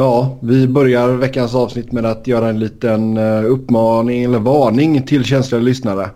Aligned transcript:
Ja, 0.00 0.38
vi 0.40 0.68
börjar 0.68 1.08
veckans 1.08 1.54
avsnitt 1.54 1.92
med 1.92 2.06
att 2.06 2.26
göra 2.26 2.48
en 2.48 2.58
liten 2.58 3.16
eh, 3.16 3.44
uppmaning 3.44 4.24
eller 4.24 4.38
varning 4.38 5.02
till 5.02 5.24
känsliga 5.24 5.60
lyssnare. 5.60 6.10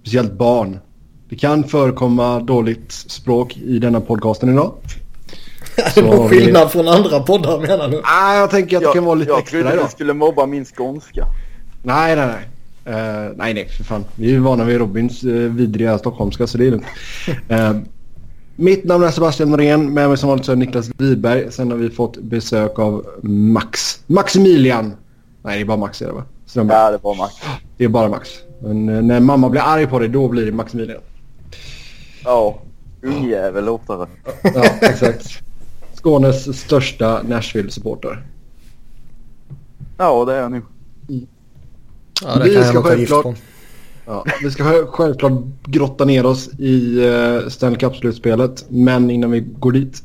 Speciellt 0.00 0.32
barn. 0.32 0.78
Det 1.28 1.36
kan 1.36 1.64
förekomma 1.64 2.40
dåligt 2.40 2.92
språk 2.92 3.56
i 3.56 3.78
denna 3.78 4.00
podcasten 4.00 4.48
idag. 4.48 4.72
Någon 5.96 6.28
skillnad 6.28 6.64
vi... 6.64 6.70
från 6.70 6.88
andra 6.88 7.20
poddar 7.20 7.60
menar 7.60 7.88
du? 7.88 8.02
Nej, 8.04 8.38
jag 8.38 8.50
tänker 8.50 8.76
att 8.76 8.82
det 8.82 8.92
kan 8.94 9.04
vara 9.04 9.14
lite 9.14 9.30
jag 9.30 9.38
extra 9.38 9.58
idag. 9.58 9.68
Jag 9.68 9.72
trodde 9.72 9.88
du 9.88 9.92
skulle 9.92 10.14
mobba 10.14 10.46
min 10.46 10.64
skånska. 10.64 11.26
Nej, 11.82 12.16
nej, 12.16 12.26
nej. 12.26 12.46
Uh, 12.94 13.32
nej, 13.36 13.54
nej, 13.54 13.68
för 13.68 13.84
fan. 13.84 14.04
Vi 14.14 14.26
är 14.26 14.32
ju 14.32 14.38
vana 14.38 14.64
vid 14.64 14.78
Robins 14.78 15.24
uh, 15.24 15.52
vidriga 15.52 15.98
stockholmska 15.98 16.46
så 16.46 16.58
det 16.58 16.66
är 16.66 16.70
lugnt. 16.70 16.86
Uh, 17.50 17.82
mitt 18.60 18.84
namn 18.84 19.04
är 19.04 19.10
Sebastian 19.10 19.50
Norén. 19.50 19.94
Med 19.94 20.08
mig 20.08 20.18
som 20.18 20.28
vanligt 20.28 20.46
så 20.46 20.52
är 20.52 20.56
Niklas 20.56 20.90
Wiberg. 20.98 21.52
Sen 21.52 21.70
har 21.70 21.78
vi 21.78 21.90
fått 21.90 22.16
besök 22.16 22.78
av 22.78 23.06
Max. 23.22 24.02
Maximilian. 24.06 24.94
Nej, 25.42 25.56
det 25.56 25.62
är 25.62 25.66
bara 25.66 25.76
Max 25.76 26.02
är 26.02 26.06
det 26.06 26.12
va? 26.12 26.24
Strömberg. 26.46 26.78
Ja, 26.78 26.90
det 26.90 26.96
är 26.96 26.98
bara 26.98 27.14
Max. 27.14 27.34
Det 27.76 27.84
är 27.84 27.88
bara 27.88 28.08
Max. 28.08 28.28
Men 28.62 29.06
när 29.06 29.20
mamma 29.20 29.48
blir 29.48 29.60
arg 29.60 29.86
på 29.86 29.98
dig 29.98 30.08
då 30.08 30.28
blir 30.28 30.46
det 30.46 30.52
Maximilian. 30.52 31.00
Ja, 32.24 32.58
ungjävel 33.02 33.68
oftare. 33.68 34.06
ja, 34.42 34.64
exakt. 34.80 35.42
Skånes 35.94 36.58
största 36.58 37.22
Nashville-supporter. 37.22 38.26
Ja, 39.98 40.24
det 40.24 40.34
är 40.34 40.40
jag 40.40 40.50
nog. 40.50 40.62
Mm. 41.08 41.26
Ja, 42.22 42.34
det 42.34 42.44
vi 42.44 42.54
kan 42.54 42.64
ska 42.64 42.82
självklart, 42.82 43.36
ja, 44.10 44.24
vi 44.42 44.50
ska 44.50 44.86
självklart 44.86 45.32
grotta 45.64 46.04
ner 46.04 46.26
oss 46.26 46.48
i 46.58 47.00
uh, 47.06 47.48
Stanley 47.48 47.78
Cup-slutspelet. 47.78 48.64
Men 48.68 49.10
innan 49.10 49.30
vi 49.30 49.40
går 49.40 49.72
dit 49.72 50.02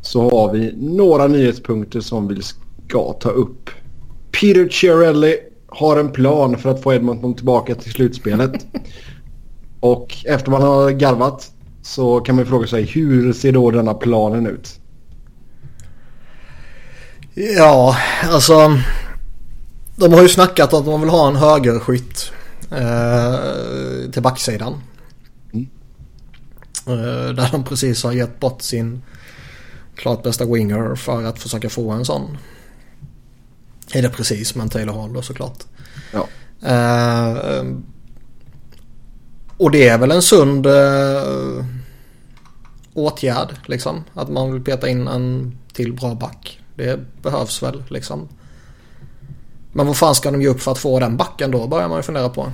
så 0.00 0.30
har 0.30 0.52
vi 0.52 0.74
några 0.76 1.26
nyhetspunkter 1.26 2.00
som 2.00 2.28
vi 2.28 2.42
ska 2.42 3.12
ta 3.12 3.28
upp. 3.28 3.70
Peter 4.40 4.68
Chiarelli 4.68 5.36
har 5.68 5.96
en 5.96 6.12
plan 6.12 6.58
för 6.58 6.70
att 6.70 6.82
få 6.82 6.92
Edmonton 6.92 7.34
tillbaka 7.34 7.74
till 7.74 7.92
slutspelet. 7.92 8.66
Och 9.80 10.16
efter 10.24 10.50
man 10.50 10.62
har 10.62 10.90
garvat 10.90 11.50
så 11.82 12.20
kan 12.20 12.36
man 12.36 12.46
fråga 12.46 12.66
sig 12.66 12.82
hur 12.82 13.32
ser 13.32 13.52
då 13.52 13.70
denna 13.70 13.94
planen 13.94 14.46
ut? 14.46 14.80
Ja, 17.34 17.96
alltså. 18.22 18.78
De 19.96 20.12
har 20.12 20.22
ju 20.22 20.28
snackat 20.28 20.74
att 20.74 20.84
de 20.84 21.00
vill 21.00 21.10
ha 21.10 21.28
en 21.28 21.36
högerskytt 21.36 22.32
eh, 22.76 24.10
till 24.10 24.22
backsidan. 24.22 24.80
Mm. 25.52 25.68
Eh, 26.86 27.34
där 27.34 27.48
de 27.52 27.64
precis 27.64 28.04
har 28.04 28.12
gett 28.12 28.40
bort 28.40 28.62
sin 28.62 29.02
klart 29.96 30.22
bästa 30.22 30.44
winger 30.44 30.94
för 30.94 31.24
att 31.24 31.38
försöka 31.38 31.70
få 31.70 31.90
en 31.90 32.04
sån. 32.04 32.38
Är 33.92 34.02
det 34.02 34.10
precis 34.10 34.54
men 34.54 34.68
Taylor 34.68 35.00
Hall 35.00 35.12
då 35.12 35.22
såklart. 35.22 35.64
Ja. 36.12 36.28
Eh, 36.68 37.64
och 39.56 39.70
det 39.70 39.88
är 39.88 39.98
väl 39.98 40.10
en 40.10 40.22
sund 40.22 40.66
eh, 40.66 41.64
åtgärd 42.94 43.54
liksom. 43.66 44.04
Att 44.14 44.28
man 44.28 44.52
vill 44.52 44.64
peta 44.64 44.88
in 44.88 45.08
en 45.08 45.58
till 45.72 45.92
bra 45.92 46.14
back. 46.14 46.60
Det 46.74 47.22
behövs 47.22 47.62
väl 47.62 47.82
liksom. 47.88 48.28
Men 49.72 49.86
vad 49.86 49.96
fan 49.96 50.14
ska 50.14 50.30
de 50.30 50.42
ge 50.42 50.48
upp 50.48 50.60
för 50.60 50.72
att 50.72 50.78
få 50.78 51.00
den 51.00 51.16
backen 51.16 51.50
då? 51.50 51.66
Börjar 51.66 51.88
man 51.88 51.98
ju 51.98 52.02
fundera 52.02 52.28
på. 52.28 52.46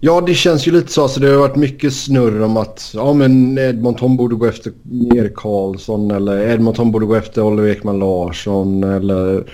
Ja, 0.00 0.20
det 0.20 0.34
känns 0.34 0.68
ju 0.68 0.72
lite 0.72 0.92
så. 0.92 1.02
Alltså, 1.02 1.20
det 1.20 1.28
har 1.28 1.36
varit 1.36 1.56
mycket 1.56 1.94
snurr 1.94 2.42
om 2.42 2.56
att 2.56 2.90
ja, 2.94 3.12
men 3.12 3.58
Edmonton 3.58 4.16
borde 4.16 4.34
gå 4.34 4.46
efter 4.46 4.72
Erik 5.14 5.36
Karlsson 5.36 6.10
eller 6.10 6.48
Edmonton 6.48 6.92
borde 6.92 7.06
gå 7.06 7.14
efter 7.14 7.42
Oliver 7.42 7.68
Ekman 7.68 7.98
Larsson 7.98 8.84
eller 8.84 9.44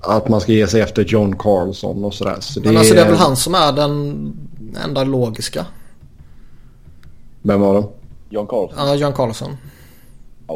att 0.00 0.28
man 0.28 0.40
ska 0.40 0.52
ge 0.52 0.66
sig 0.66 0.80
efter 0.80 1.04
John 1.04 1.36
Carlson 1.38 2.04
och 2.04 2.14
sådär. 2.14 2.36
Så 2.40 2.60
men 2.60 2.76
alltså 2.76 2.94
det 2.94 3.00
är 3.00 3.08
väl 3.08 3.16
han 3.16 3.36
som 3.36 3.54
är 3.54 3.72
den 3.72 4.32
enda 4.84 5.04
logiska. 5.04 5.66
Vem 7.42 7.60
var 7.60 7.74
det? 7.74 7.86
John 8.30 8.46
Carlson. 8.46 8.88
Ja, 8.88 8.94
John 8.94 9.12
Carlson. 9.12 9.56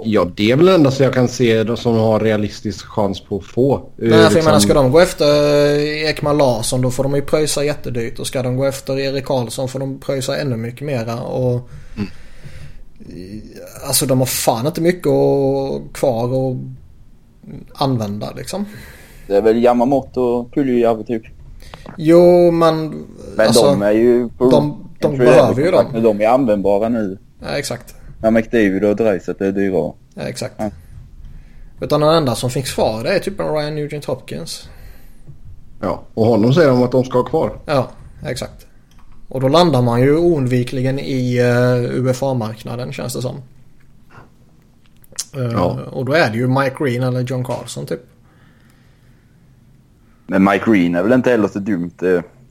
Ja, 0.05 0.27
det 0.37 0.51
är 0.51 0.57
väl 0.57 0.67
det 0.67 0.75
enda 0.75 0.91
som 0.91 1.05
jag 1.05 1.15
kan 1.15 1.29
se 1.29 1.77
som 1.77 1.95
har 1.95 2.21
realistisk 2.21 2.87
chans 2.87 3.21
på 3.21 3.37
att 3.37 3.45
få. 3.45 3.91
Nej, 3.97 4.11
för 4.11 4.19
liksom... 4.19 4.37
jag 4.37 4.45
menar 4.45 4.59
ska 4.59 4.75
de 4.75 4.93
gå 4.93 5.01
efter 5.01 5.79
Ekman 6.09 6.39
Larsson 6.39 6.81
då 6.81 6.91
får 6.91 7.03
de 7.03 7.15
ju 7.15 7.23
pröjsa 7.23 7.65
jättedyrt. 7.65 8.19
Och 8.19 8.27
ska 8.27 8.43
de 8.43 8.57
gå 8.57 8.65
efter 8.65 8.99
Erik 8.99 9.25
Karlsson 9.25 9.69
får 9.69 9.79
de 9.79 10.01
pröjsa 10.01 10.37
ännu 10.37 10.57
mycket 10.57 10.87
mera. 10.87 11.21
Och... 11.21 11.69
Mm. 11.97 12.11
Alltså 13.87 14.07
de 14.07 14.19
har 14.19 14.27
fan 14.27 14.67
inte 14.67 14.81
mycket 14.81 15.13
kvar 15.93 16.25
att 16.25 16.57
använda 17.75 18.33
liksom. 18.37 18.65
Det 19.27 19.37
är 19.37 19.43
väl 19.43 19.65
Yamamoto 19.65 20.21
och 20.21 20.55
Puljujärvi 20.55 21.05
typ. 21.05 21.23
Jo 21.99 22.51
men... 22.51 22.89
Men 23.37 23.47
alltså, 23.47 23.67
de 23.67 23.83
är 23.83 23.93
ju... 23.93 24.29
På, 24.29 24.51
de 24.51 24.89
de 25.03 25.19
behöver 25.19 25.63
ju 25.63 25.71
dem. 25.71 26.03
De 26.03 26.21
är 26.21 26.29
användbara 26.29 26.89
nu. 26.89 27.19
Ja 27.41 27.49
exakt. 27.49 27.95
Ja, 28.23 28.31
McDavid 28.31 28.85
och 28.85 28.97
Dreiset 28.97 29.41
är 29.41 29.53
dyra. 29.53 29.93
Ja, 30.15 30.23
exakt. 30.23 30.55
Ja. 30.59 30.71
Utan 31.81 32.01
den 32.01 32.15
enda 32.15 32.35
som 32.35 32.51
finns 32.51 32.75
kvar 32.75 33.05
det 33.05 33.15
är 33.15 33.19
typ 33.19 33.41
en 33.41 33.55
Ryan 33.55 33.75
Nugent 33.75 34.05
Hopkins. 34.05 34.69
Ja, 35.81 36.03
och 36.15 36.27
honom 36.27 36.55
säger 36.55 36.69
de 36.69 36.83
att 36.83 36.93
de 36.93 37.05
ska 37.05 37.19
ha 37.19 37.25
kvar. 37.25 37.59
Ja, 37.67 37.91
exakt. 38.27 38.67
Och 39.29 39.41
då 39.41 39.49
landar 39.49 39.83
man 39.83 40.01
ju 40.01 40.17
oundvikligen 40.17 40.99
i 40.99 41.41
uh, 41.41 41.47
eh, 41.47 42.05
UFA-marknaden 42.05 42.93
känns 42.93 43.15
det 43.15 43.23
som. 43.23 43.37
Uh, 45.37 45.53
ja. 45.53 45.81
Och 45.93 46.05
då 46.05 46.13
är 46.13 46.31
det 46.31 46.37
ju 46.37 46.47
Mike 46.47 46.77
Green 46.79 47.03
eller 47.03 47.21
John 47.21 47.45
Carlson 47.45 47.87
typ. 47.87 48.01
Men 50.27 50.45
Mike 50.45 50.71
Green 50.71 50.95
är 50.95 51.03
väl 51.03 51.13
inte 51.13 51.31
heller 51.31 51.49
så 51.49 51.59
dumt. 51.59 51.93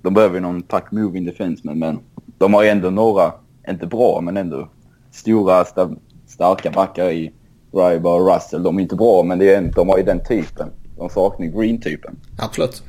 De 0.01 0.13
behöver 0.13 0.35
ju 0.35 0.41
någon 0.41 0.61
puck 0.61 0.91
moving 0.91 1.25
defenseman 1.25 1.79
men 1.79 1.99
de 2.37 2.53
har 2.53 2.63
ju 2.63 2.69
ändå 2.69 2.89
några, 2.89 3.33
inte 3.69 3.85
bra 3.85 4.21
men 4.21 4.37
ändå 4.37 4.69
stora, 5.11 5.65
sta, 5.65 5.89
starka 6.27 6.71
backar 6.71 7.09
i 7.09 7.31
Ryber 7.73 8.09
och 8.09 8.33
Russell. 8.33 8.63
De 8.63 8.77
är 8.77 8.81
inte 8.81 8.95
bra, 8.95 9.23
men 9.23 9.39
det 9.39 9.53
är, 9.53 9.61
de 9.61 9.89
har 9.89 9.97
ju 9.97 10.03
den 10.03 10.25
typen. 10.25 10.69
De 10.97 11.09
saknar 11.09 11.47
Green-typen. 11.47 12.19
Absolut. 12.37 12.83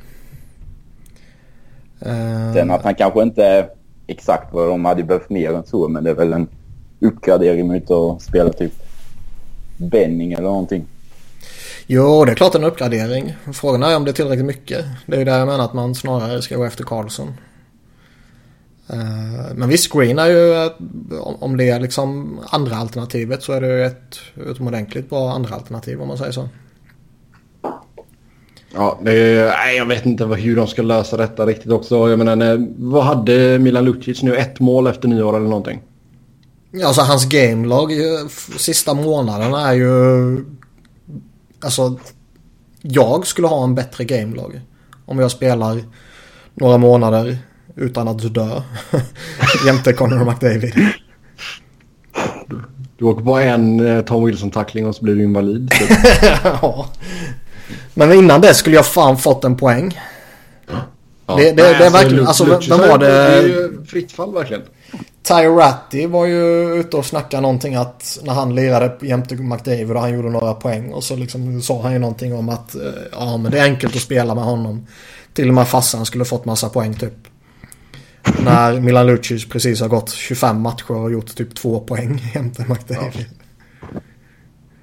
Uh... 2.05 2.53
Sen 2.53 2.71
att 2.71 2.83
han 2.83 2.95
kanske 2.95 3.21
inte 3.21 3.45
är 3.45 3.69
exakt 4.07 4.53
vad 4.53 4.69
de 4.69 4.85
hade 4.85 5.03
behövt 5.03 5.29
mer 5.29 5.53
än 5.53 5.65
så, 5.65 5.87
men 5.87 6.03
det 6.03 6.09
är 6.09 6.13
väl 6.13 6.33
en 6.33 6.47
uppgradering 6.99 7.67
mot 7.67 7.91
att 7.91 8.21
spela 8.21 8.53
typ 8.53 8.73
Benning 9.77 10.33
eller 10.33 10.43
någonting. 10.43 10.85
Jo, 11.87 12.25
det 12.25 12.31
är 12.31 12.35
klart 12.35 12.55
en 12.55 12.63
uppgradering. 12.63 13.35
Frågan 13.53 13.83
är 13.83 13.95
om 13.97 14.05
det 14.05 14.11
är 14.11 14.13
tillräckligt 14.13 14.45
mycket. 14.45 14.85
Det 15.05 15.15
är 15.15 15.19
ju 15.19 15.25
där 15.25 15.39
jag 15.39 15.47
menar 15.47 15.65
att 15.65 15.73
man 15.73 15.95
snarare 15.95 16.41
ska 16.41 16.55
gå 16.55 16.63
efter 16.63 16.83
Karlsson. 16.83 17.33
Eh, 18.89 19.55
men 19.55 19.69
visst, 19.69 19.93
Green 19.93 20.19
är 20.19 20.27
ju, 20.27 20.69
om 21.39 21.57
det 21.57 21.69
är 21.69 21.79
liksom 21.79 22.39
andra 22.49 22.75
alternativet 22.75 23.43
så 23.43 23.53
är 23.53 23.61
det 23.61 23.67
ju 23.67 23.85
ett 23.85 24.17
utomordentligt 24.35 25.09
bra 25.09 25.31
andra 25.31 25.55
alternativ 25.55 26.01
om 26.01 26.07
man 26.07 26.17
säger 26.17 26.31
så. 26.31 26.49
Ja, 28.73 28.99
det 29.03 29.45
nej, 29.57 29.77
jag 29.77 29.85
vet 29.85 30.05
inte 30.05 30.25
hur 30.25 30.55
de 30.55 30.67
ska 30.67 30.81
lösa 30.81 31.17
detta 31.17 31.45
riktigt 31.45 31.71
också. 31.71 32.09
Jag 32.09 32.19
menar, 32.19 32.67
vad 32.77 33.03
hade 33.03 33.59
Milan 33.59 33.85
Lucic 33.85 34.23
nu? 34.23 34.35
Ett 34.35 34.59
mål 34.59 34.87
efter 34.87 35.07
nyår 35.07 35.35
eller 35.37 35.47
någonting? 35.47 35.81
Alltså 36.85 37.01
hans 37.01 37.25
gamelag 37.25 37.91
sista 38.57 38.93
månaderna 38.93 39.69
är 39.69 39.73
ju... 39.73 40.45
Alltså, 41.59 41.99
jag 42.81 43.27
skulle 43.27 43.47
ha 43.47 43.63
en 43.63 43.75
bättre 43.75 44.03
gamelag. 44.03 44.61
Om 45.05 45.19
jag 45.19 45.31
spelar 45.31 45.83
några 46.53 46.77
månader 46.77 47.37
utan 47.75 48.07
att 48.07 48.33
dö. 48.33 48.61
Jämte 49.65 49.93
Conor 49.93 50.25
McDavid. 50.25 50.73
Du, 52.47 52.61
du 52.97 53.05
åker 53.05 53.23
på 53.23 53.37
en 53.37 53.87
eh, 53.87 54.01
Tom 54.01 54.25
Wilson-tackling 54.25 54.87
och 54.87 54.95
så 54.95 55.03
blir 55.03 55.15
du 55.15 55.23
invalid. 55.23 55.71
ja. 56.43 56.89
Men 57.93 58.13
innan 58.13 58.41
det 58.41 58.53
skulle 58.53 58.75
jag 58.75 58.85
fan 58.85 59.17
fått 59.17 59.43
en 59.43 59.57
poäng. 59.57 59.99
Ja. 61.25 61.35
Det, 61.35 61.51
det, 61.51 61.63
Nej, 61.63 61.75
det 61.79 61.85
är 61.85 61.89
verkligen, 61.89 62.27
alltså 62.27 62.45
vem 62.45 62.79
var 62.79 62.97
det? 62.97 63.07
Det 63.07 63.33
är 63.33 63.47
ju 63.47 63.85
fritt 63.85 64.11
fall 64.11 64.33
verkligen. 64.33 64.61
Ty 65.23 65.33
Ratty 65.33 66.07
var 66.07 66.25
ju 66.25 66.73
ute 66.79 66.97
och 66.97 67.05
snackade 67.05 67.41
någonting 67.41 67.75
att 67.75 68.19
när 68.23 68.33
han 68.33 68.55
lirade 68.55 69.07
jämte 69.07 69.35
McDavid 69.35 69.91
och 69.91 70.01
han 70.01 70.13
gjorde 70.13 70.29
några 70.29 70.53
poäng 70.53 70.93
och 70.93 71.03
så 71.03 71.15
liksom 71.15 71.61
sa 71.61 71.81
han 71.81 71.93
ju 71.93 71.99
någonting 71.99 72.35
om 72.35 72.49
att 72.49 72.75
eh, 72.75 72.81
ja 73.11 73.37
men 73.37 73.51
det 73.51 73.59
är 73.59 73.63
enkelt 73.63 73.95
att 73.95 74.01
spela 74.01 74.35
med 74.35 74.43
honom. 74.43 74.87
Till 75.33 75.47
och 75.47 75.53
med 75.53 75.67
farsan 75.67 76.05
skulle 76.05 76.25
fått 76.25 76.45
massa 76.45 76.69
poäng 76.69 76.93
typ. 76.93 77.13
När 78.43 78.79
Milan 78.79 79.07
Lucic 79.07 79.49
precis 79.49 79.81
har 79.81 79.87
gått 79.87 80.11
25 80.11 80.61
matcher 80.61 80.91
och 80.91 81.11
gjort 81.11 81.35
typ 81.35 81.55
två 81.55 81.79
poäng 81.79 82.31
jämte 82.35 82.65
McDavid. 82.69 83.25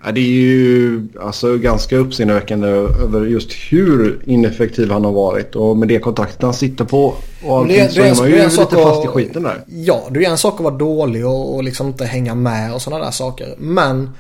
Ja. 0.04 0.12
det 0.12 0.20
är 0.20 0.24
ju 0.24 1.08
alltså, 1.20 1.58
ganska 1.58 1.96
uppseendeväckande 1.96 2.68
över 2.68 3.26
just 3.26 3.52
hur 3.52 4.22
ineffektiv 4.26 4.90
han 4.90 5.04
har 5.04 5.12
varit. 5.12 5.56
Och 5.56 5.76
med 5.76 5.88
det 5.88 5.98
kontakten 5.98 6.44
han 6.44 6.54
sitter 6.54 6.84
på 6.84 7.14
och 7.44 7.58
allting 7.58 7.76
det, 7.76 7.90
så 7.90 8.02
är 8.02 8.14
man 8.14 8.30
ju 8.30 8.42
lite 8.42 8.76
fast 8.76 9.04
i 9.04 9.08
skiten 9.08 9.42
där. 9.42 9.64
Ja, 9.66 10.08
det 10.10 10.24
är 10.24 10.30
en 10.30 10.38
sak 10.38 10.54
att 10.54 10.64
vara 10.64 10.76
dålig 10.76 11.26
och, 11.26 11.54
och 11.54 11.64
liksom 11.64 11.86
inte 11.86 12.04
hänga 12.04 12.34
med 12.34 12.74
och 12.74 12.82
sådana 12.82 13.04
där 13.04 13.10
saker. 13.10 13.54
Men 13.58 14.10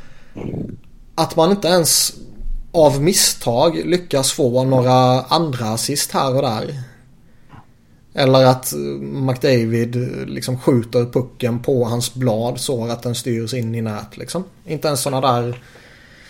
att 1.14 1.36
man 1.36 1.50
inte 1.50 1.68
ens 1.68 2.12
av 2.72 3.02
misstag 3.02 3.82
lyckas 3.84 4.32
få 4.32 4.64
några 4.64 5.22
andra 5.22 5.66
assist 5.66 6.12
här 6.12 6.36
och 6.36 6.42
där. 6.42 6.74
Eller 8.20 8.44
att 8.44 8.72
McDavid 9.00 9.96
liksom 10.28 10.58
skjuter 10.58 11.04
pucken 11.04 11.58
på 11.62 11.84
hans 11.84 12.14
blad 12.14 12.60
så 12.60 12.84
att 12.84 13.02
den 13.02 13.14
styrs 13.14 13.54
in 13.54 13.74
i 13.74 13.82
nät 13.82 14.16
liksom. 14.16 14.44
Inte 14.66 14.88
ens 14.88 15.00
sådana 15.00 15.32
där 15.32 15.62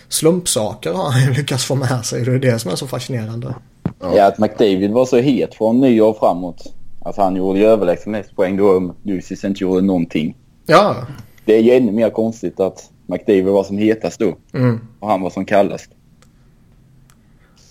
slumpsaker 0.08 0.92
har 0.92 1.10
han 1.10 1.32
lyckats 1.32 1.64
få 1.64 1.74
med 1.74 2.04
sig. 2.04 2.24
Det 2.24 2.32
är 2.32 2.38
det 2.38 2.58
som 2.58 2.70
är 2.70 2.76
så 2.76 2.86
fascinerande. 2.86 3.54
Ja, 4.00 4.26
att 4.26 4.38
McDavid 4.38 4.90
var 4.90 5.04
så 5.04 5.16
het 5.16 5.54
från 5.54 5.80
nyår 5.80 6.16
framåt. 6.20 6.74
Att 7.04 7.16
han 7.16 7.36
gjorde 7.36 7.58
ju 7.58 7.66
överlägset 7.66 8.06
mest 8.06 8.36
poäng 8.36 8.56
då 8.56 8.94
Lucis 9.02 9.44
inte 9.44 9.64
gjorde 9.64 9.80
någonting. 9.80 10.36
Ja. 10.66 10.96
Det 11.44 11.56
är 11.56 11.62
ju 11.62 11.72
ännu 11.72 11.92
mer 11.92 12.10
konstigt 12.10 12.60
att 12.60 12.90
McDavid 13.06 13.44
var 13.44 13.64
som 13.64 13.78
hetast 13.78 14.18
då. 14.20 14.34
Mm. 14.54 14.80
Och 15.00 15.08
han 15.08 15.22
var 15.22 15.30
som 15.30 15.44
kallast. 15.44 15.90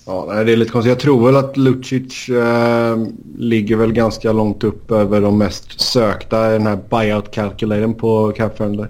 Ja, 0.10 0.44
det 0.44 0.52
är 0.52 0.56
lite 0.56 0.72
konstigt. 0.72 0.90
Jag 0.90 1.00
tror 1.00 1.26
väl 1.26 1.36
att 1.36 1.58
Lucic 1.58 2.30
eh, 2.30 2.98
ligger 3.38 3.76
väl 3.76 3.94
ganska 3.94 4.32
långt 4.32 4.64
upp 4.64 4.92
över 4.92 5.22
de 5.22 5.38
mest 5.38 5.82
sökta 5.82 6.50
i 6.50 6.54
den 6.54 6.68
här 6.68 6.80
buyout 6.90 7.32
calculatorn 7.32 7.94
på 7.94 8.32
Capfriendly. 8.32 8.86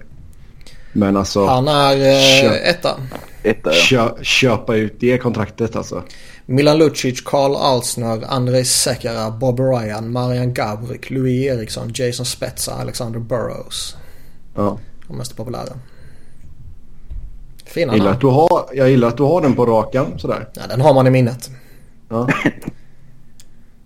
Men 0.92 1.16
alltså... 1.16 1.46
Han 1.46 1.68
är 1.68 1.96
eh, 1.96 2.68
etta. 2.68 2.96
Etta 3.42 3.70
ja. 3.72 3.80
Kö, 3.88 4.24
köpa 4.24 4.76
ut 4.76 4.96
det 5.00 5.18
kontraktet 5.18 5.76
alltså. 5.76 6.02
Milan 6.46 6.78
Lucic, 6.78 7.20
Karl 7.20 7.56
Alsner, 7.56 8.24
Andrei 8.28 8.64
Sekera, 8.64 9.30
Bob 9.30 9.60
Ryan, 9.60 10.12
Marian 10.12 10.54
Gaborik, 10.54 11.10
Louis 11.10 11.46
Eriksson, 11.46 11.92
Jason 11.94 12.26
Spezza, 12.26 12.72
Alexander 12.72 13.20
Burrows. 13.20 13.96
Ja. 14.54 14.78
De 15.08 15.16
mest 15.16 15.36
populära. 15.36 15.72
Fina 17.70 17.92
Jag, 17.92 17.98
gillar 17.98 18.12
att 18.12 18.20
du 18.20 18.26
har, 18.26 18.64
jag 18.72 18.90
gillar 18.90 19.08
att 19.08 19.16
du 19.16 19.22
har 19.22 19.40
den 19.40 19.54
på 19.54 19.66
rakan 19.66 20.18
sådär. 20.18 20.48
Ja, 20.54 20.62
den 20.68 20.80
har 20.80 20.94
man 20.94 21.06
i 21.06 21.10
minnet. 21.10 21.50
Ja. 22.08 22.28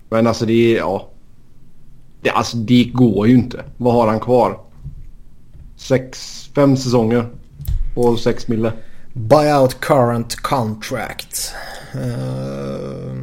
Men 0.09 0.27
alltså 0.27 0.47
det 0.47 0.75
är... 0.75 0.79
Ja. 0.79 1.09
Det, 2.21 2.31
alltså 2.31 2.57
det 2.57 2.85
går 2.85 3.27
ju 3.29 3.35
inte. 3.35 3.65
Vad 3.77 3.95
har 3.95 4.09
han 4.09 4.21
kvar? 4.21 4.59
Sex, 5.77 6.51
fem 6.55 6.77
säsonger. 6.77 7.29
Och 7.97 8.19
sex 8.19 8.49
mille. 8.49 8.73
Buyout 9.13 9.81
current 9.81 10.37
contract. 10.37 11.53
Eh, 11.95 13.15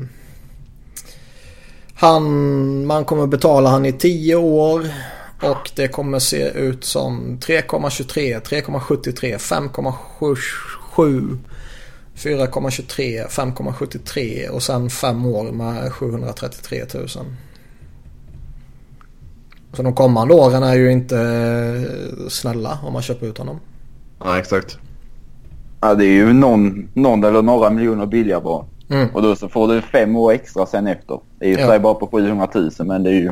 han, 1.94 2.86
man 2.86 3.06
kommer 3.06 3.28
betala 3.28 3.69
han 3.69 3.86
i 3.86 3.94
10 3.94 4.36
år. 4.36 4.86
Och 5.42 5.72
det 5.76 5.88
kommer 5.88 6.20
se 6.20 6.50
ut 6.50 6.84
som 6.84 7.38
3,23, 7.42 8.42
3,73, 8.42 9.38
5,77, 9.38 11.38
4,23, 12.16 13.28
5,73 13.28 14.50
och 14.50 14.64
sen 14.64 14.90
5 14.90 15.26
år 15.26 15.52
med 15.52 15.94
733 15.94 16.84
000. 16.94 17.08
Så 19.74 19.84
de 19.84 19.96
kommande 19.96 20.34
åren 20.34 20.64
är 20.64 20.76
ju 20.76 20.92
inte 20.92 21.18
eh, 21.18 22.28
snälla 22.30 22.80
om 22.84 22.94
man 22.94 23.02
köper 23.02 23.28
ut 23.28 23.38
honom. 23.38 23.60
Ja 24.20 24.40
exakt. 24.40 24.78
ja. 25.82 25.96
Det 25.96 26.06
är 26.06 26.14
ju 26.14 26.34
någon, 26.34 26.90
någon 26.94 27.24
eller 27.24 27.42
några 27.42 27.70
miljoner 27.70 28.06
billigare 28.06 28.42
bara. 28.42 28.66
Mm. 28.90 29.10
Och 29.14 29.22
då 29.22 29.36
så 29.36 29.50
får 29.50 29.68
du 29.68 29.82
fem 29.82 30.16
år 30.16 30.32
extra 30.32 30.66
sen 30.66 30.88
efter. 30.88 31.20
Det 31.40 31.46
är 31.46 31.50
ju 31.50 31.60
ja. 31.60 31.80
bara 31.80 31.94
på 31.94 32.08
700 32.08 32.48
000 32.54 32.72
men 32.80 33.04
det 33.04 33.10
är 33.10 33.14
ju... 33.14 33.32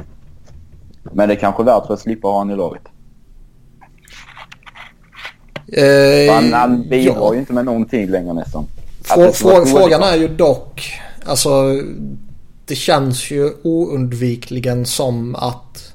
Men 1.13 1.29
det 1.29 1.35
är 1.35 1.39
kanske 1.39 1.63
värt 1.63 1.85
för 1.87 1.93
att 1.93 1.99
slippa 1.99 2.27
ha 2.27 2.37
honom 2.37 2.53
i 2.53 2.57
laget. 2.57 2.81
Eh, 5.67 6.33
Han, 6.33 6.53
han 6.53 6.89
bidrar 6.89 7.15
ja. 7.15 7.33
ju 7.33 7.39
inte 7.39 7.53
med 7.53 7.65
någonting 7.65 8.07
längre 8.09 8.33
nästan. 8.33 8.65
Frå, 9.01 9.31
frå, 9.31 9.65
frågan 9.65 10.03
är 10.03 10.15
ju 10.15 10.27
dock, 10.27 10.93
alltså 11.25 11.81
det 12.65 12.75
känns 12.75 13.31
ju 13.31 13.51
oundvikligen 13.63 14.85
som 14.85 15.35
att 15.35 15.93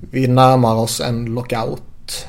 vi 0.00 0.28
närmar 0.28 0.74
oss 0.74 1.00
en 1.00 1.24
lockout. 1.24 2.26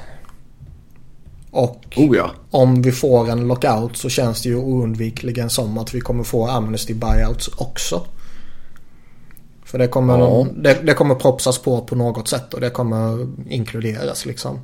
Och 1.51 1.97
Oh 1.97 2.17
ja. 2.17 2.31
om 2.51 2.81
vi 2.81 2.91
får 2.91 3.29
en 3.29 3.47
lockout 3.47 3.97
så 3.97 4.09
känns 4.09 4.41
det 4.41 4.49
ju 4.49 4.55
oundvikligen 4.55 5.49
som 5.49 5.77
att 5.77 5.93
vi 5.93 5.99
kommer 5.99 6.23
få 6.23 6.47
amnesty 6.47 6.93
buyouts 6.93 7.47
också. 7.57 8.05
För 9.71 9.77
det 9.77 9.87
kommer, 9.87 10.13
Ja. 10.13 10.19
någon, 10.19 10.63
det, 10.63 10.73
det 10.83 10.93
kommer 10.93 11.15
propsas 11.15 11.57
på 11.57 11.81
på 11.81 11.95
något 11.95 12.27
sätt 12.27 12.53
och 12.53 12.61
det 12.61 12.69
kommer 12.69 13.27
inkluderas 13.49 14.25
liksom. 14.25 14.59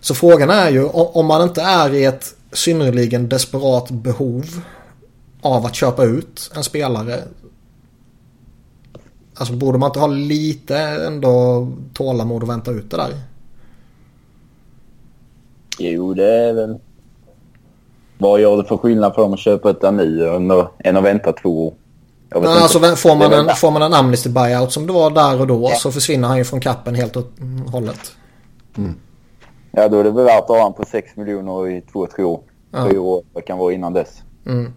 Så 0.00 0.14
frågan 0.14 0.50
är 0.50 0.70
ju 0.70 0.84
om 0.92 1.26
man 1.26 1.42
inte 1.42 1.62
är 1.62 1.94
i 1.94 2.04
ett 2.04 2.34
synnerligen 2.52 3.28
desperat 3.28 3.90
behov 3.90 4.44
av 5.42 5.66
att 5.66 5.74
köpa 5.74 6.04
ut 6.04 6.50
en 6.56 6.62
spelare. 6.64 7.22
Alltså 9.34 9.54
borde 9.54 9.78
man 9.78 9.88
inte 9.88 10.00
ha 10.00 10.06
lite 10.06 10.78
ändå 10.78 11.66
tålamod 11.94 12.42
och 12.42 12.48
vänta 12.48 12.70
ut 12.70 12.90
det 12.90 12.96
där? 12.96 13.12
Jo, 15.78 16.14
det 16.14 16.34
är 16.34 16.52
väl... 16.52 16.78
Vad 18.18 18.40
gör 18.40 18.56
det 18.56 18.64
för 18.64 18.76
skillnad 18.76 19.14
för 19.14 19.22
dem 19.22 19.32
att 19.32 19.38
köpa 19.38 19.70
ett 19.70 19.94
nu 19.94 20.28
än 20.28 20.50
att- 20.50 20.72
än 20.78 20.96
att 20.96 21.04
vänta 21.04 21.32
två 21.32 21.66
år? 21.68 21.74
Jag 22.30 22.40
vet 22.40 22.48
Men 22.48 22.50
inte. 22.52 22.62
alltså 22.62 22.96
får 23.08 23.16
man, 23.16 23.32
en, 23.32 23.56
får 23.56 23.70
man 23.70 23.82
en 23.82 23.94
amnesty 23.94 24.30
buyout 24.30 24.72
som 24.72 24.86
det 24.86 24.92
var 24.92 25.10
där 25.10 25.40
och 25.40 25.46
då 25.46 25.68
Ja. 25.70 25.76
så 25.76 25.92
försvinner 25.92 26.28
han 26.28 26.38
ju 26.38 26.44
från 26.44 26.60
kappen 26.60 26.94
helt 26.94 27.16
och 27.16 27.24
hållet. 27.72 28.12
Ja, 29.72 29.88
då 29.88 30.00
är 30.00 30.04
det 30.04 30.10
väl 30.10 30.24
värt 30.24 30.42
att 30.42 30.48
ha 30.48 30.58
honom 30.58 30.74
på 30.74 30.84
6 30.84 31.16
miljoner 31.16 31.68
i 31.70 31.80
två, 31.92 32.06
tre 32.06 32.24
år. 32.24 32.40
Ja. 32.70 32.88
Fyra 32.90 33.00
år, 33.00 33.22
det 33.34 33.40
kan 33.42 33.58
vara 33.58 33.72
innan 33.72 33.92
dess. 33.92 34.22
Mm. 34.46 34.72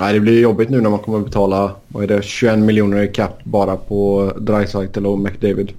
Nej, 0.00 0.12
det 0.14 0.20
blir 0.20 0.40
jobbigt 0.40 0.70
nu 0.70 0.80
när 0.80 0.90
man 0.90 0.98
kommer 0.98 1.18
att 1.18 1.24
betala 1.24 1.70
vad 1.88 2.02
är 2.02 2.06
det, 2.08 2.22
21 2.22 2.58
miljoner 2.58 3.02
i 3.02 3.08
cap 3.08 3.44
bara 3.44 3.76
på 3.76 4.32
Dreisaitl 4.40 5.06
och 5.06 5.18
McDavid. 5.18 5.72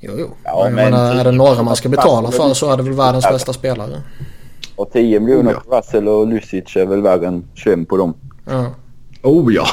Jo, 0.00 0.12
jo. 0.18 0.26
Ja, 0.44 0.62
men- 0.64 0.74
menar, 0.74 1.14
är 1.14 1.24
det 1.24 1.32
några 1.32 1.62
man 1.62 1.76
ska 1.76 1.88
betala 1.88 2.30
för 2.30 2.54
så 2.54 2.70
är 2.72 2.76
det 2.76 2.82
väl 2.82 2.92
världens 2.92 3.24
bästa 3.28 3.52
spelare. 3.52 4.02
Och 4.82 4.90
10 4.92 5.20
miljoner 5.20 5.50
Oh, 5.50 5.54
ja. 5.54 5.60
på 5.70 5.76
Russell 5.76 6.08
och 6.08 6.26
Lucic 6.28 6.76
är 6.76 6.86
väl 6.86 7.02
värre 7.02 7.26
än 7.26 7.44
21 7.54 7.88
på 7.88 7.96
dem. 7.96 8.14
Ja. 8.46 8.74
Oh 9.22 9.54
ja! 9.54 9.66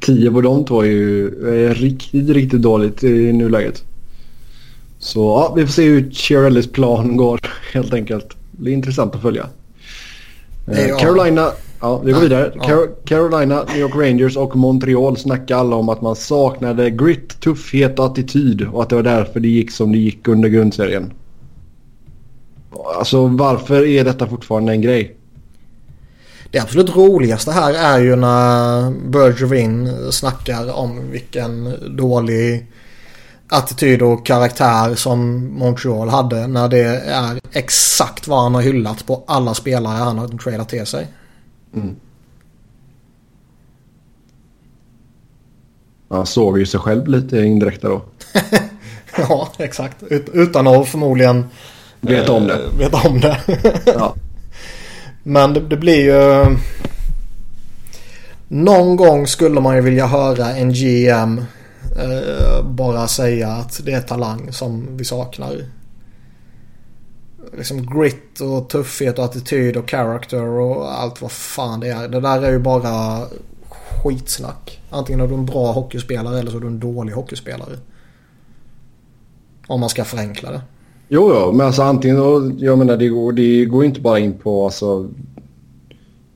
10 0.00 0.30
på 0.30 0.40
de 0.40 0.64
två 0.64 0.80
är 0.82 0.86
ju 0.86 1.26
är 1.68 1.74
riktigt, 1.74 2.28
riktigt 2.28 2.62
dåligt 2.62 3.04
i 3.04 3.32
nuläget. 3.32 3.84
Så 4.98 5.20
ja, 5.20 5.52
vi 5.56 5.66
får 5.66 5.72
se 5.72 5.84
hur 5.84 6.10
Chiarellis 6.10 6.72
plan 6.72 7.16
går 7.16 7.40
helt 7.72 7.94
enkelt. 7.94 8.28
Det 8.52 8.62
blir 8.62 8.72
intressant 8.72 9.14
att 9.14 9.22
följa. 9.22 9.46
Eh, 10.68 10.88
Ja. 10.88 10.98
Carolina, 10.98 11.50
ja 11.80 11.98
vi 12.04 12.12
går 12.12 12.20
vidare. 12.20 12.52
Ja. 12.56 12.62
Car- 12.62 12.88
Carolina, 13.04 13.64
New 13.68 13.78
York 13.78 13.94
Rangers 13.96 14.36
och 14.36 14.56
Montreal 14.56 15.16
snackar 15.16 15.56
alla 15.56 15.76
om 15.76 15.88
att 15.88 16.00
man 16.02 16.16
saknade 16.16 16.90
grit, 16.90 17.40
tuffhet 17.40 17.98
och 17.98 18.04
attityd 18.06 18.66
och 18.72 18.82
att 18.82 18.88
det 18.88 18.96
var 18.96 19.02
därför 19.02 19.40
det 19.40 19.48
gick 19.48 19.70
som 19.70 19.92
det 19.92 19.98
gick 19.98 20.28
under 20.28 20.48
grundserien. 20.48 21.12
Alltså 22.98 23.26
varför 23.26 23.86
är 23.86 24.04
detta 24.04 24.26
fortfarande 24.26 24.72
en 24.72 24.80
grej? 24.80 25.16
Det 26.50 26.58
absolut 26.58 26.96
roligaste 26.96 27.52
här 27.52 27.74
är 27.74 27.98
ju 27.98 28.16
när 28.16 28.90
Bergevin 28.90 29.96
snackar 30.12 30.72
om 30.72 31.10
vilken 31.10 31.74
dålig 31.96 32.66
attityd 33.48 34.02
och 34.02 34.26
karaktär 34.26 34.94
som 34.94 35.48
Montreal 35.58 36.08
hade 36.08 36.46
när 36.46 36.68
det 36.68 37.00
är 37.06 37.40
exakt 37.52 38.28
vad 38.28 38.42
han 38.42 38.54
har 38.54 38.62
hyllat 38.62 39.06
på 39.06 39.24
alla 39.26 39.54
spelare 39.54 39.98
han 39.98 40.18
har 40.18 40.28
tradat 40.28 40.68
till 40.68 40.86
sig. 40.86 41.06
Han 46.08 46.26
såg 46.26 46.58
ju 46.58 46.66
sig 46.66 46.80
själv 46.80 47.06
lite 47.06 47.38
indirekt 47.38 47.82
då. 47.82 48.02
ja, 49.16 49.48
exakt. 49.58 50.02
Ut, 50.02 50.28
utan 50.32 50.66
att 50.66 50.88
förmodligen 50.88 51.46
Vet 52.02 52.28
om 52.28 52.46
det. 52.46 52.54
eh, 52.54 52.78
veta 52.78 53.08
om 53.08 53.20
det. 53.20 53.40
Ja. 53.86 54.14
Men 55.22 55.54
det, 55.54 55.60
det 55.60 55.76
blir 55.76 56.04
ju... 56.04 56.56
Någon 58.48 58.96
gång 58.96 59.26
skulle 59.26 59.60
man 59.60 59.76
ju 59.76 59.80
vilja 59.80 60.06
höra 60.06 60.56
en 60.56 60.72
GM 60.72 61.44
eh, 61.98 62.64
bara 62.64 63.08
säga 63.08 63.48
att 63.48 63.80
det 63.84 63.92
är 63.92 64.00
talang 64.00 64.52
som 64.52 64.96
vi 64.96 65.04
saknar. 65.04 65.56
Liksom 67.56 67.86
grit 67.86 68.40
och 68.40 68.68
tuffhet 68.68 69.18
och 69.18 69.24
attityd 69.24 69.76
och 69.76 69.90
character 69.90 70.42
och 70.42 71.00
allt 71.00 71.22
vad 71.22 71.32
fan 71.32 71.80
det 71.80 71.88
är. 71.88 72.08
Det 72.08 72.20
där 72.20 72.42
är 72.42 72.52
ju 72.52 72.58
bara 72.58 73.26
skitsnack. 73.68 74.80
Antingen 74.90 75.20
är 75.20 75.26
du 75.26 75.34
en 75.34 75.46
bra 75.46 75.72
hockeyspelare 75.72 76.38
eller 76.38 76.50
så 76.50 76.56
är 76.56 76.60
du 76.60 76.66
en 76.66 76.80
dålig 76.80 77.12
hockeyspelare. 77.12 77.78
Om 79.66 79.80
man 79.80 79.88
ska 79.88 80.04
förenkla 80.04 80.50
det. 80.50 80.60
Jo, 81.14 81.32
jo, 81.34 81.52
men 81.52 81.66
alltså 81.66 81.82
antingen 81.82 82.16
då, 82.16 82.50
jag 82.58 82.78
menar 82.78 82.96
det 82.96 83.08
går, 83.08 83.32
det 83.32 83.64
går 83.64 83.82
ju 83.82 83.88
inte 83.88 84.00
bara 84.00 84.18
in 84.18 84.32
på 84.38 84.64
alltså. 84.64 85.08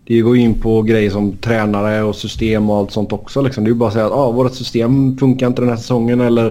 Det 0.06 0.21
går 0.21 0.37
in 0.37 0.61
på 0.61 0.83
grejer 0.83 1.11
som 1.11 1.37
tränare 1.37 2.02
och 2.02 2.16
system 2.16 2.71
och 2.71 2.76
allt 2.76 2.90
sånt 2.90 3.12
också 3.12 3.40
liksom. 3.40 3.64
Det 3.64 3.68
är 3.68 3.73
ju 3.73 3.78
bara 3.78 3.87
att 3.88 3.92
säga 3.92 4.06
att 4.06 4.12
ah, 4.12 4.30
vårt 4.30 4.54
system 4.54 5.18
funkar 5.18 5.47
inte 5.47 5.62
den 5.62 5.68
här 5.68 5.76
säsongen 5.76 6.21
eller 6.21 6.45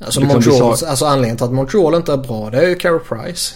Alltså, 0.00 0.20
Liksom 0.20 0.34
Montreal, 0.36 0.76
sa- 0.76 0.86
alltså 0.86 1.04
anledningen 1.06 1.36
till 1.36 1.44
att 1.46 1.52
Montreal 1.52 1.94
inte 1.94 2.12
är 2.12 2.16
bra 2.16 2.50
det 2.50 2.58
är 2.64 2.68
ju 2.68 2.74
Carey 2.74 2.98
Price. 2.98 3.54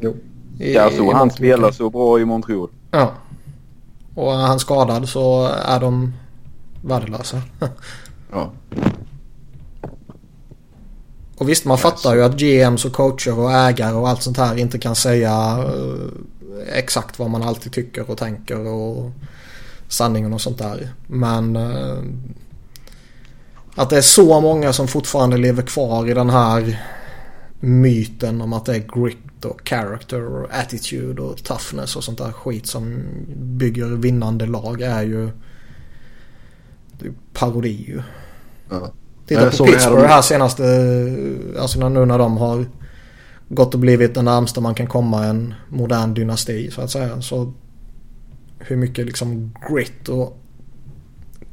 Jo. 0.00 0.16
I, 0.58 0.74
Ja, 0.74 0.90
så 0.96 1.04
i 1.04 1.12
han 1.12 1.30
spelar 1.30 1.70
så 1.70 1.90
bra 1.90 2.20
i 2.20 2.24
Montreal. 2.24 2.68
Ja. 2.90 3.12
Och 4.14 4.32
är 4.32 4.38
han 4.46 4.58
skadad 4.58 5.08
så 5.08 5.48
är 5.66 5.80
de 5.80 6.12
värdelösa. 6.82 7.42
Ja. 8.32 8.50
Och 11.42 11.48
visst 11.48 11.64
man 11.64 11.78
fattar 11.78 12.14
ju 12.14 12.22
att 12.22 12.36
GMs 12.36 12.84
och 12.84 12.92
coacher 12.92 13.38
och 13.38 13.52
ägare 13.52 13.94
och 13.94 14.08
allt 14.08 14.22
sånt 14.22 14.36
här 14.36 14.58
inte 14.58 14.78
kan 14.78 14.96
säga 14.96 15.58
eh, 15.58 16.78
exakt 16.78 17.18
vad 17.18 17.30
man 17.30 17.42
alltid 17.42 17.72
tycker 17.72 18.10
och 18.10 18.18
tänker 18.18 18.66
och 18.66 19.12
sanningen 19.88 20.32
och 20.32 20.40
sånt 20.40 20.58
där. 20.58 20.92
Men 21.06 21.56
eh, 21.56 21.98
att 23.74 23.90
det 23.90 23.96
är 23.96 24.02
så 24.02 24.40
många 24.40 24.72
som 24.72 24.88
fortfarande 24.88 25.36
lever 25.36 25.62
kvar 25.62 26.10
i 26.10 26.14
den 26.14 26.30
här 26.30 26.82
myten 27.60 28.40
om 28.40 28.52
att 28.52 28.64
det 28.64 28.74
är 28.76 29.02
grit 29.02 29.44
och 29.44 29.68
character 29.68 30.26
och 30.26 30.48
attitude 30.50 31.22
och 31.22 31.42
toughness 31.42 31.96
och 31.96 32.04
sånt 32.04 32.18
där 32.18 32.32
skit 32.32 32.66
som 32.66 33.04
bygger 33.36 33.86
vinnande 33.86 34.46
lag 34.46 34.82
är 34.82 35.02
ju 35.02 35.30
det 36.98 37.06
är 37.06 37.12
parodi 37.32 37.84
ju. 37.88 38.02
Ja. 38.70 38.92
Titta 39.26 39.50
på 39.50 39.56
såg 39.56 39.66
det 39.66 39.70
här 39.72 39.78
Pittsburgh 39.78 40.08
här 40.08 40.22
senaste, 40.22 40.62
alltså 41.60 41.88
nu 41.88 42.06
när 42.06 42.18
de 42.18 42.36
har 42.36 42.66
gått 43.48 43.74
och 43.74 43.80
blivit 43.80 44.14
det 44.14 44.22
närmsta 44.22 44.60
man 44.60 44.74
kan 44.74 44.86
komma 44.86 45.24
en 45.24 45.54
modern 45.68 46.14
dynasti 46.14 46.70
så 46.70 46.80
att 46.80 46.90
säga. 46.90 47.20
Så 47.20 47.52
hur 48.58 48.76
mycket 48.76 49.06
liksom 49.06 49.54
grit 49.70 50.08
och 50.08 50.38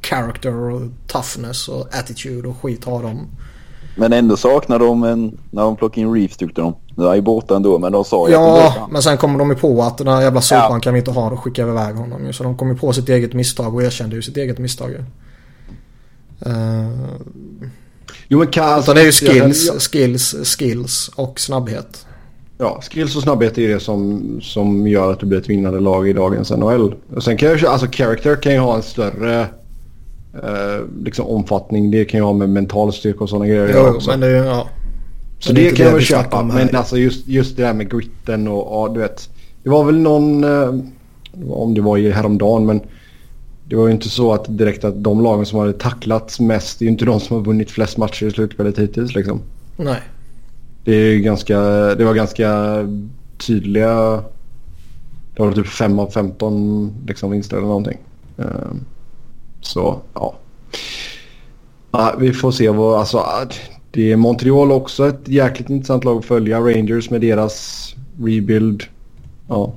character 0.02 0.54
och 0.54 0.82
toughness 1.06 1.68
och 1.68 1.94
attitude 1.94 2.48
och 2.48 2.56
skit 2.62 2.84
har 2.84 3.02
de. 3.02 3.28
Men 3.96 4.12
ändå 4.12 4.36
saknar 4.36 4.78
de 4.78 5.02
en, 5.04 5.38
när 5.50 5.62
de 5.62 5.76
plockade 5.76 6.00
in 6.00 6.14
Reeves 6.14 6.36
tyckte 6.36 6.60
de. 6.60 6.74
Nu 6.96 7.04
är 7.04 7.08
han 7.08 7.16
ju 7.16 7.22
borta 7.22 7.56
ändå 7.56 7.78
men 7.78 7.92
de 7.92 8.04
sa 8.04 8.28
ju 8.28 8.34
att 8.34 8.40
de 8.40 8.80
Ja, 8.80 8.88
men 8.90 9.02
sen 9.02 9.16
kommer 9.16 9.38
de 9.38 9.50
ju 9.50 9.56
på 9.56 9.82
att 9.82 9.98
den 9.98 10.08
här 10.08 10.22
jävla 10.22 10.40
sopan 10.40 10.72
Ja. 10.72 10.80
kan 10.80 10.92
vi 10.92 10.98
inte 10.98 11.10
ha. 11.10 11.30
Då 11.30 11.36
skickar 11.36 11.64
vi 11.64 11.70
iväg 11.70 11.94
honom 11.94 12.26
ju. 12.26 12.32
Så 12.32 12.42
de 12.44 12.56
kom 12.56 12.68
ju 12.68 12.76
på 12.76 12.92
sitt 12.92 13.08
eget 13.08 13.32
misstag 13.32 13.74
och 13.74 13.82
erkände 13.82 14.16
ju 14.16 14.22
sitt 14.22 14.36
eget 14.36 14.58
misstag 14.58 14.90
ju. 14.90 15.04
Eh, 16.46 16.88
Jo 18.28 18.38
men 18.38 18.46
kan, 18.48 18.64
alltså, 18.68 18.94
det 18.94 19.00
är 19.00 19.04
ju 19.04 19.12
skills, 19.12 19.66
jag- 19.66 19.80
skills, 19.82 20.34
skills 20.58 21.10
och 21.14 21.40
snabbhet. 21.40 22.06
Ja, 22.58 22.80
skills 22.90 23.16
och 23.16 23.22
snabbhet 23.22 23.58
är 23.58 23.68
det 23.68 23.80
som, 23.80 24.22
som 24.42 24.86
gör 24.86 25.12
att 25.12 25.20
det 25.20 25.26
blir 25.26 25.38
ett 25.38 25.48
vinnande 25.48 25.80
lag 25.80 26.08
i 26.08 26.12
dagens 26.12 26.50
NHL. 26.50 26.94
Och 27.16 27.22
sen 27.24 27.36
kan 27.36 27.48
jag 27.48 27.64
alltså 27.64 27.86
character 27.92 28.36
kan 28.36 28.52
ju 28.52 28.58
ha 28.58 28.76
en 28.76 28.82
större 28.82 29.40
eh, 30.34 30.84
liksom 31.04 31.26
omfattning. 31.26 31.90
Det 31.90 32.04
kan 32.04 32.20
ju 32.20 32.24
ha 32.24 32.32
med 32.32 32.48
mental 32.48 32.92
styrka 32.92 33.18
och 33.18 33.28
sådana 33.28 33.46
grejer 33.46 33.72
Jo, 33.74 33.94
också. 33.94 34.10
men 34.10 34.20
det 34.20 34.30
ja. 34.30 34.68
Så 35.38 35.52
det, 35.52 35.64
inte 35.64 35.76
kan 35.76 35.86
jag 35.86 35.92
väl 35.92 36.02
köpa. 36.02 36.36
här. 36.36 36.44
Men 36.44 36.76
alltså 36.76 36.96
just, 36.98 37.28
just 37.28 37.56
det 37.56 37.62
där 37.62 37.72
med 37.74 37.90
gritten 37.90 38.48
och 38.48 38.66
ja, 38.70 38.92
du 38.94 39.00
vet. 39.00 39.28
Det 39.62 39.70
var 39.70 39.84
väl 39.84 39.98
någon, 40.00 40.44
eh, 40.44 40.74
om 41.50 41.74
det 41.74 41.80
var 41.80 42.10
häromdagen 42.12 42.66
men 42.66 42.80
det 43.70 43.76
var 43.76 43.86
ju 43.86 43.92
inte 43.92 44.08
så 44.08 44.32
att 44.32 44.58
direkt 44.58 44.84
att 44.84 45.04
de 45.04 45.22
lagen 45.22 45.46
som 45.46 45.58
hade 45.58 45.72
tacklats 45.72 46.40
mest 46.40 46.78
det 46.78 46.82
är 46.82 46.86
ju 46.86 46.92
inte 46.92 47.04
de 47.04 47.20
som 47.20 47.36
har 47.36 47.44
vunnit 47.44 47.70
flest 47.70 47.96
matcher 47.96 48.26
i 48.26 48.30
slutspelet 48.30 48.78
hittills 48.78 49.14
liksom. 49.14 49.40
Nej. 49.76 50.00
Det, 50.84 50.92
är 50.92 51.10
ju 51.10 51.20
ganska, 51.20 51.60
det 51.94 52.04
var 52.04 52.14
ganska 52.14 52.76
tydliga... 53.38 54.22
Det 55.34 55.42
var 55.42 55.52
typ 55.52 55.66
5 55.66 55.98
av 55.98 56.10
15 56.10 56.92
liksom 57.06 57.30
vinster 57.30 57.56
eller 57.56 57.66
någonting. 57.66 57.98
Ehm, 58.38 58.84
Så 59.60 60.00
ja. 60.14 60.34
ja. 61.90 62.14
Vi 62.18 62.32
får 62.32 62.50
se 62.50 62.70
vad... 62.70 62.98
Alltså, 62.98 63.24
det 63.90 64.12
är 64.12 64.16
Montreal 64.16 64.72
också 64.72 65.08
ett 65.08 65.28
jäkligt 65.28 65.70
intressant 65.70 66.04
lag 66.04 66.18
att 66.18 66.24
följa. 66.24 66.60
Rangers 66.60 67.10
med 67.10 67.20
deras 67.20 67.88
rebuild. 68.18 68.82
Ja. 69.48 69.72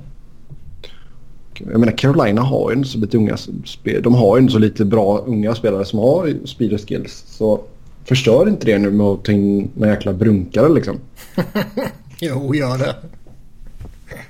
Jag 1.58 1.80
menar 1.80 1.92
Carolina 1.98 2.42
har 2.42 2.70
ju 2.70 2.76
inte 2.76 2.88
så 2.88 2.98
lite 2.98 3.16
unga 3.16 3.36
spel. 3.64 4.02
De 4.02 4.14
har 4.14 4.36
ju 4.36 4.42
inte 4.42 4.52
så 4.52 4.58
lite 4.58 4.84
bra 4.84 5.18
unga 5.18 5.54
spelare 5.54 5.84
som 5.84 5.98
har 5.98 6.46
speed 6.46 6.72
och 6.72 6.88
skills. 6.88 7.24
Så 7.26 7.60
förstör 8.04 8.48
inte 8.48 8.66
det 8.66 8.78
nu 8.78 8.90
med 8.90 9.06
att 9.06 9.24
ta 9.24 9.32
in 9.32 9.70
några 9.74 9.94
jäkla 9.94 10.12
brunkare 10.12 10.68
liksom. 10.68 10.96
Jo, 12.20 12.54
gör 12.54 12.78
det. 12.78 12.94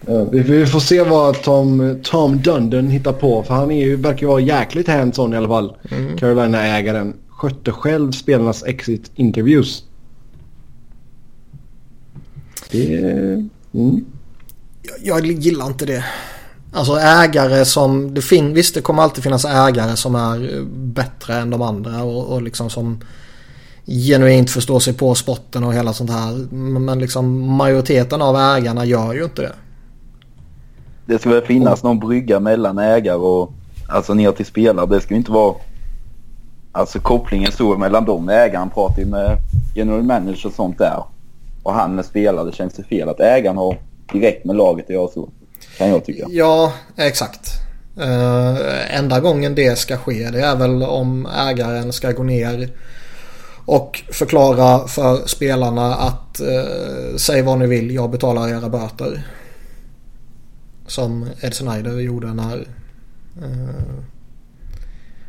Ja, 0.07 0.25
vi, 0.25 0.67
får 0.67 0.81
se 0.81 1.03
vad 1.03 1.43
Tom, 1.43 1.99
Tom 2.03 2.43
Dundon 2.43 2.89
hittar 2.89 3.13
på. 3.13 3.43
För 3.43 3.55
han 3.55 3.71
är 3.71 3.87
ju, 3.87 3.97
verkar 3.97 4.27
vara 4.27 4.41
jäkligt 4.41 4.89
hands-on 4.89 5.35
i 5.35 5.37
alla 5.37 5.49
fall. 5.49 5.77
Carolina-ägaren. 6.19 7.15
Skötte 7.29 7.73
själv 7.73 8.13
spelarnas 8.13 8.65
exit 8.65 9.11
interviews. 9.15 9.85
Det... 12.71 12.97
Mm. 13.75 14.05
Jag, 14.83 15.27
jag 15.27 15.27
gillar 15.27 15.67
inte 15.67 15.87
det. 15.87 16.05
Alltså 16.77 16.97
ägare 16.97 17.65
som, 17.65 18.15
det 18.15 18.23
fin, 18.23 18.55
visst 18.55 18.75
det 18.75 18.81
kommer 18.81 19.03
alltid 19.03 19.25
finnas 19.25 19.45
ägare 19.45 19.97
som 19.97 20.15
är 20.15 20.57
eh, 20.57 20.65
bättre 20.73 21.35
än 21.35 21.51
de 21.51 21.63
andra 21.63 22.03
och, 22.03 22.33
och 22.33 22.43
liksom 22.43 22.71
som 22.71 23.01
genuint 23.87 24.51
förstår 24.51 24.81
sig 24.81 24.95
på 24.95 25.15
sporten 25.15 25.65
och 25.65 25.75
hela 25.75 25.93
sånt 25.93 26.11
här. 26.11 26.55
Men 26.55 26.99
liksom 26.99 27.57
majoriteten 27.57 28.23
av 28.23 28.37
ägarna 28.37 28.85
gör 28.85 29.13
ju 29.13 29.25
inte 29.25 29.43
det. 29.43 29.53
Det 31.07 31.19
ska 31.19 31.31
väl 31.31 31.43
finnas 31.43 31.83
någon 31.83 31.99
brygga 31.99 32.41
mellan 32.41 32.79
ägare 32.79 33.17
och 33.17 33.53
alltså 33.89 34.15
ner 34.15 34.33
till 34.33 34.47
spelare. 34.47 34.87
Det 34.87 35.01
ska 35.01 35.15
ju 35.15 35.19
inte 35.19 35.33
vara 35.33 35.55
alltså 36.73 36.99
kopplingen 36.99 37.53
så 37.53 37.79
mellan 37.79 38.05
dem. 38.05 38.29
Ägaren 38.29 38.71
pratar 38.71 39.03
ju 39.03 39.07
med 39.07 39.37
general 39.75 40.03
manager 40.03 40.47
och 40.47 40.53
sånt 40.53 40.79
där. 40.79 41.05
Och 41.63 41.75
han 41.75 41.99
är 41.99 42.03
spelare. 42.03 42.45
Det 42.45 42.57
känns 42.57 42.79
ju 42.79 42.83
fel 42.83 43.09
att 43.09 43.21
ägaren 43.21 43.57
har 43.57 43.79
direkt 44.13 44.45
med 44.45 44.57
laget 44.57 44.85
att 44.85 44.95
göra 44.95 45.09
så. 45.09 45.29
Kan 45.79 45.89
jag 45.89 46.05
tycka. 46.05 46.27
Ja, 46.31 46.73
exakt. 46.97 47.51
Uh, 47.99 48.97
enda 48.97 49.21
gången 49.21 49.55
det 49.55 49.79
ska 49.79 49.97
ske 49.97 50.31
det 50.31 50.41
är 50.41 50.57
väl 50.57 50.83
om 50.83 51.27
ägaren 51.27 51.93
ska 51.93 52.13
gå 52.13 52.23
ner 52.23 52.71
och 53.65 54.03
förklara 54.13 54.89
för 54.89 55.27
spelarna 55.27 55.95
att 55.95 56.41
uh, 56.41 57.17
säg 57.17 57.43
vad 57.43 57.59
ni 57.59 57.67
vill, 57.67 57.95
jag 57.95 58.11
betalar 58.11 58.49
era 58.49 58.69
böter. 58.69 59.27
Som 60.87 61.29
Ed 61.41 61.55
Snyder 61.55 62.01
gjorde 62.01 62.35
när 62.35 62.57
uh, 63.43 64.05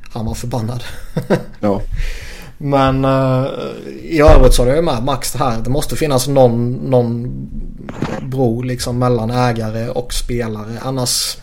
han 0.09 0.25
var 0.25 0.33
förbannad. 0.33 0.83
Ja. 1.59 1.81
Men 2.57 3.05
uh, 3.05 3.47
i 4.01 4.19
övrigt 4.19 4.53
så 4.53 4.63
är 4.63 4.75
det 4.75 4.81
med 4.81 5.03
Max 5.03 5.31
det 5.31 5.39
här. 5.39 5.61
Det 5.61 5.69
måste 5.69 5.95
finnas 5.95 6.27
någon, 6.27 6.73
någon 6.73 7.31
bro 8.21 8.61
liksom 8.61 8.99
mellan 8.99 9.31
ägare 9.31 9.89
och 9.89 10.13
spelare. 10.13 10.79
Annars 10.81 11.37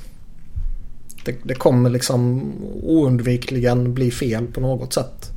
det, 1.25 1.37
det 1.42 1.54
kommer 1.54 1.90
liksom 1.90 2.52
oundvikligen 2.83 3.95
bli 3.95 4.11
fel 4.11 4.47
på 4.47 4.61
något 4.61 4.92
sätt. 4.92 5.31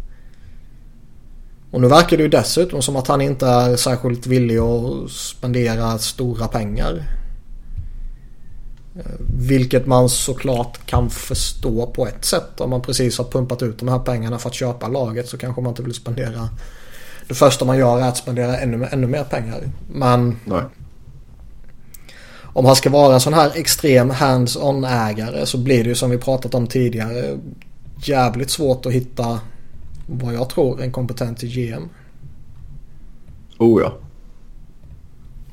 Och 1.72 1.82
nu 1.82 1.88
verkar 1.88 2.18
det 2.18 2.24
ju 2.24 2.30
dessutom 2.30 2.82
som 2.82 2.96
att 2.96 3.08
han 3.08 3.22
inte 3.22 3.48
är 3.48 3.76
särskilt 3.76 4.28
villig 4.28 4.58
att 4.58 5.12
spendera 5.12 5.98
stora 5.98 6.48
pengar. 6.48 7.04
Vilket 9.38 9.86
man 9.86 10.10
såklart 10.10 10.86
kan 10.86 11.10
förstå 11.10 11.88
på 11.88 12.08
ett 12.08 12.26
sätt. 12.26 12.62
Om 12.62 12.70
man 12.70 12.82
precis 12.82 13.18
har 13.18 13.26
pumpat 13.26 13.64
ut 13.64 13.80
de 13.80 13.88
här 13.88 14.00
pengarna 14.00 14.40
för 14.40 14.50
att 14.50 14.56
köpa 14.56 14.88
laget 14.88 15.30
så 15.30 15.38
kanske 15.38 15.62
man 15.62 15.70
inte 15.70 15.84
vill 15.84 15.94
spendera. 15.94 16.50
Det 17.28 17.34
första 17.34 17.66
man 17.66 17.78
gör 17.78 18.02
är 18.02 18.08
att 18.08 18.18
spendera 18.18 18.58
ännu, 18.58 18.88
ännu 18.92 19.08
mer 19.08 19.24
pengar. 19.24 19.62
Men 19.94 20.40
Nej. 20.46 20.62
om 22.44 22.66
han 22.66 22.76
ska 22.76 22.90
vara 22.90 23.14
en 23.14 23.22
sån 23.22 23.34
här 23.34 23.52
extrem 23.56 24.10
hands-on 24.10 24.84
ägare 24.84 25.46
så 25.46 25.58
blir 25.58 25.84
det 25.84 25.90
ju 25.90 25.96
som 25.96 26.10
vi 26.10 26.18
pratat 26.18 26.56
om 26.56 26.68
tidigare 26.68 27.40
jävligt 28.04 28.50
svårt 28.50 28.86
att 28.86 28.92
hitta 28.92 29.40
vad 30.08 30.34
jag 30.34 30.50
tror 30.50 30.82
en 30.82 30.92
kompetent 30.92 31.42
GM. 31.42 31.90
Oh 33.58 33.82
ja. 33.82 33.94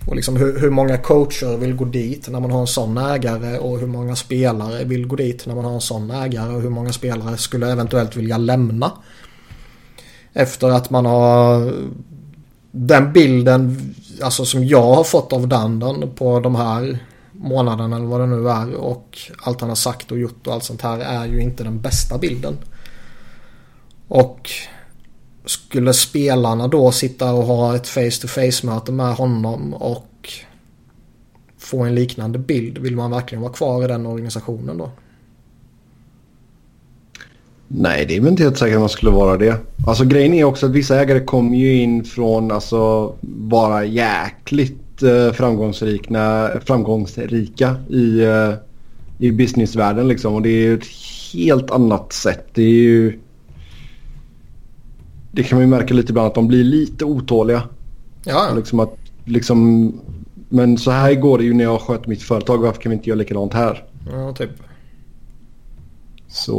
Och 0.06 0.16
liksom 0.16 0.36
hur, 0.36 0.60
hur 0.60 0.70
många 0.70 0.98
coacher 0.98 1.56
vill 1.56 1.74
gå 1.74 1.84
dit 1.84 2.28
när 2.28 2.40
man 2.40 2.50
har 2.50 2.60
en 2.60 2.66
sån 2.66 2.98
ägare 2.98 3.58
och 3.58 3.78
hur 3.78 3.86
många 3.86 4.16
spelare 4.16 4.84
vill 4.84 5.06
gå 5.06 5.16
dit 5.16 5.46
när 5.46 5.54
man 5.54 5.64
har 5.64 5.72
en 5.72 5.80
sån 5.80 6.10
ägare 6.10 6.54
och 6.54 6.62
hur 6.62 6.70
många 6.70 6.92
spelare 6.92 7.36
skulle 7.36 7.72
eventuellt 7.72 8.16
vilja 8.16 8.38
lämna. 8.38 8.92
Efter 10.32 10.68
att 10.70 10.90
man 10.90 11.06
har 11.06 11.72
den 12.70 13.12
bilden 13.12 13.94
alltså 14.22 14.44
som 14.44 14.64
jag 14.64 14.94
har 14.94 15.04
fått 15.04 15.32
av 15.32 15.48
Dundon 15.48 16.10
på 16.14 16.40
de 16.40 16.54
här 16.54 16.98
månaderna 17.32 17.96
eller 17.96 18.06
vad 18.06 18.20
det 18.20 18.26
nu 18.26 18.48
är 18.48 18.74
och 18.74 19.18
allt 19.42 19.60
han 19.60 19.68
har 19.68 19.76
sagt 19.76 20.12
och 20.12 20.18
gjort 20.18 20.46
och 20.46 20.54
allt 20.54 20.64
sånt 20.64 20.82
här 20.82 20.98
är 20.98 21.26
ju 21.26 21.42
inte 21.42 21.64
den 21.64 21.80
bästa 21.80 22.18
bilden. 22.18 22.58
Och 24.08 24.50
skulle 25.44 25.92
spelarna 25.92 26.68
då 26.68 26.92
sitta 26.92 27.32
och 27.32 27.44
ha 27.44 27.76
ett 27.76 27.88
face-to-face 27.88 28.66
möte 28.66 28.92
med 28.92 29.14
honom 29.14 29.74
och 29.74 30.28
få 31.58 31.82
en 31.82 31.94
liknande 31.94 32.38
bild? 32.38 32.78
Vill 32.78 32.96
man 32.96 33.10
verkligen 33.10 33.42
vara 33.42 33.52
kvar 33.52 33.84
i 33.84 33.86
den 33.86 34.06
organisationen 34.06 34.78
då? 34.78 34.90
Nej, 37.68 38.06
det 38.06 38.16
är 38.16 38.20
väl 38.20 38.30
inte 38.30 38.42
helt 38.42 38.58
säkert 38.58 38.74
att 38.74 38.80
man 38.80 38.88
skulle 38.88 39.12
vara 39.12 39.36
det. 39.36 39.56
Alltså 39.86 40.04
grejen 40.04 40.34
är 40.34 40.44
också 40.44 40.66
att 40.66 40.72
vissa 40.72 41.00
ägare 41.00 41.20
kommer 41.20 41.56
ju 41.56 41.74
in 41.74 42.04
från 42.04 42.50
alltså 42.50 43.14
vara 43.48 43.84
jäkligt 43.84 45.02
eh, 45.02 45.32
framgångsrika, 45.32 46.50
framgångsrika 46.64 47.76
i, 47.90 48.20
eh, 48.24 48.52
i 49.18 49.30
businessvärlden 49.30 50.08
liksom. 50.08 50.34
Och 50.34 50.42
det 50.42 50.48
är 50.48 50.62
ju 50.62 50.74
ett 50.74 50.86
helt 51.34 51.70
annat 51.70 52.12
sätt. 52.12 52.46
Det 52.54 52.62
är 52.62 52.68
ju... 52.68 53.18
Det 55.32 55.42
kan 55.42 55.56
man 55.58 55.62
ju 55.64 55.70
märka 55.70 55.94
lite 55.94 56.10
ibland 56.12 56.26
att 56.28 56.34
de 56.34 56.48
blir 56.48 56.64
lite 56.64 57.04
otåliga. 57.04 57.62
Ja. 58.24 58.48
Liksom 58.56 58.80
att, 58.80 58.94
liksom, 59.24 59.92
men 60.48 60.78
så 60.78 60.90
här 60.90 61.14
går 61.14 61.38
det 61.38 61.44
ju 61.44 61.54
när 61.54 61.64
jag 61.64 61.80
sköter 61.80 62.08
mitt 62.08 62.22
företag. 62.22 62.58
Varför 62.58 62.80
kan 62.80 62.90
vi 62.90 62.96
inte 62.96 63.08
göra 63.08 63.18
likadant 63.18 63.54
här? 63.54 63.84
ja 64.12 64.32
typ. 64.32 64.50
Så 66.28 66.52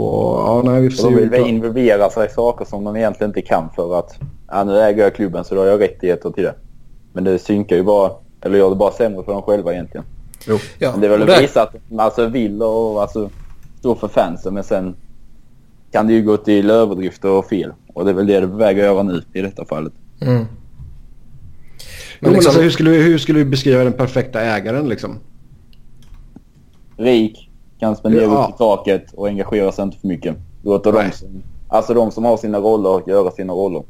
ja, 0.48 0.62
nej 0.72 0.82
vi 0.82 0.90
får 0.90 1.06
Och 1.06 1.12
de 1.12 1.16
se. 1.18 1.22
vill 1.24 1.32
hur- 1.32 1.40
väl 1.40 1.50
involvera 1.50 2.10
sig 2.10 2.28
i 2.28 2.30
saker 2.34 2.66
som 2.66 2.84
de 2.84 2.96
egentligen 2.96 3.30
inte 3.30 3.42
kan 3.42 3.70
för 3.76 4.00
att 4.00 4.20
ja, 4.48 4.64
nu 4.64 4.80
äger 4.80 5.04
jag 5.04 5.16
klubben 5.16 5.44
så 5.44 5.56
då 5.56 5.62
har 5.62 5.68
jag 5.68 5.82
rättigheter 5.82 6.30
till 6.32 6.44
det. 6.44 6.56
Men 7.14 7.24
det 7.24 7.40
synkar 7.40 7.76
ju 7.76 7.84
bara, 7.84 8.12
eller 8.42 8.58
gör 8.58 8.70
det 8.70 8.76
bara 8.76 8.92
sämre 8.92 9.24
för 9.24 9.32
dem 9.34 9.42
själva 9.42 9.74
egentligen. 9.74 10.06
Jo. 10.48 10.58
Ja, 10.80 10.92
Men 10.92 11.02
det 11.02 11.08
är 11.08 11.18
väl 11.18 11.30
att 11.30 11.42
visa 11.42 11.62
att 11.64 11.76
de 11.90 12.00
alltså, 12.00 12.26
vill 12.28 12.62
och 12.64 13.02
alltså, 13.02 13.30
stå 13.80 13.96
för 13.96 14.08
fansen 14.08 14.54
men 14.54 14.64
sen 14.64 14.96
kan 15.94 16.08
det 16.08 16.14
ju 16.14 16.22
gå 16.24 16.38
till 16.38 16.70
överdrifter 16.70 17.30
och 17.30 17.46
fel. 17.46 17.74
Och 17.94 18.06
det 18.06 18.12
är 18.12 18.16
väl 18.16 18.28
det 18.28 18.40
det 18.40 18.46
är 18.46 18.48
på 18.48 18.56
väg 18.56 18.80
att 18.80 18.86
göra 18.86 19.04
nu 19.04 19.24
i 19.34 19.42
detta 19.42 19.66
fallet. 19.66 19.94
Mm. 20.22 20.46
Men 22.20 22.34
liksom, 22.34 22.50
alltså, 22.50 22.62
hur, 22.62 22.70
skulle, 22.70 22.90
hur 22.90 23.18
skulle 23.18 23.40
vi 23.40 23.46
beskriva 23.46 23.84
den 23.84 23.94
perfekta 23.94 24.42
ägaren 24.42 24.90
liksom? 24.90 25.20
Rik, 26.98 27.50
kan 27.80 27.96
spendera 27.96 28.24
Ja. 28.24 28.46
upp 28.48 28.56
i 28.56 28.58
taket 28.58 29.14
och 29.14 29.28
engagera 29.28 29.72
sig 29.72 29.84
inte 29.84 29.98
för 29.98 30.08
mycket. 30.08 30.36
Låter 30.64 30.92
de 30.92 30.98
Nej. 30.98 31.12
som, 31.14 31.44
alltså 31.68 31.94
de 31.94 32.12
som 32.12 32.26
har 32.26 32.38
sina 32.38 32.58
roller 32.58 33.10
göra 33.10 33.32
sina 33.32 33.54
roller. 33.54 33.84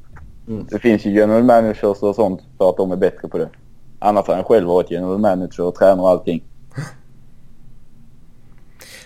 Mm. 0.48 0.65
Det 0.69 0.79
finns 0.79 1.05
ju 1.05 1.12
general 1.12 1.43
managers 1.43 1.83
och 2.03 2.15
sånt 2.15 2.41
för 2.57 2.69
att 2.69 2.77
de 2.77 2.91
är 2.91 2.95
bättre 2.95 3.27
på 3.27 3.38
det. 3.38 3.50
Annars 4.00 4.27
hade 4.27 4.38
han 4.38 4.45
själv 4.45 4.67
varit 4.67 4.91
general 4.91 5.17
manager 5.17 5.63
och 5.63 5.75
tränare 5.75 6.01
och 6.01 6.10
allting 6.10 6.43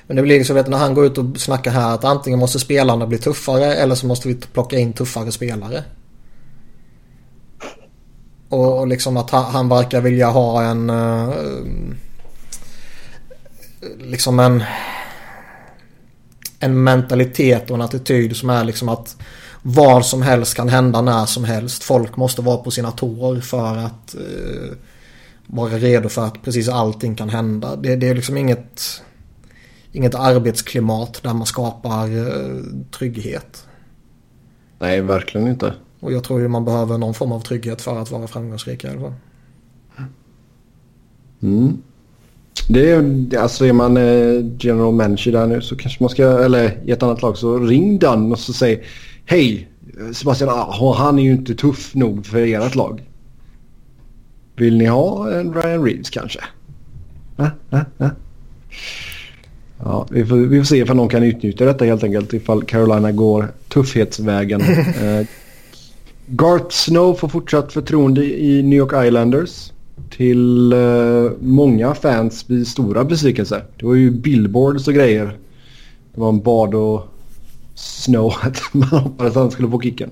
men 0.08 0.16
det 0.16 0.22
blir 0.22 0.44
så 0.44 0.54
vet 0.54 0.66
du, 0.66 0.72
när 0.72 0.78
han 0.78 0.94
går 0.94 1.06
ut 1.06 1.18
och 1.18 1.26
snackar 1.38 1.72
här 1.72 1.94
att 1.94 2.04
antingen 2.04 2.40
måste 2.40 2.60
spelarna 2.60 3.08
bli 3.08 3.18
tuffare 3.18 3.76
eller 3.76 3.96
så 3.96 4.08
måste 4.08 4.28
vi 4.28 4.36
plocka 4.36 4.78
in 4.78 4.94
tuffare 4.94 5.32
spelare. 5.32 5.84
Och, 8.50 8.80
och 8.80 8.88
liksom 8.88 9.18
att 9.18 9.30
han, 9.30 9.46
han 9.46 9.70
verkar 9.70 10.02
vilja 10.02 10.30
ha 10.30 10.64
en... 10.64 10.90
Uh, 10.90 11.34
liksom 13.98 14.40
en... 14.40 14.64
En 16.60 16.84
mentalitet 16.84 17.70
och 17.70 17.76
en 17.76 17.82
attityd 17.82 18.36
som 18.36 18.50
är 18.50 18.64
liksom 18.64 18.90
att 18.90 19.16
vad 19.62 20.06
som 20.06 20.22
helst 20.22 20.56
kan 20.56 20.70
hända 20.70 21.02
när 21.02 21.26
som 21.26 21.44
helst. 21.44 21.84
Folk 21.84 22.18
måste 22.18 22.42
vara 22.42 22.58
på 22.58 22.72
sina 22.72 22.92
tår 22.92 23.40
för 23.40 23.78
att 23.78 24.16
uh, 24.16 24.72
vara 25.48 25.78
redo 25.78 26.10
för 26.10 26.26
att 26.26 26.44
precis 26.44 26.70
allting 26.70 27.16
kan 27.16 27.30
hända. 27.30 27.76
Det, 27.76 27.96
det 27.96 28.10
är 28.10 28.16
liksom 28.16 28.38
inget, 28.38 29.02
inget 29.98 30.16
arbetsklimat 30.16 31.20
där 31.24 31.34
man 31.34 31.46
skapar 31.46 32.04
eh, 32.04 32.64
trygghet. 32.92 33.68
Nej, 34.80 35.02
verkligen 35.02 35.48
inte. 35.48 35.74
Och 36.00 36.12
jag 36.14 36.24
tror 36.24 36.42
ju 36.42 36.48
man 36.48 36.66
behöver 36.66 36.98
någon 36.98 37.14
form 37.14 37.32
av 37.32 37.40
trygghet 37.40 37.82
för 37.82 38.02
att 38.02 38.12
vara 38.12 38.28
framgångsrik 38.28 38.84
i 38.84 38.88
alla 38.88 39.00
fall. 39.00 39.14
Mm. 41.42 41.78
Det 42.70 42.92
är, 42.92 43.38
alltså 43.38 43.66
är 43.66 43.74
man 43.74 43.98
eh, 43.98 44.46
general 44.60 44.94
manager 44.94 45.32
där 45.32 45.48
nu 45.48 45.62
så 45.62 45.76
kanske 45.76 46.04
man 46.04 46.10
ska, 46.10 46.24
eller 46.24 46.82
i 46.86 46.92
ett 46.92 47.04
annat 47.04 47.22
lag 47.22 47.38
så 47.38 47.60
ring 47.60 48.00
den 48.00 48.32
och 48.32 48.40
så 48.40 48.54
säg 48.54 48.84
Hej 49.26 49.70
Sebastian, 50.14 50.50
ah, 50.50 50.94
han 50.98 51.20
är 51.20 51.24
ju 51.24 51.32
inte 51.32 51.56
tuff 51.56 51.96
nog 51.96 52.26
för 52.26 52.38
ert 52.38 52.76
lag. 52.76 53.04
Vill 54.56 54.78
ni 54.78 54.86
ha 54.86 55.32
en 55.32 55.54
Ryan 55.54 55.86
Reeves 55.86 56.10
kanske? 56.10 56.40
Ah, 57.38 57.50
ah, 57.70 57.82
ah. 57.98 58.10
Ja, 59.84 60.08
vi 60.10 60.26
får, 60.26 60.36
vi 60.36 60.58
får 60.58 60.66
se 60.66 60.78
ifall 60.78 60.96
någon 60.96 61.10
kan 61.10 61.24
utnyttja 61.24 61.66
detta 61.66 61.86
helt 61.86 62.04
enkelt 62.04 62.34
ifall 62.34 62.64
Carolina 62.64 63.12
går 63.12 63.48
tuffhetsvägen. 63.68 64.62
eh, 65.02 65.28
Garth 66.26 66.70
Snow 66.70 67.14
får 67.14 67.28
fortsatt 67.28 67.74
förtroende 67.74 68.26
i 68.26 68.64
New 68.64 68.78
York 68.78 69.08
Islanders. 69.08 69.72
Till 70.10 70.74
eh, 70.74 71.32
många 71.40 71.96
fans 71.96 72.48
blir 72.48 72.66
stora 72.66 73.04
besvikelser. 73.04 73.64
Det 73.78 73.86
var 73.86 73.96
ju 73.96 74.12
billboards 74.12 74.88
och 74.88 74.94
grejer. 74.94 75.38
Det 76.14 76.22
var 76.22 76.30
en 76.30 76.42
bad 76.42 76.76
och 76.76 77.08
Snow 77.76 78.34
att 78.42 78.62
man 78.72 78.90
hoppades 78.90 79.36
att 79.36 79.42
han 79.42 79.52
skulle 79.52 79.70
få 79.70 79.82
kicken. 79.82 80.10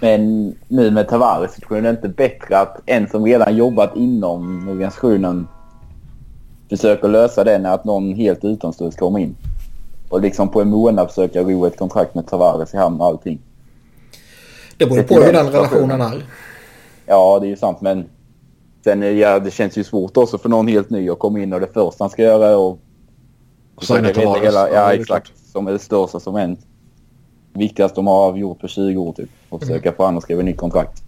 Men 0.00 0.54
nu 0.68 0.90
med 0.90 1.08
Tavares 1.08 1.58
så 1.68 1.74
är 1.74 1.82
det 1.82 1.90
inte 1.90 2.08
bättre 2.08 2.58
att 2.58 2.80
en 2.86 3.08
som 3.08 3.24
redan 3.24 3.56
jobbat 3.56 3.96
inom 3.96 4.68
organisationen 4.68 5.46
försöker 6.70 7.08
lösa 7.08 7.44
det 7.44 7.54
än 7.54 7.66
att 7.66 7.84
någon 7.84 8.14
helt 8.14 8.44
utomstående 8.44 8.96
kommer 8.96 9.18
in. 9.18 9.36
Och 10.08 10.20
liksom 10.20 10.48
på 10.48 10.60
en 10.60 10.70
månad 10.70 11.08
försöka 11.08 11.42
ro 11.42 11.66
ett 11.66 11.78
kontrakt 11.78 12.14
med 12.14 12.26
Tavares 12.26 12.74
i 12.74 12.76
hamn 12.76 13.00
och 13.00 13.06
allting. 13.06 13.38
Det 14.76 14.86
beror 14.86 15.02
på 15.02 15.14
hur 15.14 15.32
den 15.32 15.46
relationen 15.46 16.00
är. 16.00 16.22
Ja, 17.06 17.38
det 17.40 17.46
är 17.46 17.48
ju 17.48 17.56
sant 17.56 17.80
men 17.80 18.04
sen 18.84 19.18
ja, 19.18 19.38
det 19.38 19.50
känns 19.50 19.78
ju 19.78 19.84
svårt 19.84 20.16
också 20.16 20.38
för 20.38 20.48
någon 20.48 20.68
helt 20.68 20.90
ny 20.90 21.10
att 21.10 21.18
komma 21.18 21.40
in 21.40 21.52
och 21.52 21.60
det 21.60 21.72
första 21.74 22.04
han 22.04 22.10
ska 22.10 22.22
göra 22.22 22.46
är 22.46 22.70
att 22.72 22.78
Och 23.74 23.84
signa 23.84 24.08
Tavares. 24.08 24.42
Hela, 24.42 24.70
Ja, 24.70 24.92
exakt. 24.92 25.32
Som 25.52 25.66
är 25.66 25.72
det 25.72 25.78
största 25.78 26.20
som 26.20 26.34
hänt. 26.34 26.60
Viktigast 27.52 27.94
de 27.94 28.06
har 28.06 28.36
gjort 28.36 28.60
på 28.60 28.68
20 28.68 28.96
år 28.96 29.12
typ. 29.12 29.30
Och 29.48 29.60
försöka 29.60 29.92
få 29.92 30.02
honom 30.02 30.18
att 30.18 30.22
skriva 30.24 30.42
nytt 30.42 30.56
kontrakt. 30.56 31.02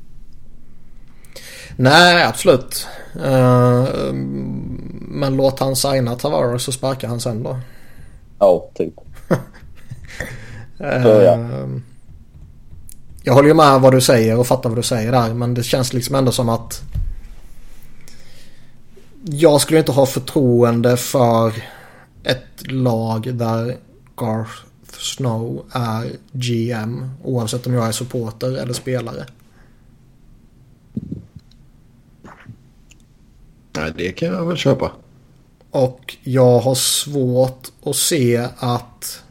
Nej, 1.77 2.25
absolut. 2.25 2.87
Eh, 3.25 3.85
men 5.13 5.37
låt 5.37 5.59
han 5.61 5.77
signa 5.77 6.15
Tavares 6.17 6.63
så 6.63 6.73
sparkar 6.73 7.09
han 7.09 7.21
sen 7.21 7.43
då. 7.43 7.59
Ja, 8.39 8.71
typ. 8.75 8.95
Eh, 10.83 11.03
Så, 11.03 11.09
ja. 11.09 11.39
Jag 13.23 13.35
håller 13.35 13.49
ju 13.49 13.55
med 13.55 13.81
vad 13.81 13.93
du 13.95 14.01
säger 14.01 14.39
och 14.39 14.47
fattar 14.47 14.69
vad 14.71 14.79
du 14.79 14.83
säger 14.83 15.13
där. 15.13 15.35
Men 15.35 15.55
det 15.55 15.63
känns 15.63 15.93
liksom 15.93 16.15
ändå 16.15 16.33
som 16.33 16.49
att 16.49 16.83
jag 19.25 19.61
skulle 19.61 19.79
inte 19.79 19.93
ha 19.93 20.07
förtroende 20.07 20.97
för 20.97 21.53
ett 22.25 22.71
lag 22.73 23.35
där 23.35 23.77
Garth 24.17 24.51
Snow 24.99 25.65
är 25.73 26.11
GM 26.33 27.11
oavsett 27.25 27.67
om 27.67 27.75
jag 27.75 27.89
är 27.89 27.93
supporter 27.93 28.57
eller 28.57 28.73
spelare. 28.73 29.25
Nej, 33.77 33.93
det 33.97 34.13
kan 34.13 34.29
jag 34.29 34.47
väl 34.47 34.57
köpa. 34.57 34.93
Och 35.71 36.17
jag 36.23 36.59
har 36.59 36.75
svårt 36.75 37.69
att 37.85 37.97
se 37.97 38.47
att 38.59 39.23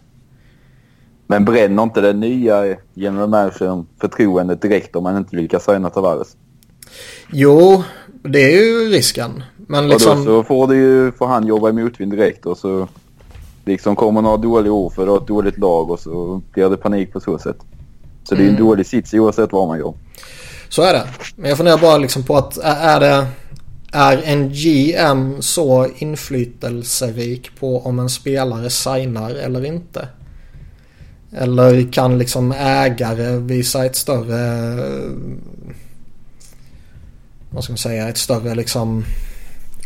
Men 1.27 1.45
bränner 1.45 1.83
inte 1.83 2.01
den 2.01 2.19
nya 2.19 2.75
general 2.93 3.29
managern 3.29 3.85
förtroendet 4.01 4.61
direkt 4.61 4.95
om 4.95 5.03
man 5.03 5.17
inte 5.17 5.35
lyckas 5.35 5.65
signa 5.65 5.89
Tavares? 5.89 6.35
Jo, 7.31 7.83
det 8.23 8.39
är 8.39 8.51
ju 8.63 8.89
risken. 8.89 9.43
Men 9.67 9.83
Och 9.83 9.89
då 9.89 9.95
liksom... 9.95 10.23
så 10.25 10.43
får, 10.43 10.67
det 10.67 10.75
ju, 10.75 11.11
får 11.11 11.27
han 11.27 11.47
jobba 11.47 11.69
i 11.69 11.73
motvind 11.73 12.11
direkt 12.11 12.45
och 12.45 12.57
så 12.57 12.87
liksom 13.65 13.95
kommer 13.95 14.21
några 14.21 14.37
dåliga 14.37 14.73
år 14.73 14.89
för 14.89 15.17
ett 15.17 15.27
dåligt 15.27 15.57
lag 15.57 15.91
och 15.91 15.99
så 15.99 16.41
blir 16.51 16.69
det 16.69 16.77
panik 16.77 17.13
på 17.13 17.19
så 17.19 17.39
sätt. 17.39 17.57
Så 18.23 18.35
det 18.35 18.41
är 18.41 18.47
en 18.47 18.49
Mm. 18.55 18.63
dålig 18.65 18.85
sits 18.85 19.13
oavsett 19.13 19.51
vad 19.51 19.67
man 19.67 19.79
gör. 19.79 19.93
Så 20.69 20.81
är 20.81 20.93
det. 20.93 21.03
Men 21.35 21.49
jag 21.49 21.57
funderar 21.57 21.77
bara 21.77 21.97
liksom 21.97 22.23
på 22.23 22.37
att 22.37 22.57
är 22.63 22.99
det... 22.99 23.27
Är 23.91 24.21
en 24.25 24.49
GM 24.53 25.41
så 25.41 25.87
inflytelserik 25.97 27.59
på 27.59 27.79
om 27.79 27.99
en 27.99 28.09
spelare 28.09 28.69
signar 28.69 29.31
eller 29.31 29.65
inte? 29.65 30.07
Eller 31.31 31.91
kan 31.91 32.17
liksom 32.17 32.51
ägare 32.51 33.37
visa 33.37 33.85
ett 33.85 33.95
större... 33.95 34.73
Vad 37.49 37.63
ska 37.63 37.73
man 37.73 37.77
säga? 37.77 38.09
Ett 38.09 38.17
större 38.17 38.55
liksom 38.55 39.05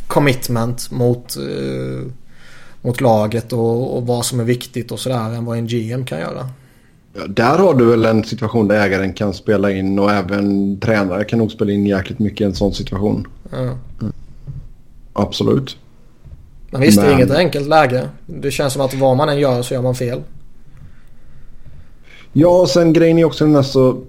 commitment 0.07 0.91
mot, 0.91 1.35
eh, 1.37 2.11
mot 2.81 3.01
laget 3.01 3.53
och, 3.53 3.97
och 3.97 4.07
vad 4.07 4.25
som 4.25 4.39
är 4.39 4.43
viktigt 4.43 4.91
och 4.91 4.99
sådär 4.99 5.29
än 5.29 5.45
vad 5.45 5.57
en 5.57 5.67
GM 5.67 6.05
kan 6.05 6.19
göra. 6.19 6.49
Ja, 7.15 7.21
där 7.27 7.57
har 7.57 7.73
du 7.73 7.85
väl 7.85 8.05
en 8.05 8.23
situation 8.23 8.67
där 8.67 8.75
ägaren 8.85 9.13
kan 9.13 9.33
spela 9.33 9.71
in 9.71 9.99
och 9.99 10.11
även 10.11 10.79
tränare 10.79 11.23
kan 11.23 11.39
nog 11.39 11.51
spela 11.51 11.71
in 11.71 11.85
jäkligt 11.85 12.19
mycket 12.19 12.41
i 12.41 12.43
en 12.43 12.55
sån 12.55 12.73
situation. 12.73 13.27
Ja. 13.51 13.75
Absolut. 15.13 15.77
Men 16.71 16.81
visst, 16.81 16.97
det 16.97 17.03
är 17.05 17.09
Men- 17.09 17.19
inget 17.19 17.31
enkelt 17.31 17.67
läge. 17.67 18.09
Det 18.25 18.51
känns 18.51 18.73
som 18.73 18.81
att 18.81 18.93
vad 18.93 19.17
man 19.17 19.29
än 19.29 19.39
gör 19.39 19.61
så 19.61 19.73
gör 19.73 19.81
man 19.81 19.95
fel. 19.95 20.21
Ja, 22.33 22.61
och 22.61 22.69
sen 22.69 22.93
grejen 22.93 23.17
är 23.19 23.25
också 23.25 23.45
den 23.45 23.55
här 23.55 23.61
så... 23.61 24.01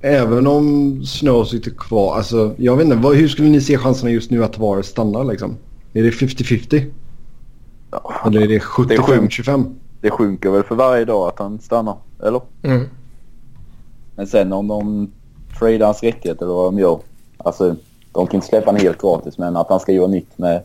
Även 0.00 0.46
om 0.46 1.02
Snow 1.06 1.44
sitter 1.44 1.70
kvar, 1.70 2.16
alltså 2.16 2.54
jag 2.56 2.76
vet 2.76 2.84
inte, 2.84 2.96
vad, 2.96 3.16
hur 3.16 3.28
skulle 3.28 3.48
ni 3.48 3.60
se 3.60 3.78
chanserna 3.78 4.10
just 4.10 4.30
nu 4.30 4.44
att 4.44 4.52
Tavares 4.52 4.86
stannar 4.86 5.24
liksom? 5.24 5.56
Är 5.92 6.02
det 6.02 6.10
50-50? 6.10 6.90
Ja. 7.90 8.14
Eller 8.26 8.40
är 8.40 8.46
det 8.46 8.48
Det 8.48 8.54
är 8.56 8.60
sjukt. 8.60 8.92
75-25? 8.92 9.74
Det 10.00 10.10
sjunker 10.10 10.50
väl 10.50 10.62
för 10.62 10.74
varje 10.74 11.04
dag 11.04 11.28
att 11.28 11.38
han 11.38 11.58
stannar, 11.58 11.96
eller? 12.22 12.40
Mm. 12.62 12.88
Men 14.16 14.26
sen 14.26 14.52
om 14.52 14.68
de 14.68 15.12
tradar 15.58 15.86
hans 15.86 16.02
rättigheter 16.02 16.44
eller 16.44 16.54
vad 16.54 16.66
de 16.66 16.78
gör. 16.78 17.00
Alltså, 17.36 17.76
de 18.12 18.26
kan 18.26 18.34
inte 18.34 18.46
släppa 18.46 18.66
honom 18.66 18.80
helt 18.80 19.00
gratis 19.00 19.38
men 19.38 19.56
att 19.56 19.68
han 19.68 19.80
ska 19.80 19.92
göra 19.92 20.06
nytt 20.06 20.38
med 20.38 20.62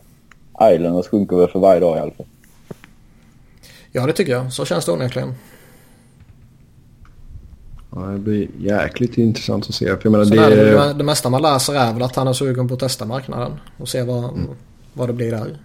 Islanders 0.62 1.08
sjunker 1.08 1.36
väl 1.36 1.48
för 1.48 1.60
varje 1.60 1.80
dag 1.80 1.98
i 1.98 2.00
alla 2.00 2.12
fall. 2.12 2.26
Ja, 3.92 4.06
det 4.06 4.14
tycker 4.14 4.32
jag. 4.32 4.54
Så 4.54 4.66
känns 4.66 4.86
det 4.86 4.92
onekligen. 4.92 5.34
Ja, 7.96 8.02
det 8.02 8.20
blir 8.20 8.48
jäkligt 8.60 9.18
intressant 9.18 9.66
att 9.70 9.76
se. 9.76 9.86
För 9.86 10.00
jag 10.04 10.12
menar, 10.12 10.26
det, 10.26 10.56
det, 10.56 10.72
det, 10.72 10.94
det 10.94 11.04
mesta 11.04 11.30
man 11.30 11.42
läser 11.42 11.74
är 11.74 11.94
väl 11.94 12.02
att 12.02 12.16
han 12.16 12.28
är 12.28 12.34
sugen 12.34 12.68
på 12.68 12.74
att 12.74 12.80
testa 12.80 13.06
marknaden 13.06 13.60
och 13.78 13.90
se 13.90 14.04
vad, 14.04 14.40
vad 14.94 15.10
det 15.10 15.14
blir 15.14 15.32
där. 15.32 15.58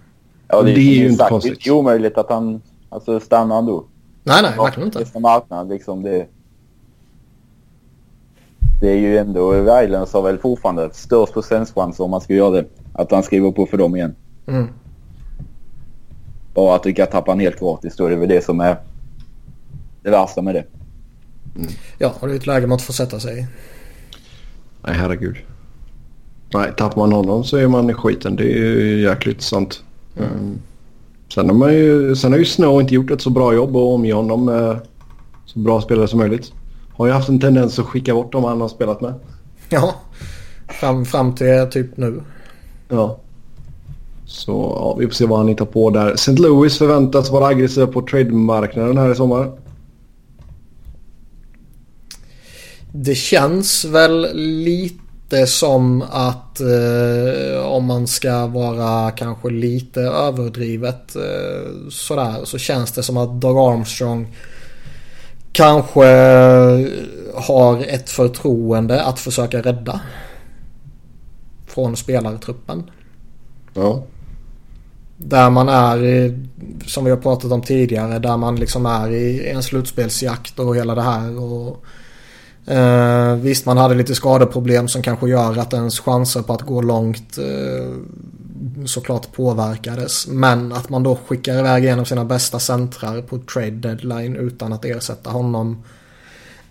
Ja, 0.47 0.61
Det 0.61 0.71
är 0.71 0.77
ju 0.77 0.95
som 0.95 1.05
inte 1.05 1.17
sagt, 1.17 1.29
konstigt. 1.29 1.51
Det 1.51 1.55
är 1.55 1.59
inte 1.59 1.71
omöjligt 1.71 2.17
att 2.17 2.29
han 2.29 2.61
alltså, 2.89 3.19
stannar 3.19 3.59
ändå. 3.59 3.85
Nej, 4.23 4.41
nej, 4.41 4.57
verkligen 4.57 4.87
inte. 4.87 4.99
Testa 4.99 5.19
marknaden 5.19 5.67
liksom. 5.67 6.03
Det, 6.03 6.27
det 8.81 8.89
är 8.89 8.97
ju 8.97 9.17
ändå... 9.17 9.55
Islanders 9.55 10.13
har 10.13 10.21
väl 10.21 10.37
fortfarande 10.37 10.89
störst 10.93 11.33
procentchans 11.33 11.99
om 11.99 12.11
man 12.11 12.21
ska 12.21 12.33
göra 12.33 12.51
det. 12.51 12.65
Att 12.93 13.11
han 13.11 13.23
skriver 13.23 13.51
på 13.51 13.65
för 13.65 13.77
dem 13.77 13.95
igen. 13.95 14.15
Mm. 14.47 14.67
Bara 16.53 16.75
att 16.75 16.83
du 16.83 16.93
kan 16.93 17.07
tappa 17.07 17.31
han 17.31 17.39
helt 17.39 17.59
gratis 17.59 17.95
då 17.95 18.05
är 18.05 18.09
det 18.09 18.15
väl 18.15 18.29
det 18.29 18.43
som 18.43 18.59
är 18.59 18.77
det 20.03 20.09
värsta 20.09 20.41
med 20.41 20.55
det. 20.55 20.65
Ja, 21.97 22.13
och 22.19 22.27
det 22.27 22.33
är 22.33 22.37
ett 22.37 22.47
läge 22.47 22.67
man 22.67 22.75
inte 22.75 22.85
får 22.85 22.93
sätta 22.93 23.19
sig 23.19 23.39
i. 23.39 23.47
Nej, 24.81 24.95
herregud. 24.95 25.37
Nej, 26.53 26.73
tappar 26.77 26.97
man 26.97 27.11
honom 27.11 27.43
så 27.43 27.57
är 27.57 27.67
man 27.67 27.89
i 27.89 27.93
skiten. 27.93 28.35
Det 28.35 28.43
är 28.43 28.57
ju 28.57 29.01
jäkligt 29.01 29.41
sant. 29.41 29.83
Mm. 30.17 30.59
Sen, 31.33 31.49
har 31.49 31.55
man 31.55 31.73
ju, 31.73 32.15
sen 32.15 32.31
har 32.31 32.39
ju 32.39 32.45
Snow 32.45 32.81
inte 32.81 32.93
gjort 32.93 33.11
ett 33.11 33.21
så 33.21 33.29
bra 33.29 33.53
jobb 33.53 33.75
att 33.75 33.93
omge 33.93 34.13
honom 34.13 34.45
med 34.45 34.79
så 35.45 35.59
bra 35.59 35.81
spelare 35.81 36.07
som 36.07 36.19
möjligt. 36.19 36.53
Har 36.93 37.07
ju 37.07 37.11
haft 37.11 37.29
en 37.29 37.39
tendens 37.39 37.79
att 37.79 37.85
skicka 37.85 38.13
bort 38.13 38.31
dem 38.31 38.43
han 38.43 38.61
har 38.61 38.67
spelat 38.67 39.01
med. 39.01 39.13
Ja, 39.69 39.95
fram, 40.67 41.05
fram 41.05 41.35
till 41.35 41.67
typ 41.71 41.97
nu. 41.97 42.21
Ja. 42.89 43.19
Så 44.25 44.51
ja, 44.51 44.95
vi 44.99 45.05
får 45.05 45.13
se 45.13 45.25
vad 45.25 45.37
han 45.37 45.47
hittar 45.47 45.65
på 45.65 45.89
där. 45.89 46.13
St. 46.13 46.31
Louis 46.31 46.77
förväntas 46.77 47.31
vara 47.31 47.45
aggressiva 47.45 47.87
på 47.87 48.01
trademarknaden 48.01 48.97
här 48.97 49.11
i 49.11 49.15
sommar. 49.15 49.51
Det 52.91 53.15
känns 53.15 53.85
väl 53.85 54.27
lite 54.35 55.08
som 55.45 56.01
att 56.11 56.59
eh, 56.59 57.65
om 57.65 57.85
man 57.85 58.07
ska 58.07 58.47
vara 58.47 59.11
kanske 59.11 59.49
lite 59.49 60.01
överdrivet 60.01 61.15
eh, 61.15 61.89
sådär 61.89 62.35
så 62.43 62.57
känns 62.57 62.91
det 62.91 63.03
som 63.03 63.17
att 63.17 63.41
Doug 63.41 63.57
Armstrong 63.57 64.35
kanske 65.51 66.05
har 67.35 67.83
ett 67.87 68.09
förtroende 68.09 69.03
att 69.03 69.19
försöka 69.19 69.61
rädda 69.61 70.01
från 71.67 71.97
spelartruppen. 71.97 72.91
Ja. 73.73 74.03
Där 75.17 75.49
man 75.49 75.69
är, 75.69 75.97
som 76.85 77.05
vi 77.05 77.11
har 77.11 77.17
pratat 77.17 77.51
om 77.51 77.61
tidigare, 77.61 78.19
där 78.19 78.37
man 78.37 78.55
liksom 78.55 78.85
är 78.85 79.11
i 79.11 79.49
en 79.49 79.63
slutspelsjakt 79.63 80.59
och 80.59 80.75
hela 80.75 80.95
det 80.95 81.01
här. 81.01 81.39
Och, 81.39 81.83
eh, 82.69 83.35
visst, 83.35 83.65
man 83.65 83.77
hade 83.77 83.95
lite 83.95 84.15
skadeproblem 84.15 84.87
som 84.87 85.01
kanske 85.01 85.29
gör 85.29 85.57
att 85.57 85.73
ens 85.73 85.99
chanser 85.99 86.41
på 86.41 86.53
att 86.53 86.61
gå 86.61 86.81
långt 86.81 87.37
eh, 87.37 87.93
såklart 88.85 89.31
påverkades. 89.31 90.27
Men 90.27 90.73
att 90.73 90.89
man 90.89 91.03
då 91.03 91.17
skickar 91.27 91.59
iväg 91.59 91.85
en 91.85 91.99
av 91.99 92.03
sina 92.03 92.25
bästa 92.25 92.59
centrar 92.59 93.21
på 93.21 93.37
trade 93.37 93.71
deadline 93.71 94.35
utan 94.35 94.73
att 94.73 94.85
ersätta 94.85 95.29
honom. 95.29 95.83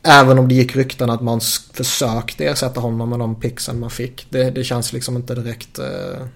Även 0.02 0.38
om 0.38 0.48
det 0.48 0.54
gick 0.54 0.76
rykten 0.76 1.10
att 1.10 1.20
man 1.20 1.40
försökte 1.72 2.44
ersätta 2.44 2.80
honom 2.80 3.10
med 3.10 3.18
de 3.18 3.34
pixen 3.34 3.80
man 3.80 3.90
fick. 3.90 4.26
Det, 4.30 4.50
det 4.50 4.64
känns 4.64 4.92
liksom 4.92 5.16
inte 5.16 5.34
direkt... 5.34 5.78
Eh, 5.78 6.26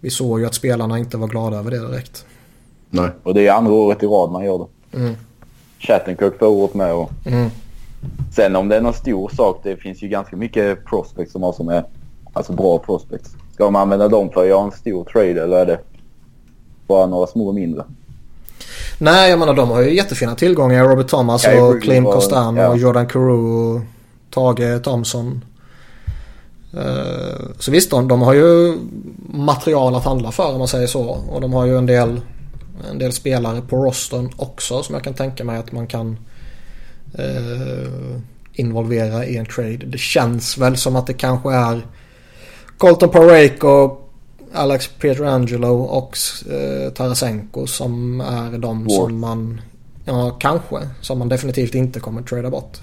vi 0.00 0.10
såg 0.10 0.40
ju 0.40 0.46
att 0.46 0.54
spelarna 0.54 0.98
inte 0.98 1.16
var 1.16 1.28
glada 1.28 1.56
över 1.56 1.70
det 1.70 1.78
direkt. 1.78 2.26
Nej. 2.90 3.10
Och 3.22 3.34
det 3.34 3.46
är 3.46 3.52
andra 3.52 3.72
året 3.72 4.02
i 4.02 4.06
rad 4.06 4.30
man 4.30 4.44
gör 4.44 4.58
det. 4.58 4.98
Mm. 4.98 5.14
Chattenkirk 5.78 6.38
förra 6.38 6.48
året 6.48 6.74
med 6.74 6.94
och 6.94 7.10
Mm. 7.24 7.50
Sen 8.34 8.56
om 8.56 8.68
det 8.68 8.76
är 8.76 8.80
någon 8.80 8.94
stor 8.94 9.28
sak. 9.28 9.60
Det 9.62 9.76
finns 9.76 10.02
ju 10.02 10.08
ganska 10.08 10.36
mycket 10.36 10.84
prospects 10.84 11.32
som 11.32 11.42
har 11.42 11.52
som 11.52 11.68
är 11.68 11.84
alltså 12.32 12.52
bra 12.52 12.78
prospects. 12.78 13.30
Ska 13.54 13.70
man 13.70 13.82
använda 13.82 14.08
dem 14.08 14.30
för 14.30 14.42
att 14.42 14.48
göra 14.48 14.64
en 14.64 14.72
stor 14.72 15.04
trade 15.04 15.42
eller 15.42 15.56
är 15.56 15.66
det 15.66 15.78
bara 16.86 17.06
några 17.06 17.26
små 17.26 17.52
mindre? 17.52 17.84
Nej, 18.98 19.30
jag 19.30 19.38
menar 19.38 19.54
de 19.54 19.70
har 19.70 19.80
ju 19.80 19.94
jättefina 19.96 20.34
tillgångar. 20.34 20.84
Robert 20.88 21.08
Thomas 21.08 21.42
Kyrie 21.42 21.60
och 21.62 21.82
Klim 21.82 22.06
och- 22.06 22.14
Costan 22.14 22.56
ja. 22.56 22.68
och 22.68 22.78
Jordan 22.78 23.06
Carew 23.06 23.32
och 23.42 23.80
Tage 24.30 24.82
Thompson. 24.82 25.44
Eh, 26.74 27.40
Så 27.58 27.70
visst, 27.70 27.90
de, 27.90 28.08
de 28.08 28.22
har 28.22 28.34
ju 28.34 28.78
material 29.30 29.94
att 29.94 30.04
handla 30.04 30.30
för 30.32 30.52
om 30.52 30.58
man 30.58 30.68
säger 30.68 30.86
så. 30.86 31.18
Och 31.30 31.40
de 31.40 31.52
har 31.52 31.66
ju 31.66 31.78
en 31.78 31.86
del, 31.86 32.20
en 32.90 32.98
del 32.98 33.12
spelare 33.12 33.60
på 33.60 33.76
rostern 33.76 34.30
också 34.36 34.82
som 34.82 34.94
jag 34.94 35.04
kan 35.04 35.14
tänka 35.14 35.44
mig 35.44 35.58
att 35.58 35.72
man 35.72 35.86
kan 35.86 36.16
eh, 37.14 38.20
involvera 38.52 39.26
i 39.26 39.36
en 39.36 39.46
trade. 39.46 39.76
Det 39.86 39.98
känns 39.98 40.58
väl 40.58 40.76
som 40.76 40.96
att 40.96 41.06
det 41.06 41.12
kanske 41.12 41.52
är 41.54 41.86
Colton 42.78 43.10
Parayko, 43.10 43.96
Alex 44.52 44.88
Pietrangelo 44.88 45.80
och 45.82 46.18
eh, 46.50 46.92
Tarasenko 46.92 47.66
som 47.66 48.20
är 48.20 48.58
de 48.58 48.84
Ward. 48.84 48.92
som 48.92 49.20
man, 49.20 49.60
ja 50.04 50.30
kanske, 50.30 50.76
som 51.00 51.18
man 51.18 51.28
definitivt 51.28 51.74
inte 51.74 52.00
kommer 52.00 52.22
trada 52.22 52.50
bort. 52.50 52.78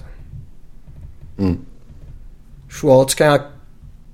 Mm. 1.38 1.56
Schwartz 2.68 3.14
kan 3.14 3.26
jag 3.26 3.40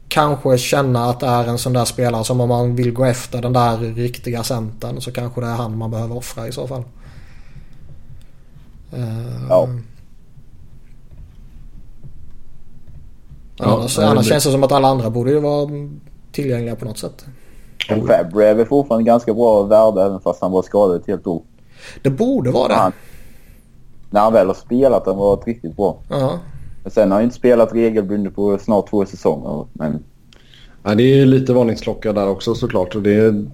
kanske 0.08 0.58
känna 0.58 1.04
att 1.04 1.20
det 1.20 1.26
är 1.26 1.44
en 1.44 1.58
sån 1.58 1.72
där 1.72 1.84
spelare 1.84 2.24
som 2.24 2.40
om 2.40 2.48
man 2.48 2.76
vill 2.76 2.92
gå 2.92 3.04
efter 3.04 3.42
den 3.42 3.52
där 3.52 3.78
riktiga 3.78 4.42
centern 4.42 5.00
så 5.00 5.12
kanske 5.12 5.40
det 5.40 5.46
är 5.46 5.54
han 5.54 5.78
man 5.78 5.90
behöver 5.90 6.16
offra 6.16 6.48
i 6.48 6.52
så 6.52 6.66
fall. 6.66 6.84
Eh, 8.92 9.46
Ja. 9.48 9.68
Ja, 13.56 13.64
annars 13.78 13.98
nej, 13.98 14.06
annars 14.06 14.24
det- 14.26 14.30
känns 14.30 14.44
det 14.44 14.50
som 14.50 14.64
att 14.64 14.72
alla 14.72 14.88
andra 14.88 15.10
borde 15.10 15.30
ju 15.30 15.40
vara 15.40 15.68
tillgängliga 16.32 16.76
på 16.76 16.84
något 16.84 16.98
sätt. 16.98 17.24
Och 17.90 18.06
Fabry 18.06 18.44
är 18.44 18.54
väl 18.54 18.66
fortfarande 18.66 19.04
ganska 19.06 19.34
bra 19.34 19.62
värde 19.62 20.02
även 20.02 20.20
fast 20.20 20.40
han 20.42 20.52
var 20.52 20.62
skadad 20.62 20.96
ett 21.00 21.06
helt 21.06 21.26
år. 21.26 21.42
Det 22.02 22.10
borde 22.10 22.50
vara 22.50 22.68
det. 22.68 22.74
Han, 22.74 22.92
när 24.10 24.20
han 24.20 24.32
väl 24.32 24.46
har 24.46 24.54
spelat 24.54 25.06
han 25.06 25.16
varit 25.16 25.46
riktigt 25.46 25.76
bra. 25.76 25.98
Ja. 26.10 26.38
Men 26.82 26.90
sen 26.92 27.10
har 27.10 27.18
han 27.18 27.24
inte 27.24 27.36
spelat 27.36 27.74
regelbundet 27.74 28.34
på 28.34 28.58
snart 28.58 28.90
två 28.90 29.06
säsonger. 29.06 29.66
Men, 29.72 30.04
Ja, 30.84 30.94
det 30.94 31.02
är 31.20 31.26
lite 31.26 31.52
varningsklocka 31.52 32.12
där 32.12 32.28
också 32.28 32.54
såklart. 32.54 32.94
Och 32.94 33.02
det 33.02 33.14
är... 33.14 33.32
men 33.32 33.50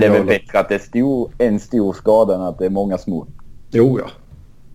det 0.00 0.06
är 0.06 0.10
väl 0.10 0.18
Ja, 0.20 0.24
bättre 0.24 0.58
att 0.58 0.68
det 0.68 0.74
är 0.74 0.78
stor, 0.78 1.30
en 1.38 1.60
stor 1.60 1.92
skada 1.92 2.34
än 2.34 2.40
att 2.42 2.58
det 2.58 2.66
är 2.66 2.70
många 2.70 2.98
små. 2.98 3.26
Jo, 3.70 3.98
ja. 3.98 4.10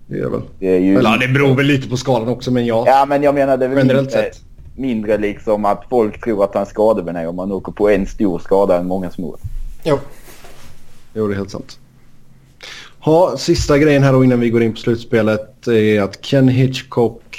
Det 0.08 0.20
är 0.20 0.30
väl. 0.30 0.42
Det 0.60 0.68
är 0.76 0.80
ju... 0.80 0.98
Eller 0.98 1.10
ja, 1.10 1.18
det 1.18 1.28
beror 1.34 1.56
väl 1.56 1.66
lite 1.66 1.90
på 1.90 1.98
skalan 1.98 2.28
också, 2.28 2.52
men 2.52 2.66
ja. 2.66 2.84
Ja, 2.88 3.06
men 3.06 3.24
jag 3.24 3.36
menar 3.36 3.58
det 3.58 3.66
är 3.66 3.70
väl 3.70 3.78
Generellt 3.78 4.08
mindre, 4.14 4.24
sett. 4.34 4.42
Mindre 4.78 5.18
liksom 5.18 5.66
att 5.66 5.84
folk 5.90 6.24
tror 6.24 6.44
att 6.44 6.54
han 6.54 6.64
är 6.64 6.68
skadebenägen 6.68 7.30
om 7.30 7.36
man 7.36 7.52
åker 7.52 7.72
på 7.72 7.90
en 7.90 8.08
stor 8.08 8.40
skada 8.40 8.78
än 8.78 8.88
många 8.88 9.12
små. 9.12 9.38
Jo. 9.84 10.00
Jo, 11.14 11.28
det 11.28 11.34
är 11.34 11.38
helt 11.38 11.52
sant. 11.52 11.80
Ha, 13.00 13.38
sista 13.38 13.78
grejen 13.78 14.04
här 14.04 14.14
då 14.14 14.24
innan 14.24 14.40
vi 14.40 14.50
går 14.50 14.64
in 14.64 14.74
på 14.74 14.80
slutspelet 14.80 15.68
är 15.68 16.02
att 16.02 16.22
Ken 16.22 16.48
Hitchcock 16.48 17.38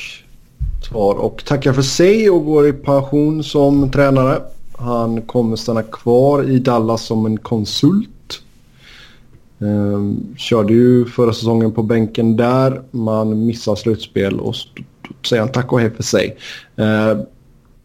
tar 0.90 1.14
och 1.14 1.44
tackar 1.44 1.72
för 1.72 1.82
sig 1.82 2.30
och 2.30 2.44
går 2.44 2.68
i 2.68 2.72
pension 2.72 3.44
som 3.44 3.90
tränare. 3.90 4.42
Han 4.78 5.22
kommer 5.22 5.56
stanna 5.56 5.82
kvar 5.82 6.50
i 6.50 6.58
Dallas 6.58 7.02
som 7.02 7.26
en 7.26 7.36
konsult. 7.36 8.42
Ehm, 9.60 10.34
körde 10.36 10.72
ju 10.72 11.04
förra 11.04 11.32
säsongen 11.32 11.72
på 11.72 11.82
bänken 11.82 12.36
där. 12.36 12.82
Man 12.90 13.46
missar 13.46 13.74
slutspel 13.74 14.40
och 14.40 14.54
säger 15.28 15.42
han 15.42 15.52
tack 15.52 15.72
och 15.72 15.80
hej 15.80 15.90
för 15.90 16.02
sig. 16.02 16.36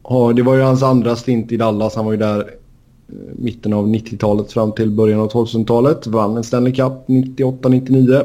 Ja, 0.04 0.34
det 0.34 0.42
var 0.42 0.56
ju 0.56 0.62
hans 0.62 0.84
andra 0.84 1.16
stint 1.16 1.52
i 1.52 1.58
Dallas. 1.58 1.96
Han 1.96 2.06
var 2.06 2.12
ju 2.12 2.18
där 2.18 2.40
eh, 2.40 3.16
mitten 3.36 3.74
av 3.74 3.88
90-talet 3.88 4.52
fram 4.52 4.72
till 4.72 4.90
början 4.90 5.20
av 5.20 5.32
2000-talet. 5.32 6.08
Vann 6.08 6.38
en 6.38 6.44
Stanley 6.44 6.74
Cup 6.74 6.94
98-99. 7.08 8.24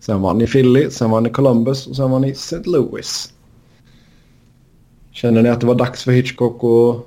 Sen 0.00 0.22
vann 0.22 0.40
i 0.40 0.46
Philly, 0.46 0.90
sen 0.90 1.10
vann 1.10 1.26
i 1.26 1.30
Columbus 1.30 1.86
och 1.86 1.96
sen 1.96 2.10
vann 2.10 2.24
i 2.24 2.30
St. 2.30 2.62
Louis. 2.64 3.32
Känner 5.12 5.42
ni 5.42 5.48
att 5.48 5.60
det 5.60 5.66
var 5.66 5.74
dags 5.74 6.04
för 6.04 6.12
Hitchcock 6.12 6.64
att... 6.64 7.06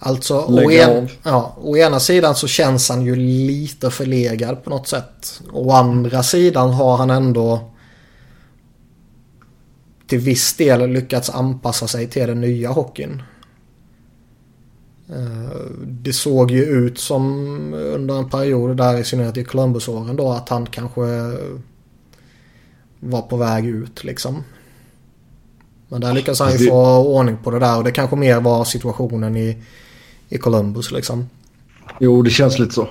Alltså, 0.00 0.38
å, 0.38 0.70
en, 0.70 1.08
ja, 1.22 1.56
å 1.62 1.76
ena 1.76 2.00
sidan 2.00 2.34
så 2.34 2.46
känns 2.46 2.88
han 2.88 3.04
ju 3.04 3.16
lite 3.16 3.90
förlegad 3.90 4.64
på 4.64 4.70
något 4.70 4.88
sätt. 4.88 5.40
Å 5.52 5.72
andra 5.72 6.22
sidan 6.22 6.70
har 6.70 6.96
han 6.96 7.10
ändå 7.10 7.60
till 10.08 10.18
viss 10.18 10.54
del 10.54 10.90
lyckats 10.90 11.30
anpassa 11.30 11.88
sig 11.88 12.06
till 12.06 12.26
den 12.26 12.40
nya 12.40 12.70
hockeyn. 12.70 13.22
Eh, 15.08 15.70
det 15.82 16.12
såg 16.12 16.50
ju 16.50 16.64
ut 16.64 16.98
som 16.98 17.24
under 17.74 18.18
en 18.18 18.30
period 18.30 18.76
där 18.76 18.98
i 18.98 19.04
synnerhet 19.04 19.36
i 19.36 19.44
Columbus-åren 19.44 20.16
då 20.16 20.32
att 20.32 20.48
han 20.48 20.66
kanske 20.66 21.00
var 23.00 23.22
på 23.22 23.36
väg 23.36 23.66
ut 23.66 24.04
liksom. 24.04 24.44
Men 25.88 26.00
där 26.00 26.12
lyckades 26.12 26.40
han 26.40 26.52
ju 26.52 26.68
få 26.68 26.96
ordning 26.96 27.36
på 27.44 27.50
det 27.50 27.58
där 27.58 27.76
och 27.76 27.84
det 27.84 27.92
kanske 27.92 28.16
mer 28.16 28.40
var 28.40 28.64
situationen 28.64 29.36
i, 29.36 29.56
i 30.28 30.38
Columbus 30.38 30.90
liksom. 30.90 31.28
Jo, 32.00 32.22
det 32.22 32.30
känns 32.30 32.58
lite 32.58 32.74
så. 32.74 32.88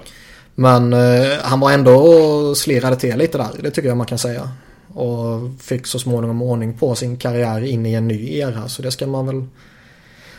Men 0.55 0.93
eh, 0.93 1.37
han 1.41 1.59
var 1.59 1.71
ändå 1.71 2.55
slirade 2.55 2.95
till 2.95 3.17
lite 3.17 3.37
där, 3.37 3.49
det 3.59 3.71
tycker 3.71 3.87
jag 3.87 3.97
man 3.97 4.07
kan 4.07 4.17
säga. 4.17 4.49
Och 4.97 5.49
fick 5.59 5.87
så 5.87 5.99
småningom 5.99 6.41
ordning 6.41 6.73
på 6.73 6.95
sin 6.95 7.17
karriär 7.17 7.63
in 7.63 7.85
i 7.85 7.93
en 7.93 8.07
ny 8.07 8.37
era. 8.37 8.67
Så 8.67 8.81
det 8.81 8.91
ska 8.91 9.07
man 9.07 9.27
väl 9.27 9.45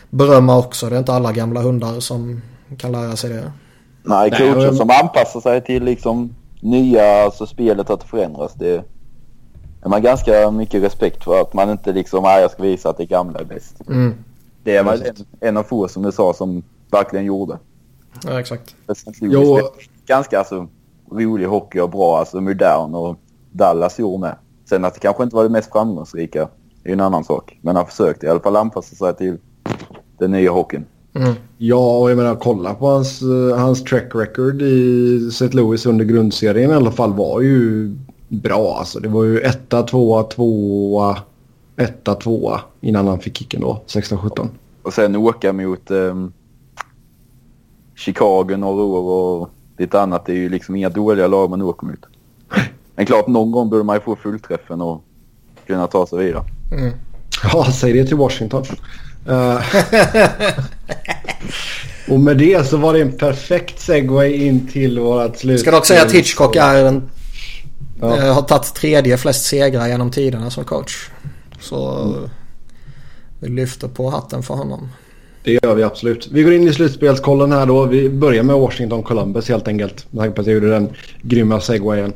berömma 0.09 0.57
också. 0.57 0.89
Det 0.89 0.95
är 0.95 0.99
inte 0.99 1.13
alla 1.13 1.31
gamla 1.31 1.61
hundar 1.61 1.99
som 1.99 2.41
kan 2.77 2.91
lära 2.91 3.15
sig 3.15 3.29
det. 3.29 3.51
Nej, 4.03 4.29
coacher 4.29 4.55
Nej, 4.55 4.75
som 4.75 4.89
anpassar 4.89 5.39
sig 5.39 5.61
till 5.61 5.83
liksom 5.83 6.35
nya, 6.61 7.23
alltså 7.23 7.45
spelet 7.45 7.89
att 7.89 8.03
förändras. 8.03 8.53
Det 8.53 8.85
är 9.81 9.89
man 9.89 10.01
ganska 10.01 10.51
mycket 10.51 10.83
respekt 10.83 11.23
för 11.23 11.41
att 11.41 11.53
man 11.53 11.69
inte 11.69 11.93
liksom, 11.93 12.23
nej 12.23 12.41
jag 12.41 12.51
ska 12.51 12.63
visa 12.63 12.89
att 12.89 12.97
det 12.97 13.05
gamla 13.05 13.39
är 13.39 13.45
bäst. 13.45 13.81
Mm. 13.87 14.13
Det 14.63 14.75
är 14.75 14.83
man 14.83 15.01
en, 15.01 15.15
en 15.39 15.57
av 15.57 15.63
få 15.63 15.87
som 15.87 16.03
du 16.03 16.11
sa 16.11 16.33
som 16.33 16.63
verkligen 16.91 17.25
gjorde. 17.25 17.57
Ja, 18.23 18.39
exakt. 18.39 18.75
Jo. 19.21 19.59
Ganska 20.05 20.39
alltså, 20.39 20.67
rolig 21.11 21.45
hockey 21.45 21.79
och 21.79 21.89
bra, 21.89 22.19
alltså 22.19 22.41
modern 22.41 22.95
och 22.95 23.17
Dallas 23.51 23.99
gjorde 23.99 24.19
med. 24.19 24.35
Sen 24.69 24.85
att 24.85 24.93
det 24.93 24.99
kanske 24.99 25.23
inte 25.23 25.35
var 25.35 25.43
det 25.43 25.49
mest 25.49 25.71
framgångsrika 25.71 26.49
är 26.83 26.93
en 26.93 26.99
annan 26.99 27.23
sak. 27.23 27.59
Men 27.61 27.75
han 27.75 27.85
försökte 27.85 28.25
i 28.25 28.29
alla 28.29 28.39
fall 28.39 28.55
anpassa 28.55 28.95
sig 28.95 29.15
till 29.15 29.37
den 30.17 30.31
nya 30.31 30.51
hockeyn. 30.51 30.85
Mm. 31.13 31.33
Ja, 31.57 31.97
och 31.97 32.11
jag 32.11 32.17
menar 32.17 32.35
kolla 32.35 32.73
på 32.73 32.87
hans, 32.87 33.21
uh, 33.21 33.55
hans 33.55 33.83
track 33.83 34.15
record 34.15 34.61
i 34.61 35.27
St. 35.27 35.47
Louis 35.47 35.85
under 35.85 36.05
grundserien 36.05 36.71
i 36.71 36.73
alla 36.73 36.91
fall 36.91 37.13
var 37.13 37.41
ju 37.41 37.95
bra. 38.27 38.75
Alltså, 38.79 38.99
det 38.99 39.09
var 39.09 39.23
ju 39.23 39.39
etta, 39.39 39.83
tvåa, 39.83 40.23
tvåa, 40.23 41.17
etta, 41.75 42.15
tvåa 42.15 42.61
innan 42.81 43.07
han 43.07 43.19
fick 43.19 43.37
kicken 43.37 43.61
då, 43.61 43.81
16-17. 43.87 44.47
Och 44.83 44.93
sen 44.93 45.15
åka 45.15 45.53
mot 45.53 45.91
um, 45.91 46.33
Chicago 47.95 48.55
några 48.57 48.83
år 48.83 49.39
och 49.41 49.49
lite 49.77 50.01
annat. 50.01 50.25
Det 50.25 50.31
är 50.31 50.37
ju 50.37 50.49
liksom 50.49 50.75
inga 50.75 50.89
dåliga 50.89 51.27
lag 51.27 51.49
man 51.49 51.61
åker 51.61 51.87
mot. 51.87 52.05
Men 52.99 53.05
klart, 53.05 53.27
någon 53.27 53.51
gång 53.51 53.69
borde 53.69 53.83
man 53.83 53.95
ju 53.95 54.01
få 54.01 54.15
fullträffen 54.15 54.81
och 54.81 55.03
kunna 55.67 55.87
ta 55.87 56.07
sig 56.07 56.19
vidare. 56.19 56.43
Mm. 56.71 56.93
Ja, 57.43 57.71
säg 57.71 57.93
det 57.93 58.05
till 58.05 58.17
Washington. 58.17 58.65
Uh, 59.29 59.61
och 62.13 62.19
med 62.19 62.37
det 62.37 62.67
så 62.67 62.77
var 62.77 62.93
det 62.93 63.01
en 63.01 63.11
perfekt 63.11 63.79
segway 63.79 64.33
in 64.33 64.67
till 64.67 64.99
vårat 64.99 65.39
slut. 65.39 65.59
Ska 65.59 65.71
dock 65.71 65.85
säga 65.85 66.01
att 66.01 66.11
Hitchcock 66.11 66.55
är 66.55 66.85
en, 66.85 67.09
ja. 68.01 68.17
äh, 68.17 68.33
har 68.33 68.41
tagit 68.41 68.73
tredje 68.73 69.17
flest 69.17 69.45
segrar 69.45 69.87
genom 69.87 70.11
tiderna 70.11 70.49
som 70.49 70.63
coach. 70.63 71.09
Så 71.59 72.01
mm. 72.01 72.29
vi 73.39 73.49
lyfter 73.49 73.87
på 73.87 74.09
hatten 74.09 74.43
för 74.43 74.53
honom. 74.53 74.89
Det 75.43 75.59
gör 75.63 75.75
vi 75.75 75.83
absolut. 75.83 76.27
Vi 76.31 76.43
går 76.43 76.53
in 76.53 76.67
i 76.67 76.73
slutspelskollen 76.73 77.51
här 77.51 77.65
då. 77.65 77.85
Vi 77.85 78.09
börjar 78.09 78.43
med 78.43 78.55
Washington 78.55 79.03
Columbus 79.03 79.49
helt 79.49 79.67
enkelt. 79.67 80.05
Med 80.11 80.21
tanke 80.21 80.35
på 80.35 80.41
att 80.41 80.47
jag 80.47 80.53
gjorde 80.53 80.69
den 80.69 80.89
grymma 81.21 81.61
segwayen. 81.61 82.13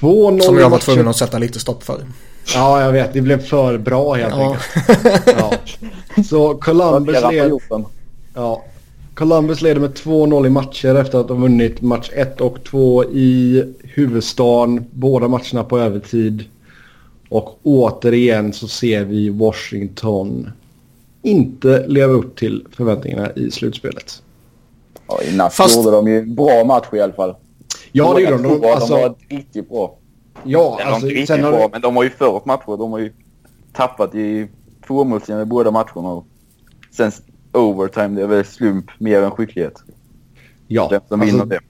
2-0 0.00 0.40
Som 0.40 0.58
jag 0.58 0.70
var 0.70 0.78
tvungen 0.78 1.08
att 1.08 1.16
sätta 1.16 1.38
lite 1.38 1.60
stopp 1.60 1.82
för. 1.82 2.06
Ja, 2.54 2.82
jag 2.82 2.92
vet. 2.92 3.12
Det 3.12 3.20
blev 3.20 3.42
för 3.42 3.78
bra 3.78 4.14
helt 4.14 4.34
ja. 4.36 4.42
enkelt. 4.42 5.36
Ja. 5.38 5.52
Så 6.22 6.54
Columbus 6.54 7.22
leder... 7.30 7.60
Ja. 8.34 8.64
Columbus 9.14 9.62
leder 9.62 9.80
med 9.80 9.90
2-0 9.90 10.46
i 10.46 10.50
matcher 10.50 10.94
efter 10.94 11.18
att 11.18 11.28
ha 11.28 11.36
vunnit 11.36 11.80
match 11.80 12.10
1 12.12 12.40
och 12.40 12.64
2 12.64 13.04
i 13.04 13.64
huvudstaden. 13.82 14.86
Båda 14.90 15.28
matcherna 15.28 15.64
på 15.64 15.78
övertid. 15.78 16.44
Och 17.28 17.58
återigen 17.62 18.52
så 18.52 18.68
ser 18.68 19.04
vi 19.04 19.28
Washington 19.28 20.50
inte 21.22 21.86
leva 21.86 22.12
upp 22.12 22.36
till 22.36 22.66
förväntningarna 22.76 23.32
i 23.32 23.50
slutspelet. 23.50 24.22
Ja, 25.08 25.22
i 25.22 25.36
natt 25.36 25.54
Fast... 25.54 25.76
gjorde 25.76 25.90
de 25.90 26.08
ju 26.08 26.18
en 26.18 26.34
bra 26.34 26.64
match 26.64 26.86
i 26.92 27.00
alla 27.00 27.12
fall. 27.12 27.34
Ja, 27.92 28.14
det 28.14 28.20
gjorde 28.20 28.42
de. 28.42 28.64
Alltså... 28.64 28.94
De 28.94 29.02
var 29.02 29.14
riktigt 29.28 29.68
bra. 29.68 29.96
Ja, 30.44 30.78
Eller 30.80 30.90
alltså, 30.90 31.06
inte 31.08 31.20
riktigt 31.20 31.40
bra, 31.40 31.60
har... 31.60 31.68
men 31.68 31.80
de 31.80 31.96
har 31.96 32.02
ju 32.02 32.10
fört 32.10 32.44
matcher. 32.44 32.76
De 32.78 32.92
har 32.92 32.98
ju 32.98 33.12
tappat 33.72 34.14
i 34.14 34.48
tvåmålslinjen 34.86 35.46
i 35.46 35.50
båda 35.50 35.70
matcherna. 35.70 36.08
Och 36.08 36.26
sen 36.90 37.12
overtime, 37.52 38.08
det 38.08 38.22
är 38.22 38.26
väl 38.26 38.44
slump 38.44 38.86
mer 38.98 39.22
än 39.22 39.30
skicklighet. 39.30 39.82
Ja. 40.66 40.88
Den 40.90 41.00
som 41.08 41.20
alltså, 41.20 41.44
det. 41.44 41.60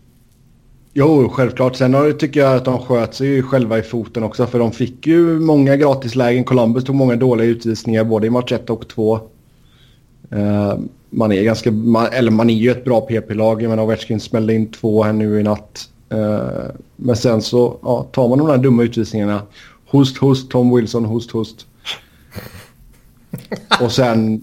Jo, 0.92 1.28
självklart. 1.28 1.76
Sen 1.76 1.94
har, 1.94 2.12
tycker 2.12 2.40
jag 2.40 2.56
att 2.56 2.64
de 2.64 2.78
sköt 2.78 3.14
sig 3.14 3.42
själva 3.42 3.78
i 3.78 3.82
foten 3.82 4.22
också. 4.22 4.46
För 4.46 4.58
de 4.58 4.72
fick 4.72 5.06
ju 5.06 5.40
många 5.40 5.76
gratislägen. 5.76 6.44
Columbus 6.44 6.84
tog 6.84 6.94
många 6.94 7.16
dåliga 7.16 7.46
utvisningar 7.46 8.04
både 8.04 8.26
i 8.26 8.30
match 8.30 8.52
1 8.52 8.70
och 8.70 8.88
2. 8.88 9.20
Uh, 10.34 10.78
man 11.10 11.32
är 11.32 11.42
ganska, 11.42 11.70
man, 11.70 12.06
eller 12.06 12.30
man 12.30 12.50
är 12.50 12.54
ju 12.54 12.70
ett 12.70 12.84
bra 12.84 13.00
PP-lag. 13.00 13.62
Men 13.62 13.78
Ovechkin 13.78 14.20
smällde 14.20 14.54
in 14.54 14.70
två 14.70 15.02
här 15.02 15.12
nu 15.12 15.40
i 15.40 15.42
natt. 15.42 15.88
Uh, 16.14 16.70
men 16.96 17.16
sen 17.16 17.42
så 17.42 17.78
ja, 17.82 18.06
tar 18.12 18.28
man 18.28 18.38
de 18.38 18.48
där 18.48 18.58
dumma 18.58 18.82
utvisningarna. 18.82 19.42
Host, 19.86 20.16
host, 20.16 20.50
Tom 20.50 20.76
Wilson, 20.76 21.04
host, 21.04 21.30
host. 21.30 21.66
Och 23.80 23.92
sen, 23.92 24.42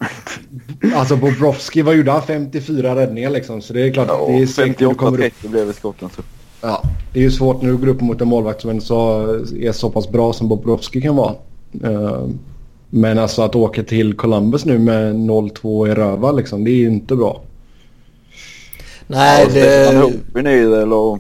alltså 0.96 1.16
Bobrovski, 1.16 1.82
vad 1.82 1.96
gjorde 1.96 2.12
han? 2.12 2.22
54 2.22 2.96
räddningar 2.96 3.30
liksom. 3.30 3.62
Så 3.62 3.74
det 3.74 3.82
är 3.82 3.94
klart 3.94 4.08
ja, 4.08 4.26
det 4.28 4.34
är 4.34 4.46
58-30 4.46 5.32
blev 5.42 5.68
det 5.68 5.74
skotten. 5.74 6.10
Så. 6.16 6.22
Ja, 6.62 6.84
det 7.14 7.20
är 7.20 7.24
ju 7.24 7.32
svårt 7.32 7.62
när 7.62 7.70
du 7.70 7.78
går 7.78 7.88
upp 7.88 8.02
mot 8.02 8.22
en 8.22 8.28
målvakt 8.28 8.62
som 8.62 8.82
så, 8.82 9.22
är 9.60 9.72
så 9.72 9.90
pass 9.90 10.10
bra 10.10 10.34
som 10.34 10.48
Bobrovski 10.48 11.02
kan 11.02 11.16
vara. 11.16 11.36
Men 12.90 13.20
alltså 13.20 13.42
att 13.42 13.56
åka 13.56 13.84
till 13.84 14.18
Columbus 14.18 14.66
nu 14.66 14.80
med 14.80 15.16
0-2 15.16 15.88
i 15.88 15.94
röva 15.96 16.32
liksom, 16.32 16.64
det 16.64 16.72
är 16.72 16.76
ju 16.76 16.88
inte 16.88 17.16
bra. 17.16 17.42
Nej, 19.08 19.46
ja, 19.48 19.54
det... 19.54 19.86
Han 19.86 20.04
hoppar 20.04 20.42
ner 20.42 20.74
eller? 20.74 21.20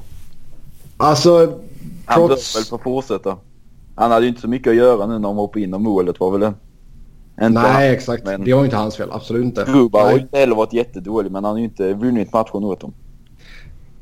Alltså... 0.97 1.59
Han 2.05 2.27
trots... 2.27 2.53
bör 2.53 2.59
väl 2.59 2.65
få 2.65 2.77
fortsätta. 2.77 3.37
Han 3.95 4.11
hade 4.11 4.25
ju 4.25 4.29
inte 4.29 4.41
så 4.41 4.47
mycket 4.47 4.71
att 4.71 4.75
göra 4.75 5.07
nu 5.07 5.13
när 5.13 5.19
de 5.19 5.37
hoppade 5.37 5.65
in 5.65 5.73
och 5.73 5.81
målet 5.81 6.19
var 6.19 6.31
väl 6.31 6.39
det. 6.39 6.53
Inte 7.45 7.49
Nej, 7.61 7.71
han, 7.71 7.83
exakt. 7.83 8.25
Men... 8.25 8.43
Det 8.43 8.53
var 8.53 8.63
inte 8.63 8.75
hans 8.75 8.95
fel. 8.95 9.09
Absolut 9.11 9.43
inte. 9.43 9.65
Gruba 9.67 10.03
har 10.03 10.11
ju 10.11 10.19
inte 10.19 10.37
heller 10.37 10.55
varit 10.55 10.73
jättedålig, 10.73 11.31
men 11.31 11.43
han 11.43 11.53
har 11.53 11.59
ju 11.59 11.65
inte 11.65 11.93
vunnit 11.93 12.33
matchen 12.33 12.63
åt 12.63 12.79
dem. 12.79 12.93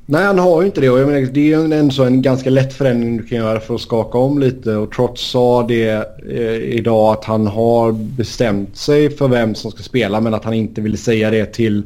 Nej, 0.07 0.23
han 0.23 0.39
har 0.39 0.61
ju 0.61 0.67
inte 0.67 0.81
det. 0.81 0.89
Och 0.89 0.99
jag 0.99 1.07
menar, 1.07 1.21
det 1.21 1.39
är 1.39 1.59
ju 1.59 1.73
ändå 1.73 2.03
en 2.03 2.21
ganska 2.21 2.49
lätt 2.49 2.73
förändring 2.73 3.17
du 3.17 3.23
kan 3.23 3.37
göra 3.37 3.59
för 3.59 3.75
att 3.75 3.81
skaka 3.81 4.17
om 4.17 4.39
lite. 4.39 4.75
Och 4.75 4.91
trots 4.91 5.21
sa 5.21 5.63
det 5.63 6.21
eh, 6.29 6.55
idag 6.55 7.13
att 7.13 7.25
han 7.25 7.47
har 7.47 7.91
bestämt 7.91 8.77
sig 8.77 9.09
för 9.09 9.27
vem 9.27 9.55
som 9.55 9.71
ska 9.71 9.83
spela 9.83 10.21
men 10.21 10.33
att 10.33 10.43
han 10.43 10.53
inte 10.53 10.81
ville 10.81 10.97
säga 10.97 11.31
det 11.31 11.45
till, 11.45 11.83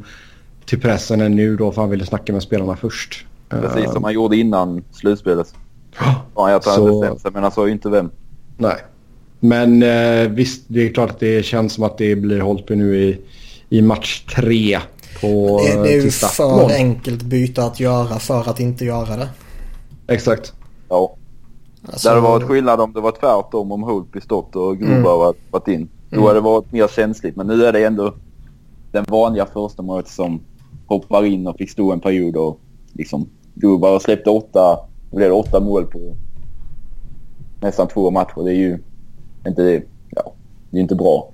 till 0.66 0.82
pressen 0.82 1.22
ännu 1.22 1.56
då 1.56 1.72
för 1.72 1.82
han 1.82 1.90
ville 1.90 2.06
snacka 2.06 2.34
med 2.34 2.44
spelarna 2.44 2.76
först. 2.76 3.26
Precis 3.50 3.86
uh, 3.88 3.94
som 3.94 4.04
han 4.04 4.14
gjorde 4.14 4.38
innan 4.38 4.84
slutspelet. 4.92 5.54
Ja, 6.00 6.26
han 6.36 6.52
hade 6.52 6.92
bestämt 6.92 7.22
sig 7.22 7.32
men 7.34 7.44
han 7.44 7.52
sa 7.52 7.66
ju 7.66 7.72
inte 7.72 7.90
vem. 7.90 8.10
Nej. 8.58 8.76
Men 9.40 9.84
eh, 9.84 10.30
visst, 10.30 10.64
det 10.68 10.88
är 10.88 10.94
klart 10.94 11.10
att 11.10 11.20
det 11.20 11.46
känns 11.46 11.74
som 11.74 11.84
att 11.84 11.98
det 11.98 12.16
blir 12.16 12.40
Holtby 12.40 12.76
nu 12.76 12.98
i, 12.98 13.20
i 13.70 13.82
match 13.82 14.24
tre. 14.36 14.80
På, 15.22 15.62
det, 15.64 15.84
det 15.84 15.94
är 15.94 16.02
ju 16.02 16.12
för 16.12 16.62
mål. 16.62 16.72
enkelt 16.72 17.22
byte 17.22 17.64
att 17.64 17.80
göra 17.80 18.20
för 18.20 18.50
att 18.50 18.60
inte 18.60 18.86
göra 18.86 19.18
det. 19.18 19.30
Exakt. 20.08 20.54
Ja. 20.90 21.16
Alltså... 21.86 22.10
Det 22.10 22.16
hade 22.16 22.28
varit 22.28 22.48
skillnad 22.48 22.82
om 22.82 22.94
det 22.94 23.02
var 23.02 23.12
tvärtom 23.12 23.72
om 23.72 23.84
Holtby 23.84 24.22
stått 24.22 24.56
och 24.56 24.78
Gruba 24.78 25.26
mm. 25.26 25.36
varit 25.52 25.68
in. 25.68 25.90
Då 26.10 26.16
mm. 26.16 26.28
hade 26.28 26.38
det 26.38 26.44
varit 26.44 26.72
mer 26.72 26.88
känsligt. 26.88 27.36
Men 27.36 27.48
nu 27.48 27.66
är 27.66 27.74
det 27.74 27.86
ändå 27.86 28.14
den 28.92 29.06
vanliga 29.08 29.46
första 29.46 29.82
målet 29.82 30.08
som 30.08 30.42
hoppar 30.88 31.26
in 31.26 31.48
och 31.48 31.58
fick 31.58 31.70
stå 31.70 31.92
en 31.92 32.00
period 32.00 32.36
och 32.36 32.60
liksom 32.94 33.30
Gruba 33.54 34.00
släppte 34.00 34.30
åtta, 34.30 34.80
det 35.12 35.16
blev 35.18 35.34
åtta 35.34 35.60
mål 35.60 35.86
på 35.86 36.16
nästan 37.62 37.88
två 37.88 38.12
matcher. 38.12 38.44
Det 38.44 38.52
är 38.52 38.58
ju 38.58 38.80
inte, 39.48 39.84
ja, 40.10 40.34
det 40.70 40.78
är 40.78 40.82
inte 40.82 40.96
bra. 40.96 41.32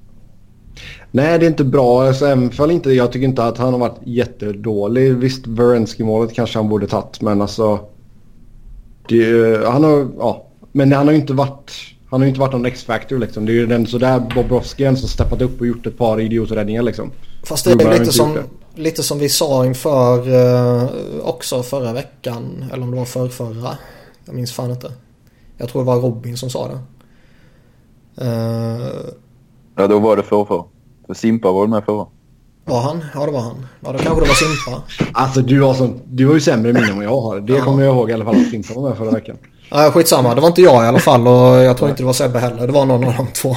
Nej, 1.16 1.40
det 1.40 1.46
är 1.46 1.48
inte 1.48 1.64
bra. 1.64 2.04
Alltså, 2.04 2.26
även 2.26 2.52
fall 2.52 2.72
inte, 2.72 2.92
jag 2.92 3.12
tycker 3.12 3.28
inte 3.28 3.44
att 3.44 3.58
han 3.58 3.74
har 3.74 3.80
varit 3.80 4.00
jättedålig. 4.04 5.16
Visst, 5.18 5.48
Verensky-målet 5.48 6.34
kanske 6.34 6.60
han 6.60 6.70
borde 6.70 6.88
tagit, 6.88 7.22
men 7.22 7.42
alltså... 7.42 7.80
Det, 9.08 9.68
han 9.68 9.84
har, 9.84 10.08
ja, 10.18 10.48
men 10.72 10.92
han 10.92 11.08
har 11.08 11.14
ju 11.14 11.20
inte 11.20 11.34
varit... 11.34 11.72
Han 12.10 12.22
har 12.22 12.28
inte 12.28 12.40
varit 12.40 12.52
någon 12.52 12.66
X-factor 12.66 13.18
liksom. 13.18 13.46
Det 13.46 13.52
är 13.52 13.54
ju 13.54 13.66
den 13.66 13.88
sådär 13.88 14.20
Bobrovski 14.36 14.84
som 14.84 15.10
steppat 15.10 15.42
upp 15.42 15.62
och 15.62 15.68
gjort 15.68 15.86
ett 15.88 15.98
par 15.98 16.20
idioträddningar 16.20 16.82
liksom. 16.82 17.12
Fast 17.44 17.66
det 17.66 17.72
är 17.72 18.00
lite 18.00 18.12
som, 18.12 18.38
lite 18.76 19.04
som 19.04 19.20
vi 19.20 19.30
sa 19.30 19.66
inför 19.66 20.30
uh, 20.30 20.90
också 21.24 21.64
förra 21.64 21.94
veckan. 21.94 22.66
Eller 22.74 22.84
om 22.84 22.92
det 22.92 22.98
var 22.98 23.06
för 23.06 23.28
förra. 23.28 23.78
Jag 24.26 24.36
minns 24.36 24.54
fan 24.54 24.72
inte. 24.72 24.92
Jag 25.58 25.70
tror 25.70 25.82
det 25.82 25.88
var 25.88 26.00
Robin 26.00 26.38
som 26.38 26.50
sa 26.50 26.68
det. 26.68 26.80
Uh, 28.26 28.90
ja, 29.76 29.88
då 29.88 30.00
var 30.00 30.18
det 30.18 30.24
för 30.24 30.46
för. 30.46 30.75
Simpa 31.14 31.52
var 31.52 31.68
med 31.68 31.84
förra. 31.84 32.06
Var 32.66 32.82
han? 32.82 33.04
Ja 33.14 33.26
det 33.26 33.32
var 33.32 33.40
han. 33.42 33.66
Ja 33.80 33.92
då 33.92 33.98
kanske 34.00 34.22
det 34.22 34.28
var 34.28 34.36
Simpa. 34.36 34.82
Alltså 35.14 35.42
du 35.42 35.62
har, 35.62 35.74
sånt, 35.74 36.02
du 36.06 36.28
har 36.28 36.34
ju 36.34 36.40
sämre 36.42 36.74
minne 36.74 36.88
än 36.90 36.96
vad 36.96 37.06
jag 37.06 37.22
har. 37.22 37.40
Det 37.40 37.54
Ja. 37.54 37.64
kommer 37.64 37.84
jag 37.84 37.96
ihåg 37.96 38.10
i 38.10 38.14
alla 38.14 38.26
fall 38.26 38.36
att 38.36 38.50
Simpa 38.50 38.74
var 38.74 38.90
med 38.90 38.98
förra 38.98 39.12
veckan. 39.12 39.38
Ja, 39.72 39.92
skitsamma. 39.92 40.36
Det 40.36 40.42
var 40.42 40.48
inte 40.48 40.62
jag 40.62 40.84
i 40.84 40.88
alla 40.88 41.00
fall 41.00 41.28
och 41.28 41.34
jag 41.64 41.78
tror 41.78 41.90
inte 41.90 42.02
det 42.02 42.06
var 42.08 42.14
Sebbe 42.14 42.40
heller. 42.40 42.68
Det 42.68 42.74
var 42.74 42.86
någon 42.86 43.04
av 43.08 43.14
de 43.18 43.28
två. 43.28 43.56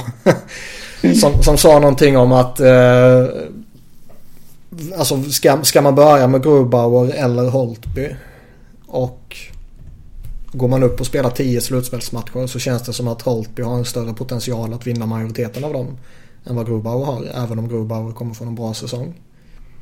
som, 1.21 1.43
som 1.43 1.57
sa 1.57 1.79
någonting 1.79 2.17
om 2.17 2.31
att 2.31 2.59
eh, 2.59 3.25
alltså 4.97 5.23
ska, 5.23 5.59
ska 5.63 5.81
man 5.81 5.95
börja 5.95 6.27
med 6.27 6.43
Grubauer 6.43 7.13
eller 7.13 7.49
Holtby 7.49 8.15
och 8.87 9.37
går 10.51 10.67
man 10.67 10.83
upp 10.83 10.99
och 10.99 11.05
spelar 11.05 11.29
10 11.29 11.61
slutspelsmatcher 11.61 12.47
så 12.47 12.59
känns 12.59 12.81
det 12.81 12.93
som 12.93 13.07
att 13.07 13.21
Holtby 13.21 13.61
har 13.61 13.73
en 13.75 13.85
större 13.85 14.13
potential 14.13 14.73
att 14.73 14.87
vinna 14.87 15.05
majoriteten 15.05 15.63
av 15.63 15.73
dem 15.73 15.97
än 16.49 16.55
vad 16.55 16.67
Grubauer 16.67 17.05
har. 17.05 17.23
Även 17.43 17.59
om 17.59 17.67
Grubauer 17.67 18.13
kommer 18.13 18.33
få 18.33 18.43
en 18.43 18.55
bra 18.55 18.73
säsong. 18.73 19.13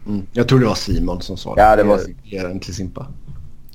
Mm. 0.07 0.25
Jag 0.33 0.47
tror 0.47 0.59
det 0.59 0.65
var 0.65 0.75
Simon 0.75 1.21
som 1.21 1.37
sa 1.37 1.55
det. 1.55 1.61
Ja, 1.61 1.75
det 1.75 1.83
var 1.83 1.99
den 2.31 2.59
till 2.59 2.75
Simpa. 2.75 3.07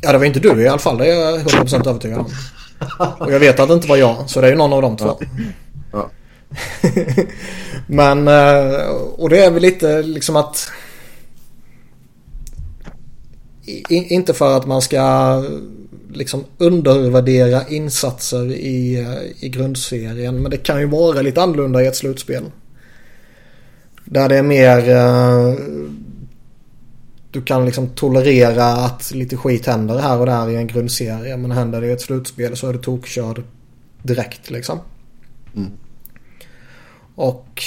Ja 0.00 0.12
det 0.12 0.18
var 0.18 0.24
inte 0.24 0.40
du 0.40 0.62
i 0.62 0.68
alla 0.68 0.78
fall. 0.78 0.98
Det 0.98 1.06
är 1.06 1.30
jag 1.30 1.40
100% 1.40 1.88
övertygad 1.88 2.18
om. 2.18 2.26
Och 3.18 3.32
jag 3.32 3.40
vet 3.40 3.60
att 3.60 3.68
det 3.68 3.74
inte 3.74 3.88
var 3.88 3.96
jag. 3.96 4.30
Så 4.30 4.40
det 4.40 4.46
är 4.46 4.50
ju 4.50 4.56
någon 4.56 4.72
av 4.72 4.82
de 4.82 4.96
två. 4.96 5.18
Ja. 5.92 6.10
Men, 7.86 8.28
eh, 8.28 8.86
och 9.16 9.28
det 9.28 9.44
är 9.44 9.50
väl 9.50 9.62
lite 9.62 10.02
liksom 10.02 10.36
att... 10.36 10.68
I, 13.64 14.14
inte 14.14 14.34
för 14.34 14.56
att 14.56 14.66
man 14.66 14.82
ska 14.82 15.44
liksom 16.12 16.44
undervärdera 16.58 17.68
insatser 17.68 18.52
i, 18.52 19.00
eh, 19.00 19.44
i 19.44 19.48
grundserien. 19.48 20.42
Men 20.42 20.50
det 20.50 20.56
kan 20.56 20.80
ju 20.80 20.86
vara 20.86 21.22
lite 21.22 21.42
annorlunda 21.42 21.82
i 21.82 21.86
ett 21.86 21.96
slutspel. 21.96 22.44
Där 24.12 24.28
det 24.28 24.38
är 24.38 24.42
mer... 24.42 24.88
eh, 24.90 25.54
Du 27.30 27.42
kan 27.42 27.64
liksom 27.64 27.88
tolerera 27.88 28.64
att 28.64 29.10
lite 29.10 29.36
skit 29.36 29.66
händer 29.66 29.98
här 29.98 30.18
och 30.20 30.26
där 30.26 30.50
i 30.50 30.56
en 30.56 30.66
grundserie. 30.66 31.36
Men 31.36 31.50
händer 31.50 31.80
det 31.80 31.86
i 31.86 31.92
ett 31.92 32.00
slutspel 32.00 32.56
så 32.56 32.68
är 32.68 32.72
du 32.72 32.78
tokkörd 32.78 33.42
direkt 34.02 34.50
liksom. 34.50 34.78
Mm. 35.56 35.70
Och 37.14 37.62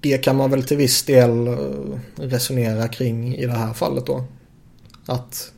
det 0.00 0.18
kan 0.18 0.36
man 0.36 0.50
väl 0.50 0.62
till 0.62 0.76
viss 0.76 1.02
del 1.02 1.46
eh, 1.46 1.54
resonera 2.16 2.88
kring 2.88 3.34
i 3.36 3.46
det 3.46 3.52
här 3.52 3.72
fallet 3.72 4.06
då. 4.06 4.24
Att 5.06 5.52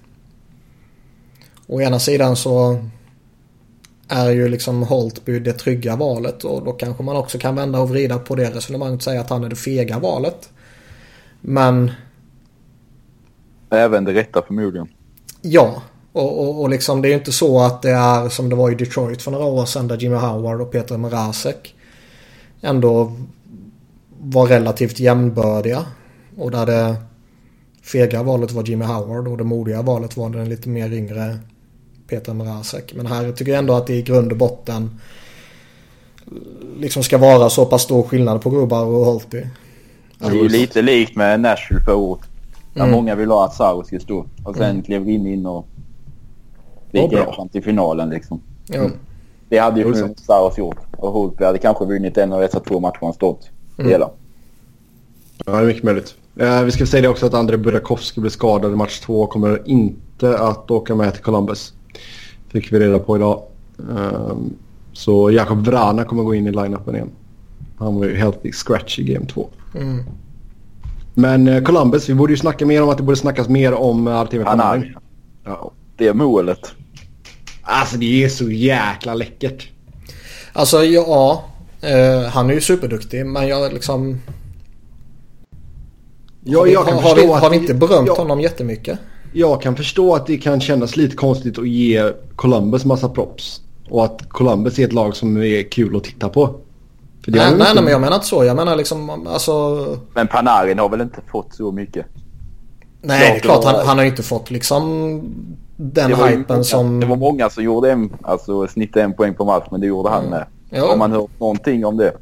å 1.66 1.80
ena 1.80 1.98
sidan 1.98 2.36
så 2.36 2.84
är 4.08 4.30
ju 4.30 4.48
liksom 4.48 4.82
Holtby 4.82 5.38
det 5.40 5.52
trygga 5.52 5.96
valet 5.96 6.44
och 6.44 6.64
då 6.64 6.72
kanske 6.72 7.02
man 7.02 7.16
också 7.16 7.38
kan 7.38 7.56
vända 7.56 7.80
och 7.80 7.88
vrida 7.90 8.18
på 8.18 8.34
det 8.34 8.50
resonemanget 8.50 8.96
och 8.98 9.02
säga 9.02 9.20
att 9.20 9.30
han 9.30 9.44
är 9.44 9.48
det 9.48 9.56
fega 9.56 9.98
valet. 9.98 10.50
Men 11.40 11.92
Även 13.70 14.04
det 14.04 14.14
rätta 14.14 14.42
förmodligen. 14.42 14.88
ja, 15.42 15.82
och, 16.12 16.40
och, 16.40 16.60
och 16.62 16.68
liksom 16.70 17.02
det 17.02 17.08
är 17.08 17.10
ju 17.10 17.18
inte 17.18 17.32
så 17.32 17.60
att 17.60 17.82
det 17.82 17.90
är 17.90 18.28
som 18.28 18.48
det 18.48 18.56
var 18.56 18.70
i 18.70 18.74
Detroit 18.74 19.22
för 19.22 19.30
några 19.30 19.44
år 19.44 19.66
sedan 19.66 19.88
där 19.88 19.96
Jimmy 19.98 20.16
Howard 20.16 20.60
och 20.60 20.72
Peter 20.72 20.98
Mrazek 20.98 21.74
ändå 22.60 23.12
var 24.20 24.46
relativt 24.46 25.00
jämnbördiga. 25.00 25.86
Och 26.36 26.50
där 26.50 26.66
det 26.66 26.96
fega 27.82 28.22
valet 28.22 28.52
var 28.52 28.64
Jimmy 28.64 28.84
Howard 28.84 29.28
och 29.28 29.38
det 29.38 29.44
modiga 29.44 29.82
valet 29.82 30.16
var 30.16 30.30
den 30.30 30.48
lite 30.48 30.68
mer 30.68 30.92
yngre 30.92 31.38
Peter 32.08 32.34
Mrazek. 32.34 32.92
Men 32.94 33.06
här 33.06 33.32
tycker 33.32 33.52
jag 33.52 33.58
ändå 33.58 33.74
att 33.74 33.86
det 33.86 33.94
i 33.94 34.02
grund 34.02 34.32
och 34.32 34.38
botten 34.38 35.00
liksom 36.78 37.02
ska 37.02 37.18
vara 37.18 37.50
så 37.50 37.66
pass 37.66 37.82
stor 37.82 38.02
skillnad 38.02 38.40
på 38.42 38.50
Grubauer 38.50 38.86
och 38.98 39.04
Holtby. 39.04 39.46
Det 40.18 40.26
är 40.26 40.32
ju 40.32 40.48
lite 40.48 40.82
likt 40.82 41.16
med 41.16 41.40
Nashville 41.40 41.80
förra 41.84 41.94
året. 41.96 42.22
Där 42.74 42.80
Mm. 42.80 42.92
många 42.92 43.14
vill 43.14 43.30
ha 43.30 43.44
att 43.44 43.54
Saros 43.54 43.86
ska 43.86 44.00
stå. 44.00 44.26
Och 44.44 44.56
sen 44.56 44.70
Mm. 44.70 44.82
klev 44.82 45.08
in 45.08 45.26
in 45.26 45.46
och 45.46 45.66
hjälp 46.92 47.34
fram 47.34 47.48
till 47.48 47.62
finalen 47.62 48.08
liksom. 48.10 48.40
Ja. 48.66 48.88
Det 49.48 49.58
hade 49.58 49.76
ju 49.76 49.82
förmodligen 49.84 50.16
Saros 50.16 50.58
gjort. 50.58 50.78
Och 50.96 51.12
Holtby 51.12 51.44
hade 51.44 51.58
kanske 51.58 51.84
vunnit 51.84 52.18
en 52.18 52.32
av 52.32 52.40
dessa 52.40 52.60
två 52.60 52.80
matcher 52.80 52.98
han 53.00 53.12
stått 53.12 53.50
Mm. 53.78 53.90
hela. 53.90 54.10
Ja, 55.46 55.52
det 55.52 55.58
är 55.58 55.64
mycket 55.66 55.82
möjligt. 55.82 56.14
Eh, 56.40 56.62
vi 56.62 56.70
ska 56.72 56.86
säga 56.86 57.02
det 57.02 57.08
också 57.08 57.26
att 57.26 57.34
Andrei 57.34 57.58
Burakovsky 57.58 58.20
blev 58.20 58.30
skadad 58.30 58.72
i 58.72 58.76
match 58.76 59.00
två 59.00 59.20
och 59.22 59.30
kommer 59.30 59.62
inte 59.68 60.38
att 60.38 60.70
åka 60.70 60.94
med 60.94 61.14
till 61.14 61.22
Columbus. 61.22 61.72
Fick 62.48 62.72
vi 62.72 62.78
reda 62.78 62.98
på 62.98 63.16
idag. 63.16 63.42
Ehm, 63.78 64.56
så 64.92 65.30
Jakob 65.30 65.66
Vrana 65.66 66.04
kommer 66.04 66.22
gå 66.22 66.34
in 66.34 66.46
i 66.46 66.50
line-upen 66.50 66.94
igen. 66.94 67.10
Han 67.78 67.94
var 67.94 68.04
ju 68.04 68.16
healthy 68.16 68.52
scratch 68.52 68.98
i 68.98 69.02
game 69.02 69.26
två. 69.26 69.48
Mm. 69.74 70.04
Men 71.14 71.48
eh, 71.48 71.62
Columbus, 71.62 72.08
vi 72.08 72.14
borde 72.14 72.32
ju 72.32 72.36
snacka 72.36 72.66
mer 72.66 72.82
om 72.82 72.88
att 72.88 72.96
det 72.96 73.02
borde 73.02 73.16
snackas 73.16 73.48
mer 73.48 73.74
om 73.74 74.08
eh, 74.08 74.20
Artemi 74.20 74.44
Han 74.44 74.58
Panarin. 74.58 74.82
är. 74.82 74.98
Ja. 75.44 75.72
Det 75.96 76.06
är 76.06 76.14
målet. 76.14 76.72
Alltså 77.62 77.96
det 77.96 78.24
är 78.24 78.28
så 78.28 78.50
jäkla 78.50 79.14
läckert. 79.14 79.68
Alltså 80.52 80.84
ja, 80.84 81.44
eh, 81.80 82.22
han 82.22 82.50
är 82.50 82.54
ju 82.54 82.60
superduktig 82.60 83.26
men 83.26 83.48
jag 83.48 83.72
liksom... 83.72 84.20
Jag, 86.46 86.58
har, 86.58 86.66
vi, 86.66 86.74
har, 86.74 87.16
vi, 87.16 87.26
har 87.26 87.50
vi 87.50 87.56
inte 87.56 87.74
berömt 87.74 88.06
jag, 88.06 88.14
honom 88.14 88.40
jättemycket? 88.40 88.98
Jag 89.36 89.62
kan 89.62 89.76
förstå 89.76 90.14
att 90.14 90.26
det 90.26 90.36
kan 90.36 90.60
kännas 90.60 90.96
lite 90.96 91.16
konstigt 91.16 91.58
att 91.58 91.68
ge 91.68 92.12
Columbus 92.36 92.84
massa 92.84 93.08
props. 93.08 93.60
Och 93.88 94.04
att 94.04 94.28
Columbus 94.28 94.78
är 94.78 94.84
ett 94.84 94.92
lag 94.92 95.16
som 95.16 95.36
är 95.36 95.70
kul 95.70 95.96
att 95.96 96.04
titta 96.04 96.28
på. 96.28 96.46
För 97.24 97.30
det 97.30 97.38
har 97.38 97.46
Nej, 97.50 97.58
nej, 97.58 97.72
nej 97.74 97.84
men 97.84 97.92
jag 97.92 98.00
menar 98.00 98.14
inte 98.14 98.26
så. 98.26 98.44
Jag 98.44 98.56
menar 98.56 98.76
liksom 98.76 99.26
alltså... 99.26 99.86
Men 100.14 100.26
Panarin 100.28 100.78
har 100.78 100.88
väl 100.88 101.00
inte 101.00 101.20
fått 101.30 101.54
så 101.54 101.72
mycket. 101.72 102.06
Nej 103.02 103.20
det 103.20 103.26
är 103.26 103.28
Klart 103.28 103.34
det 103.34 103.40
klart 103.40 103.64
var- 103.64 103.72
han, 103.78 103.86
han 103.86 103.98
har 103.98 104.04
inte 104.04 104.22
fått 104.22 104.50
liksom 104.50 105.20
den 105.76 106.10
det 106.10 106.16
hypen 106.16 106.44
många, 106.48 106.64
som... 106.64 107.00
Det 107.00 107.06
var 107.06 107.16
många 107.16 107.50
som 107.50 107.64
gjorde 107.64 107.92
en, 107.92 108.12
alltså 108.22 108.66
snittade 108.66 109.04
en 109.04 109.12
poäng 109.14 109.34
på 109.34 109.44
match 109.44 109.64
men 109.70 109.80
det 109.80 109.86
gjorde 109.86 110.08
han 110.10 110.24
med. 110.24 110.46
Ja. 110.70 110.88
Har 110.88 110.96
man 110.96 111.12
hört 111.12 111.40
någonting 111.40 111.84
om 111.86 111.96
det? 111.96 112.12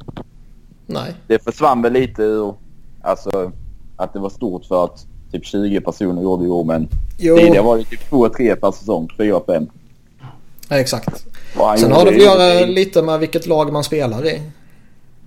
Nej. 0.85 1.13
Det 1.27 1.43
försvann 1.43 1.81
väl 1.81 1.93
lite 1.93 2.23
ur, 2.23 2.53
alltså 3.01 3.51
att 3.95 4.13
det 4.13 4.19
var 4.19 4.29
stort 4.29 4.65
för 4.65 4.83
att 4.83 5.05
typ 5.33 5.45
20 5.45 5.81
personer 5.81 6.21
gjorde 6.21 6.45
i 6.45 6.49
år 6.49 6.63
men 6.63 6.87
Jo, 7.17 7.37
tidigare 7.37 7.65
var 7.65 7.77
det 7.77 7.83
typ 7.83 8.11
2-3 8.11 8.55
per 8.55 8.71
säsong, 8.71 9.09
4-5. 9.17 9.67
ja, 10.69 10.79
exakt. 10.79 11.25
Sen 11.77 11.91
har 11.91 12.05
det 12.05 12.11
väl 12.11 12.19
att 12.19 12.25
göra 12.25 12.65
lite 12.65 13.01
med 13.01 13.19
vilket 13.19 13.47
lag 13.47 13.73
man 13.73 13.83
spelar 13.83 14.25
i. 14.25 14.41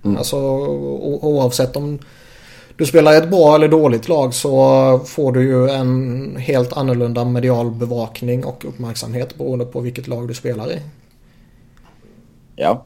Mm. 0.03 0.17
Alltså 0.17 0.37
oavsett 1.21 1.75
om 1.75 1.99
du 2.77 2.85
spelar 2.85 3.13
i 3.13 3.17
ett 3.17 3.29
bra 3.29 3.55
eller 3.55 3.67
dåligt 3.67 4.07
lag 4.07 4.33
så 4.33 4.99
får 5.05 5.31
du 5.31 5.43
ju 5.43 5.69
en 5.69 6.35
helt 6.37 6.73
annorlunda 6.73 7.25
medial 7.25 7.71
bevakning 7.71 8.45
och 8.45 8.65
uppmärksamhet 8.65 9.37
beroende 9.37 9.65
på 9.65 9.79
vilket 9.79 10.07
lag 10.07 10.27
du 10.27 10.33
spelar 10.33 10.71
i. 10.71 10.81
Ja. 12.55 12.85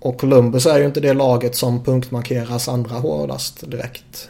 Och 0.00 0.18
Columbus 0.18 0.66
är 0.66 0.78
ju 0.78 0.84
inte 0.84 1.00
det 1.00 1.14
laget 1.14 1.56
som 1.56 1.84
punktmarkeras 1.84 2.68
andra 2.68 2.94
hårdast 2.94 3.70
direkt. 3.70 4.28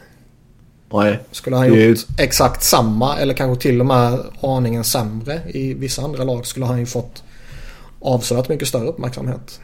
Nej. 0.93 1.19
Skulle 1.31 1.57
han 1.57 1.71
Det 1.71 1.85
gjort 1.85 1.99
exakt 2.19 2.63
samma 2.63 3.17
eller 3.17 3.35
kanske 3.35 3.63
till 3.63 3.81
och 3.81 3.87
med 3.87 4.19
aningen 4.41 4.85
sämre 4.85 5.41
i 5.47 5.75
vissa 5.75 6.03
andra 6.03 6.25
lag 6.25 6.47
skulle 6.47 6.67
han 6.67 6.79
ju 6.79 6.87
fått 6.87 7.23
avsevärt 8.01 8.49
mycket 8.49 8.69
större 8.69 8.89
uppmärksamhet. 8.89 9.61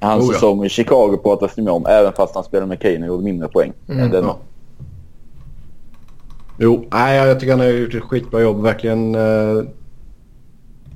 Hans 0.00 0.24
Oh, 0.24 0.28
ja. 0.28 0.34
säsong 0.34 0.64
i 0.64 0.68
Chicago 0.68 1.16
pratas 1.22 1.54
det 1.54 1.70
om 1.70 1.86
även 1.86 2.12
fast 2.12 2.34
han 2.34 2.44
spelade 2.44 2.66
med 2.66 2.80
Kane 2.80 3.00
och 3.00 3.06
gjorde 3.06 3.24
mindre 3.24 3.48
poäng. 3.48 3.72
Mm. 3.88 4.00
än 4.04 4.10
denna. 4.10 4.26
Ja. 4.26 4.38
Jo, 6.58 6.84
nej, 6.92 7.16
jag 7.16 7.40
tycker 7.40 7.52
han 7.52 7.60
har 7.60 7.66
gjort 7.66 7.94
ett 7.94 8.02
skitbra 8.02 8.40
jobb. 8.40 8.62
Verkligen 8.62 9.14
eh, 9.14 9.64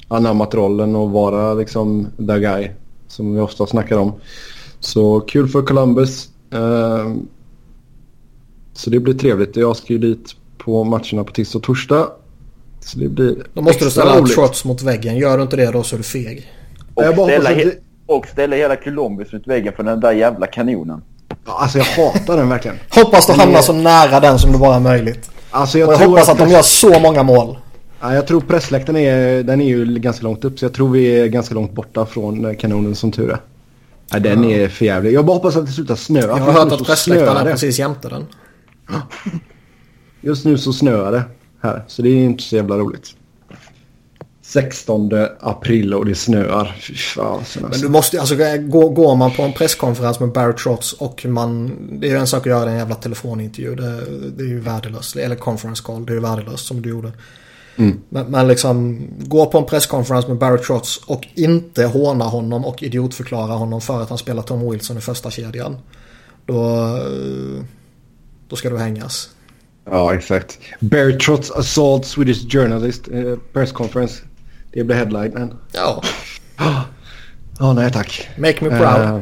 anammat 0.08 0.54
rollen 0.54 0.96
och 0.96 1.10
vara 1.10 1.54
liksom 1.54 2.06
the 2.16 2.38
guy 2.38 2.70
som 3.08 3.34
vi 3.34 3.40
ofta 3.40 3.66
snackar 3.66 3.98
om. 3.98 4.12
Så 4.80 5.20
kul 5.20 5.48
för 5.48 5.62
Columbus. 5.62 6.28
Eh, 6.52 7.12
så 8.78 8.90
det 8.90 9.00
blir 9.00 9.14
trevligt. 9.14 9.56
Jag 9.56 9.76
ska 9.76 9.92
ju 9.92 9.98
dit 9.98 10.34
på 10.58 10.84
matcherna 10.84 11.24
på 11.24 11.32
tisdag 11.32 11.58
och 11.58 11.62
torsdag. 11.62 12.06
Så 12.80 12.98
det 12.98 13.08
blir 13.08 13.34
Då 13.54 13.62
måste 13.62 13.78
du 13.84 13.86
extra 13.86 14.02
ställa 14.02 14.20
roligt. 14.20 14.34
shots 14.36 14.64
mot 14.64 14.82
väggen. 14.82 15.16
Gör 15.16 15.36
du 15.36 15.42
inte 15.42 15.56
det 15.56 15.70
då 15.70 15.82
så 15.82 15.96
är 15.96 15.98
du 15.98 16.02
feg. 16.04 16.52
Och, 16.94 17.04
Jag 17.04 17.16
bara 17.16 17.26
ställa 17.26 17.50
att 17.50 17.56
he- 17.56 17.64
det- 17.64 17.78
och 18.06 18.26
ställa 18.26 18.56
hela 18.56 18.76
Columbus 18.76 19.32
mot 19.32 19.46
väggen 19.46 19.72
för 19.76 19.82
den 19.82 20.00
där 20.00 20.12
jävla 20.12 20.46
kanonen. 20.46 21.02
Ja, 21.28 21.58
Alltså 21.60 21.78
jag 21.78 21.84
hatar 21.84 22.36
den 22.36 22.48
verkligen. 22.48 22.76
Hoppas 22.90 23.26
du 23.26 23.32
hamnar 23.32 23.62
så 23.62 23.72
nära 23.72 24.20
den 24.20 24.38
som 24.38 24.52
det 24.52 24.58
bara 24.58 24.76
är 24.76 24.80
möjligt. 24.80 25.30
Alltså 25.50 25.78
Och 25.78 25.82
jag, 25.82 25.90
jag 25.92 25.98
tror 25.98 26.08
hoppas 26.08 26.28
att 26.28 26.38
de 26.38 26.44
press- 26.44 26.52
gör 26.52 26.62
så 26.92 27.00
många 27.00 27.22
mål. 27.22 27.58
Ja, 28.00 28.14
jag 28.14 28.26
tror 28.26 28.40
pressläktaren 28.40 28.96
är, 28.96 29.42
den 29.42 29.60
är 29.60 29.66
ju 29.66 29.84
ganska 29.98 30.22
långt 30.24 30.44
upp 30.44 30.58
så 30.58 30.64
jag 30.64 30.72
tror 30.72 30.88
vi 30.90 31.20
är 31.20 31.26
ganska 31.26 31.54
långt 31.54 31.72
borta 31.72 32.06
från 32.06 32.44
eh, 32.44 32.54
kanonen 32.56 32.94
som 32.94 33.12
tur 33.12 33.30
är. 33.30 33.38
Ja, 34.12 34.18
den 34.18 34.44
är 34.44 34.68
för 34.68 34.84
jävlig. 34.84 35.12
Jag 35.12 35.24
bara 35.24 35.36
hoppas 35.36 35.56
att 35.56 35.66
det 35.66 35.72
slutar 35.72 35.94
snöa. 35.96 36.22
Jag 36.26 36.36
har 36.36 36.52
hört 36.52 36.72
att 36.72 36.84
pressläktaren 36.86 37.46
är 37.46 37.50
precis 37.52 37.78
jämte 37.78 38.08
den. 38.08 38.24
Just 40.20 40.44
nu 40.44 40.58
så 40.58 40.72
snöar 40.72 41.12
det 41.12 41.24
här 41.60 41.84
så 41.86 42.02
det 42.02 42.08
är 42.08 42.16
inte 42.16 42.42
så 42.42 42.56
jävla 42.56 42.78
roligt. 42.78 43.14
16 44.48 45.10
april 45.40 45.94
och 45.94 46.06
det 46.06 46.14
snöar. 46.14 46.76
Fy 46.80 46.94
fan, 46.94 47.42
Men 47.60 47.80
du 47.80 47.88
måste 47.88 48.20
alltså 48.20 48.36
går, 48.36 48.90
går 48.90 49.16
man 49.16 49.30
på 49.30 49.42
en 49.42 49.52
presskonferens 49.52 50.20
med 50.20 50.32
Barry 50.32 50.52
Trotz 50.52 50.92
och 50.92 51.26
man 51.26 51.72
det 52.00 52.06
är 52.06 52.10
ju 52.10 52.16
en 52.16 52.26
sak 52.26 52.40
att 52.40 52.46
göra 52.46 52.70
en 52.70 52.76
jävla 52.76 52.94
telefonintervju. 52.94 53.74
Det, 53.74 54.00
det 54.36 54.42
är 54.42 54.48
ju 54.48 54.60
värdelöst. 54.60 55.16
Eller 55.16 55.36
conference 55.36 55.82
call. 55.82 56.06
Det 56.06 56.12
är 56.12 56.14
ju 56.14 56.20
värdelöst 56.20 56.66
som 56.66 56.82
du 56.82 56.88
gjorde. 56.88 57.12
Mm. 57.76 58.00
Men, 58.08 58.26
men 58.26 58.48
liksom 58.48 59.00
gå 59.18 59.46
på 59.46 59.58
en 59.58 59.64
presskonferens 59.64 60.28
med 60.28 60.36
Barry 60.36 60.58
Trotz 60.58 61.00
och 61.06 61.26
inte 61.34 61.84
håna 61.84 62.24
honom 62.24 62.64
och 62.64 62.82
idiotförklara 62.82 63.52
honom 63.52 63.80
för 63.80 64.02
att 64.02 64.08
han 64.08 64.18
spelar 64.18 64.42
Tom 64.42 64.70
Wilson 64.70 64.98
i 64.98 65.00
första 65.00 65.30
kedjan. 65.30 65.76
Då, 66.46 66.98
då 68.48 68.56
ska 68.56 68.70
du 68.70 68.78
hängas. 68.78 69.30
Ja, 69.90 70.14
exakt. 70.14 70.58
Barry 70.80 71.18
Trotz 71.18 71.50
assault 71.50 72.06
Swedish 72.06 72.52
journalist 72.52 73.08
eh, 73.12 73.34
press 73.52 73.72
conference. 73.72 74.22
Det 74.72 74.84
blir 74.84 74.96
headlinen. 74.96 75.54
Ja. 75.72 76.02
Ja, 77.60 77.70
oh, 77.70 77.74
nej 77.74 77.92
tack. 77.92 78.28
Make 78.36 78.64
me 78.64 78.70
proud. 78.70 79.14
Uh, 79.14 79.20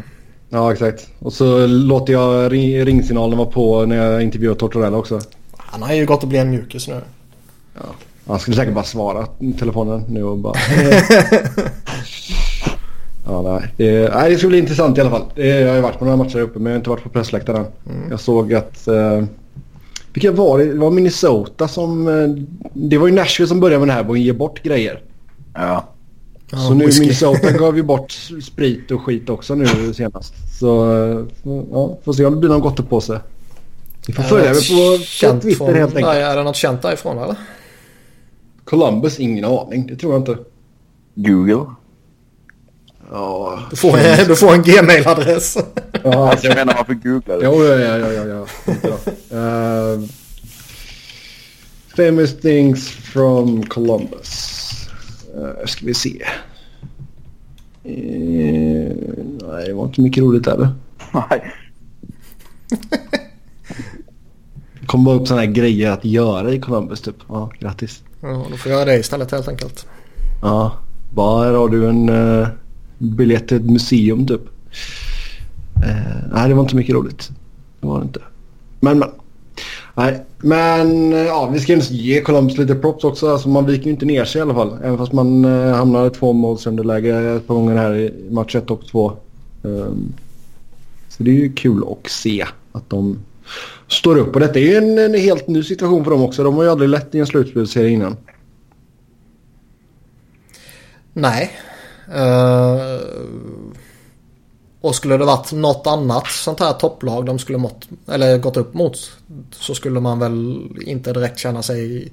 ja, 0.49 0.73
exakt. 0.73 1.09
Och 1.19 1.33
så 1.33 1.67
låter 1.67 2.13
jag 2.13 2.53
ring 2.53 2.85
ringsignalen 2.85 3.39
vara 3.39 3.49
på 3.51 3.87
när 3.87 3.97
jag 3.97 4.23
intervjuar 4.23 4.55
Tortorella 4.55 4.97
också. 4.97 5.21
Han 5.57 5.83
har 5.83 5.95
ju 5.95 6.07
gått 6.07 6.23
och 6.23 6.29
blivit 6.29 6.45
en 6.45 6.51
mjukis 6.51 6.89
nu. 6.89 7.01
Ja. 7.75 7.83
Han 8.27 8.39
skulle 8.39 8.57
säkert 8.57 8.75
bara 8.75 8.85
svara 8.85 9.27
telefonen 9.59 10.05
nu 10.09 10.25
och 10.25 10.39
bara... 10.39 10.55
ja, 13.27 13.43
nej. 13.43 13.73
Det, 13.77 14.15
nej, 14.15 14.31
det 14.31 14.39
ska 14.39 14.49
bli 14.49 14.59
intressant 14.59 14.99
i 14.99 15.01
alla 15.01 15.11
fall. 15.11 15.25
Jag 15.35 15.69
har 15.69 15.75
ju 15.75 15.81
varit 15.81 15.99
på 15.99 16.05
några 16.05 16.17
matcher 16.17 16.41
uppe 16.41 16.59
men 16.59 16.67
jag 16.67 16.73
har 16.73 16.79
inte 16.79 16.91
varit 16.91 17.03
på 17.03 17.09
pressläktaren. 17.09 17.67
Mm. 17.91 18.11
Jag 18.11 18.21
såg 18.21 18.55
att... 18.55 18.89
Uh, 18.89 19.25
vilka 20.13 20.33
var 20.33 20.59
det? 20.59 20.65
Det 20.65 20.79
var 20.79 20.91
Minnesota 20.91 21.69
som... 21.69 22.09
Uh, 22.09 22.37
det 22.73 22.99
var 22.99 23.07
ju 23.07 23.13
Nashville 23.13 23.49
som 23.49 23.61
började 23.61 23.79
med 23.79 23.89
det 23.89 23.93
här 23.93 24.05
med 24.05 24.13
att 24.13 24.19
ge 24.19 24.33
bort 24.33 24.63
grejer. 24.63 25.03
Ja. 25.55 25.89
Så 26.51 26.57
ja, 26.57 26.75
nu 26.75 26.87
whisky. 26.87 27.01
Minnesota 27.01 27.53
gav 27.59 27.77
ju 27.77 27.83
bort 27.83 28.13
sprit 28.43 28.91
och 28.91 29.03
skit 29.03 29.31
också 29.31 29.55
nu 29.55 29.95
senast. 29.95 30.35
Så 30.61 30.67
ja, 31.73 31.99
får 32.05 32.13
se 32.13 32.25
om 32.25 32.35
det 32.35 32.41
blir 32.41 32.51
någon 32.51 32.61
gottepåse. 32.61 33.21
Vi 34.07 34.13
får 34.13 34.23
följa 34.23 34.53
mig 34.53 34.69
på, 34.69 34.99
på 35.27 35.41
Twitter 35.41 35.57
från, 35.57 35.75
helt 35.75 35.97
enkelt. 35.97 36.15
är 36.15 36.37
det 36.37 36.43
något 36.43 36.57
känt 36.57 36.83
därifrån 36.83 37.19
eller? 37.19 37.37
Columbus? 38.65 39.21
Ingen 39.21 39.45
aning. 39.45 39.87
Det 39.87 39.97
tror 39.97 40.13
jag 40.13 40.21
inte. 40.21 40.37
Google? 41.15 41.67
Ja. 43.11 43.59
Du 43.71 43.77
får 43.77 43.99
en, 43.99 44.27
du 44.29 44.37
får 44.37 44.55
en 44.55 44.63
gmail-adress. 44.63 45.57
Ja, 46.05 46.31
alltså, 46.31 46.47
jag 46.47 46.57
menar 46.57 46.75
varför 46.75 46.95
googlar 46.95 47.37
du? 47.37 47.45
Ja, 47.45 47.65
ja, 47.65 47.99
ja, 47.99 48.13
ja, 48.13 48.47
ja. 49.31 49.37
uh, 49.37 50.01
famous 51.97 52.41
things 52.41 52.89
from 52.89 53.67
Columbus. 53.67 54.63
Uh, 55.37 55.67
ska 55.67 55.87
vi 55.87 55.95
se. 55.95 56.27
Uh, 57.85 58.93
nej, 59.49 59.67
det 59.67 59.73
var 59.75 59.85
inte 59.85 60.01
mycket 60.01 60.23
roligt 60.23 60.45
där. 60.45 60.69
Nej. 61.13 61.53
Det 64.81 64.87
kommer 64.87 65.05
bara 65.05 65.17
upp 65.17 65.29
sådana 65.29 65.47
här 65.47 65.53
grejer 65.53 65.91
att 65.91 66.05
göra 66.05 66.53
i 66.53 66.61
Columbus 66.61 67.01
typ. 67.01 67.17
Ja, 67.29 67.51
grattis. 67.61 68.03
Ja, 68.21 68.47
då 68.51 68.57
får 68.57 68.73
jag 68.73 68.79
göra 68.79 68.91
det 68.91 68.99
istället 68.99 69.31
helt 69.31 69.49
enkelt. 69.49 69.87
Ja, 70.43 70.73
bara 71.15 71.59
har 71.59 71.69
du 71.69 71.89
en 71.89 72.09
uh, 72.09 72.49
biljett 72.99 73.49
till 73.49 73.57
ett 73.57 73.71
museum 73.71 74.27
typ. 74.27 74.41
Eh, 75.85 76.33
nej, 76.33 76.49
det 76.49 76.55
var 76.55 76.63
inte 76.63 76.77
mycket 76.77 76.95
roligt. 76.95 77.31
Det 77.81 77.87
var 77.87 77.99
det 77.99 78.05
inte. 78.05 78.21
Men, 78.81 78.99
men. 78.99 79.09
Nej, 79.95 80.25
men 80.39 81.13
eh, 81.13 81.19
ja, 81.19 81.51
vi 81.53 81.61
ska 81.61 81.75
ju 81.75 81.81
ge 81.81 82.21
Columbus 82.21 82.59
lite 82.59 82.75
props 82.75 83.05
också. 83.05 83.33
Alltså, 83.33 83.49
man 83.49 83.67
viker 83.67 83.85
ju 83.85 83.91
inte 83.91 84.07
ner 84.07 84.25
sig 84.25 84.39
i 84.39 84.43
alla 84.43 84.55
fall. 84.55 84.79
Även 84.83 84.99
fast 84.99 85.13
man 85.13 85.45
eh, 85.45 85.75
hamnade 85.75 86.11
två 86.11 86.33
målsunderläge 86.33 87.37
ett 87.37 87.47
par 87.47 87.55
gånger 87.55 87.77
här 87.77 87.95
i 87.95 88.13
match 88.31 88.55
1 88.55 88.71
och 88.71 88.87
2. 88.87 89.13
Um, 89.63 89.83
ehm, 89.83 90.13
så 91.09 91.23
det 91.23 91.31
är 91.31 91.35
ju 91.35 91.53
kul 91.53 91.85
att 91.89 92.11
se 92.11 92.47
att 92.73 92.91
de 92.91 93.19
står 93.89 94.19
upp. 94.19 94.35
Och 94.35 94.41
detta 94.41 94.59
är 94.59 94.65
ju 94.65 94.77
en, 94.77 94.99
en 94.99 95.15
helt 95.15 95.49
ny 95.49 95.63
situation 95.63 96.05
för 96.05 96.11
dem 96.11 96.23
också. 96.23 96.45
De 96.45 96.55
har 96.55 96.63
ju 96.63 96.71
aldrig 96.71 96.91
lett 96.91 97.15
i 97.15 97.19
en 97.19 97.27
slutspelsserie 97.27 97.91
innan. 97.91 98.17
Nej. 101.13 101.51
Uh, 102.15 103.01
och 104.81 104.95
skulle 104.95 105.17
det 105.17 105.25
varit 105.25 105.53
något 105.53 105.87
annat 105.87 106.27
sånt 106.27 106.61
här 106.61 106.73
topplag 106.73 107.27
de 107.27 107.39
skulle 107.39 107.59
mått, 107.59 107.89
eller 108.09 108.39
gått 108.39 108.57
upp 108.57 108.75
mot 108.75 109.11
så 109.51 109.75
skulle 109.75 110.01
man 110.01 110.19
väl 110.19 110.69
inte 110.81 111.13
direkt 111.13 111.39
känna 111.39 111.63
sig 111.63 112.13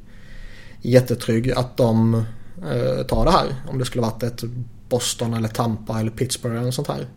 jättetrygg 0.81 1.51
att 1.51 1.77
de 1.77 2.15
uh, 2.15 3.03
tar 3.07 3.25
det 3.25 3.31
här. 3.31 3.55
Om 3.69 3.79
det 3.79 3.85
skulle 3.85 4.01
varit 4.01 4.23
ett 4.23 4.43
Boston 4.89 5.33
eller 5.33 5.49
Tampa 5.49 5.99
eller 5.99 6.11
Pittsburgh 6.11 6.61
eller 6.61 6.71
sånt 6.71 6.87
här. 6.87 7.07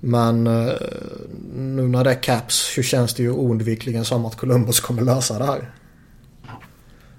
Men 0.00 0.46
uh, 0.46 0.72
nu 1.54 1.88
när 1.88 2.04
det 2.04 2.10
är 2.10 2.22
Caps 2.22 2.74
så 2.74 2.82
känns 2.82 3.14
det 3.14 3.22
ju 3.22 3.30
oundvikligen 3.30 4.04
som 4.04 4.26
att 4.26 4.36
Columbus 4.36 4.80
kommer 4.80 5.02
lösa 5.02 5.38
det 5.38 5.44
här. 5.44 5.74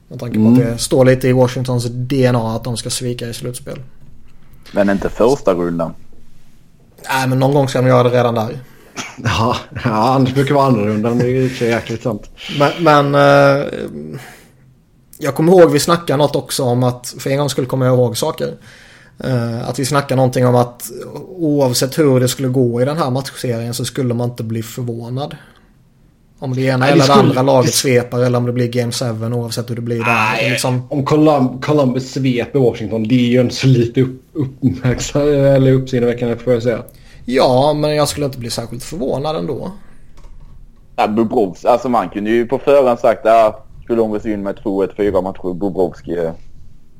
Med 0.08 0.20
tanke 0.20 0.36
på 0.36 0.46
mm. 0.46 0.54
att 0.54 0.60
det 0.60 0.78
står 0.78 1.06
lite 1.06 1.28
i 1.28 1.34
Washingtons 1.34 1.86
DNA 1.86 2.56
att 2.56 2.64
de 2.64 2.78
ska 2.78 2.90
svika 2.90 3.28
i 3.28 3.34
slutspel. 3.34 3.80
Men 4.72 4.90
inte 4.90 5.10
första 5.10 5.54
rundan. 5.54 5.94
Nej, 7.10 7.28
men 7.28 7.40
någon 7.40 7.54
gång 7.54 7.70
ska 7.70 7.82
de 7.82 7.88
göra 7.88 8.04
det 8.04 8.18
redan 8.18 8.36
där. 8.36 8.60
Ja, 9.24 9.56
ja 9.86 10.14
annars 10.14 10.34
brukar 10.34 10.56
vara 10.56 10.66
andra 10.66 10.86
rundan. 10.86 11.18
Det 11.18 11.26
är 11.26 11.30
ju 11.30 11.70
jäkligt 11.70 12.04
sant. 12.04 12.30
Men, 12.60 12.72
men 12.80 13.16
eh, 13.16 13.68
jag 15.18 15.36
kommer 15.36 15.52
ihåg 15.52 15.72
vi 15.72 15.80
snackade 15.80 16.18
något 16.18 16.36
också 16.36 16.64
om 16.64 16.84
att, 16.84 17.16
för 17.20 17.30
en 17.30 17.38
gång 17.38 17.50
skulle 17.50 17.68
komma 17.68 17.88
ihåg 17.88 18.18
saker. 18.18 18.54
Eh, 19.24 19.70
att 19.70 19.80
vi 19.80 19.86
snackade 19.86 20.16
någonting 20.16 20.46
om 20.46 20.56
att 20.56 20.92
oavsett 21.28 22.00
hur 22.00 22.20
det 22.20 22.28
skulle 22.28 22.48
gå 22.48 22.82
i 22.82 22.86
den 22.86 22.98
här 22.98 23.10
matchserien 23.10 23.74
så 23.74 23.86
skulle 23.86 24.14
man 24.14 24.30
inte 24.30 24.44
bli 24.44 24.64
förvånad. 24.64 25.38
Om 26.40 26.56
det 26.56 26.62
ena 26.62 26.78
Nej, 26.78 26.92
eller 26.92 26.98
det 26.98 27.04
skulle... 27.04 27.20
andra 27.20 27.42
laget 27.42 27.74
sveper 27.74 28.26
eller 28.26 28.38
om 28.38 28.46
det 28.46 28.54
blir 28.54 28.68
Game 28.68 28.92
7 28.92 29.34
oavsett 29.34 29.70
hur 29.70 29.76
det 29.76 29.82
blir 29.82 30.04
där. 30.04 30.50
Liksom... 30.50 30.88
Om 30.90 31.06
Colum 31.06 31.62
Columbus 31.62 32.12
sveper 32.12 32.60
Washington 32.60 33.08
det 33.08 33.16
är 33.16 33.30
ju 33.30 33.40
en 33.40 33.52
så 33.52 33.68
lite 33.68 34.02
upp, 34.02 34.22
uppmärksam 34.40 35.22
eller 35.22 35.72
uppseendeväckande 35.72 36.36
får 36.36 36.54
jag 36.54 36.64
säga. 36.64 36.84
Ja, 37.26 37.74
men 37.74 37.96
jag 37.96 38.08
skulle 38.08 38.26
inte 38.26 38.40
bli 38.40 38.50
särskilt 38.50 38.84
förvånad 38.84 39.36
ändå. 39.36 39.72
Ja, 40.96 41.08
Bobrovs, 41.08 41.66
alltså 41.66 41.90
man 41.90 42.10
kunde 42.10 42.30
ju 42.30 42.48
på 42.48 42.58
förhand 42.58 43.00
sagt 43.00 43.26
att 43.26 43.66
Columbus 43.88 44.26
in 44.26 44.44
med 44.44 44.56
2-1, 44.56 44.96
4 44.98 45.22
matcher. 45.22 45.54
Bobrovski 45.54 46.16
är 46.16 46.34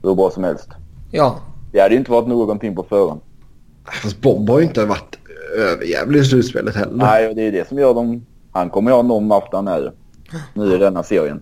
hur 0.04 0.16
bra 0.16 0.30
som 0.30 0.44
helst. 0.44 0.70
Ja. 1.12 1.40
Det 1.72 1.80
hade 1.80 1.94
ju 1.94 2.00
inte 2.00 2.12
varit 2.12 2.28
någonting 2.28 2.76
på 2.76 2.84
förhand. 2.84 3.22
Fast 4.04 4.22
Bob 4.22 4.50
har 4.50 4.60
ju 4.60 4.66
inte 4.66 4.86
varit 4.86 5.18
överjävlig 5.58 6.20
i 6.20 6.24
slutspelet 6.24 6.76
heller. 6.76 6.94
Nej, 6.96 7.28
och 7.28 7.36
det 7.36 7.48
är 7.48 7.52
det 7.52 7.68
som 7.68 7.80
gör 7.80 7.94
dem 7.94 8.26
han 8.52 8.70
kommer 8.70 8.92
ha 8.92 9.02
någon 9.02 9.28
match 9.28 9.48
där 9.52 9.62
nu. 9.62 9.92
Nu 10.54 10.76
i 10.76 10.78
denna 10.78 11.04
serien. 11.04 11.42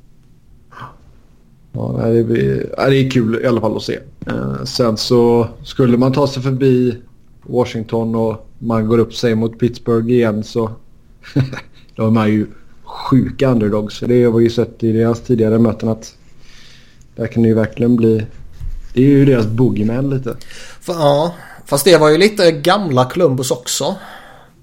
Ja, 1.72 2.07
det, 2.07 2.24
blir, 2.24 2.70
det 2.78 2.97
är 2.97 3.11
kul 3.11 3.39
i 3.43 3.47
alla 3.47 3.61
fall 3.61 3.78
att 3.78 3.84
se. 3.84 3.99
Eh, 4.28 4.63
sen 4.63 4.97
så 4.97 5.47
skulle 5.63 5.97
man 5.97 6.13
ta 6.13 6.28
sig 6.28 6.43
förbi 6.43 6.97
Washington 7.41 8.15
och 8.15 8.47
man 8.59 8.88
går 8.88 8.97
upp 8.97 9.13
sig 9.13 9.36
mot 9.36 9.59
Pittsburgh 9.59 10.11
igen 10.11 10.43
så 10.43 10.72
då 11.95 12.07
är 12.07 12.11
man 12.11 12.30
ju 12.30 12.47
sjuka 12.84 13.51
underdogs. 13.51 13.99
Det 13.99 14.24
har 14.24 14.32
vi 14.32 14.43
ju 14.43 14.49
sett 14.49 14.84
i 14.84 14.91
deras 14.91 15.22
tidigare 15.22 15.59
möten 15.59 15.89
att 15.89 16.15
där 17.15 17.28
kan 17.28 17.43
det 17.43 17.49
ju 17.49 17.55
verkligen 17.55 17.95
bli... 17.95 18.26
Det 18.93 19.01
är 19.01 19.07
ju 19.07 19.26
deras 19.26 19.47
boogeyman 19.47 20.09
lite. 20.09 20.36
För, 20.82 20.93
ja, 20.93 21.36
fast 21.65 21.86
det 21.86 21.97
var 21.97 22.09
ju 22.09 22.18
lite 22.18 22.51
gamla 22.51 23.05
Columbus 23.09 23.51
också. 23.51 23.95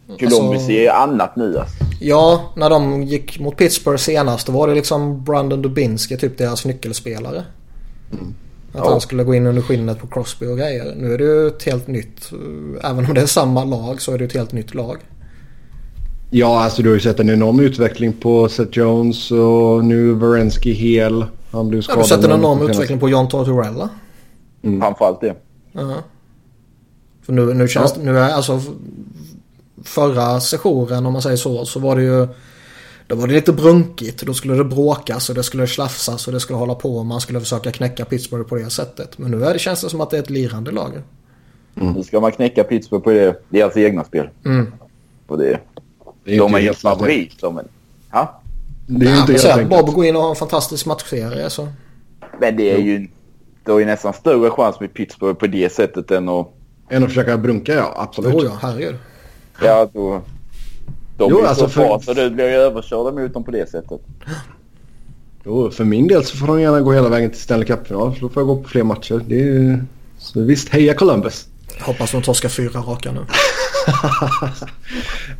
Columbus 0.07 0.57
alltså, 0.57 0.71
är 0.71 0.91
annat 0.91 1.37
nu 1.37 1.59
alltså. 1.59 1.85
Ja, 2.01 2.53
när 2.57 2.71
de 2.71 3.03
gick 3.03 3.41
mot 3.41 3.57
Pittsburgh 3.57 3.99
senast 3.99 4.47
då 4.47 4.53
var 4.53 4.69
det 4.69 4.75
liksom 4.75 5.25
Brandon 5.25 5.63
Dubinsky 5.63 6.17
typ 6.17 6.39
deras 6.39 6.65
nyckelspelare. 6.65 7.45
Mm. 8.13 8.35
Att 8.73 8.85
ja. 8.85 8.91
han 8.91 9.01
skulle 9.01 9.25
gå 9.25 9.35
in 9.35 9.47
under 9.47 9.63
skinnet 9.63 9.99
på 9.99 10.07
Crosby 10.07 10.47
och 10.47 10.59
grejer. 10.59 10.95
Nu 10.97 11.15
är 11.15 11.19
det 11.19 11.25
ju 11.25 11.49
ett 11.49 11.63
helt 11.63 11.87
nytt. 11.87 12.31
Även 12.83 13.07
om 13.07 13.15
det 13.15 13.21
är 13.21 13.27
samma 13.27 13.65
lag 13.65 14.01
så 14.01 14.13
är 14.13 14.19
det 14.19 14.25
ett 14.25 14.33
helt 14.33 14.53
nytt 14.53 14.75
lag. 14.75 14.97
Ja, 16.31 16.65
alltså 16.65 16.83
du 16.83 16.89
har 16.89 16.95
ju 16.95 17.01
sett 17.01 17.21
en 17.21 17.31
enorm 17.31 17.61
utveckling 17.61 18.13
på 18.13 18.49
Seth 18.49 18.79
Jones 18.79 19.31
och 19.31 19.85
nu 19.85 20.13
Varensky 20.13 20.73
hel. 20.73 21.25
Han 21.51 21.69
blev 21.69 21.83
skadad. 21.83 21.99
Ja, 21.99 22.07
du 22.07 22.15
har 22.15 22.23
sett 22.23 22.31
en 22.31 22.39
enorm 22.39 22.71
utveckling 22.71 22.99
på 22.99 23.09
John 23.09 23.29
Tortorella. 23.29 23.89
Mm. 24.63 24.81
Framförallt 24.81 25.21
det. 25.21 25.35
Ja. 25.73 25.81
Uh 25.81 25.89
-huh. 25.89 26.03
För 27.23 27.33
nu, 27.33 27.55
nu 27.55 27.69
känns 27.69 27.95
ja. 27.97 28.03
nu 28.03 28.19
är 28.19 28.31
alltså 28.31 28.61
förra 29.85 30.41
sessionen 30.41 31.07
om 31.07 31.13
man 31.13 31.23
säger 31.23 31.37
så 31.37 31.65
så 31.65 31.81
var 31.81 31.97
det 31.97 32.03
ju 32.03 32.29
då 33.07 33.17
var 33.17 33.27
det 33.27 33.35
lite 33.35 33.53
brunkigt. 33.53 34.23
Då 34.23 34.35
skulle 34.35 34.55
det 34.55 34.65
bråkas 34.65 35.29
och 35.29 35.35
det 35.35 35.43
skulle 35.43 35.67
slafsas 35.67 36.27
och 36.27 36.33
det 36.33 36.41
skulle 36.41 36.59
hålla 36.59 36.75
på 36.75 36.97
och 36.97 37.07
man 37.07 37.21
skulle 37.21 37.41
försöka 37.41 37.73
knäcka 37.73 38.05
Pittsburgh 38.05 38.49
på 38.49 38.57
det 38.57 38.71
sättet. 38.71 39.19
Men 39.19 39.31
nu 39.31 39.45
är 39.45 39.53
det, 39.53 39.59
känns 39.59 39.81
det 39.81 39.91
som 39.91 40.01
att 40.01 40.11
det 40.11 40.17
är 40.17 40.23
ett 40.23 40.31
lirande 40.31 40.71
lag. 40.71 40.93
Mm. 41.81 41.93
Nu 41.93 42.03
ska 42.03 42.21
man 42.21 42.33
knäcka 42.33 42.65
Pittsburgh 42.65 43.05
på 43.05 43.11
det, 43.11 43.43
deras 43.49 43.77
egna 43.77 44.05
spel. 44.05 44.29
Mm. 44.45 44.73
Och 45.27 45.39
det, 45.39 45.61
det 46.25 46.35
är 46.35 46.39
de 46.39 46.55
är 46.55 46.59
helt 46.59 46.79
favorit. 46.79 47.41
De 47.41 47.59
är, 47.59 47.65
ja? 48.13 48.41
Det 48.87 49.07
är 49.07 49.11
ju 49.11 49.21
inte 49.21 49.33
helt 49.33 49.45
enkelt. 49.45 49.71
Bob 49.71 49.95
går 49.95 50.05
in 50.05 50.17
och 50.17 50.23
har 50.23 50.31
en 50.31 50.37
fantastisk 50.37 50.87
matchserie. 50.87 51.51
Så. 51.51 51.69
Men 52.41 52.57
det 52.57 52.71
är 52.71 52.79
ju 52.79 53.09
det 53.65 53.73
är 53.73 53.79
ju 53.79 53.85
nästan 53.85 54.13
större 54.13 54.51
chans 54.51 54.81
med 54.81 54.95
Pittsburgh 54.95 55.39
på 55.39 55.47
det 55.47 55.73
sättet 55.73 56.11
än 56.11 56.29
att... 56.29 56.49
Än 56.89 57.03
att 57.03 57.09
försöka 57.09 57.39
brunka, 57.39 57.75
ja. 57.75 57.95
Absolut. 57.97 58.35
Jo, 58.35 58.45
ja, 58.45 58.59
herregud. 58.63 58.97
Ja, 59.63 59.89
då... 59.93 60.23
De 61.17 61.31
Jo, 61.31 61.39
är 61.39 61.47
alltså 61.47 61.69
så 61.69 61.81
bra 61.81 61.99
för- 62.01 62.05
så 62.15 62.21
det 62.21 62.31
blir 62.31 62.45
ju 62.49 62.55
överkörda 62.55 63.11
mot 63.23 63.35
dem 63.35 63.45
på 63.45 63.51
det 63.51 63.71
sättet. 63.71 64.01
Jo, 65.45 65.71
för 65.71 65.85
min 65.85 66.09
del 66.09 66.25
så 66.25 66.37
får 66.37 66.47
de 66.47 66.61
gärna 66.61 66.81
gå 66.81 66.93
hela 66.93 67.09
vägen 67.09 67.31
till 67.31 67.41
Stanley 67.41 67.67
Cup-final. 67.67 68.15
Då 68.21 68.29
får 68.29 68.41
jag 68.41 68.47
gå 68.47 68.57
på 68.63 68.69
fler 68.69 68.83
matcher. 68.83 69.21
Det 69.29 69.35
är... 69.41 69.45
ju- 69.45 69.79
Så 70.19 70.41
visst, 70.41 70.69
heja 70.69 70.95
Columbus. 70.95 71.49
Hoppas 71.81 72.13
de 72.13 72.23
torskar 72.23 72.49
fyra 72.49 72.81
raka 72.81 73.13
nu. 73.13 73.21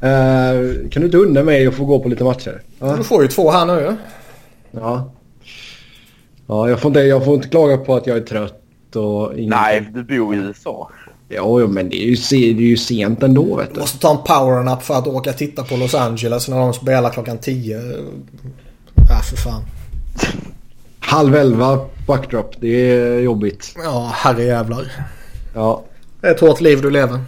Eh, 0.01 0.89
kan 0.91 1.01
du 1.01 1.05
inte 1.07 1.17
unna 1.19 1.43
mig 1.43 1.67
att 1.67 1.75
få 1.75 1.85
gå 1.85 1.99
på 2.01 2.09
lite 2.09 2.25
matcher? 2.25 2.63
Ja. 2.79 2.97
Du 2.97 3.05
får 3.05 3.23
ju 3.23 3.29
två 3.29 3.51
här 3.51 3.67
nu 3.67 3.73
ju. 3.81 3.97
Ja. 4.81 5.11
Ja, 6.47 6.69
jag 6.69 6.81
får, 6.81 6.89
inte, 6.89 7.01
jag 7.01 7.25
får 7.25 7.35
inte 7.35 7.49
klaga 7.49 7.77
på 7.77 7.95
att 7.95 8.07
jag 8.07 8.17
är 8.17 8.21
trött 8.21 8.97
och 8.97 9.27
ingenting. 9.33 9.49
Nej, 9.49 9.89
du 9.95 10.03
bor 10.05 10.35
i 10.35 10.39
USA. 10.39 10.91
Ja, 11.29 11.61
jo, 11.61 11.69
men 11.69 11.89
det 11.89 11.97
är, 11.97 12.07
ju 12.07 12.17
det 12.55 12.63
är 12.63 12.67
ju 12.69 12.77
sent 12.77 13.23
ändå 13.23 13.57
vet 13.57 13.75
Du 13.75 13.81
måste 13.81 13.99
ta 13.99 14.11
en 14.11 14.23
powernap 14.25 14.83
för 14.83 14.95
att 14.95 15.07
åka 15.07 15.33
titta 15.33 15.65
på 15.65 15.77
Los 15.77 15.95
Angeles 15.95 16.49
när 16.49 16.59
de 16.59 16.75
spelar 16.75 17.11
klockan 17.11 17.39
10. 17.39 17.81
Ja, 19.09 19.19
för 19.31 19.37
fan. 19.37 19.63
Halv 20.99 21.35
elva 21.35 21.81
backdrop. 22.07 22.55
Det 22.61 22.69
är 22.91 23.21
jobbigt. 23.21 23.75
Ja, 23.85 24.11
herrejävlar. 24.15 24.93
Ja, 25.55 25.85
Det 26.21 26.27
är 26.27 26.35
ett 26.35 26.41
hårt 26.41 26.61
liv 26.61 26.83
du 26.83 26.91
lever. 26.91 27.19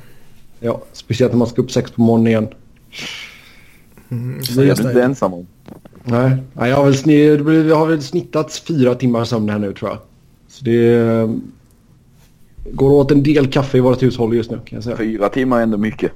ja. 0.60 0.82
Speciellt 0.92 1.32
när 1.32 1.38
man 1.38 1.48
ska 1.48 1.62
upp 1.62 1.70
sex 1.70 1.90
på 1.90 2.00
morgonen 2.00 2.26
igen. 2.26 2.48
Mm, 4.10 4.40
Det 4.56 4.62
är 4.62 4.74
du 4.74 4.88
inte 4.88 5.02
ensam 5.02 5.34
om. 5.34 5.46
Nej, 6.04 6.30
Nej 6.52 6.70
jag, 6.70 6.76
har 6.76 6.84
väl, 7.44 7.66
jag 7.68 7.76
har 7.76 7.86
väl 7.86 8.02
snittat 8.02 8.52
fyra 8.52 8.94
timmar 8.94 9.24
sömn 9.24 9.48
här 9.48 9.58
nu 9.58 9.72
tror 9.72 9.90
jag. 9.90 9.98
Så 10.48 10.64
det 10.64 10.94
eh, 10.96 11.30
går 12.72 12.90
åt 12.90 13.10
en 13.10 13.22
del 13.22 13.46
kaffe 13.46 13.78
i 13.78 13.80
vårt 13.80 14.02
hushåll 14.02 14.36
just 14.36 14.50
nu 14.50 14.60
kan 14.64 14.76
jag 14.76 14.84
säga. 14.84 14.96
Fyra 14.96 15.28
timmar 15.28 15.58
är 15.58 15.62
ändå 15.62 15.78
mycket. 15.78 16.12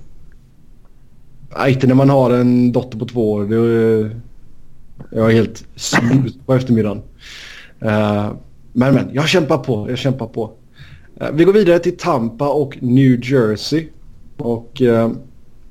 Nej, 1.56 1.72
inte 1.72 1.86
när 1.86 1.94
man 1.94 2.10
har 2.10 2.30
en 2.30 2.72
dotter 2.72 2.98
på 2.98 3.04
två 3.04 3.32
år. 3.32 3.44
Det 3.44 3.56
är, 3.56 4.20
jag 5.10 5.30
är 5.30 5.34
helt 5.34 5.64
slut 5.74 6.46
på 6.46 6.54
eftermiddagen. 6.54 7.02
Eh, 7.80 8.32
men 8.72 8.94
men, 8.94 9.08
jag 9.12 9.28
kämpar 9.28 9.58
på. 9.58 9.90
Jag 9.90 9.98
kämpar 9.98 10.26
på. 10.26 10.52
Eh, 11.20 11.28
vi 11.32 11.44
går 11.44 11.52
vidare 11.52 11.78
till 11.78 11.96
Tampa 11.96 12.48
och 12.48 12.82
New 12.82 13.20
Jersey. 13.24 13.88
Och 14.36 14.82
eh, 14.82 15.10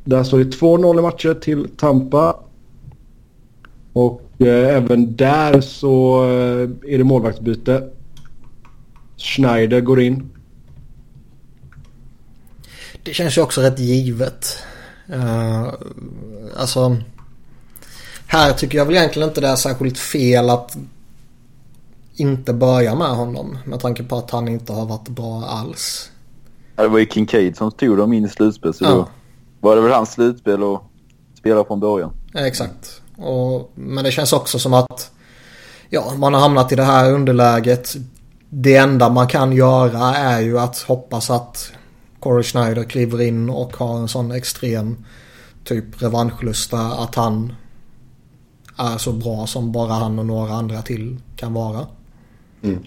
där 0.03 0.23
står 0.23 0.39
det 0.39 0.57
2-0 0.57 0.99
i 0.99 1.01
matcher 1.01 1.33
till 1.33 1.67
Tampa. 1.77 2.35
Och 3.93 4.21
även 4.41 5.15
där 5.15 5.61
så 5.61 6.23
är 6.87 6.97
det 6.97 7.03
målvaktsbyte. 7.03 7.89
Schneider 9.17 9.81
går 9.81 10.01
in. 10.01 10.29
Det 13.03 13.13
känns 13.13 13.37
ju 13.37 13.41
också 13.41 13.61
rätt 13.61 13.79
givet. 13.79 14.57
Uh, 15.13 15.69
alltså. 16.57 16.97
Här 18.27 18.53
tycker 18.53 18.77
jag 18.77 18.85
väl 18.85 18.95
egentligen 18.95 19.29
inte 19.29 19.41
det 19.41 19.47
är 19.47 19.55
särskilt 19.55 19.97
fel 19.97 20.49
att 20.49 20.77
inte 22.15 22.53
börja 22.53 22.95
med 22.95 23.07
honom. 23.09 23.57
Med 23.65 23.79
tanke 23.79 24.03
på 24.03 24.17
att 24.17 24.31
han 24.31 24.47
inte 24.47 24.73
har 24.73 24.85
varit 24.85 25.07
bra 25.07 25.43
alls. 25.45 26.11
Ja, 26.75 26.83
det 26.83 26.89
var 26.89 26.99
ju 26.99 27.05
Kincaid 27.05 27.57
som 27.57 27.71
tog 27.71 27.97
dem 27.97 28.13
in 28.13 28.25
i 28.25 28.29
slutspel 28.29 28.73
så 28.73 28.83
Ja. 28.83 28.89
då 28.89 29.07
var 29.59 29.75
det 29.75 29.81
väl 29.81 29.91
hans 29.91 30.11
slutspel 30.11 30.63
och 30.63 30.83
spela 31.39 31.63
från 31.63 31.79
början. 31.79 32.11
Ja, 32.33 32.39
exakt. 32.39 33.01
Och, 33.17 33.71
men 33.75 34.03
det 34.03 34.11
känns 34.11 34.33
också 34.33 34.59
som 34.59 34.73
att 34.73 35.11
ja, 35.89 36.13
man 36.17 36.33
har 36.33 36.41
hamnat 36.41 36.71
i 36.71 36.75
det 36.75 36.83
här 36.83 37.11
underläget. 37.13 37.95
Det 38.49 38.75
enda 38.75 39.09
man 39.09 39.27
kan 39.27 39.51
göra 39.51 40.15
är 40.15 40.39
ju 40.39 40.59
att 40.59 40.77
hoppas 40.77 41.29
att 41.29 41.71
Corey 42.19 42.43
Schneider 42.43 42.83
kliver 42.83 43.21
in 43.21 43.49
och 43.49 43.77
har 43.77 43.97
en 43.99 44.07
sån 44.07 44.31
extrem 44.31 44.97
typ 45.63 46.01
revanschlusta 46.01 46.77
att 46.79 47.15
han 47.15 47.53
är 48.77 48.97
så 48.97 49.11
bra 49.11 49.47
som 49.47 49.71
bara 49.71 49.93
han 49.93 50.19
och 50.19 50.25
några 50.25 50.53
andra 50.53 50.81
till 50.81 51.17
kan 51.35 51.53
vara. 51.53 51.87
Mm. 52.61 52.79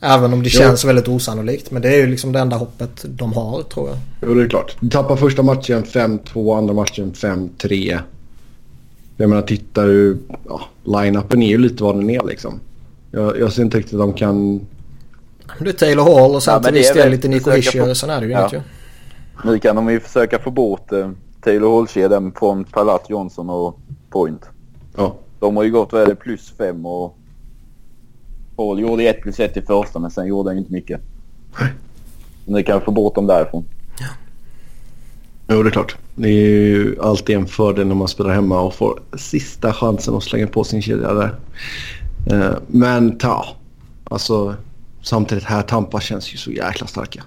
Även 0.00 0.32
om 0.32 0.42
det 0.42 0.48
Jo. 0.52 0.58
känns 0.58 0.84
väldigt 0.84 1.08
osannolikt. 1.08 1.70
Men 1.70 1.82
det 1.82 1.94
är 1.94 1.96
ju 1.96 2.06
liksom 2.06 2.32
det 2.32 2.38
enda 2.38 2.56
hoppet 2.56 3.04
de 3.08 3.32
har 3.32 3.62
tror 3.62 3.88
jag. 3.88 3.98
Jo, 4.22 4.34
det 4.34 4.42
är 4.42 4.48
klart. 4.48 4.76
Tappar 4.90 5.16
första 5.16 5.42
matchen 5.42 5.84
5-2, 5.84 6.58
andra 6.58 6.74
matchen 6.74 7.12
5-3. 7.12 8.00
Jag 9.16 9.28
menar, 9.28 9.42
tittar 9.42 9.86
du... 9.86 10.18
Ja, 10.48 10.60
line-upen 10.84 11.42
är 11.42 11.48
ju 11.48 11.58
lite 11.58 11.82
vad 11.82 11.96
den 11.96 12.10
är 12.10 12.26
liksom. 12.26 12.60
Jag, 13.10 13.38
jag 13.40 13.52
ser 13.52 13.62
inte 13.62 13.78
riktigt 13.78 13.94
att 13.94 14.00
de 14.00 14.12
kan... 14.12 14.60
Det 15.58 15.68
är 15.68 15.72
Taylor 15.72 16.04
Hall 16.04 16.34
och 16.34 16.42
sen 16.42 16.52
Ja, 16.52 16.58
men 16.58 16.64
till 16.64 16.72
det 16.74 16.78
viss 16.78 16.92
del 16.92 17.10
lite 17.10 17.28
Nico 17.28 17.50
Hischier. 17.50 17.94
Sen 17.94 18.10
är 18.10 18.20
det 18.20 18.26
ju 18.26 18.32
Ja. 18.32 18.40
inget 18.40 18.52
ju. 18.52 18.60
Nu 19.44 19.58
kan 19.58 19.76
de 19.76 19.90
ju 19.90 20.00
försöka 20.00 20.38
få 20.38 20.50
bort 20.50 20.92
eh, 20.92 21.10
Taylor 21.40 21.76
Hall-kedjan 21.76 22.32
från 22.38 22.64
Palat, 22.64 23.10
Johnson 23.10 23.50
och 23.50 23.78
Point. 24.10 24.44
Ja. 24.96 25.16
De 25.40 25.56
har 25.56 25.64
ju 25.64 25.70
gått 25.70 25.92
vad 25.92 26.02
är 26.02 26.06
det, 26.06 26.14
plus 26.14 26.52
fem 26.58 26.86
och 26.86 27.16
Hall 28.56 28.80
gjorde 28.80 29.02
ett 29.04 29.22
plus 29.22 29.40
ett 29.40 29.56
i 29.56 29.62
första 29.62 29.98
men 29.98 30.10
sen 30.10 30.26
gjorde 30.26 30.50
han 30.50 30.58
inte 30.58 30.72
mycket. 30.72 31.00
Nu 32.46 32.62
kan 32.62 32.78
vi 32.78 32.84
få 32.84 32.90
bort 32.90 33.14
dem 33.14 33.26
därifrån. 33.26 33.64
Jo, 35.48 35.62
det 35.62 35.68
är 35.68 35.70
klart. 35.70 35.96
Det 36.14 36.28
är 36.28 36.32
ju 36.32 36.96
alltid 37.02 37.36
en 37.36 37.46
fördel 37.46 37.86
när 37.86 37.94
man 37.94 38.08
spelar 38.08 38.30
hemma 38.30 38.60
och 38.60 38.74
får 38.74 39.00
sista 39.16 39.72
chansen 39.72 40.14
att 40.14 40.22
slänga 40.22 40.46
på 40.46 40.64
sin 40.64 40.82
kedja 40.82 41.12
där. 41.14 41.34
Eh, 42.30 42.56
Men 42.66 43.18
ta, 43.18 43.46
alltså 44.04 44.54
samtidigt 45.02 45.44
här 45.44 45.62
Tampa 45.62 46.00
känns 46.00 46.34
ju 46.34 46.36
så 46.38 46.50
jäkla 46.50 46.86
starka. 46.86 47.22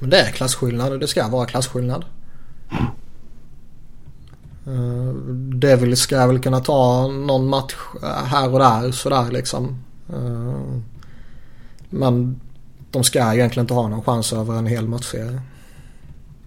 Men 0.00 0.10
det 0.10 0.20
är 0.20 0.30
klasskillnad 0.30 0.92
och 0.92 0.98
det 0.98 1.06
ska 1.06 1.28
vara 1.28 1.46
klasskillnad. 1.46 2.04
Uh, 4.66 5.12
Devil 5.54 5.96
ska 5.96 6.26
väl 6.26 6.38
kunna 6.38 6.60
ta 6.60 7.08
någon 7.08 7.48
match 7.48 7.74
eh, 8.02 8.24
här 8.24 8.52
och 8.52 8.58
där 8.58 8.92
sådär 8.92 9.30
liksom. 9.30 9.84
Eh, 10.08 10.80
men 11.90 12.40
de 12.90 13.04
ska 13.04 13.34
egentligen 13.34 13.64
inte 13.64 13.74
ha 13.74 13.88
någon 13.88 14.02
chans 14.02 14.32
över 14.32 14.54
en 14.54 14.66
hel 14.66 14.88
matchserie. 14.88 15.40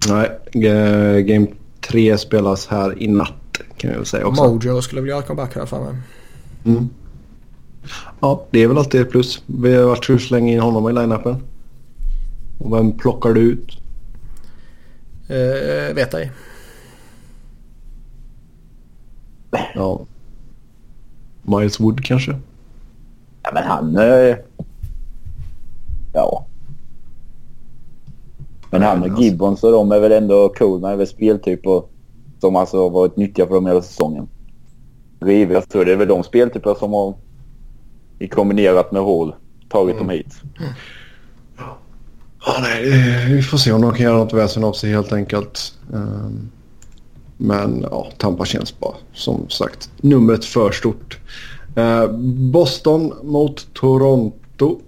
Nej, 0.07 0.39
eh, 0.67 1.19
Game 1.19 1.47
3 1.81 2.17
spelas 2.17 2.67
här 2.67 3.03
i 3.03 3.07
natt 3.07 3.33
kan 3.77 3.89
jag 3.89 3.97
väl 3.97 4.05
säga 4.05 4.25
också. 4.25 4.43
Mojo 4.43 4.81
skulle 4.81 5.01
väl 5.01 5.09
göra 5.09 5.21
comeback 5.21 5.55
här 5.55 5.65
för 5.65 5.79
mig. 5.79 5.95
Mm. 6.65 6.89
Ja, 8.19 8.45
det 8.51 8.59
är 8.63 8.67
väl 8.67 8.77
alltid 8.77 9.01
ett 9.01 9.11
plus. 9.11 9.43
Vi 9.45 9.75
har 9.75 9.85
varit 9.85 10.09
hur 10.09 10.31
länge 10.31 10.53
in 10.53 10.59
honom 10.59 10.89
i 10.89 10.93
line-upen? 10.93 11.35
Och 12.59 12.73
vem 12.73 12.91
plockar 12.91 13.33
du 13.33 13.41
ut? 13.41 13.77
Uh, 15.29 15.95
vet 15.95 16.13
ej. 16.13 16.31
Ja. 19.75 20.01
Miles 21.43 21.79
Wood 21.79 22.05
kanske? 22.05 22.39
Ja 23.43 23.51
men 23.53 23.63
han... 23.63 23.97
Eh, 23.97 24.35
ja. 26.13 26.45
Men 28.71 28.81
han 28.81 29.03
och 29.03 29.21
Gibbons 29.21 29.63
och 29.63 29.71
de 29.71 29.91
är 29.91 29.99
väl 29.99 30.11
ändå 30.11 30.49
Coleman 30.49 30.91
är 30.91 30.95
väl 30.95 31.07
speltyper 31.07 31.83
som 32.41 32.55
alltså 32.55 32.77
har 32.77 32.89
varit 32.89 33.17
nyttiga 33.17 33.47
för 33.47 33.55
dem 33.55 33.65
hela 33.65 33.81
säsongen. 33.81 34.27
Rive, 35.19 35.53
jag 35.53 35.69
tror 35.69 35.85
det 35.85 35.91
är 35.91 35.97
väl 35.97 36.07
de 36.07 36.23
speltyper 36.23 36.75
som 36.75 36.93
har 36.93 37.13
i 38.21 38.27
kombinerat 38.27 38.91
med 38.91 39.01
Hall 39.03 39.35
tagit 39.69 39.97
dem 39.97 40.09
hit. 40.09 40.41
Ja, 42.45 42.57
nej, 42.61 42.89
eh, 42.89 43.29
vi 43.31 43.41
får 43.41 43.57
se 43.57 43.71
om 43.71 43.81
de 43.81 43.93
kan 43.93 44.05
göra 44.05 44.17
något 44.17 44.33
väsen 44.33 44.63
av 44.63 44.73
sig 44.73 44.91
helt 44.91 45.13
enkelt. 45.13 45.73
Ehm, 45.93 46.49
Men 47.37 47.85
ja, 47.91 48.07
Tampa 48.17 48.45
känns 48.45 48.79
bara 48.79 48.95
som 49.13 49.49
sagt 49.49 49.89
numret 50.01 50.45
för 50.45 50.71
stort. 50.71 51.17
Eh, 51.75 52.07
Boston 52.51 53.13
mot 53.23 53.73
Toronto. 53.73 54.79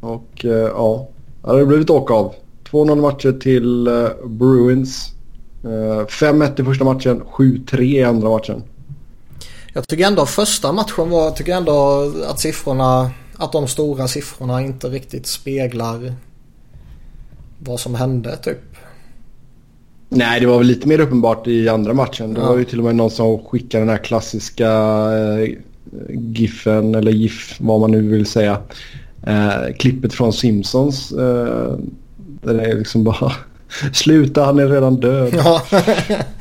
Och 0.00 0.44
eh, 0.44 0.50
ja, 0.50 1.08
det 1.42 1.48
har 1.50 1.64
blivit 1.64 1.90
åka 1.90 2.14
av. 2.14 2.34
2-0 2.70 3.00
matcher 3.00 3.32
till 3.32 3.88
Bruins. 4.24 5.12
Eh, 5.64 6.06
5-1 6.06 6.60
i 6.60 6.64
första 6.64 6.84
matchen, 6.84 7.22
7-3 7.32 7.82
i 7.82 8.04
andra 8.04 8.28
matchen. 8.28 8.62
Jag 9.76 9.88
tycker 9.88 10.06
ändå 10.06 10.26
första 10.26 10.72
matchen 10.72 11.10
var, 11.10 11.24
jag 11.24 11.36
tycker 11.36 11.54
ändå 11.56 12.12
att 12.28 12.40
siffrorna, 12.40 13.10
att 13.36 13.52
de 13.52 13.68
stora 13.68 14.08
siffrorna 14.08 14.62
inte 14.62 14.88
riktigt 14.88 15.26
speglar 15.26 16.14
vad 17.58 17.80
som 17.80 17.94
hände 17.94 18.36
typ. 18.36 18.58
Nej, 20.08 20.40
det 20.40 20.46
var 20.46 20.58
väl 20.58 20.66
lite 20.66 20.88
mer 20.88 21.00
uppenbart 21.00 21.46
i 21.46 21.68
andra 21.68 21.94
matchen. 21.94 22.34
Det 22.34 22.40
Ja. 22.40 22.46
var 22.48 22.58
ju 22.58 22.64
till 22.64 22.78
och 22.78 22.84
med 22.84 22.96
någon 22.96 23.10
som 23.10 23.38
skickade 23.44 23.82
den 23.84 23.88
här 23.88 24.04
klassiska 24.04 24.70
eh, 25.12 25.54
giffen 26.32 26.94
eller 26.94 27.12
gif, 27.12 27.56
vad 27.60 27.80
man 27.80 27.90
nu 27.90 28.08
vill 28.08 28.26
säga. 28.26 28.58
Eh, 29.26 29.74
klippet 29.78 30.14
från 30.14 30.32
Simpsons. 30.32 31.12
Eh, 31.12 31.74
där 32.42 32.54
det 32.54 32.64
är 32.64 32.78
liksom 32.78 33.04
bara 33.04 33.32
sluta 33.92 34.44
han 34.44 34.58
är 34.58 34.68
redan 34.68 34.96
död. 34.96 35.34
Ja. 35.36 35.62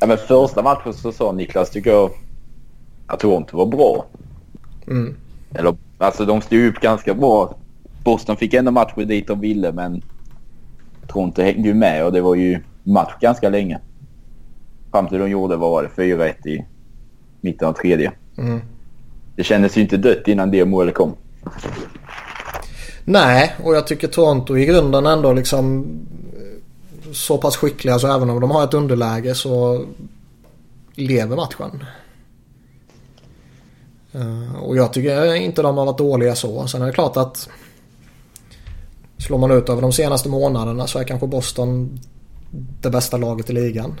Ja, 0.00 0.06
men 0.06 0.18
första 0.18 0.62
matchen 0.62 0.94
så 0.94 1.12
sa 1.12 1.32
Niklas 1.32 1.70
tycker 1.70 1.90
jag 1.90 2.10
att 3.06 3.20
Toronto 3.20 3.56
var 3.56 3.66
bra. 3.66 4.06
Mm. 4.86 5.16
Eller 5.54 5.76
Alltså 5.98 6.24
de 6.24 6.40
stod 6.40 6.66
upp 6.66 6.80
ganska 6.80 7.14
bra. 7.14 7.56
Boston 8.04 8.36
fick 8.36 8.54
ändå 8.54 8.70
matchen 8.70 9.08
dit 9.08 9.26
de 9.26 9.40
ville 9.40 9.72
men 9.72 10.02
Toronto 11.06 11.42
hängde 11.42 11.68
ju 11.68 11.74
med 11.74 12.04
och 12.04 12.12
det 12.12 12.20
var 12.20 12.34
ju 12.34 12.60
match 12.82 13.12
ganska 13.20 13.48
länge. 13.48 13.80
Fram 14.90 15.08
till 15.08 15.18
de 15.18 15.30
gjorde, 15.30 15.56
vad 15.56 15.70
var 15.70 15.82
det, 15.82 16.02
4-1 16.02 16.46
i 16.46 16.64
mitten 17.40 17.68
av 17.68 17.72
tredje. 17.72 18.12
Mm. 18.38 18.60
Det 19.36 19.44
kändes 19.44 19.76
ju 19.76 19.80
inte 19.80 19.96
dött 19.96 20.28
innan 20.28 20.50
det 20.50 20.64
målet 20.64 20.94
kom. 20.94 21.14
Nej, 23.04 23.54
och 23.64 23.74
jag 23.74 23.86
tycker 23.86 24.08
Toronto 24.08 24.56
i 24.56 24.66
grunden 24.66 25.06
ändå 25.06 25.32
liksom 25.32 25.86
så 27.12 27.38
pass 27.38 27.56
skickliga 27.56 27.98
så 27.98 28.14
även 28.16 28.30
om 28.30 28.40
de 28.40 28.50
har 28.50 28.64
ett 28.64 28.74
underläge 28.74 29.34
så 29.34 29.84
lever 30.94 31.36
matchen. 31.36 31.84
Eh, 34.12 34.56
och 34.62 34.76
jag 34.76 34.92
tycker 34.92 35.34
inte 35.34 35.62
de 35.62 35.78
har 35.78 35.86
varit 35.86 35.98
dåliga 35.98 36.34
så. 36.34 36.66
Sen 36.66 36.82
är 36.82 36.86
det 36.86 36.92
klart 36.92 37.16
att 37.16 37.48
slår 39.18 39.38
man 39.38 39.50
ut 39.50 39.68
över 39.68 39.82
de 39.82 39.92
senaste 39.92 40.28
månaderna 40.28 40.86
så 40.86 40.98
är 40.98 41.04
kanske 41.04 41.26
Boston 41.26 41.98
det 42.80 42.90
bästa 42.90 43.16
laget 43.16 43.50
i 43.50 43.52
ligan. 43.52 44.00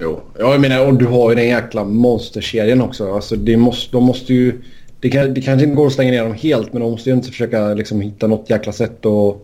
Jo, 0.00 0.20
jag 0.38 0.60
menar 0.60 0.86
och 0.86 0.94
du 0.94 1.06
har 1.06 1.30
ju 1.30 1.36
den 1.36 1.48
jäkla 1.48 1.84
monsterkedjan 1.84 2.82
också. 2.82 3.14
Alltså 3.14 3.36
det 3.36 3.56
måste, 3.56 3.92
de 3.92 4.04
måste 4.04 4.34
ju... 4.34 4.62
Det, 5.00 5.10
kan, 5.10 5.34
det 5.34 5.40
kanske 5.40 5.64
inte 5.64 5.76
går 5.76 5.86
att 5.86 5.92
slänga 5.92 6.10
ner 6.10 6.22
dem 6.22 6.34
helt 6.34 6.72
men 6.72 6.82
de 6.82 6.90
måste 6.90 7.10
ju 7.10 7.16
inte 7.16 7.28
försöka 7.28 7.74
liksom, 7.74 8.00
hitta 8.00 8.26
något 8.26 8.50
jäkla 8.50 8.72
sätt 8.72 9.06
att 9.06 9.36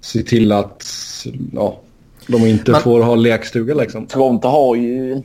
se 0.00 0.22
till 0.22 0.52
att 0.52 0.82
ja, 1.52 1.80
de 2.26 2.46
inte 2.46 2.70
men, 2.70 2.80
får 2.80 3.02
ha 3.02 3.14
lekstuga 3.14 3.74
liksom. 3.74 4.06
Toronto 4.06 4.48
har 4.48 4.76
ju 4.76 5.22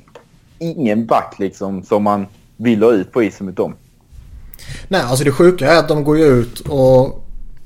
ingen 0.59 1.05
back 1.05 1.35
liksom 1.39 1.83
som 1.83 2.03
man 2.03 2.25
vill 2.57 2.83
ha 2.83 2.91
ut 2.91 3.11
på 3.11 3.23
isen 3.23 3.45
mot 3.45 3.55
dem. 3.55 3.75
Nej, 4.87 5.01
alltså 5.01 5.25
det 5.25 5.31
sjuka 5.31 5.71
är 5.71 5.79
att 5.79 5.87
de 5.87 6.03
går 6.03 6.19
ut 6.19 6.59
och 6.59 7.25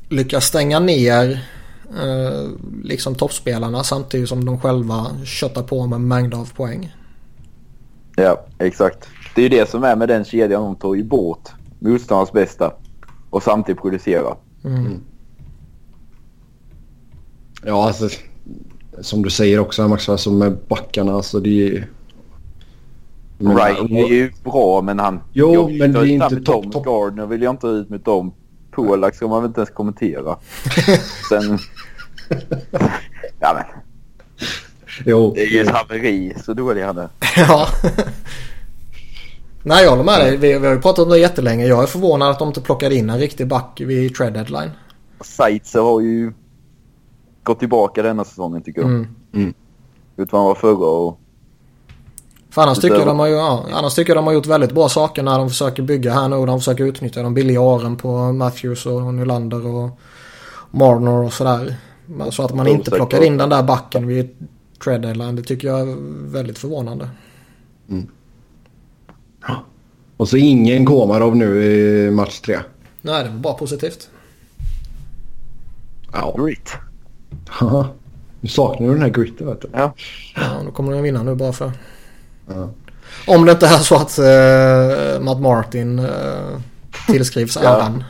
lyckas 0.09 0.45
stänga 0.45 0.79
ner 0.79 1.45
eh, 2.01 2.47
liksom 2.83 3.15
toppspelarna 3.15 3.83
samtidigt 3.83 4.29
som 4.29 4.45
de 4.45 4.59
själva 4.59 5.07
köttar 5.25 5.63
på 5.63 5.87
med 5.87 6.01
mängder 6.01 6.37
av 6.37 6.53
poäng. 6.53 6.95
Ja, 8.15 8.45
exakt. 8.57 9.07
Det 9.35 9.41
är 9.41 9.43
ju 9.43 9.49
det 9.49 9.69
som 9.69 9.83
är 9.83 9.95
med 9.95 10.07
den 10.07 10.25
kedjan. 10.25 10.63
De 10.63 10.75
tar 10.75 10.95
ju 10.95 11.03
bort 11.03 11.49
motståndarens 11.79 12.31
bästa 12.31 12.73
och 13.29 13.43
samtidigt 13.43 13.81
producerar. 13.81 14.35
Mm. 14.65 15.01
Ja, 17.65 17.87
alltså 17.87 18.09
som 19.01 19.21
du 19.21 19.29
säger 19.29 19.59
också 19.59 19.87
Max, 19.87 20.09
alltså 20.09 20.31
med 20.31 20.57
backarna. 20.67 21.13
Alltså 21.13 21.39
det 21.39 21.67
är... 21.67 21.87
Ryan 23.39 23.91
är 23.91 24.07
ju 24.07 24.31
bra 24.43 24.81
men 24.81 24.99
han... 24.99 25.19
Jo, 25.33 25.69
men 25.69 25.93
det 25.93 25.99
är 25.99 26.05
inte 26.05 26.41
topp... 26.41 26.71
Top. 26.71 26.85
Gardner 26.85 27.25
vill 27.25 27.41
jag 27.41 27.53
inte 27.53 27.67
ut 27.67 27.89
med 27.89 27.99
dem. 27.99 28.33
Polak 28.71 29.15
ska 29.15 29.27
man 29.27 29.41
väl 29.41 29.49
inte 29.49 29.59
ens 29.59 29.69
kommentera. 29.69 30.37
Sen... 31.29 31.59
ja 33.39 33.53
men. 33.53 33.65
Jo. 35.05 35.33
Det 35.35 35.41
är 35.41 35.47
ju 35.47 35.61
ett 35.61 35.69
haveri 35.69 36.33
så 36.45 36.53
dålig 36.53 36.81
han 36.81 36.97
är. 36.97 37.09
ja. 37.37 37.67
Nej 39.63 39.83
jag 39.83 39.89
håller 39.89 40.03
med 40.03 40.19
dig. 40.19 40.37
Vi, 40.37 40.59
vi 40.59 40.67
har 40.67 40.73
ju 40.73 40.81
pratat 40.81 41.05
om 41.05 41.09
det 41.09 41.19
jättelänge. 41.19 41.65
Jag 41.65 41.83
är 41.83 41.87
förvånad 41.87 42.31
att 42.31 42.39
de 42.39 42.47
inte 42.47 42.61
plockade 42.61 42.95
in 42.95 43.09
en 43.09 43.19
riktig 43.19 43.47
back 43.47 43.81
vid 43.85 44.15
trade 44.15 44.31
deadline. 44.31 44.71
Seitzer 45.21 45.81
har 45.81 46.01
ju 46.01 46.33
gått 47.49 47.59
tillbaka 47.59 48.03
denna 48.03 48.23
säsongen 48.23 48.61
tycker 48.61 48.81
jag. 48.81 48.89
Mm. 48.89 49.07
Mm. 49.33 49.53
Ut 50.17 50.31
vad 50.31 50.41
han 50.41 50.47
var 50.47 50.55
förra 50.55 50.87
och... 50.87 51.19
För 52.49 52.61
annars 52.61 52.79
tycker, 52.79 52.97
jag 52.97 53.07
de 53.07 53.19
har 53.19 53.27
ju, 53.27 53.33
ja, 53.33 53.65
annars 53.73 53.95
tycker 53.95 54.09
jag 54.09 54.17
de 54.17 54.27
har 54.27 54.33
gjort 54.33 54.45
väldigt 54.45 54.71
bra 54.71 54.89
saker 54.89 55.23
när 55.23 55.37
de 55.37 55.49
försöker 55.49 55.83
bygga 55.83 56.13
här 56.13 56.27
nu. 56.27 56.45
De 56.45 56.59
försöker 56.59 56.83
utnyttja 56.83 57.23
de 57.23 57.33
billiga 57.33 57.61
åren 57.61 57.97
på 57.97 58.31
Matthews 58.31 58.85
och 58.85 59.13
Nylander 59.13 59.67
och 59.67 59.99
Marner 60.71 61.11
och 61.11 61.33
sådär. 61.33 61.75
Så 62.31 62.43
att 62.43 62.55
man 62.55 62.67
inte 62.67 62.91
plockar 62.91 63.23
in 63.23 63.37
den 63.37 63.49
där 63.49 63.63
backen 63.63 64.07
vid 64.07 64.29
trade 64.83 64.97
deadline. 64.97 65.35
Det 65.35 65.43
tycker 65.43 65.67
jag 65.67 65.79
är 65.79 65.95
väldigt 66.31 66.57
förvånande. 66.57 67.09
Mm. 67.89 68.07
Och 70.17 70.29
så 70.29 70.37
ingen 70.37 70.85
Komarov 70.85 71.35
nu 71.35 71.63
i 71.63 72.11
match 72.11 72.39
tre. 72.39 72.59
Nej, 73.01 73.23
det 73.23 73.29
var 73.29 73.37
bara 73.37 73.53
positivt. 73.53 74.09
Ja. 76.13 76.35
Grit. 76.37 76.77
Haha. 77.49 77.87
Nu 78.41 78.49
saknar 78.49 78.87
du 78.87 78.93
den 78.93 79.01
här 79.01 79.09
gritten 79.09 79.47
vet 79.47 79.61
du. 79.61 79.67
Ja. 79.73 79.93
Ja, 80.35 80.61
då 80.65 80.71
kommer 80.71 80.91
de 80.91 81.01
vinna 81.01 81.23
nu 81.23 81.35
bara 81.35 81.53
för. 81.53 81.71
Ja. 82.47 82.69
Om 83.27 83.45
det 83.45 83.51
inte 83.51 83.67
är 83.67 83.77
så 83.77 83.95
att 83.95 84.19
uh, 84.19 85.25
Matt 85.25 85.41
Martin 85.41 85.99
uh, 85.99 86.59
tillskrivs 87.07 87.57
äran. 87.57 88.03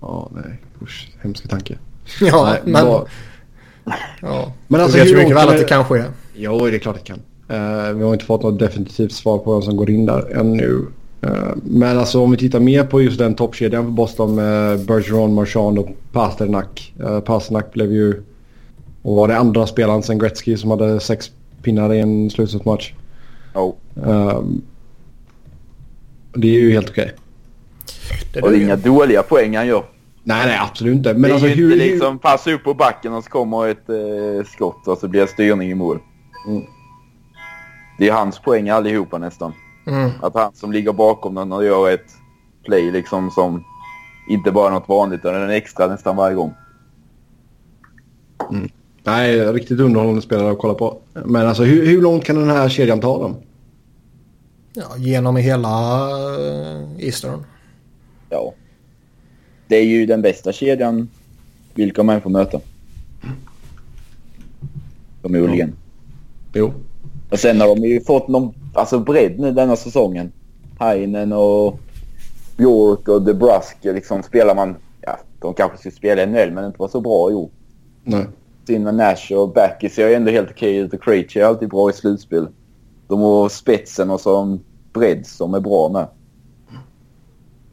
Ja, 0.00 0.30
nej. 0.32 0.62
Usch, 0.82 1.08
hemska 1.22 1.48
tanke. 1.48 1.78
Ja, 2.20 2.44
nej, 2.44 2.60
men... 2.64 2.86
Bara... 2.86 3.04
Ja, 4.20 4.52
men 4.68 4.80
alltså, 4.80 4.98
vet 4.98 5.08
ju 5.08 5.16
mycket 5.16 5.36
väl 5.36 5.48
att 5.48 5.58
det 5.58 5.64
kan 5.64 5.84
ske. 5.84 6.04
Jo, 6.34 6.66
det 6.66 6.76
är 6.76 6.78
klart 6.78 6.96
det 6.96 7.02
kan. 7.02 7.20
Uh, 7.50 7.92
vi 7.92 8.04
har 8.04 8.12
inte 8.12 8.24
fått 8.24 8.42
något 8.42 8.58
definitivt 8.58 9.12
svar 9.12 9.38
på 9.38 9.52
vem 9.52 9.62
som 9.62 9.76
går 9.76 9.90
in 9.90 10.06
där 10.06 10.36
ännu. 10.36 10.86
Uh, 11.24 11.52
men 11.64 11.98
alltså 11.98 12.22
om 12.22 12.30
vi 12.30 12.36
tittar 12.36 12.60
mer 12.60 12.84
på 12.84 13.02
just 13.02 13.18
den 13.18 13.34
toppkedjan 13.34 13.84
för 13.84 13.90
Boston 13.90 14.34
med 14.34 14.86
Bergeron, 14.86 15.34
Marchand 15.34 15.78
och 15.78 15.88
Pasternak. 16.12 16.94
Uh, 17.00 17.20
Pasternak 17.20 17.72
blev 17.72 17.92
ju... 17.92 18.22
Och 19.02 19.16
var 19.16 19.28
det 19.28 19.38
andra 19.38 19.66
spelaren 19.66 20.02
sen 20.02 20.18
Gretzky 20.18 20.56
som 20.56 20.70
hade 20.70 21.00
sex 21.00 21.30
pinnar 21.62 21.94
i 21.94 22.00
en 22.00 22.30
slutspelsmatch. 22.30 22.92
Oh. 23.54 23.74
Um, 23.94 24.62
det 26.34 26.48
är 26.48 26.60
ju 26.60 26.72
helt 26.72 26.90
okej. 26.90 27.12
Okay. 28.30 28.42
Och 28.42 28.50
det 28.50 28.56
är 28.56 28.62
inga 28.62 28.76
dåliga 28.76 29.22
poäng 29.22 29.56
han 29.56 29.66
gör. 29.66 29.84
Nej, 30.22 30.46
nej 30.46 30.58
absolut 30.62 30.96
inte. 30.96 31.12
Men 31.12 31.22
det 31.22 31.28
är 31.28 31.32
alltså, 31.32 31.48
ju 31.48 31.54
hur, 31.54 31.72
inte 31.72 31.84
liksom 31.84 32.18
passa 32.18 32.52
upp 32.52 32.64
på 32.64 32.74
backen 32.74 33.12
och 33.12 33.24
så 33.24 33.30
kommer 33.30 33.68
ett 33.68 33.88
eh, 33.88 34.46
skott 34.52 34.88
och 34.88 34.98
så 34.98 35.08
blir 35.08 35.20
det 35.20 35.26
styrning 35.26 35.70
i 35.70 35.74
mål. 35.74 35.98
Mm. 36.46 36.62
Det 37.98 38.08
är 38.08 38.12
hans 38.12 38.38
poäng 38.38 38.68
allihopa 38.68 39.18
nästan. 39.18 39.52
Mm. 39.86 40.10
Att 40.22 40.34
han 40.34 40.54
som 40.54 40.72
ligger 40.72 40.92
bakom 40.92 41.34
den 41.34 41.52
och 41.52 41.64
gör 41.64 41.90
ett 41.90 42.10
play 42.64 42.90
liksom 42.90 43.30
som 43.30 43.64
inte 44.28 44.52
bara 44.52 44.70
något 44.70 44.88
vanligt 44.88 45.20
utan 45.20 45.42
en 45.42 45.50
extra 45.50 45.86
nästan 45.86 46.16
varje 46.16 46.34
gång. 46.34 46.54
Mm. 48.50 48.68
Nej, 49.04 49.52
riktigt 49.52 49.80
underhållande 49.80 50.22
spelare 50.22 50.50
att 50.50 50.58
kolla 50.58 50.74
på. 50.74 50.98
Men 51.12 51.46
alltså 51.46 51.62
hur, 51.64 51.86
hur 51.86 52.02
långt 52.02 52.24
kan 52.24 52.36
den 52.36 52.50
här 52.50 52.68
kedjan 52.68 53.00
ta 53.00 53.22
dem? 53.22 53.36
Ja, 54.72 54.96
genom 54.96 55.36
hela 55.36 56.06
uh, 56.10 56.86
Eastern. 56.98 57.44
Ja. 58.30 58.52
Det 59.68 59.76
är 59.76 59.84
ju 59.84 60.06
den 60.06 60.22
bästa 60.22 60.52
kedjan 60.52 61.08
vilka 61.74 62.02
man 62.02 62.20
får 62.20 62.30
möta. 62.30 62.60
Förmodligen. 65.22 65.68
Ja. 65.68 65.74
Jo. 66.52 66.72
Och 67.30 67.38
sen 67.38 67.60
har 67.60 67.68
de 67.68 67.84
ju 67.84 68.00
fått 68.00 68.28
någon 68.28 68.54
alltså 68.76 68.98
bredd 68.98 69.38
nu 69.38 69.52
denna 69.52 69.76
säsongen. 69.76 70.32
Heinen 70.78 71.32
och 71.32 71.80
Björk 72.56 73.08
och 73.08 73.22
DeBrusk 73.22 73.76
liksom 73.82 74.22
spelar 74.22 74.54
man... 74.54 74.76
Ja, 75.00 75.18
de 75.40 75.54
kanske 75.54 75.78
skulle 75.78 75.94
spela 75.94 76.22
i 76.22 76.26
NHL 76.26 76.52
men 76.52 76.64
inte 76.64 76.78
var 76.78 76.88
så 76.88 77.00
bra 77.00 77.30
i 77.30 77.34
år. 77.34 77.50
Nej. 78.04 78.26
Sin 78.66 78.82
med 78.82 78.94
Nash 78.94 79.32
och 79.32 79.52
Backy 79.52 79.88
ser 79.88 80.08
ju 80.08 80.14
ändå 80.14 80.30
helt 80.30 80.50
okej 80.50 80.76
ut 80.76 80.94
och 80.94 81.02
Krejci 81.02 81.40
är 81.40 81.44
alltid 81.44 81.68
bra 81.68 81.90
i 81.90 81.92
slutspel. 81.92 82.48
De 83.08 83.20
har 83.20 83.48
spetsen 83.48 84.10
och 84.10 84.20
så 84.20 84.42
en 84.42 84.60
bredd 84.92 85.26
som 85.26 85.54
är 85.54 85.60
bra 85.60 85.88
med. 85.88 86.06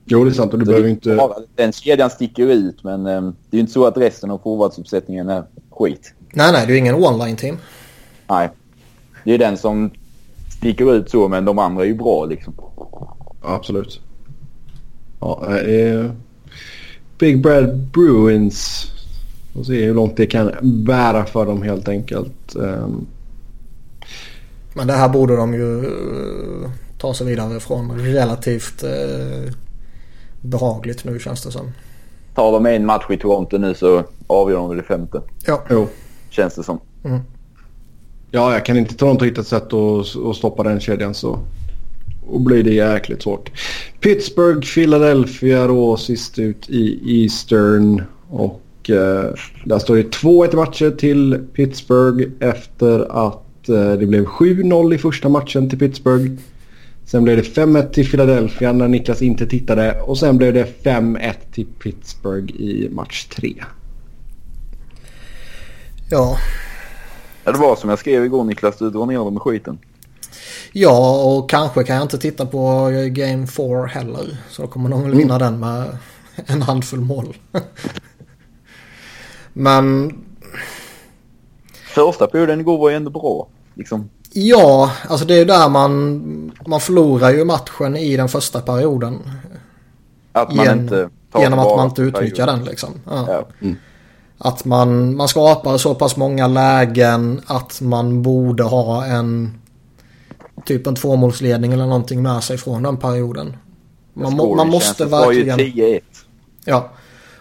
Jo, 0.05 0.23
det 0.23 0.29
är 0.29 0.33
sant 0.33 0.53
och 0.53 0.59
du 0.59 0.65
behöver 0.65 0.89
inte... 0.89 1.29
Den 1.55 1.71
kedjan 1.71 2.09
sticker 2.09 2.47
ut 2.47 2.83
men 2.83 3.07
um, 3.07 3.35
det 3.49 3.55
är 3.55 3.57
ju 3.57 3.59
inte 3.59 3.73
så 3.73 3.85
att 3.85 3.97
resten 3.97 4.31
av 4.31 4.37
forwardsuppsättningen 4.37 5.29
är 5.29 5.43
skit. 5.69 6.13
Nej, 6.33 6.51
nej, 6.51 6.67
det 6.67 6.73
är 6.73 6.77
ingen 6.77 6.95
one-line-team. 6.95 7.57
Nej. 8.27 8.49
Det 9.23 9.33
är 9.33 9.37
den 9.37 9.57
som 9.57 9.91
sticker 10.63 10.93
ut 10.93 11.09
så 11.09 11.27
men 11.27 11.45
de 11.45 11.59
andra 11.59 11.83
är 11.83 11.87
ju 11.87 11.93
bra 11.93 12.25
liksom. 12.25 12.53
Absolut. 13.41 14.01
Ja, 15.19 15.57
eh, 15.57 16.11
Big 17.19 17.41
Brad 17.41 17.77
Bruins. 17.77 18.89
Och 19.55 19.65
se 19.65 19.85
hur 19.85 19.93
långt 19.93 20.17
det 20.17 20.25
kan 20.25 20.51
bära 20.61 21.25
för 21.25 21.45
dem 21.45 21.61
helt 21.61 21.87
enkelt. 21.87 22.55
Um... 22.55 23.07
Men 24.73 24.87
det 24.87 24.93
här 24.93 25.09
borde 25.09 25.35
de 25.35 25.53
ju 25.53 25.85
uh, 25.85 26.69
ta 26.97 27.13
sig 27.13 27.27
vidare 27.27 27.59
från 27.59 27.99
relativt 27.99 28.83
uh, 28.83 29.51
behagligt 30.41 31.03
nu 31.03 31.19
känns 31.19 31.43
det 31.43 31.51
som. 31.51 31.71
Tar 32.35 32.51
de 32.51 32.65
en 32.65 32.85
match 32.85 33.05
i 33.09 33.17
Toronto 33.17 33.57
nu 33.57 33.73
så 33.73 34.03
avgör 34.27 34.57
de 34.57 34.69
väl 34.69 34.77
det 34.77 34.83
femte. 34.83 35.21
Ja. 35.45 35.63
Jo. 35.69 35.87
Känns 36.29 36.55
det 36.55 36.63
som. 36.63 36.79
Mm. 37.03 37.19
Ja, 38.35 38.53
jag 38.53 38.65
kan 38.65 38.77
inte 38.77 38.95
Toronto 38.95 39.25
hitta 39.25 39.41
ett 39.41 39.47
sätt 39.47 39.73
att, 39.73 40.15
att 40.15 40.35
stoppa 40.35 40.63
den 40.63 40.79
kedjan 40.79 41.13
så 41.13 41.39
och 42.27 42.41
blir 42.41 42.63
det 42.63 42.73
jäkligt 42.73 43.21
svårt. 43.21 43.51
Pittsburgh, 43.99 44.73
Philadelphia 44.73 45.67
då 45.67 45.97
sist 45.97 46.39
ut 46.39 46.69
i 46.69 46.99
Eastern. 47.23 48.01
Och 48.29 48.89
eh, 48.89 49.33
där 49.65 49.79
står 49.79 49.95
det 49.95 50.15
2-1 50.15 50.55
matcher 50.55 50.91
till 50.91 51.39
Pittsburgh 51.53 52.29
efter 52.39 53.27
att 53.27 53.69
eh, 53.69 53.93
det 53.93 54.05
blev 54.05 54.25
7-0 54.25 54.93
i 54.93 54.97
första 54.97 55.29
matchen 55.29 55.69
till 55.69 55.79
Pittsburgh. 55.79 56.31
Sen 57.05 57.23
blev 57.23 57.37
det 57.37 57.43
5-1 57.43 57.91
till 57.91 58.09
Philadelphia 58.09 58.73
när 58.73 58.87
Niklas 58.87 59.21
inte 59.21 59.45
tittade. 59.45 60.01
Och 60.01 60.17
sen 60.17 60.37
blev 60.37 60.53
det 60.53 60.83
5-1 60.83 61.33
till 61.53 61.67
Pittsburgh 61.79 62.55
i 62.55 62.89
match 62.91 63.25
3. 63.25 63.53
Ja. 66.09 66.37
Ja, 67.43 67.51
det 67.51 67.57
var 67.57 67.75
som 67.75 67.89
jag 67.89 67.99
skrev 67.99 68.25
igår 68.25 68.43
Niklas, 68.43 68.77
du 68.77 68.89
drar 68.89 69.05
ner 69.05 69.17
dem 69.17 69.37
i 69.37 69.39
skiten. 69.39 69.79
Ja, 70.71 71.23
och 71.23 71.49
kanske 71.49 71.83
kan 71.83 71.95
jag 71.95 72.05
inte 72.05 72.17
titta 72.17 72.45
på 72.45 72.89
Game 73.11 73.47
4 73.47 73.85
heller. 73.85 74.37
Så 74.49 74.61
då 74.61 74.67
kommer 74.67 74.89
de 74.89 75.03
väl 75.03 75.15
vinna 75.15 75.39
den 75.39 75.59
med 75.59 75.97
en 76.45 76.61
handfull 76.61 77.01
mål. 77.01 77.37
Men 79.53 80.13
Första 81.95 82.27
perioden 82.27 82.59
igår 82.59 82.77
var 82.77 82.89
ju 82.89 82.95
ändå 82.95 83.09
bra. 83.11 83.47
Liksom. 83.75 84.09
ja, 84.33 84.91
alltså 85.09 85.25
det 85.25 85.33
är 85.33 85.37
ju 85.37 85.45
där 85.45 85.69
man, 85.69 86.51
man 86.67 86.79
förlorar 86.79 87.29
ju 87.33 87.45
matchen 87.45 87.95
i 87.97 88.17
den 88.17 88.29
första 88.29 88.61
perioden. 88.61 89.19
Att 90.31 90.55
man 90.55 90.65
Gen- 90.65 90.79
inte 90.79 91.09
tar 91.31 91.41
Genom 91.41 91.59
att 91.59 91.77
man 91.77 91.85
inte 91.87 92.01
utnyttjar 92.01 92.45
perioden. 92.45 92.59
den 92.59 92.65
liksom. 92.65 92.89
Ja. 93.05 93.45
Ja. 93.59 93.67
Att 94.45 94.65
man, 94.65 95.15
man 95.15 95.27
skapar 95.27 95.77
så 95.77 95.95
pass 95.95 96.17
många 96.17 96.47
lägen 96.47 97.41
att 97.45 97.81
man 97.81 98.21
borde 98.21 98.63
ha 98.63 99.05
en 99.05 99.61
typ 100.65 100.87
en 100.87 100.95
tvåmålsledning 100.95 101.73
eller 101.73 101.85
någonting 101.85 102.21
med 102.21 102.43
sig 102.43 102.57
från 102.57 102.83
den 102.83 102.97
perioden. 102.97 103.57
Man, 104.13 104.33
må, 104.33 104.55
man 104.55 104.69
måste 104.69 104.93
Scoring 104.93 105.11
var 105.11 105.31
ju 105.31 105.43
verkligen... 105.43 105.99
10-1. 105.99 106.01
Ja. 106.65 106.89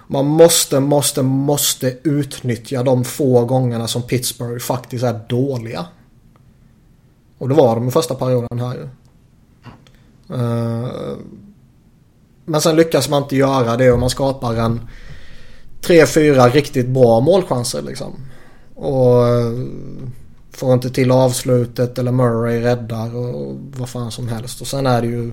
Man 0.06 0.26
måste, 0.26 0.80
måste, 0.80 1.22
måste 1.22 1.96
utnyttja 2.02 2.82
de 2.82 3.04
få 3.04 3.44
gångerna 3.44 3.88
som 3.88 4.02
Pittsburgh 4.02 4.64
faktiskt 4.64 5.04
är 5.04 5.20
dåliga. 5.28 5.86
Och 7.38 7.48
det 7.48 7.54
var 7.54 7.74
de 7.74 7.88
i 7.88 7.90
första 7.90 8.14
perioden 8.14 8.58
här 8.58 8.74
ju. 8.74 8.88
Eh, 10.36 10.88
Men 12.44 12.60
sen 12.60 12.76
lyckas 12.76 13.08
man 13.08 13.22
inte 13.22 13.36
göra 13.36 13.76
det 13.76 13.92
och 13.92 13.98
man 13.98 14.10
skapar 14.10 14.54
en 14.54 14.80
tre, 15.82 16.06
fyra 16.06 16.48
riktigt 16.48 16.88
bra 16.88 17.20
målchanser 17.20 17.82
liksom. 17.82 18.12
Och 18.74 19.28
eh, 19.28 19.52
får 20.52 20.74
inte 20.74 20.90
till 20.90 21.10
avslutet 21.10 21.98
eller 21.98 22.12
Murray 22.12 22.60
räddar 22.60 23.16
och 23.16 23.56
vad 23.76 23.88
fan 23.88 24.10
som 24.10 24.28
helst. 24.28 24.60
Och 24.60 24.66
sen 24.66 24.86
är 24.86 25.02
det 25.02 25.06
ju 25.08 25.32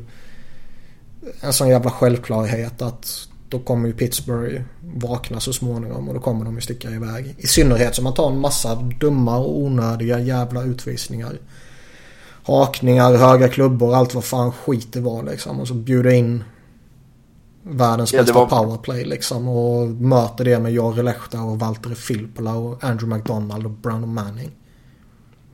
en 1.42 1.54
sån 1.54 1.70
jävla 1.70 1.92
självklarhet 1.92 2.82
att 2.82 3.28
då 3.50 3.60
kommer 3.60 3.88
ju 3.88 3.94
Pittsburgh 3.94 4.62
vakna 4.96 5.40
så 5.40 5.54
småningom 5.54 6.08
och 6.08 6.14
då 6.14 6.20
kommer 6.20 6.46
de 6.46 6.56
ju 6.56 6.62
sticka 6.62 6.90
iväg. 6.90 7.36
I 7.38 7.48
synnerhet 7.48 7.96
som 7.96 8.04
man 8.04 8.14
tar 8.14 8.32
en 8.32 8.40
massa 8.40 8.76
dumma 8.76 9.38
och 9.38 9.58
onödiga 9.58 10.20
jävla 10.20 10.64
utvisningar. 10.64 11.40
Hakningar, 12.44 13.14
höga 13.14 13.50
klubbor, 13.50 13.96
allt 13.96 14.14
vad 14.14 14.24
fan 14.24 14.52
skit 14.52 14.94
det 14.94 15.02
var 15.02 15.24
liksom. 15.24 15.60
Och 15.60 15.68
så 15.68 15.74
bjuder 15.74 16.12
in 16.12 16.44
världens 17.70 18.14
Ja, 18.14 18.20
det 18.20 18.24
bästa 18.24 18.40
var- 18.40 18.46
powerplay 18.66 19.06
liksom. 19.06 19.48
Och 19.48 19.88
möter 19.88 20.46
det 20.46 20.60
med 20.60 20.74
Jari 20.74 21.04
Lehta 21.04 21.42
och 21.42 21.60
Valtteri 21.60 21.96
Filppula 21.96 22.56
och 22.56 22.84
Andrew 22.84 23.16
McDonald 23.18 23.66
och 23.66 23.72
Brandon 23.72 24.14
Manning. 24.14 24.52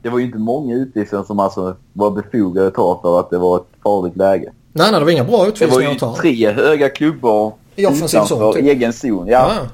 Det 0.02 0.08
var 0.08 0.18
ju 0.18 0.24
inte 0.24 0.38
många 0.38 0.74
utvisningar 0.74 1.24
som 1.24 1.40
alltså 1.40 1.76
var 1.92 2.10
befogade 2.10 2.66
att 2.66 2.74
ta 2.74 2.98
för 3.02 3.20
att 3.20 3.30
det 3.30 3.38
var 3.38 3.56
ett 3.56 3.66
farligt 3.82 4.16
läge. 4.16 4.52
Nej, 4.72 4.90
nej, 4.90 5.00
det 5.00 5.04
var 5.04 5.12
inga 5.12 5.24
bra 5.24 5.32
Det 5.36 5.38
var 5.42 5.48
utvisningar 5.48 5.82
ju 5.90 5.94
att 5.94 5.98
ta. 6.00 6.16
tre 6.16 6.52
höga 6.52 6.88
klubbor 6.88 7.52
I 7.76 7.86
offensiv 7.86 8.18
zon, 8.18 8.24
utanför 8.38 8.52
typ. 8.52 8.62
egen 8.70 8.92
zon. 8.92 9.26
Ja. 9.26 9.52
Ja, 9.54 9.66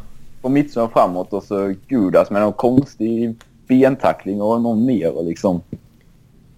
på 0.42 0.48
mittzon 0.48 0.88
framåt 0.90 1.32
och 1.32 1.42
så 1.42 1.74
Gudas 1.88 2.30
med 2.30 2.42
någon 2.42 2.52
konstig 2.52 3.36
bentackling 3.68 4.42
och 4.42 4.60
någon 4.60 4.84
mer. 4.86 5.18
Och 5.18 5.24
liksom. 5.24 5.60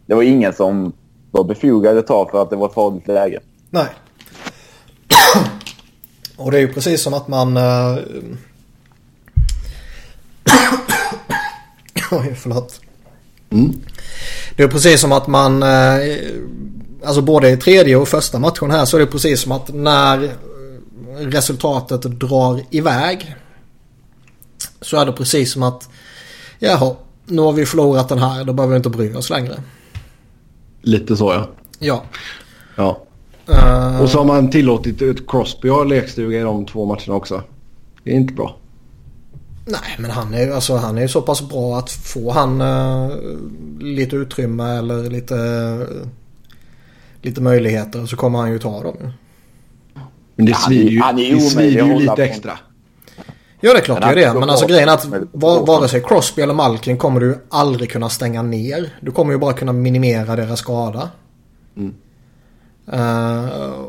Det 0.07 0.15
var 0.15 0.23
ingen 0.23 0.53
som 0.53 0.93
var 1.31 1.45
befogad 1.45 1.99
att 1.99 2.07
ta 2.07 2.29
för 2.31 2.43
att 2.43 2.51
det 2.51 2.57
var 2.57 2.67
ett 2.67 2.75
farligt 2.75 3.07
läge. 3.09 3.41
Nej. 3.71 3.87
Och 6.37 6.51
det 6.51 6.57
är 6.57 6.61
ju 6.61 6.73
precis 6.73 7.03
som 7.03 7.15
att 7.15 7.29
man... 7.29 7.57
eh, 7.57 7.63
Oj, 12.11 12.35
förlåt. 12.39 12.81
Det 14.57 14.63
är 14.63 14.69
precis 14.69 15.01
som 15.01 15.13
att 15.13 15.27
man... 15.27 15.63
eh, 15.63 15.99
Alltså 17.05 17.23
både 17.23 17.51
i 17.51 17.57
tredje 17.57 17.97
och 17.97 18.09
första 18.09 18.39
matchen 18.39 18.71
här 18.71 18.85
så 18.85 18.97
är 18.97 19.01
det 19.01 19.07
precis 19.07 19.41
som 19.41 19.53
att 19.53 19.75
när 19.75 20.31
resultatet 21.19 22.03
drar 22.03 22.61
iväg. 22.71 23.35
Så 24.81 24.97
är 24.97 25.07
det 25.07 25.13
precis 25.13 25.53
som 25.53 25.63
att... 25.63 25.89
Jaha, 26.59 26.97
nu 27.27 27.43
har 27.43 27.53
vi 27.53 27.67
förlorat 27.67 28.09
den 28.09 28.19
här. 28.19 28.45
Då 28.45 28.53
behöver 28.53 28.73
vi 28.73 28.77
inte 28.77 28.89
bry 28.89 29.15
oss 29.15 29.31
längre. 29.31 29.63
Lite 30.83 31.17
så 31.17 31.33
ja. 31.33 31.49
Ja. 31.79 32.05
ja. 32.77 33.03
Eh, 33.49 34.01
Och 34.03 34.09
så 34.09 34.19
har 34.19 34.25
man 34.25 34.51
tillåtit 34.51 35.03
ett 35.03 35.27
Crosby 35.31 35.69
ha 35.69 35.85
lekstuga 35.85 36.39
i 36.39 36.43
de 36.43 36.67
två 36.67 36.85
matcherna 36.87 37.15
också. 37.15 37.43
Det 38.05 38.11
är 38.11 38.15
inte 38.15 38.35
bra. 38.35 38.57
Nej, 39.67 39.97
men 39.99 40.11
han 40.11 40.35
är 40.35 40.43
ju 40.47 40.53
alltså, 40.53 40.77
han 40.77 40.99
är 40.99 41.03
ju 41.03 41.09
så 41.09 41.23
pass 41.23 41.49
bra 41.49 41.79
att 41.79 41.91
få 41.91 42.31
han 42.33 42.61
eh, 42.61 43.11
lite 43.81 44.17
utrymme 44.17 44.65
eller 44.79 45.11
lite, 45.11 45.37
lite 47.23 47.41
möjligheter 47.41 48.07
så 48.07 48.17
kommer 48.17 48.39
han 48.39 48.53
ju 48.53 48.59
ta 48.59 48.83
dem. 48.83 48.97
ju. 49.01 49.09
Men 50.37 50.47
det 50.47 50.53
Ja, 50.53 50.59
han 50.61 50.73
är- 50.73 50.77
svider 50.77 50.91
ju, 50.91 51.01
han 51.01 51.19
är 51.19 51.35
det 51.35 51.41
svider 51.41 51.83
att 51.83 51.89
ju 51.89 51.95
lite 51.99 52.25
extra. 52.25 52.59
Ja, 53.61 53.73
det 53.73 53.79
är 53.79 53.83
klart 53.83 54.01
det 54.01 54.07
är 54.07 54.15
det. 54.33 54.41
Men 54.41 54.51
alltså 54.51 54.67
grejen 54.67 54.89
är 54.89 54.93
att 54.93 55.07
vare 55.69 55.89
sig 55.89 56.03
Crosby 56.03 56.43
eller 56.43 56.55
Malkin 56.55 56.97
kommer 56.99 57.21
du 57.21 57.39
aldrig 57.49 57.91
kunna 57.91 58.09
stänga 58.09 58.43
ner. 58.43 58.95
Du 59.01 59.11
kommer 59.11 59.33
ju 59.33 59.39
bara 59.39 59.53
kunna 59.53 59.73
minimera 59.73 60.37
deras 60.37 60.59
skada. 60.59 61.11
Mm. 61.77 61.95
Uh, 62.93 63.87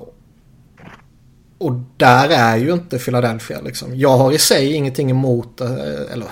och 1.58 1.74
där 1.98 2.30
är 2.30 2.58
ju 2.58 2.74
inte 2.74 3.00
Philadelphia 3.00 3.62
liksom. 3.62 3.96
Jag 3.96 4.18
har 4.18 4.32
i 4.32 4.38
sig 4.38 4.74
ingenting 4.74 5.12
emot, 5.12 5.62
eh, 5.62 6.12
eller 6.12 6.28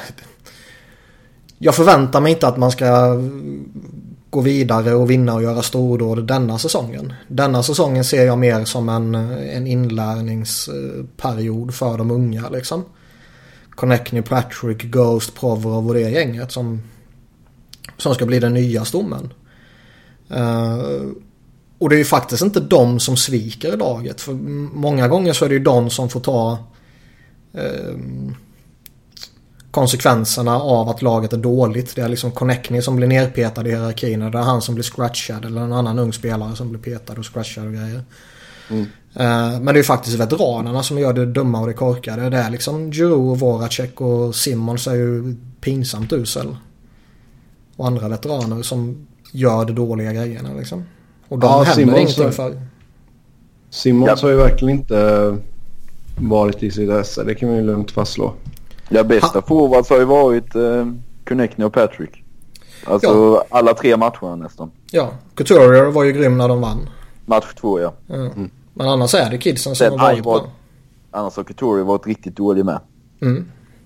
jag 1.57 1.75
förväntar 1.75 2.21
mig 2.21 2.31
inte 2.31 2.47
att 2.47 2.57
man 2.57 2.71
ska 2.71 3.19
gå 4.29 4.41
vidare 4.41 4.93
och 4.93 5.09
vinna 5.09 5.33
och 5.33 5.43
göra 5.43 5.61
stordåd 5.61 6.27
denna 6.27 6.59
säsongen. 6.59 7.13
Denna 7.27 7.63
säsongen 7.63 8.03
ser 8.03 8.25
jag 8.25 8.37
mer 8.37 8.65
som 8.65 8.89
en, 8.89 9.15
en 9.15 9.67
inlärningsperiod 9.67 11.73
för 11.73 11.97
de 11.97 12.11
unga 12.11 12.49
liksom. 12.49 12.85
Connectney, 13.69 14.21
Patrick, 14.21 14.83
Ghost, 14.83 15.35
Provorov 15.35 15.87
och 15.87 15.93
det 15.93 16.09
gänget 16.09 16.51
som, 16.51 16.81
som 17.97 18.15
ska 18.15 18.25
bli 18.25 18.39
den 18.39 18.53
nya 18.53 18.85
stommen. 18.85 19.33
Uh, 20.31 21.11
och 21.83 21.89
det 21.89 21.95
är 21.95 21.97
ju 21.97 22.05
faktiskt 22.05 22.41
inte 22.41 22.59
de 22.59 22.99
som 22.99 23.17
sviker 23.17 23.77
laget. 23.77 24.21
För 24.21 24.33
många 24.73 25.07
gånger 25.07 25.33
så 25.33 25.45
är 25.45 25.49
det 25.49 25.55
ju 25.55 25.63
de 25.63 25.89
som 25.89 26.09
får 26.09 26.19
ta 26.19 26.57
eh, 27.53 27.97
konsekvenserna 29.71 30.55
av 30.55 30.89
att 30.89 31.01
laget 31.01 31.33
är 31.33 31.37
dåligt. 31.37 31.95
Det 31.95 32.01
är 32.01 32.09
liksom 32.09 32.31
Connectney 32.31 32.81
som 32.81 32.95
blir 32.95 33.07
nerpetad 33.07 33.67
i 33.67 33.69
hierarkin. 33.69 34.19
Det 34.19 34.37
är 34.37 34.41
han 34.41 34.61
som 34.61 34.75
blir 34.75 34.83
scratchad 34.83 35.45
eller 35.45 35.61
en 35.61 35.73
annan 35.73 35.99
ung 35.99 36.13
spelare 36.13 36.55
som 36.55 36.69
blir 36.69 36.81
petad 36.81 37.13
och 37.13 37.25
scratchad 37.33 37.65
och 37.65 37.73
grejer. 37.73 38.03
Eh, 39.13 39.59
Men 39.59 39.65
det 39.65 39.71
är 39.71 39.75
ju 39.75 39.83
faktiskt 39.83 40.19
veteranerna 40.19 40.83
som 40.83 40.99
gör 40.99 41.13
det 41.13 41.25
dumma 41.25 41.59
och 41.59 41.67
det 41.67 41.73
korkade. 41.73 42.29
Det 42.29 42.37
är 42.37 42.49
liksom 42.49 42.91
Giroud 42.91 43.31
och 43.31 43.39
Voracek 43.39 44.01
och 44.01 44.35
Simmons 44.35 44.87
är 44.87 44.95
ju 44.95 45.35
pinsamt 45.61 46.13
usel. 46.13 46.55
Och 47.75 47.87
andra 47.87 48.07
veteraner 48.07 48.61
som 48.61 49.07
gör 49.31 49.65
de 49.65 49.73
dåliga 49.73 50.13
grejerna 50.13 50.53
liksom. 50.53 50.83
Och 51.33 51.39
de 51.39 51.47
Ja, 51.47 51.57
händer 51.57 51.73
Simmons 51.73 51.97
ingenting 51.97 52.25
är- 52.27 52.31
för. 52.31 52.61
Simmons 53.69 54.21
Ja. 54.21 54.27
har 54.27 54.29
ju 54.31 54.37
verkligen 54.37 54.79
inte 54.79 55.37
varit 56.17 56.63
i 56.63 56.71
sitt 56.71 56.89
esse. 56.89 57.23
Det 57.23 57.35
kan 57.35 57.49
vi 57.49 57.55
ju 57.55 57.61
lugnt 57.61 57.91
fastslå. 57.91 58.33
Ja, 58.89 59.03
bästa 59.03 59.41
forwards 59.41 59.89
har 59.89 59.97
ju 59.97 60.05
varit 60.05 60.55
eh, 60.55 61.65
och 61.65 61.73
Patrick. 61.73 62.23
Alltså 62.85 63.43
alla 63.49 63.73
tre 63.73 63.97
matcherna 63.97 64.35
nästan. 64.35 64.71
Ja, 64.91 65.11
Couturier 65.35 65.85
var 65.85 66.03
ju 66.03 66.11
grym 66.11 66.37
när 66.37 66.47
de 66.47 66.61
vann. 66.61 66.89
Match 67.25 67.53
två 67.59 67.79
ja. 67.79 67.93
Ja. 68.07 68.29
Men 68.73 68.87
annars 68.87 69.15
är 69.15 69.29
det 69.29 69.37
kidsen 69.37 69.75
som 69.75 69.75
Sen 69.75 69.91
har 69.91 69.97
har 69.99 70.13
varit 70.13 70.23
bra. 70.23 70.51
Annars 71.11 71.35
har 71.35 71.43
Couture 71.43 71.83
varit 71.83 72.07
riktigt 72.07 72.35
dålig 72.35 72.65
med. 72.65 72.79
Mm. 73.21 73.45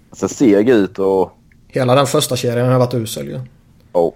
Alltså 0.09 0.27
seg 0.27 0.69
ut 0.69 0.99
och... 0.99 1.31
Hela 1.67 1.95
den 1.95 2.07
första 2.07 2.35
kedjan 2.35 2.71
har 2.71 2.79
varit 2.79 2.93
usel 2.93 3.27
ju. 3.27 3.39
Oh. 3.93 4.13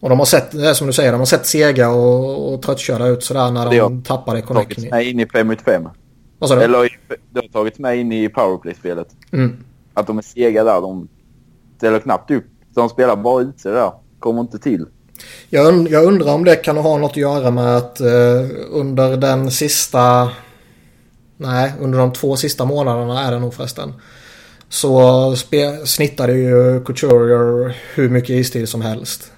Och 0.00 0.08
de 0.08 0.18
har 0.18 0.26
sett, 0.26 0.50
det 0.50 0.74
som 0.74 0.86
du 0.86 0.92
säger, 0.92 1.12
de 1.12 1.18
har 1.18 1.26
sett 1.26 1.46
sega 1.46 1.88
och, 1.90 2.54
och 2.54 2.62
tröttkörda 2.62 3.06
ut 3.06 3.22
sådär 3.24 3.50
när 3.50 3.70
Det 3.70 3.76
de 3.76 3.80
har 3.80 4.02
tappade 4.02 4.42
Tagits 4.42 4.48
Connectney. 4.48 4.90
med 4.90 5.06
in 5.06 5.20
i 5.20 5.26
5 5.26 5.46
mot 5.46 5.60
5. 5.60 5.88
Vad 6.38 6.48
sa 6.50 6.56
du? 6.56 6.62
Eller 6.62 6.84
i- 6.86 6.88
det 7.30 7.40
har 7.40 7.48
tagits 7.48 7.78
med 7.78 7.96
in 7.98 8.12
i 8.12 8.28
powerplay-spelet. 8.28 9.06
Mm. 9.32 9.56
Att 9.94 10.06
de 10.06 10.18
är 10.18 10.22
sega 10.22 10.64
där. 10.64 10.80
De 10.80 11.08
ställer 11.76 11.98
knappt 11.98 12.30
upp. 12.30 12.44
De 12.74 12.88
spelar 12.88 13.16
bara 13.16 13.42
ut 13.42 13.60
sig 13.60 13.72
där. 13.72 13.92
Kommer 14.18 14.40
inte 14.40 14.58
till. 14.58 14.84
Jag, 15.50 15.66
und- 15.74 15.88
jag 15.90 16.04
undrar 16.04 16.34
om 16.34 16.44
det 16.44 16.56
kan 16.56 16.76
ha 16.76 16.98
något 16.98 17.10
att 17.10 17.16
göra 17.16 17.50
med 17.50 17.76
att 17.76 18.00
eh, 18.00 18.06
under 18.70 19.16
den 19.16 19.50
sista... 19.50 20.28
Nej, 21.36 21.72
under 21.80 21.98
de 21.98 22.12
två 22.12 22.36
sista 22.36 22.64
månaderna 22.64 23.22
är 23.24 23.32
det 23.32 23.38
nog 23.38 23.54
förresten. 23.54 23.92
Så 24.68 25.36
snittade 25.84 26.32
ju 26.32 26.84
Couturier 26.84 27.76
hur 27.94 28.08
mycket 28.08 28.30
istid 28.30 28.68
som 28.68 28.80
helst. 28.80 29.32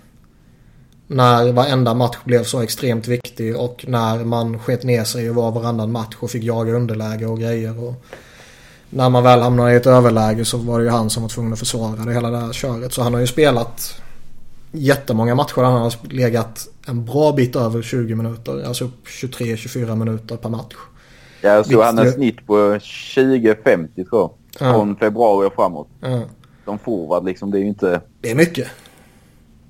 När 1.11 1.53
varenda 1.53 1.95
match 1.95 2.17
blev 2.25 2.45
så 2.45 2.61
extremt 2.61 3.09
viktig 3.09 3.57
och 3.57 3.85
när 3.89 4.25
man 4.25 4.59
sket 4.59 4.85
ner 4.85 5.05
sig 5.05 5.31
och 5.31 5.37
var 5.37 5.51
varannan 5.51 5.93
match 5.93 6.17
och 6.21 6.31
fick 6.31 6.43
jaga 6.43 6.73
underläge 6.73 7.27
och 7.27 7.41
grejer. 7.41 7.85
Och 7.85 7.95
när 8.91 9.11
man 9.11 9.23
väl 9.23 9.41
hamnade 9.41 9.73
i 9.73 9.77
ett 9.77 9.87
överläge 9.87 10.45
så 10.45 10.59
var 10.59 10.79
det 10.79 10.85
ju 10.85 10.91
han 10.91 11.11
som 11.11 11.23
var 11.23 11.31
tvungen 11.31 11.53
att 11.53 11.59
försvara 11.59 12.05
det 12.05 12.13
hela 12.13 12.31
det 12.31 12.39
här 12.39 12.53
köret. 12.53 12.93
Så 12.93 13.03
han 13.03 13.15
har 13.15 13.21
ju 13.21 13.27
spelat 13.27 14.01
jättemånga 14.73 15.35
matcher 15.35 15.63
han 15.63 15.83
har 15.83 15.95
legat 16.11 16.69
en 16.87 17.05
bra 17.05 17.33
bit 17.33 17.57
över 17.57 17.83
20 17.83 18.15
minuter. 18.15 18.65
Alltså 18.67 18.85
upp 18.85 19.07
23-24 19.07 19.97
minuter 19.97 20.37
per 20.37 20.49
match. 20.49 20.75
Ja, 21.41 21.51
jag 21.51 21.67
såg 21.67 21.83
han 21.83 21.99
har 21.99 22.07
snitt 22.07 22.47
på 22.47 22.55
20-50 22.55 24.09
tror 24.09 24.21
jag. 24.21 24.31
Ja. 24.59 24.73
Från 24.73 24.97
februari 24.97 25.49
och 25.49 25.55
framåt. 25.55 25.89
Ja. 26.01 26.21
Som 26.65 26.79
forward 26.79 27.25
liksom, 27.25 27.51
det 27.51 27.59
är 27.59 27.61
ju 27.61 27.69
inte... 27.69 28.01
Det 28.21 28.31
är 28.31 28.35
mycket. 28.35 28.69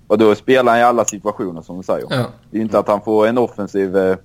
Och 0.08 0.18
då 0.18 0.34
spelar 0.34 0.72
han 0.72 0.80
i 0.80 0.84
alla 0.84 1.04
situationer 1.04 1.62
som 1.62 1.76
du 1.76 1.82
säger. 1.82 2.06
Ja. 2.10 2.26
Det 2.50 2.58
är 2.58 2.62
inte 2.62 2.78
att 2.78 2.88
han 2.88 3.00
får 3.00 3.26
en 3.26 3.38
offensiv, 3.38 3.96
eh, 3.96 4.16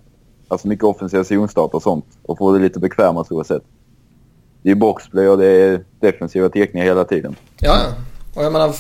alltså 0.48 0.68
mycket 0.68 0.84
offensiva 0.84 1.24
zonstart 1.24 1.74
och 1.74 1.82
sånt. 1.82 2.06
Och 2.24 2.38
får 2.38 2.54
det 2.54 2.60
lite 2.60 2.80
bekvämare 2.80 3.26
så 3.26 3.44
sätt. 3.44 3.64
Det 4.62 4.72
är 4.72 4.76
boxplay 4.76 5.28
och 5.28 5.38
det 5.38 5.48
är 5.48 5.84
defensiva 6.00 6.50
teckningar 6.50 6.86
hela 6.86 7.04
tiden. 7.04 7.36
Ja. 7.60 7.78
Och 8.36 8.44
jag 8.44 8.54
menar, 8.54 8.76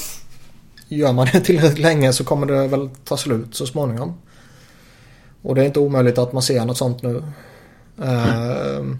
gör 0.87 1.13
man 1.13 1.27
det 1.33 1.39
tillräckligt 1.45 1.79
länge 1.79 2.13
så 2.13 2.23
kommer 2.23 2.45
det 2.45 2.67
väl 2.67 2.89
ta 3.03 3.17
slut 3.17 3.55
så 3.55 3.65
småningom. 3.65 4.13
Och 5.41 5.55
det 5.55 5.61
är 5.61 5.65
inte 5.65 5.79
omöjligt 5.79 6.17
att 6.17 6.33
man 6.33 6.41
ser 6.41 6.65
något 6.65 6.77
sånt 6.77 7.01
nu. 7.01 7.23
Uh, 7.99 8.95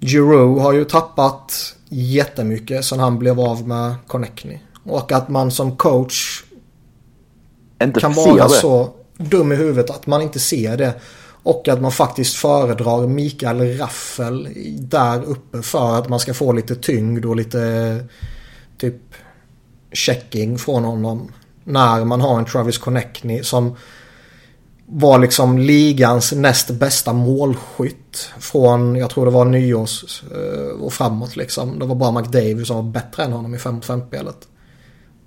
Giroud 0.00 0.58
har 0.62 0.72
ju 0.72 0.84
tappat 0.84 1.76
jättemycket 1.88 2.84
sen 2.84 3.00
han 3.00 3.18
blev 3.18 3.40
av 3.40 3.68
med 3.68 3.94
Connectney. 4.06 4.58
Och 4.84 5.12
att 5.12 5.28
man 5.28 5.50
som 5.50 5.76
coach 5.76 6.44
Inte 7.82 8.00
kan 8.00 8.12
vara 8.12 8.48
så 8.48 8.90
dum 9.16 9.52
i 9.52 9.54
huvudet 9.54 9.90
att 9.90 10.06
man 10.06 10.22
inte 10.22 10.38
ser 10.38 10.76
det. 10.76 10.94
Och 11.42 11.68
att 11.68 11.80
man 11.80 11.92
faktiskt 11.92 12.34
föredrar 12.34 13.06
Mikael 13.06 13.78
Raffel 13.78 14.48
där 14.78 15.24
uppe 15.24 15.62
för 15.62 15.98
att 15.98 16.08
man 16.08 16.20
ska 16.20 16.34
få 16.34 16.52
lite 16.52 16.74
tyngd 16.74 17.24
och 17.24 17.36
lite 17.36 18.04
typ 18.78 19.02
checking 19.92 20.58
från 20.58 20.84
honom. 20.84 21.32
När 21.64 22.04
man 22.04 22.20
har 22.20 22.38
en 22.38 22.44
Travis 22.44 22.78
Connectney 22.78 23.42
som 23.42 23.76
var 24.86 25.18
liksom 25.18 25.58
ligans 25.58 26.32
näst 26.32 26.70
bästa 26.70 27.12
målskytt 27.12 28.30
från, 28.38 28.96
jag 28.96 29.10
tror 29.10 29.24
det 29.24 29.32
var 29.32 29.44
nyårs 29.44 30.22
eh, 30.32 30.80
och 30.80 30.92
framåt 30.92 31.36
liksom. 31.36 31.78
Det 31.78 31.86
var 31.86 31.94
bara 31.94 32.20
McDavid 32.20 32.66
som 32.66 32.76
var 32.76 32.92
bättre 32.92 33.24
än 33.24 33.32
honom 33.32 33.54
i 33.54 33.58
5-5-spelet. 33.58 34.48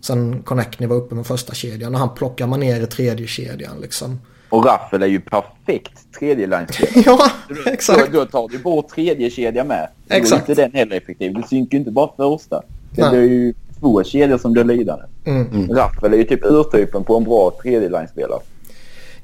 Sen 0.02 0.44
Connectney 0.44 0.90
var 0.90 0.96
uppe 0.96 1.16
med 1.16 1.26
första 1.28 1.54
kedjan 1.54 1.94
och 1.94 2.00
han 2.00 2.14
plockar 2.16 2.48
man 2.48 2.60
ner 2.60 2.82
i 2.82 2.86
tredje 2.88 3.28
kedjan 3.28 3.82
liksom. 3.82 4.20
Och 4.50 4.66
Raffel 4.66 5.04
är 5.04 5.08
ju 5.08 5.20
perfekt 5.22 5.92
tredje 6.20 6.48
linespelare 6.48 6.92
ja, 7.06 7.32
Då, 7.50 7.72
exakt. 7.72 8.14
då 8.14 8.26
tar 8.26 8.48
du 8.48 8.58
bort 8.60 8.88
tredje 8.90 9.30
kedja 9.30 9.64
med. 9.64 9.88
Då 10.08 10.16
Exakt. 10.16 10.50
är 10.50 10.52
inte 10.52 10.62
den 10.62 10.72
heller 10.74 10.98
effektiv. 10.98 11.34
Du 11.34 11.44
synker 11.44 11.74
ju 11.74 11.80
inte 11.80 11.92
bara 11.92 12.10
första. 12.18 12.62
Det 12.96 13.10
blir 13.10 13.24
ju 13.24 13.54
två 13.80 14.04
kedjor 14.04 14.38
som 14.38 14.54
blir 14.54 14.64
lidande. 14.64 15.04
Mm. 15.26 15.70
Raffel 15.76 16.14
är 16.14 16.18
ju 16.18 16.24
typ 16.24 16.46
urtypen 16.46 17.04
på 17.04 17.18
en 17.18 17.24
bra 17.24 17.52
tredje 17.62 17.90
linespelare. 17.90 18.40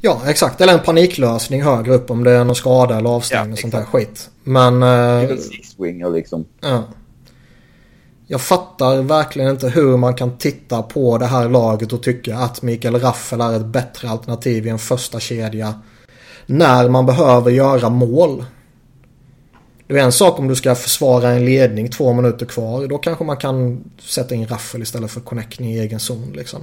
Ja, 0.02 0.22
exakt. 0.28 0.62
Eller 0.62 0.74
en 0.74 0.80
paniklösning 0.80 1.64
högre 1.64 1.94
upp 1.94 2.12
om 2.12 2.24
det 2.24 2.32
är 2.32 2.44
någon 2.44 2.56
skada 2.56 2.98
eller 2.98 3.10
avstängning 3.10 3.50
Ja, 3.50 3.54
och 3.54 3.60
sånt 3.60 3.74
där 3.74 3.84
skit. 3.84 4.30
Men... 4.44 4.80
Det 4.80 4.88
är 4.88 5.22
Eh, 5.24 5.28
väl 5.28 5.38
six-winger 5.38 6.14
liksom. 6.14 6.46
ja. 6.62 6.84
Jag 8.28 8.42
fattar 8.42 9.02
verkligen 9.02 9.50
inte 9.50 9.70
hur 9.70 9.98
man 9.98 10.14
kan 10.14 10.38
titta 10.38 10.82
på 10.82 11.18
det 11.18 11.26
här 11.26 11.50
laget 11.50 11.94
och 11.94 12.04
tycka 12.04 12.38
att 12.38 12.62
Mikael 12.62 13.00
Raffel 13.00 13.42
är 13.42 13.54
ett 13.54 13.66
bättre 13.66 14.10
alternativ 14.10 14.68
i 14.68 14.70
en 14.70 14.80
första 14.80 15.20
kedja 15.20 15.74
När 16.46 16.90
man 16.90 17.06
behöver 17.06 17.52
göra 17.52 17.90
mål. 17.90 18.46
Det 19.88 20.00
är 20.00 20.04
en 20.04 20.12
sak 20.12 20.40
om 20.40 20.48
du 20.48 20.56
ska 20.56 20.76
försvara 20.76 21.30
en 21.30 21.46
ledning 21.46 21.90
två 21.90 22.14
minuter 22.14 22.46
kvar. 22.46 22.88
Då 22.88 22.98
kanske 22.98 23.24
man 23.24 23.38
kan 23.38 23.84
sätta 24.00 24.36
in 24.36 24.48
Raffel 24.48 24.82
istället 24.82 25.12
för 25.12 25.22
Connecting 25.22 25.74
i 25.74 25.80
egen 25.80 26.00
zon 26.00 26.34
liksom. 26.36 26.62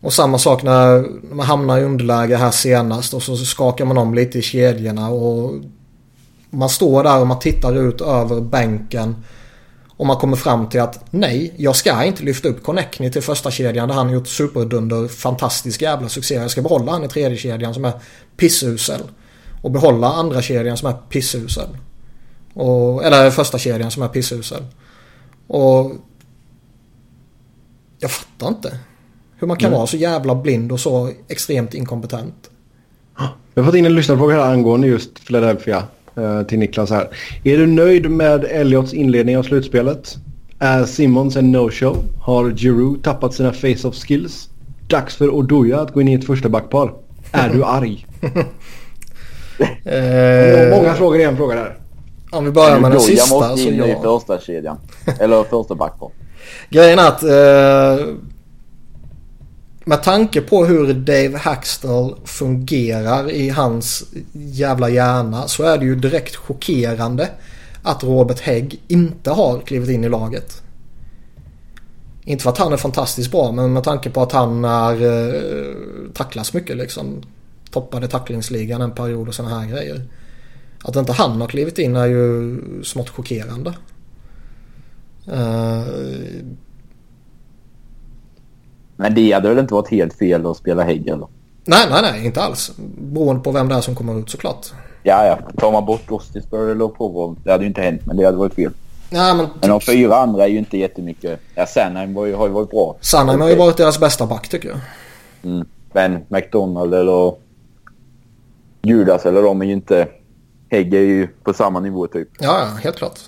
Och 0.00 0.12
samma 0.12 0.38
sak 0.38 0.62
när 0.62 1.04
man 1.34 1.46
hamnar 1.46 1.78
i 1.78 1.84
underläge 1.84 2.36
här 2.36 2.50
senast 2.50 3.14
och 3.14 3.22
så 3.22 3.36
skakar 3.36 3.84
man 3.84 3.98
om 3.98 4.14
lite 4.14 4.38
i 4.38 4.42
kedjorna 4.42 5.08
och 5.08 5.52
man 6.50 6.68
står 6.68 7.04
där 7.04 7.20
och 7.20 7.26
man 7.26 7.38
tittar 7.38 7.76
ut 7.76 8.00
över 8.00 8.40
bänken 8.40 9.14
och 9.98 10.06
man 10.06 10.16
kommer 10.16 10.36
fram 10.36 10.68
till 10.68 10.80
att 10.80 11.04
nej, 11.10 11.54
jag 11.56 11.76
ska 11.76 12.04
inte 12.04 12.22
lyfta 12.22 12.48
upp 12.48 12.62
Connectney 12.62 13.10
till 13.10 13.22
första 13.22 13.50
kedjan 13.50 13.88
där 13.88 13.94
han 13.94 14.06
har 14.06 14.14
gjort 14.14 14.28
superdunder 14.28 15.08
fantastisk 15.08 15.82
jävla 15.82 16.08
succé. 16.08 16.34
Jag 16.34 16.50
ska 16.50 16.62
behålla 16.62 16.92
han 16.92 17.04
i 17.04 17.08
tredje 17.08 17.38
kedjan 17.38 17.74
som 17.74 17.84
är 17.84 17.92
pissusel. 18.36 19.00
Och 19.62 19.70
behålla 19.70 20.06
andra 20.06 20.42
kedjan 20.42 20.76
som 20.76 20.88
är 20.88 20.92
pissusel. 21.08 21.68
Och, 22.54 23.04
eller 23.04 23.30
första 23.30 23.58
kedjan 23.58 23.90
som 23.90 24.02
är 24.02 24.08
pissusel. 24.08 24.62
Och 25.46 25.92
jag 27.98 28.10
fattar 28.10 28.48
inte. 28.48 28.78
Hur 29.38 29.46
man 29.46 29.56
kan 29.56 29.72
vara 29.72 29.86
så 29.86 29.96
jävla 29.96 30.34
blind 30.34 30.72
och 30.72 30.80
så 30.80 31.10
extremt 31.28 31.74
inkompetent. 31.74 32.50
Vi 33.54 33.60
har 33.60 33.66
fått 33.66 33.74
in 33.74 33.86
en 33.86 33.94
lyssnarfråga 33.94 34.34
här 34.34 34.52
angående 34.52 34.86
just 34.86 35.26
Philadelphia 35.26 35.82
till 36.48 36.58
Niklas 36.58 36.90
här. 36.90 37.08
Är 37.44 37.56
du 37.56 37.66
nöjd 37.66 38.10
med 38.10 38.44
Elliots 38.44 38.94
inledning 38.94 39.38
av 39.38 39.42
slutspelet? 39.42 40.16
Är 40.58 40.84
Simmons 40.84 41.36
en 41.36 41.56
no-show? 41.56 41.96
Har 42.20 42.50
Giroud 42.50 43.02
tappat 43.02 43.34
sina 43.34 43.52
face-off 43.52 43.94
skills? 43.94 44.48
Dags 44.88 45.16
för 45.16 45.30
Oduya 45.30 45.80
att 45.80 45.92
gå 45.92 46.00
in 46.00 46.08
i 46.08 46.14
ett 46.14 46.26
första 46.26 46.48
backpar. 46.48 46.92
Är 47.32 47.48
du 47.48 47.64
arg? 47.64 48.06
Eh, 49.84 50.70
Många 50.70 50.94
frågor 50.94 51.20
i 51.20 51.22
en 51.24 51.36
fråga 51.36 51.54
där. 51.54 51.76
Om 52.30 52.44
vi 52.44 52.50
börjar 52.50 52.80
med 52.80 52.90
den 52.90 53.00
sista 53.00 53.34
måste 53.34 53.62
så 53.62 53.68
in 53.68 53.84
i 53.84 53.96
första 54.02 54.40
kedjan. 54.40 54.76
Eller 55.20 55.44
första 55.44 55.74
backpar. 55.74 56.10
Grejen 56.70 56.98
är 56.98 57.08
att 57.08 57.22
eh, 57.22 58.06
med 59.88 60.02
tanke 60.02 60.40
på 60.40 60.64
hur 60.64 60.94
Dave 60.94 61.38
Hackstall 61.38 62.14
fungerar 62.24 63.30
i 63.30 63.48
hans 63.48 64.04
jävla 64.32 64.88
hjärna 64.88 65.48
så 65.48 65.62
är 65.62 65.78
det 65.78 65.84
ju 65.84 65.96
direkt 65.96 66.36
chockerande 66.36 67.28
att 67.82 68.04
Robert 68.04 68.40
Hägg 68.40 68.80
inte 68.88 69.30
har 69.30 69.60
klivit 69.60 69.90
in 69.90 70.04
i 70.04 70.08
laget. 70.08 70.62
Inte 72.24 72.42
för 72.42 72.50
att 72.50 72.58
han 72.58 72.72
är 72.72 72.76
fantastiskt 72.76 73.30
bra 73.30 73.52
men 73.52 73.72
med 73.72 73.84
tanke 73.84 74.10
på 74.10 74.22
att 74.22 74.32
han 74.32 74.64
är 74.64 75.02
eh, 75.02 75.74
tacklas 76.14 76.54
mycket 76.54 76.76
liksom. 76.76 77.22
Toppade 77.70 78.08
tacklingsligan 78.08 78.82
en 78.82 78.94
period 78.94 79.28
och 79.28 79.34
sådana 79.34 79.60
här 79.60 79.68
grejer. 79.68 80.02
Att 80.84 80.96
inte 80.96 81.12
han 81.12 81.40
har 81.40 81.48
klivit 81.48 81.78
in 81.78 81.96
är 81.96 82.06
ju 82.06 82.60
smått 82.84 83.08
chockerande. 83.08 83.74
Eh, 85.26 85.84
men 89.00 89.14
det 89.14 89.32
hade 89.32 89.48
väl 89.48 89.58
inte 89.58 89.74
varit 89.74 89.88
helt 89.90 90.14
fel 90.14 90.46
att 90.46 90.56
spela 90.56 90.82
Hägg 90.82 91.08
eller? 91.08 91.26
Nej, 91.64 91.86
nej, 91.90 92.02
nej, 92.02 92.26
inte 92.26 92.42
alls. 92.42 92.72
Beroende 92.98 93.42
på 93.42 93.50
vem 93.52 93.68
det 93.68 93.74
är 93.74 93.80
som 93.80 93.94
kommer 93.94 94.18
ut 94.18 94.30
såklart. 94.30 94.66
Ja, 95.02 95.26
ja. 95.26 95.38
Tar 95.60 95.72
man 95.72 95.86
bort 95.86 96.06
Gostisberg 96.06 96.70
eller 96.70 96.88
Provorov, 96.88 97.36
det 97.44 97.50
hade 97.50 97.64
ju 97.64 97.68
inte 97.68 97.80
hänt 97.80 98.06
men 98.06 98.16
det 98.16 98.24
hade 98.24 98.36
varit 98.36 98.54
fel. 98.54 98.72
Nej, 99.10 99.34
men 99.36 99.46
Men 99.60 99.70
de 99.70 99.80
fyra 99.80 100.16
andra 100.16 100.44
är 100.44 100.48
ju 100.48 100.58
inte 100.58 100.78
jättemycket. 100.78 101.40
Ja, 101.54 101.66
Sanheim 101.66 102.16
har 102.16 102.26
ju 102.26 102.32
varit 102.32 102.70
bra. 102.70 102.96
Sanheim 103.00 103.40
har 103.40 103.48
ju 103.48 103.56
varit 103.56 103.76
deras 103.76 104.00
bästa 104.00 104.26
back 104.26 104.48
tycker 104.48 104.68
jag. 104.68 104.78
Mm. 105.42 105.66
Men 105.92 106.24
McDonald 106.28 106.94
eller 106.94 107.34
Judas 108.82 109.26
eller 109.26 109.42
de 109.42 109.60
är 109.62 109.66
ju 109.66 109.72
inte... 109.72 110.08
Hägg 110.70 110.94
är 110.94 111.00
ju 111.00 111.26
på 111.44 111.52
samma 111.54 111.80
nivå 111.80 112.06
typ. 112.06 112.28
Ja, 112.38 112.58
ja, 112.60 112.66
helt 112.82 112.96
klart. 112.96 113.18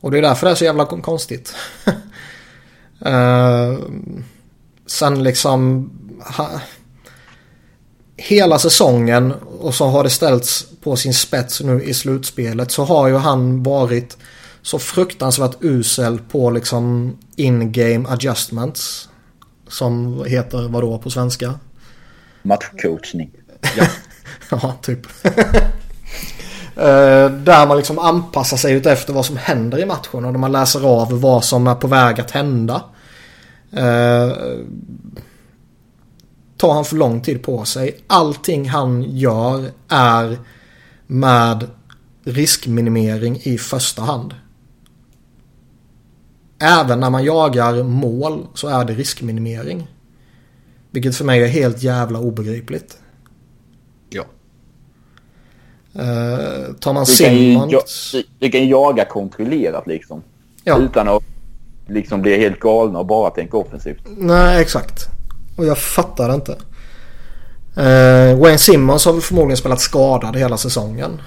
Och 0.00 0.10
det 0.10 0.18
är 0.18 0.22
därför 0.22 0.46
det 0.46 0.50
är 0.50 0.54
så 0.54 0.64
jävla 0.64 0.84
kon- 0.84 1.02
konstigt. 1.02 1.54
uh, 3.06 3.78
sen 4.86 5.22
liksom... 5.22 5.90
Ha, 6.36 6.50
hela 8.16 8.58
säsongen 8.58 9.32
och 9.60 9.74
så 9.74 9.86
har 9.86 10.04
det 10.04 10.10
ställts 10.10 10.66
på 10.80 10.96
sin 10.96 11.14
spets 11.14 11.60
nu 11.60 11.82
i 11.82 11.94
slutspelet 11.94 12.70
så 12.70 12.84
har 12.84 13.08
ju 13.08 13.16
han 13.16 13.62
varit 13.62 14.16
så 14.62 14.78
fruktansvärt 14.78 15.56
usel 15.60 16.18
på 16.18 16.50
liksom 16.50 17.16
in-game 17.36 18.08
adjustments. 18.08 19.08
Som 19.68 20.24
heter 20.24 20.68
vadå 20.68 20.98
på 20.98 21.10
svenska? 21.10 21.58
Matchcoachning. 22.42 23.30
Ja, 24.50 24.74
typ. 24.82 25.06
Eh, 26.76 27.30
där 27.30 27.66
man 27.66 27.76
liksom 27.76 27.98
anpassar 27.98 28.56
sig 28.56 28.76
efter 28.76 29.12
vad 29.12 29.26
som 29.26 29.36
händer 29.36 29.78
i 29.78 29.86
matchen 29.86 30.24
och 30.24 30.32
där 30.32 30.40
man 30.40 30.52
läser 30.52 30.86
av 30.86 31.20
vad 31.20 31.44
som 31.44 31.66
är 31.66 31.74
på 31.74 31.86
väg 31.86 32.20
att 32.20 32.30
hända. 32.30 32.84
Eh, 33.72 34.32
tar 36.56 36.74
han 36.74 36.84
för 36.84 36.96
lång 36.96 37.20
tid 37.20 37.42
på 37.42 37.64
sig. 37.64 37.98
Allting 38.06 38.68
han 38.68 39.02
gör 39.02 39.70
är 39.88 40.38
med 41.06 41.70
riskminimering 42.24 43.40
i 43.42 43.58
första 43.58 44.02
hand. 44.02 44.34
Även 46.58 47.00
när 47.00 47.10
man 47.10 47.24
jagar 47.24 47.82
mål 47.82 48.46
så 48.54 48.68
är 48.68 48.84
det 48.84 48.94
riskminimering. 48.94 49.88
Vilket 50.90 51.16
för 51.16 51.24
mig 51.24 51.42
är 51.42 51.46
helt 51.46 51.82
jävla 51.82 52.18
obegripligt. 52.18 52.98
Ja. 54.10 54.24
Uh, 55.98 56.74
tar 56.80 56.92
man 56.92 57.04
Du 57.04 57.16
kan, 57.16 57.16
Simmons... 57.16 57.72
ja, 57.72 57.82
du, 58.12 58.24
du 58.38 58.50
kan 58.50 58.68
jaga 58.68 59.04
kontrollerat 59.04 59.86
liksom. 59.86 60.22
Ja. 60.64 60.78
Utan 60.78 61.08
att 61.08 61.22
liksom 61.86 62.22
bli 62.22 62.38
helt 62.38 62.60
galna 62.60 62.98
och 62.98 63.06
bara 63.06 63.30
tänka 63.30 63.56
offensivt. 63.56 64.02
Nej, 64.16 64.62
exakt. 64.62 65.06
Och 65.56 65.66
jag 65.66 65.78
fattar 65.78 66.34
inte. 66.34 66.52
Uh, 66.52 68.40
Wayne 68.40 68.58
Simmons 68.58 69.04
har 69.04 69.12
väl 69.12 69.22
förmodligen 69.22 69.56
spelat 69.56 69.80
skadad 69.80 70.36
hela 70.36 70.56
säsongen. 70.56 71.20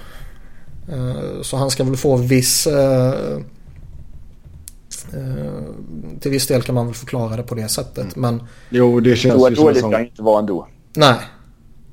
Uh, 0.94 1.42
så 1.42 1.58
han 1.58 1.70
ska 1.70 1.84
väl 1.84 1.98
få 1.98 2.16
viss... 2.16 2.68
Uh, 2.68 3.42
till 6.20 6.32
viss 6.32 6.48
del 6.48 6.62
kan 6.62 6.76
man 6.76 6.86
väl 6.86 6.96
förklara 6.96 7.36
det 7.36 7.44
på 7.44 7.56
det 7.56 7.68
sättet. 7.68 8.16
Men 8.16 8.44
Jo, 8.70 9.00
det 9.00 9.16
känns 9.16 9.36
ju 9.36 9.56
som 9.56 9.66
dåligt 9.66 9.78
ska 9.78 9.92
han 9.92 10.06
inte 10.06 10.22
vara 10.22 10.40
ändå. 10.40 10.68
nej. 10.94 11.16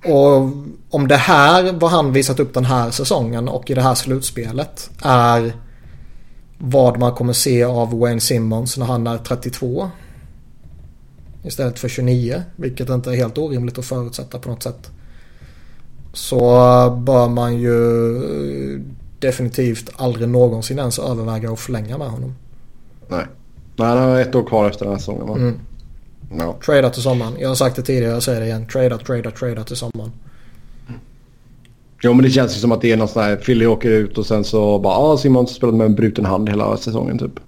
Och 0.05 0.52
om 0.90 1.09
det 1.09 1.16
här, 1.16 1.72
vad 1.72 1.90
han 1.90 2.12
visat 2.12 2.40
upp 2.40 2.55
den 2.55 2.64
här 2.64 2.90
säsongen 2.90 3.48
och 3.48 3.70
i 3.70 3.74
det 3.74 3.82
här 3.82 3.94
slutspelet 3.94 4.90
är 5.02 5.52
vad 6.59 6.98
man 6.98 7.12
kommer 7.12 7.32
se 7.32 7.64
av 7.64 7.98
Wayne 7.98 8.20
Simmons 8.20 8.78
när 8.78 8.86
han 8.86 9.07
är 9.07 9.18
32. 9.18 9.90
Istället 11.42 11.78
för 11.78 11.88
29. 11.88 12.42
Vilket 12.57 12.88
inte 12.88 13.11
är 13.11 13.16
helt 13.16 13.38
orimligt 13.38 13.78
att 13.78 13.84
förutsätta 13.84 14.38
på 14.38 14.48
något 14.48 14.62
sätt. 14.62 14.90
Så 16.12 16.40
bör 16.90 17.28
man 17.28 17.57
ju 17.59 18.84
definitivt 19.18 19.90
aldrig 19.96 20.28
någonsin 20.28 20.78
ens 20.78 20.98
överväga 20.98 21.50
att 21.50 21.61
förlänga 21.61 21.98
med 21.98 22.09
honom. 22.09 22.34
Nej. 23.09 23.26
Nej, 23.76 23.88
han 23.88 23.98
har 23.98 24.20
ett 24.20 24.34
år 24.34 24.42
kvar 24.42 24.70
efter 24.70 24.84
den 24.84 24.92
här 24.92 24.98
säsongen 24.98 25.26
va? 25.26 25.36
Mm. 25.36 25.59
Ja. 26.31 26.57
Trada 26.66 26.91
till 26.91 27.03
sommaren. 27.03 27.37
Jag 27.39 27.49
har 27.49 27.55
sagt 27.55 27.77
det 27.77 27.83
tidigare, 27.83 28.12
jag 28.12 28.22
säger 28.22 28.41
det 28.41 28.47
igen. 28.47 28.66
Trada, 28.66 28.99
trada, 28.99 29.31
trada 29.31 29.64
till 29.64 29.77
sommaren. 29.77 30.12
Jo 32.03 32.12
men 32.12 32.25
det 32.25 32.31
känns 32.31 32.57
ju 32.57 32.61
som 32.61 32.72
att 32.72 32.81
det 32.81 32.93
är 32.93 32.97
någon 32.97 33.09
sån 33.09 33.22
här 33.22 33.37
Philly 33.37 33.66
åker 33.66 33.91
ut 33.91 34.18
och 34.18 34.27
sen 34.27 34.45
så 34.45 34.79
bara 34.79 34.95
ah, 34.95 35.16
Simon 35.16 35.47
spelat 35.47 35.75
med 35.75 35.85
en 35.85 35.95
bruten 35.95 36.25
hand 36.25 36.49
hela 36.49 36.77
säsongen 36.77 37.18
typ. 37.18 37.41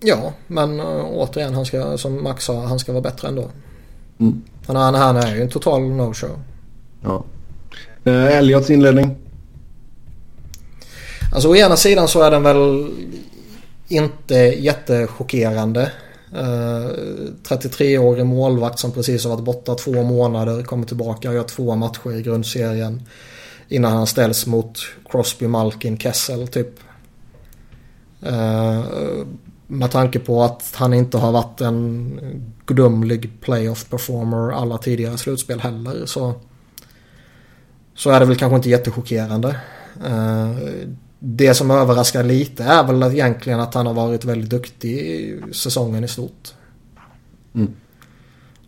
Ja, 0.00 0.32
men 0.46 0.80
uh, 0.80 1.04
återigen, 1.04 1.54
han 1.54 1.66
ska, 1.66 1.98
som 1.98 2.22
Max 2.22 2.44
sa, 2.44 2.66
han 2.66 2.78
ska 2.78 2.92
vara 2.92 3.02
bättre 3.02 3.28
ändå. 3.28 3.50
Mm. 4.18 4.42
Han, 4.66 4.76
han, 4.76 4.94
han 4.94 5.16
är 5.16 5.34
ju 5.34 5.42
en 5.42 5.48
total 5.48 5.80
no-show. 5.80 6.38
Ja. 7.02 7.24
Eh, 8.04 8.38
Elliots 8.38 8.70
inledning. 8.70 9.16
Alltså 11.32 11.48
å 11.48 11.56
ena 11.56 11.76
sidan 11.76 12.08
så 12.08 12.22
är 12.22 12.30
den 12.30 12.42
väl 12.42 12.90
inte 13.88 14.34
jättechockerande. 14.34 15.92
Eh, 16.32 16.40
uh, 16.40 17.32
33-årig 17.42 18.26
målvakt 18.26 18.78
som 18.78 18.92
precis 18.92 19.24
har 19.24 19.30
varit 19.30 19.44
borta 19.44 19.74
två 19.74 20.02
månader, 20.02 20.62
kommer 20.62 20.86
tillbaka 20.86 21.28
och 21.28 21.34
gör 21.34 21.42
två 21.42 21.76
matcher 21.76 22.12
i 22.12 22.22
grundserien. 22.22 23.02
Innan 23.68 23.92
han 23.92 24.06
ställs 24.06 24.46
mot 24.46 24.78
Crosby, 25.10 25.46
Malkin, 25.46 25.98
Kessel 25.98 26.48
typ. 26.48 26.80
Uh, 28.26 28.84
med 29.66 29.90
tanke 29.90 30.18
på 30.18 30.42
att 30.42 30.72
han 30.74 30.94
inte 30.94 31.18
har 31.18 31.32
varit 31.32 31.60
en 31.60 32.20
gudomlig 32.66 33.40
playoff 33.40 33.90
performer 33.90 34.52
alla 34.52 34.78
tidigare 34.78 35.18
slutspel 35.18 35.60
heller 35.60 36.06
så, 36.06 36.34
så 37.94 38.10
är 38.10 38.20
det 38.20 38.26
väl 38.26 38.36
kanske 38.36 38.56
inte 38.56 38.70
jättechockerande. 38.70 39.60
Eh, 40.04 40.50
det 41.18 41.54
som 41.54 41.70
överraskar 41.70 42.22
lite 42.22 42.64
är 42.64 42.84
väl 42.84 43.02
egentligen 43.02 43.60
att 43.60 43.74
han 43.74 43.86
har 43.86 43.94
varit 43.94 44.24
väldigt 44.24 44.50
duktig 44.50 44.90
i 44.90 45.40
säsongen 45.52 46.04
i 46.04 46.08
stort. 46.08 46.54
Mm. 47.54 47.72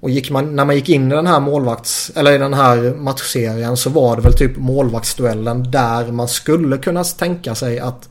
Och 0.01 0.11
gick 0.11 0.31
man, 0.31 0.57
när 0.57 0.65
man 0.65 0.75
gick 0.75 0.89
in 0.89 1.13
i 1.13 1.15
den 1.15 1.27
här 1.27 1.41
målvakts, 1.41 2.13
eller 2.15 2.33
i 2.33 2.39
den 2.39 2.55
här 2.55 2.95
matchserien 2.95 3.77
så 3.77 3.91
var 3.91 4.17
det 4.17 4.23
väl 4.23 4.33
typ 4.33 4.57
målvaktsduellen 4.57 5.71
där 5.71 6.13
man 6.13 6.29
skulle 6.29 6.79
kunna 6.79 7.05
tänka 7.05 7.55
sig 7.55 7.79
att 7.79 8.09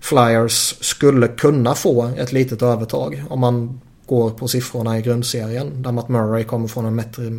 Flyers 0.00 0.74
skulle 0.80 1.28
kunna 1.28 1.74
få 1.74 2.10
ett 2.16 2.32
litet 2.32 2.62
övertag 2.62 3.24
om 3.30 3.40
man 3.40 3.80
går 4.06 4.30
på 4.30 4.48
siffrorna 4.48 4.98
i 4.98 5.02
grundserien. 5.02 5.82
Där 5.82 5.92
Matt 5.92 6.08
Murray 6.08 6.44
kommer 6.44 6.68
från 6.68 6.86
en 6.86 6.94
metri, 6.94 7.30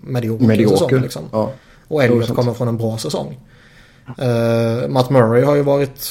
medioker, 0.00 0.46
Medioker. 0.46 0.76
säsong. 0.76 1.02
Liksom. 1.02 1.22
Ja. 1.32 1.52
Och 1.88 2.04
Elliot 2.04 2.34
kommer 2.34 2.54
från 2.54 2.68
en 2.68 2.76
bra 2.76 2.98
säsong. 2.98 3.38
Uh, 4.08 4.88
Matt 4.88 5.10
Murray 5.10 5.42
har 5.42 5.56
ju 5.56 5.62
varit 5.62 6.08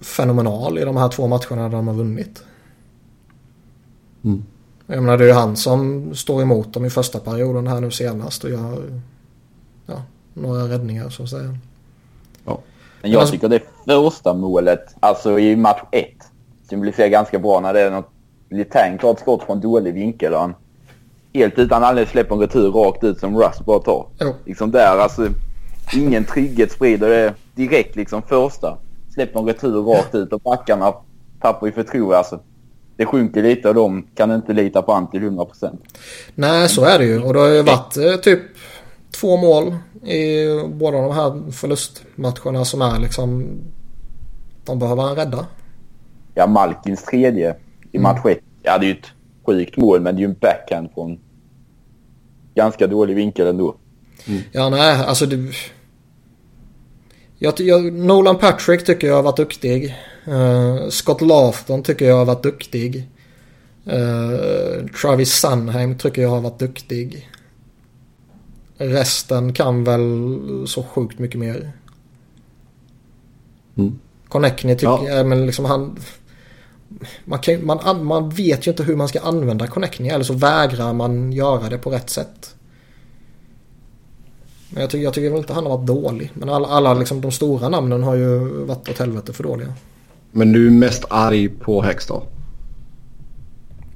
fenomenal 0.00 0.78
i 0.78 0.84
de 0.84 0.96
här 0.96 1.08
två 1.08 1.26
matcherna 1.26 1.62
där 1.62 1.76
de 1.76 1.88
har 1.88 1.94
vunnit. 1.94 2.42
Mm. 4.24 4.44
Jag 4.86 5.02
menar 5.02 5.18
det 5.18 5.24
är 5.24 5.28
ju 5.28 5.34
han 5.34 5.56
som 5.56 6.10
står 6.14 6.42
emot 6.42 6.72
dem 6.72 6.84
i 6.84 6.90
första 6.90 7.18
perioden 7.18 7.66
här 7.66 7.80
nu 7.80 7.90
senast 7.90 8.44
och 8.44 8.50
gör 8.50 9.00
ja, 9.86 10.02
några 10.34 10.68
räddningar 10.68 11.08
så 11.08 11.22
att 11.22 11.30
säga. 11.30 11.58
Men 13.02 13.12
jag 13.12 13.20
Alltså- 13.20 13.32
tycker 13.32 13.48
det 13.48 13.62
första 13.84 14.34
målet, 14.34 14.94
alltså 15.00 15.38
i 15.38 15.56
match 15.56 15.82
ett, 15.92 16.30
symboliserar 16.68 17.08
ganska 17.08 17.38
bra 17.38 17.60
när 17.60 17.74
det 17.74 17.80
är 17.80 17.90
något 17.90 18.10
Litang 18.48 18.98
tar 18.98 19.12
ett 19.12 19.20
skott 19.20 19.42
från 19.42 19.60
dålig 19.60 19.94
vinkel 19.94 20.34
och 20.34 20.40
han 20.40 20.54
helt 21.34 21.58
utan 21.58 21.84
anledning 21.84 22.10
släpper 22.10 22.34
en 22.34 22.40
retur 22.40 22.70
rakt 22.70 23.04
ut 23.04 23.20
som 23.20 23.38
Russ 23.38 23.60
bara 23.66 23.78
tar. 23.78 24.06
Jo. 24.20 24.34
Liksom 24.44 24.70
där, 24.70 24.98
alltså 24.98 25.28
ingen 25.92 26.24
trygghet 26.24 26.72
sprider 26.72 27.08
det 27.08 27.34
direkt 27.54 27.96
liksom 27.96 28.22
första. 28.22 28.78
Släpper 29.14 29.40
en 29.40 29.46
retur 29.46 29.82
rakt 29.82 30.14
ut 30.14 30.32
och 30.32 30.40
backarna 30.40 30.94
tappar 31.40 31.66
ju 31.66 31.72
förtroende. 31.72 32.18
Alltså, 32.18 32.40
det 32.96 33.06
sjunker 33.06 33.42
lite 33.42 33.68
och 33.68 33.74
de 33.74 34.06
kan 34.14 34.32
inte 34.32 34.52
lita 34.52 34.82
på 34.82 34.92
han 34.92 35.10
till 35.10 35.20
100%. 35.20 35.78
Nej 36.34 36.68
så 36.68 36.84
är 36.84 36.98
det 36.98 37.04
ju 37.04 37.22
och 37.22 37.34
det 37.34 37.40
har 37.40 37.48
ju 37.48 37.62
varit 37.62 37.96
eh, 37.96 38.16
typ 38.16 38.40
två 39.20 39.36
mål 39.36 39.74
i 40.10 40.46
båda 40.68 41.00
de 41.00 41.14
här 41.14 41.52
förlustmatcherna 41.52 42.64
som 42.64 42.82
är 42.82 43.00
liksom 43.00 43.48
de 44.64 44.78
behöver 44.78 45.02
han 45.02 45.16
rädda. 45.16 45.46
Ja, 46.34 46.46
Malkins 46.46 47.02
tredje 47.02 47.56
i 47.92 47.98
match 47.98 48.26
ett. 48.26 48.38
Ja, 48.62 48.78
det 48.78 48.86
är 48.86 48.88
ju 48.88 48.94
ett 48.94 49.06
sjukt 49.46 49.76
mål 49.76 50.00
men 50.00 50.14
det 50.14 50.18
är 50.18 50.22
ju 50.22 50.30
en 50.30 50.36
backhand 50.40 50.88
från 50.94 51.18
ganska 52.54 52.86
dålig 52.86 53.16
vinkel 53.16 53.46
ändå. 53.46 53.74
Ja, 54.52 54.68
nej, 54.68 55.04
alltså 55.06 55.26
det... 55.26 55.52
Jag, 57.38 57.60
jag, 57.60 57.92
Nolan 57.92 58.38
Patrick 58.38 58.84
tycker 58.84 59.06
jag 59.06 59.14
har 59.14 59.22
varit 59.22 59.36
duktig. 59.36 59.96
Eh, 60.26 60.88
Scott 60.88 61.20
Laughton 61.20 61.82
tycker 61.82 62.04
jag 62.08 62.16
har 62.16 62.24
varit 62.24 62.42
duktig. 62.42 63.08
Eh, 63.86 64.86
Travis 65.00 65.32
Sunheim 65.32 65.98
tycker 65.98 66.22
jag 66.22 66.28
har 66.30 66.40
varit 66.40 66.58
duktig. 66.58 67.30
Resten 68.78 69.52
kan 69.52 69.84
väl 69.84 70.02
så 70.66 70.82
sjukt 70.82 71.18
mycket 71.18 71.38
mer. 71.40 71.72
Mm. 73.76 73.98
Connectney 74.28 74.74
tycker 74.74 74.86
Ja. 74.86 75.08
jag, 75.08 75.26
men 75.26 75.46
liksom 75.46 75.64
han... 75.64 75.98
Man, 77.24 77.38
kan, 77.38 77.66
man, 77.66 77.78
an- 77.80 78.04
man 78.04 78.30
vet 78.30 78.66
ju 78.66 78.70
inte 78.70 78.82
hur 78.82 78.96
man 78.96 79.08
ska 79.08 79.20
använda 79.20 79.66
Connectney 79.66 80.10
eller 80.10 80.24
så 80.24 80.32
vägrar 80.34 80.92
man 80.92 81.32
göra 81.32 81.68
det 81.68 81.78
på 81.78 81.90
rätt 81.90 82.10
sätt. 82.10 82.55
Men 84.76 84.80
jag 84.80 84.90
tycker, 84.90 85.04
jag 85.04 85.14
tycker 85.14 85.30
väl 85.30 85.38
inte 85.38 85.52
han 85.52 85.66
har 85.66 85.78
varit 85.78 85.86
dålig. 85.86 86.30
Men 86.34 86.48
alla, 86.48 86.68
alla 86.68 86.94
liksom, 86.94 87.20
de 87.20 87.32
stora 87.32 87.68
namnen 87.68 88.02
har 88.02 88.14
ju 88.14 88.38
varit 88.64 88.88
åt 88.88 88.98
helvete 88.98 89.32
för 89.32 89.42
dåliga. 89.42 89.74
Men 90.32 90.52
du 90.52 90.66
är 90.66 90.70
mest 90.70 91.04
arg 91.10 91.48
på 91.48 91.82
Hextall. 91.82 92.22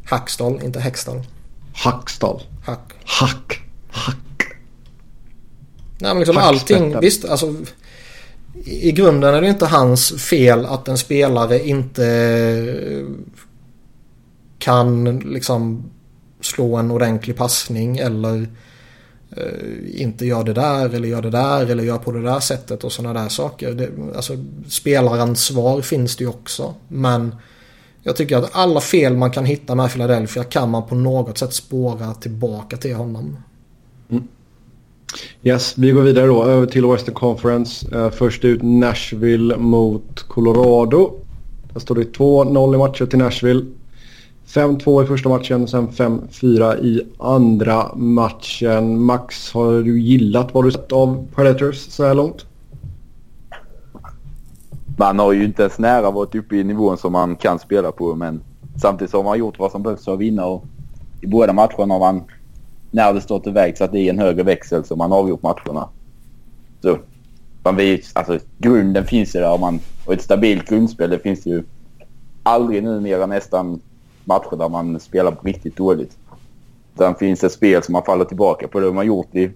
Hackstall, 0.05 0.61
inte 0.65 0.81
Hextall. 0.81 1.23
Hackstall. 1.75 2.43
Hack. 2.65 2.93
Hack. 3.05 3.61
Hack. 3.89 4.43
Nej 5.99 6.15
men 6.15 6.19
liksom 6.19 6.37
allting. 6.37 7.01
Visst 7.01 7.25
alltså. 7.25 7.55
I 8.65 8.93
grunden 8.93 9.35
är 9.35 9.41
det 9.41 9.49
inte 9.49 9.67
hans 9.67 10.23
fel 10.23 10.67
att 10.67 10.89
en 10.89 10.99
spelare 10.99 11.69
inte 11.69 13.07
kan 14.59 15.19
liksom 15.19 15.91
slå 16.41 16.77
en 16.77 16.91
ordentlig 16.91 17.37
passning 17.37 17.99
eller 17.99 18.37
eh, 18.37 18.49
Eh, 19.37 20.03
inte 20.03 20.27
gör 20.27 20.45
det 20.45 20.53
där 20.53 20.95
eller 20.95 21.09
gör 21.09 21.23
det 21.23 21.31
där 21.31 21.71
eller 21.71 21.85
gör 21.85 21.99
på 21.99 22.13
det 22.13 22.23
där 22.23 22.41
sättet 22.41 22.85
och 22.85 22.93
sådana 22.93 23.23
där 23.23 23.29
saker. 23.29 23.73
Det, 23.73 23.91
alltså 24.17 24.37
spelaransvar 24.69 25.81
finns 25.81 26.17
det 26.17 26.25
ju 26.25 26.31
också. 26.31 26.75
Men 26.89 27.35
jag 28.03 28.17
tycker 28.17 28.37
att 28.37 28.51
alla 28.53 28.81
fel 28.81 29.17
man 29.17 29.31
kan 29.31 29.45
hitta 29.45 29.75
med 29.75 29.93
Philadelphia 29.93 30.45
kan 30.45 30.71
man 30.71 30.87
på 30.87 30.95
något 30.95 31.39
sätt 31.39 31.53
spåra 31.53 32.15
tillbaka 32.15 32.77
till 32.77 32.95
honom. 32.95 33.37
Mm. 34.11 34.23
Yes, 35.43 35.75
vi 35.79 35.91
går 35.91 36.03
vidare 36.03 36.27
då 36.27 36.45
över 36.45 36.67
till 36.67 36.87
Western 36.87 37.15
Conference. 37.15 37.97
Eh, 37.97 38.11
först 38.11 38.45
ut 38.45 38.63
Nashville 38.63 39.57
mot 39.57 40.23
Colorado. 40.29 41.13
Där 41.73 41.81
står 41.81 41.95
det 41.95 42.17
2-0 42.19 42.75
i 42.75 42.79
matcher 42.79 43.07
till 43.07 43.19
Nashville. 43.19 43.67
5-2 44.55 45.05
i 45.05 45.07
första 45.07 45.29
matchen, 45.29 45.69
sen 45.69 45.89
5-4 45.89 46.85
i 46.85 47.07
andra 47.19 47.95
matchen. 47.95 49.05
Max, 49.05 49.53
har 49.53 49.83
du 49.83 50.01
gillat 50.01 50.55
vad 50.55 50.65
du 50.65 50.71
sett 50.71 50.93
av 50.93 51.27
Predators 51.35 51.77
så 51.77 52.05
här 52.05 52.15
långt? 52.15 52.47
Man 54.97 55.19
har 55.19 55.33
ju 55.33 55.45
inte 55.45 55.63
ens 55.63 55.79
nära 55.79 56.11
varit 56.11 56.35
uppe 56.35 56.57
i 56.57 56.65
nivån 56.65 56.99
som 56.99 57.13
man 57.13 57.37
kan 57.37 57.59
spela 57.59 57.93
på 57.93 58.15
men 58.15 58.41
samtidigt 58.83 59.11
så 59.11 59.17
har 59.17 59.25
man 59.25 59.39
gjort 59.39 59.59
vad 59.59 59.71
som 59.71 59.83
behövs 59.83 60.05
för 60.05 60.15
att 60.15 60.19
vinna 60.19 60.47
och 60.47 60.65
i 61.21 61.27
båda 61.27 61.53
matcherna 61.53 61.95
har 61.95 61.99
man 61.99 62.23
när 62.91 63.13
det 63.13 63.21
stått 63.21 63.47
iväg 63.47 63.79
satt 63.79 63.95
i 63.95 64.09
en 64.09 64.19
högre 64.19 64.43
växel 64.43 64.85
så 64.85 64.97
man 64.97 65.13
avgjort 65.13 65.43
matcherna. 65.43 65.89
Så 66.83 66.99
man 67.63 67.77
vet, 67.77 68.01
alltså, 68.13 68.39
grunden 68.59 69.05
finns 69.05 69.37
ju 69.37 69.41
där 69.41 69.53
och, 69.53 69.61
man, 69.61 69.81
och 70.07 70.13
ett 70.13 70.23
stabilt 70.23 70.69
grundspel 70.69 71.11
det 71.11 71.19
finns 71.19 71.47
ju 71.47 71.63
aldrig 72.43 72.83
numera 72.83 73.27
nästan 73.27 73.81
matcher 74.31 74.57
där 74.57 74.69
man 74.69 75.01
spelar 75.01 75.37
riktigt 75.43 75.77
dåligt. 75.77 76.17
Sen 76.99 77.15
finns 77.15 77.45
ett 77.45 77.53
spel 77.53 77.83
som 77.83 77.93
man 77.93 78.03
faller 78.03 78.25
tillbaka 78.25 78.69
på. 78.69 78.81
Det 78.81 78.87
har 78.87 78.93
man 78.93 79.07
gjort 79.07 79.35
i 79.35 79.51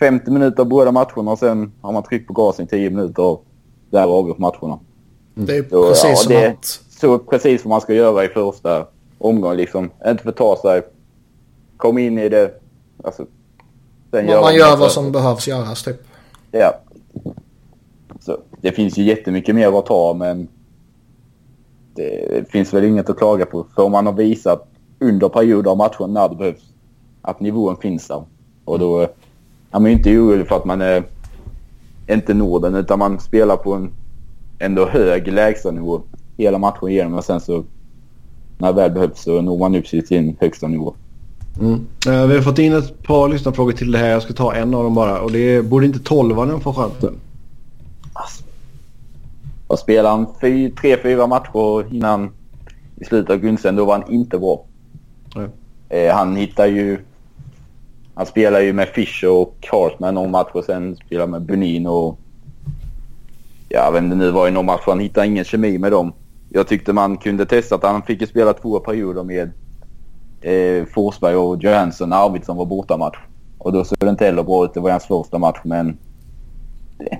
50 0.00 0.30
minuter 0.30 0.64
båda 0.64 0.92
matcherna 0.92 1.30
och 1.30 1.38
sen 1.38 1.72
har 1.80 1.92
man 1.92 2.02
tryckt 2.02 2.26
på 2.26 2.32
gasen 2.32 2.64
i 2.64 2.68
10 2.68 2.90
minuter 2.90 3.22
och 3.22 3.44
där 3.90 4.02
avgjort 4.02 4.38
matcherna. 4.38 4.78
Det 5.34 5.56
är 5.56 5.62
så, 5.70 5.88
precis 5.88 6.04
ja, 6.04 6.16
som 6.16 6.32
det, 6.32 6.46
att... 6.46 6.80
Så 6.90 7.18
precis 7.18 7.64
vad 7.64 7.70
man 7.70 7.80
ska 7.80 7.94
göra 7.94 8.24
i 8.24 8.28
första 8.28 8.86
omgången. 9.18 9.56
Liksom. 9.56 9.90
Inte 10.06 10.22
förta 10.22 10.56
sig. 10.56 10.82
Kom 11.76 11.98
in 11.98 12.18
i 12.18 12.28
det. 12.28 12.60
Alltså, 13.04 13.26
man 14.12 14.26
gör, 14.26 14.50
gör 14.50 14.76
vad 14.76 14.92
som 14.92 15.12
behövs 15.12 15.48
göras 15.48 15.82
typ. 15.82 15.96
Ja. 16.50 16.80
Så, 18.20 18.38
det 18.60 18.72
finns 18.72 18.98
ju 18.98 19.02
jättemycket 19.02 19.54
mer 19.54 19.78
att 19.78 19.86
ta 19.86 20.14
men 20.14 20.48
det 21.94 22.50
finns 22.50 22.74
väl 22.74 22.84
inget 22.84 23.10
att 23.10 23.18
klaga 23.18 23.46
på. 23.46 23.66
För 23.74 23.88
man 23.88 24.06
har 24.06 24.12
visat 24.12 24.68
under 25.00 25.28
perioder 25.28 25.70
av 25.70 25.76
matchen 25.76 26.12
när 26.12 26.28
det 26.28 26.36
behövs 26.36 26.62
att 27.22 27.40
nivån 27.40 27.76
finns 27.76 28.08
där. 28.08 28.24
Och 28.64 28.78
då 28.78 29.00
är 29.70 29.80
man 29.80 29.84
ju 29.84 29.92
inte 29.92 30.18
orolig 30.18 30.48
för 30.48 30.56
att 30.56 30.64
man 30.64 30.80
är 30.80 31.04
inte 32.08 32.34
Norden 32.34 32.74
utan 32.74 32.98
man 32.98 33.20
spelar 33.20 33.56
på 33.56 33.74
en 33.74 33.90
ändå 34.58 34.86
hög 34.86 35.32
lägstanivå 35.32 36.02
hela 36.36 36.58
matchen 36.58 36.88
igenom 36.88 37.14
och 37.14 37.24
sen 37.24 37.40
så 37.40 37.64
när 38.58 38.68
det 38.68 38.74
väl 38.74 38.90
behövs 38.90 39.22
så 39.22 39.40
når 39.40 39.58
man 39.58 39.74
upp 39.74 39.86
till 39.86 40.06
sin 40.06 40.36
högsta 40.40 40.68
nivå. 40.68 40.94
Mm. 41.60 41.72
Uh, 42.08 42.26
vi 42.26 42.34
har 42.34 42.42
fått 42.42 42.58
in 42.58 42.72
ett 42.72 43.02
par 43.02 43.28
lyssnarfrågor 43.28 43.72
till 43.72 43.92
det 43.92 43.98
här. 43.98 44.08
Jag 44.08 44.22
ska 44.22 44.32
ta 44.32 44.54
en 44.54 44.74
av 44.74 44.84
dem 44.84 44.94
bara. 44.94 45.20
Och 45.20 45.32
det 45.32 45.38
är, 45.38 45.62
borde 45.62 45.86
inte 45.86 45.98
tolvan 45.98 46.60
få 46.60 46.72
chansen? 46.72 47.14
Alltså, 48.12 48.44
och 49.72 49.78
spelade 49.78 50.08
han 50.08 50.26
tre, 50.80 50.96
fyra 51.02 51.26
matcher 51.26 51.94
innan 51.94 52.30
i 52.96 53.04
slutet 53.04 53.30
av 53.30 53.36
grundserien 53.36 53.76
då 53.76 53.84
var 53.84 53.98
han 53.98 54.12
inte 54.12 54.38
bra. 54.38 54.64
Mm. 55.36 55.50
Uh, 55.94 56.12
han 56.14 56.36
hittar 56.36 56.66
ju... 56.66 56.98
Han 58.14 58.26
spelar 58.26 58.60
ju 58.60 58.72
med 58.72 58.88
Fischer 58.88 59.30
och 59.30 59.56
Cartman 59.60 60.14
någon 60.14 60.30
match 60.30 60.50
och 60.52 60.64
sen 60.64 60.96
spelar 60.96 61.26
med 61.26 61.42
Bunin 61.42 61.86
och... 61.86 62.18
Jag 63.68 63.92
vet 63.92 64.02
inte 64.02 64.16
nu 64.16 64.30
var 64.30 64.48
i 64.48 64.50
någon 64.50 64.66
match. 64.66 64.82
Han 64.86 65.00
hittade 65.00 65.26
ingen 65.26 65.44
kemi 65.44 65.78
med 65.78 65.92
dem. 65.92 66.12
Jag 66.48 66.68
tyckte 66.68 66.92
man 66.92 67.16
kunde 67.16 67.46
testa 67.46 67.74
att 67.74 67.82
han 67.82 68.02
fick 68.02 68.20
ju 68.20 68.26
spela 68.26 68.52
två 68.52 68.80
perioder 68.80 69.22
med 69.22 69.50
eh, 70.40 70.86
Forsberg 70.86 71.36
och 71.36 71.62
Johansson 71.62 72.08
när 72.08 72.26
Arvidsson 72.26 72.56
var 72.56 72.66
bortamatch. 72.66 73.18
Och 73.58 73.72
då 73.72 73.84
såg 73.84 73.98
det 73.98 74.10
inte 74.10 74.24
heller 74.24 74.42
bra 74.42 74.64
ut. 74.64 74.74
Det 74.74 74.80
var 74.80 74.90
hans 74.90 75.06
första 75.06 75.38
match 75.38 75.60
men... 75.64 75.98
Det, 76.98 77.18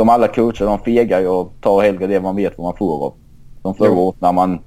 som 0.00 0.08
alla 0.08 0.28
coacher, 0.28 0.64
de 0.64 0.78
fegar 0.78 1.20
ju 1.20 1.28
och 1.28 1.52
tar 1.60 1.82
hellre 1.82 2.06
det 2.06 2.20
man 2.20 2.36
vet 2.36 2.58
vad 2.58 2.64
man 2.64 2.76
får 2.76 3.04
av. 3.04 3.14
Som 3.62 3.74
förra 3.74 3.92
året 3.92 4.20
när 4.20 4.32
man 4.32 4.58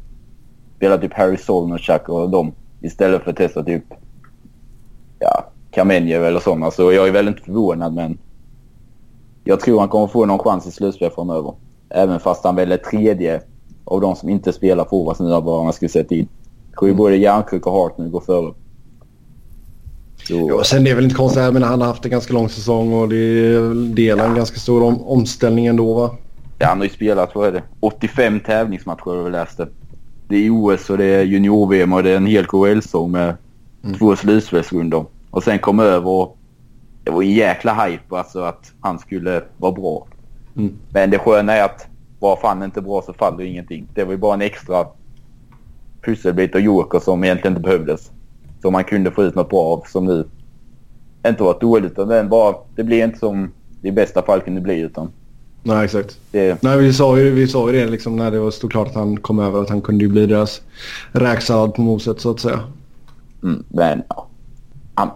spelade 0.76 1.02
typ 1.02 1.14
Harry 1.14 1.38
Solnachak 1.38 2.10
och 2.10 2.30
dem 2.30 2.52
istället 2.82 3.24
för 3.24 3.32
att 3.32 3.38
testa 3.38 3.64
typ 3.64 3.84
ja, 5.20 5.46
Kamenjev 5.72 6.24
eller 6.24 6.40
sådana. 6.40 6.72
Så 6.72 6.92
jag 6.92 7.08
är 7.08 7.12
väl 7.12 7.28
inte 7.28 7.42
förvånad 7.42 7.94
men 7.94 8.18
jag 9.44 9.60
tror 9.60 9.80
han 9.80 9.90
kommer 9.90 10.08
få 10.08 10.26
någon 10.26 10.40
chans 10.40 10.68
i 10.68 10.72
slutspel 10.72 11.12
framöver. 11.12 11.54
Även 11.90 12.20
fast 12.20 12.44
han 12.44 12.56
väl 12.56 12.72
är 12.72 12.78
tredje 12.78 13.42
av 13.86 14.02
de 14.02 14.16
som 14.16 14.30
inte 14.30 14.54
spelar 14.54 14.86
forwards 14.86 15.20
nu 15.20 15.30
vad 15.30 15.64
man 15.64 15.74
skulle 15.74 15.90
sätta 15.90 16.16
in. 16.16 16.28
Jag 16.70 16.80
tror 16.80 16.90
ju 16.90 16.96
både 16.96 17.16
Järnkrok 17.16 17.68
och 17.68 17.74
Hart 17.74 17.98
nu 17.98 18.10
går 18.10 18.22
före. 18.22 18.54
Ja, 20.30 20.64
sen 20.64 20.84
det 20.84 20.92
är 20.92 20.96
väl 20.96 21.04
inte 21.04 21.16
konstigt. 21.16 21.54
Menar, 21.54 21.68
han 21.68 21.82
har 21.82 21.88
haft 21.88 22.06
en 22.06 22.12
ganska 22.12 22.34
lång 22.34 22.50
säsong 22.50 22.94
och 22.94 23.10
det 23.10 23.16
är 23.16 23.94
delar 23.94 24.24
ja. 24.24 24.30
en 24.30 24.36
ganska 24.36 24.60
stor 24.60 24.84
om, 24.84 25.02
omställning 25.02 25.66
ändå 25.66 25.94
va? 25.94 26.16
Ja, 26.60 26.68
han 26.68 26.78
har 26.78 26.86
ju 26.86 26.90
spelat, 26.90 27.36
vad 27.36 27.48
är 27.48 27.52
det, 27.52 27.64
85 27.80 28.40
tävlingsmatcher 28.40 29.06
har 29.06 29.16
jag 29.16 29.32
läst 29.32 29.58
det. 29.58 29.68
Det 30.28 30.36
är 30.36 30.50
OS 30.50 30.90
och 30.90 30.98
det 30.98 31.06
är 31.06 31.24
junior-VM 31.24 31.94
och 31.94 32.04
det 32.04 32.10
är 32.10 32.18
en 32.18 32.26
hel 32.26 32.46
KHL-säsong 32.46 33.12
med 33.12 33.36
mm. 33.84 33.98
två 33.98 34.16
slutspelsrundor. 34.16 35.06
Och 35.30 35.44
sen 35.44 35.60
kom 35.60 35.80
över 35.80 36.10
och 36.10 36.38
det 37.04 37.12
var 37.12 37.22
en 37.22 37.32
jäkla 37.32 37.86
hype 37.86 38.18
alltså 38.18 38.42
att 38.42 38.72
han 38.82 39.00
skulle 39.00 39.44
vara 39.58 39.72
bra. 39.72 40.08
Mm. 40.56 40.74
Men 40.90 41.10
det 41.10 41.20
sköna 41.20 41.54
är 41.54 41.64
att 41.64 41.88
var 42.20 42.36
fan 42.36 42.64
inte 42.64 42.82
bra 42.82 43.02
så 43.02 43.14
faller 43.14 43.44
ingenting. 43.44 43.88
Det 43.94 44.04
var 44.04 44.12
ju 44.12 44.18
bara 44.18 44.34
en 44.34 44.42
extra 44.42 44.88
pusselbit 46.02 46.56
och 46.56 46.62
joker 46.62 47.00
som 47.00 47.24
egentligen 47.24 47.58
inte 47.58 47.70
behövdes. 47.70 48.12
Som 48.64 48.74
man 48.74 48.84
kunde 48.84 49.12
få 49.12 49.24
ut 49.24 49.36
något 49.36 49.50
bra 49.50 49.60
av 49.60 49.84
som 49.88 50.06
nu 50.06 50.26
inte 51.28 51.44
var 51.44 51.60
dåligt. 51.60 51.92
Utan 51.92 52.08
den 52.08 52.30
bara, 52.30 52.56
det 52.76 52.84
blir 52.84 53.04
inte 53.04 53.20
som 53.20 53.52
det 53.82 53.88
i 53.88 53.92
bästa 53.92 54.22
fall 54.22 54.42
kunde 54.42 54.62
bli 54.62 54.80
utan. 54.80 55.12
Nej 55.64 55.86
exakt. 55.86 56.20
Det... 56.32 56.64
Nej, 56.64 56.78
vi, 56.78 56.94
sa 56.94 57.20
ju, 57.20 57.32
vi 57.32 57.48
sa 57.48 57.72
ju 57.72 57.80
det 57.80 57.92
liksom 57.92 58.16
när 58.16 58.32
det 58.32 58.52
stod 58.52 58.72
klart 58.72 58.88
att 58.88 58.96
han 58.96 59.18
kom 59.18 59.40
över 59.40 59.62
att 59.62 59.70
han 59.70 59.82
kunde 59.82 60.04
ju 60.04 60.10
bli 60.10 60.26
deras 60.26 60.62
räksallad 61.12 61.74
på 61.74 61.82
moset 61.82 62.22
så 62.22 62.32
att 62.32 62.40
säga. 62.40 62.60
Mm, 63.44 63.64
men 63.68 64.04
ja. 64.10 64.28
Han, 64.96 65.10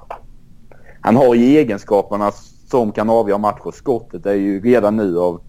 han 1.02 1.16
har 1.16 1.36
ju 1.36 1.44
egenskaperna 1.44 2.32
som 2.70 2.92
kan 2.92 3.10
avgöra 3.10 3.38
matcher. 3.38 3.72
Skottet 3.74 4.26
är 4.26 4.34
ju 4.34 4.62
redan 4.62 4.96
nu 4.96 5.20
av 5.20 5.42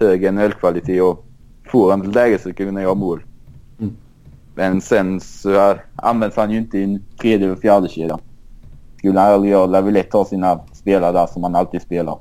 hög 0.00 0.34
NHL-kvalitet 0.34 1.00
och 1.00 1.26
får 1.70 1.90
han 1.90 2.10
läge 2.10 2.38
så 2.38 2.52
kunna 2.52 2.82
göra 2.82 2.94
mål. 2.94 3.22
Men 4.54 4.80
sen 4.80 5.20
så 5.20 5.74
används 5.96 6.36
han 6.36 6.50
ju 6.50 6.58
inte 6.58 6.78
i 6.78 6.84
en 6.84 7.02
tredje 7.20 7.46
eller 7.46 7.56
fjärde 7.56 7.88
kedja. 7.88 8.18
Skulle 8.98 9.20
han 9.20 9.32
aldrig 9.32 9.52
göra 9.52 9.66
lär 9.66 9.82
vi 9.82 9.92
lätt 9.92 10.12
ha 10.12 10.24
sina 10.24 10.60
spelare 10.72 11.12
där 11.12 11.26
som 11.26 11.42
han 11.42 11.54
alltid 11.54 11.82
spelar. 11.82 12.18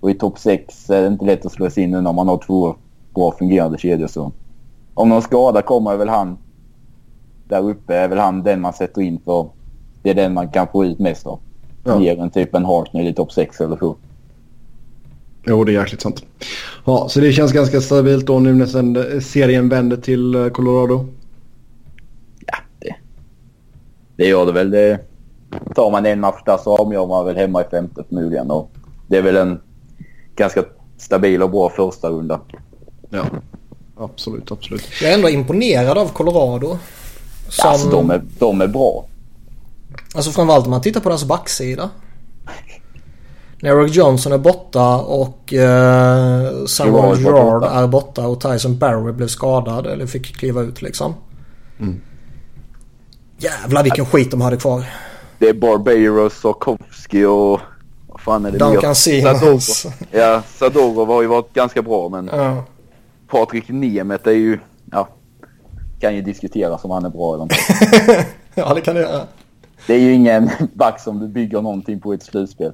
Och 0.00 0.10
i 0.10 0.14
topp 0.14 0.38
6 0.38 0.90
är 0.90 1.02
det 1.02 1.06
inte 1.06 1.24
lätt 1.24 1.46
att 1.46 1.52
slå 1.52 1.70
sig 1.70 1.84
in 1.84 1.90
när 1.90 2.12
man 2.12 2.28
har 2.28 2.38
två 2.38 2.76
bra 3.14 3.34
fungerande 3.38 3.78
kedjor. 3.78 4.06
Så 4.06 4.32
om 4.94 5.08
någon 5.08 5.22
skada 5.22 5.62
kommer 5.62 5.92
är 5.92 5.96
väl 5.96 6.08
han 6.08 6.38
där 7.48 7.68
uppe 7.68 7.94
är 7.94 8.08
väl 8.08 8.18
han 8.18 8.42
den 8.42 8.60
man 8.60 8.72
sätter 8.72 9.02
in 9.02 9.20
för 9.24 9.48
det 10.02 10.10
är 10.10 10.14
den 10.14 10.34
man 10.34 10.48
kan 10.48 10.66
få 10.72 10.84
ut 10.84 10.98
mest 10.98 11.26
av. 11.26 11.38
Ja. 11.84 11.98
Mer 11.98 12.20
än 12.20 12.30
typ 12.30 12.54
en 12.54 12.64
Hartnell 12.64 13.08
i 13.08 13.14
topp 13.14 13.32
6 13.32 13.60
eller 13.60 13.76
så. 13.76 13.96
Jo, 15.46 15.64
det 15.64 15.72
är 15.72 15.80
jäkligt 15.80 16.00
sant. 16.00 16.24
Ja, 16.84 17.08
så 17.08 17.20
det 17.20 17.32
känns 17.32 17.52
ganska 17.52 17.80
stabilt 17.80 18.26
då 18.26 18.38
nu 18.38 18.54
när 18.54 19.20
serien 19.20 19.68
vänder 19.68 19.96
till 19.96 20.50
Colorado? 20.52 21.06
Ja, 22.46 22.54
det, 22.78 22.94
det 24.20 24.26
gör 24.26 24.46
det 24.46 24.52
väl. 24.52 24.70
Det, 24.70 24.98
tar 25.74 25.90
man 25.90 26.06
en 26.06 26.20
match 26.20 26.42
där 26.46 26.56
så 26.56 26.76
avgör 26.76 27.06
man 27.06 27.26
väl 27.26 27.36
hemma 27.36 27.60
i 27.60 27.64
femte 27.70 28.04
förmodligen. 28.08 28.50
Och 28.50 28.70
det 29.06 29.16
är 29.16 29.22
väl 29.22 29.36
en 29.36 29.60
ganska 30.36 30.64
stabil 30.98 31.42
och 31.42 31.50
bra 31.50 31.70
första 31.70 32.08
runda. 32.08 32.40
Ja, 33.10 33.24
absolut, 33.96 34.52
absolut. 34.52 34.88
Jag 35.02 35.10
är 35.10 35.14
ändå 35.14 35.28
imponerad 35.28 35.98
av 35.98 36.08
Colorado. 36.08 36.78
Som... 37.48 37.70
Alltså, 37.70 37.90
de 37.90 38.10
är, 38.10 38.22
de 38.38 38.60
är 38.60 38.66
bra. 38.66 39.04
Alltså 40.14 40.30
framförallt 40.30 40.64
om 40.64 40.70
man 40.70 40.82
tittar 40.82 41.00
på 41.00 41.08
deras 41.08 41.24
backsida. 41.24 41.90
När 43.60 43.80
Eric 43.80 43.94
Johnson 43.94 44.32
är 44.32 44.38
borta 44.38 44.96
och 44.96 45.54
eh, 45.54 46.64
Samuel 46.66 47.20
Gerard 47.20 47.64
är 47.64 47.86
borta 47.86 48.26
och 48.26 48.40
Tyson 48.40 48.78
Barry 48.78 49.12
blev 49.12 49.28
skadad 49.28 49.86
eller 49.86 50.06
fick 50.06 50.36
kliva 50.36 50.62
ut 50.62 50.82
liksom. 50.82 51.14
Mm. 51.78 52.00
Jävlar 53.40 53.82
vilken 53.82 54.06
skit 54.06 54.30
de 54.30 54.40
hade 54.40 54.56
kvar. 54.56 54.84
Det 55.38 55.48
är 55.48 55.54
Barbaros 55.54 56.44
och 56.44 56.60
Kowski 56.60 57.24
och 57.24 57.60
vad 58.06 58.20
fan 58.20 58.44
är 58.44 58.50
det 58.50 58.58
Duncan 58.58 58.94
Sadorov. 58.94 59.60
Ja, 60.10 60.42
Sadorov 60.46 61.08
har 61.08 61.22
ju 61.22 61.28
varit 61.28 61.52
ganska 61.52 61.82
bra 61.82 62.08
men 62.08 62.30
ja. 62.32 62.64
Patrik 63.26 63.68
Nemeth 63.68 64.28
är 64.28 64.32
ju, 64.32 64.58
ja, 64.92 65.08
kan 66.00 66.14
ju 66.14 66.22
diskuteras 66.22 66.84
om 66.84 66.90
han 66.90 67.04
är 67.04 67.10
bra 67.10 67.34
eller 67.34 67.42
inte. 67.42 67.56
ja 68.54 68.74
det 68.74 68.80
kan 68.80 68.94
det 68.94 69.00
göra. 69.00 69.26
Det 69.86 69.94
är 69.94 69.98
ju 69.98 70.12
ingen 70.12 70.50
back 70.74 71.00
som 71.00 71.20
du 71.20 71.28
bygger 71.28 71.62
någonting 71.62 72.00
på 72.00 72.14
i 72.14 72.16
ett 72.16 72.22
slutspel. 72.22 72.72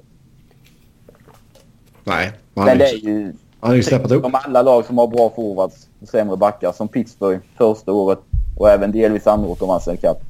Nej. 2.04 2.32
Men 2.54 2.78
det 2.78 2.88
är 2.88 2.94
ju... 2.94 3.32
Han 3.60 3.70
har 3.70 3.76
ju 3.76 3.82
steppat 3.82 4.10
upp. 4.10 4.22
Som 4.22 4.34
alla 4.34 4.62
lag 4.62 4.84
som 4.84 4.98
har 4.98 5.06
bra 5.06 5.32
forwards 5.36 5.88
och 6.02 6.08
sämre 6.08 6.36
backar. 6.36 6.72
Som 6.72 6.88
Pittsburgh 6.88 7.40
första 7.58 7.92
året 7.92 8.18
och 8.56 8.70
även 8.70 8.92
delvis 8.92 9.26
andra 9.26 9.48
året 9.48 9.62
om 9.62 9.68
man 9.68 9.80
ser 9.80 9.96
kapp. 9.96 10.22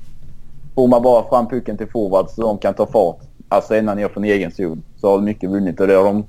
Man 0.77 1.03
bara 1.03 1.29
fram 1.29 1.49
pucken 1.49 1.77
till 1.77 1.91
forwards 1.91 2.35
så 2.35 2.43
de 2.43 2.59
kan 2.59 2.75
ta 2.75 2.87
fart. 2.87 3.21
Alltså 3.49 3.75
ända 3.75 3.95
ner 3.95 4.09
från 4.09 4.25
egen 4.25 4.53
zon. 4.53 4.83
Så 5.01 5.09
har 5.09 5.17
de 5.17 5.25
mycket 5.25 5.51
vunnit 5.51 5.81
och 5.81 5.87
det 5.87 5.95
har 5.95 6.05
de 6.05 6.25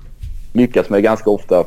lyckats 0.52 0.90
med 0.90 1.02
ganska 1.02 1.30
ofta. 1.30 1.64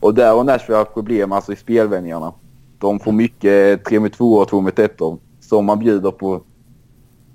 Och 0.00 0.14
där 0.14 0.34
har 0.34 0.44
Nashville 0.44 0.78
haft 0.78 0.94
problem 0.94 1.32
alltså 1.32 1.52
i 1.52 1.56
spelvändningarna. 1.56 2.32
De 2.78 3.00
får 3.00 3.12
mycket 3.12 3.84
3 3.84 4.00
mot 4.00 4.12
2 4.12 4.32
och 4.32 4.48
2 4.48 4.60
mot 4.60 4.78
1 4.78 4.92
som 5.40 5.64
man 5.64 5.78
bjuder 5.78 6.10
på 6.10 6.42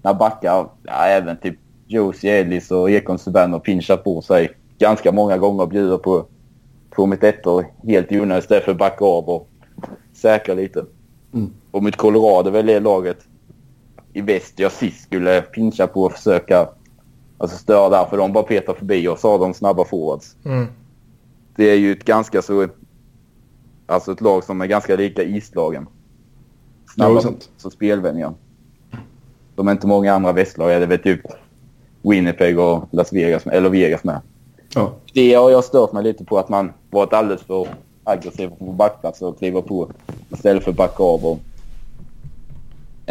när 0.01 0.13
backar, 0.13 0.69
ja, 0.83 1.05
även 1.05 1.38
typ 1.38 1.55
Josie 1.88 2.39
Ellis 2.39 2.71
och 2.71 2.91
Ekon 2.91 3.19
Subban 3.19 3.53
och 3.53 3.63
pinchar 3.63 3.97
på 3.97 4.21
sig 4.21 4.51
ganska 4.77 5.11
många 5.11 5.38
gånger 5.38 5.65
bjuder 5.65 5.97
på 5.97 6.25
två 6.95 7.05
mot 7.05 7.23
ettor 7.23 7.65
helt 7.83 8.11
i 8.11 8.19
onödan 8.19 8.39
istället 8.39 8.63
för 8.63 8.71
att 8.71 8.77
backa 8.77 9.05
av 9.05 9.29
och 9.29 9.49
säkra 10.13 10.53
lite. 10.53 10.85
Mm. 11.33 11.53
Och 11.71 11.83
mot 11.83 11.95
Colorado 11.95 12.49
väl 12.49 12.65
det 12.65 12.79
laget 12.79 13.17
i 14.13 14.21
väst 14.21 14.59
jag 14.59 14.71
sist 14.71 15.03
skulle 15.03 15.41
pincha 15.41 15.88
på 15.88 16.03
och 16.03 16.11
försöka 16.11 16.69
alltså 17.38 17.57
störa 17.57 17.89
där. 17.89 18.05
För 18.05 18.17
de 18.17 18.33
bara 18.33 18.43
petar 18.43 18.73
förbi 18.73 19.07
och 19.07 19.19
så 19.19 19.31
har 19.31 19.39
de 19.39 19.53
snabba 19.53 19.85
forwards. 19.85 20.35
Mm. 20.45 20.67
Det 21.55 21.63
är 21.63 21.75
ju 21.75 21.91
ett 21.91 22.05
ganska 22.05 22.41
så... 22.41 22.67
Alltså 23.85 24.11
ett 24.11 24.21
lag 24.21 24.43
som 24.43 24.61
är 24.61 24.65
ganska 24.65 24.95
lika 24.95 25.23
islagen. 25.23 25.88
Snabba 26.95 27.21
sant. 27.21 27.49
så 27.57 27.69
spelvänliga. 27.69 28.33
De 29.55 29.67
är 29.67 29.71
inte 29.71 29.88
många 29.88 30.13
andra 30.13 30.31
västlag. 30.31 30.69
Det 30.69 30.73
är 30.73 30.88
väl 30.88 30.99
typ 30.99 31.21
Winnipeg 32.01 32.59
och 32.59 32.83
Las 32.91 33.13
Vegas, 33.13 33.47
eller 33.47 33.69
Vegas 33.69 34.03
med. 34.03 34.21
Ja. 34.75 34.93
Det 35.13 35.33
har 35.33 35.49
jag 35.49 35.63
stört 35.63 35.91
mig 35.91 36.03
lite 36.03 36.23
på 36.25 36.38
att 36.38 36.49
man 36.49 36.73
varit 36.89 37.13
alldeles 37.13 37.41
för 37.41 37.67
aggressiv 38.03 38.49
på 38.59 38.65
backplats 38.65 39.21
och 39.21 39.38
kliva 39.38 39.61
på 39.61 39.89
istället 40.29 40.63
för 40.63 40.71
att 40.71 40.77
backa 40.77 41.03
av 41.03 41.25
och 41.25 41.39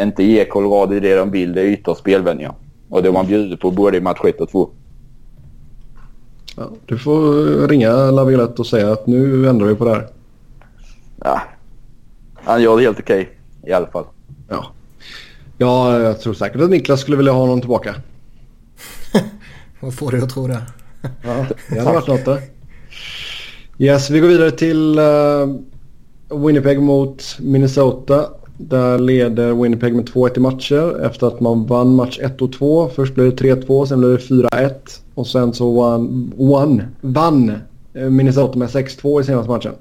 inte 0.03 0.23
ge 0.23 0.45
Colorado 0.45 0.99
det 0.99 1.15
de 1.15 1.31
vill. 1.31 1.53
Det 1.53 1.61
är 1.61 1.65
ytor 1.65 1.95
och. 1.95 2.51
Och 2.89 3.03
det 3.03 3.11
man 3.11 3.27
bjuder 3.27 3.57
på 3.57 3.71
både 3.71 3.97
i 3.97 4.01
match 4.01 4.19
1 4.23 4.41
och 4.41 4.49
2. 4.49 4.69
Ja, 6.57 6.69
du 6.85 6.97
får 6.97 7.67
ringa 7.67 7.91
Laviolette 7.91 8.61
och 8.61 8.67
säga 8.67 8.91
att 8.91 9.07
nu 9.07 9.49
ändrar 9.49 9.67
vi 9.67 9.75
på 9.75 9.85
det 9.85 9.91
här. 9.91 10.07
Ja, 11.23 11.41
han 12.35 12.61
gör 12.61 12.77
det 12.77 12.83
helt 12.83 12.99
okej 12.99 13.29
i 13.67 13.71
alla 13.71 13.87
fall. 13.87 14.05
Ja. 14.49 14.65
ja, 15.57 15.99
jag 15.99 16.21
tror 16.21 16.33
säkert 16.33 16.61
att 16.61 16.69
Niklas 16.69 17.01
skulle 17.01 17.17
vilja 17.17 17.31
ha 17.31 17.39
honom 17.39 17.59
tillbaka. 17.59 17.95
Vad 19.79 19.93
får 19.93 20.11
du 20.11 20.23
att 20.23 20.29
tro 20.29 20.47
det? 20.47 20.61
Ja, 21.23 21.45
det 21.69 21.79
hade 21.79 21.93
varit 21.93 22.07
något 22.07 22.25
det. 22.25 22.41
Yes, 23.77 24.09
vi 24.09 24.19
går 24.19 24.27
vidare 24.27 24.51
till 24.51 24.99
uh, 24.99 26.45
Winnipeg 26.45 26.81
mot 26.81 27.37
Minnesota. 27.39 28.29
Där 28.69 28.99
leder 28.99 29.53
Winnipeg 29.53 29.95
med 29.95 30.09
2-1 30.09 30.37
i 30.37 30.39
matcher 30.39 31.05
efter 31.05 31.27
att 31.27 31.39
man 31.39 31.65
vann 31.65 31.95
match 31.95 32.19
1 32.21 32.41
och 32.41 32.53
2. 32.53 32.89
Först 32.89 33.15
blev 33.15 33.35
det 33.35 33.55
3-2, 33.55 33.85
sen 33.85 33.99
blev 33.99 34.11
det 34.11 34.17
4-1 34.17 34.71
och 35.15 35.27
sen 35.27 35.53
så 35.53 35.71
vann, 35.71 36.33
vann, 36.37 36.83
vann 37.01 37.51
eh, 37.93 38.09
Minnesota 38.09 38.59
med 38.59 38.67
6-2 38.69 39.21
i 39.21 39.23
senaste 39.23 39.51
matchen. 39.51 39.73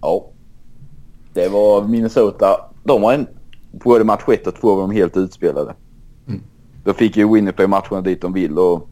Ja. 0.00 0.26
Det 1.32 1.48
var 1.48 1.84
Minnesota. 1.84 2.46
De 2.84 3.02
var 3.02 3.12
en... 3.12 3.26
Både 3.72 4.04
match 4.04 4.22
1 4.28 4.46
och 4.46 4.54
2 4.54 4.74
var 4.74 4.82
de 4.82 4.90
helt 4.90 5.16
utspelade. 5.16 5.74
Mm. 6.28 6.40
Då 6.84 6.92
fick 6.92 7.16
ju 7.16 7.32
Winnipeg 7.34 7.68
matcherna 7.68 8.00
dit 8.00 8.22
de 8.22 8.32
vill 8.32 8.58
och 8.58 8.88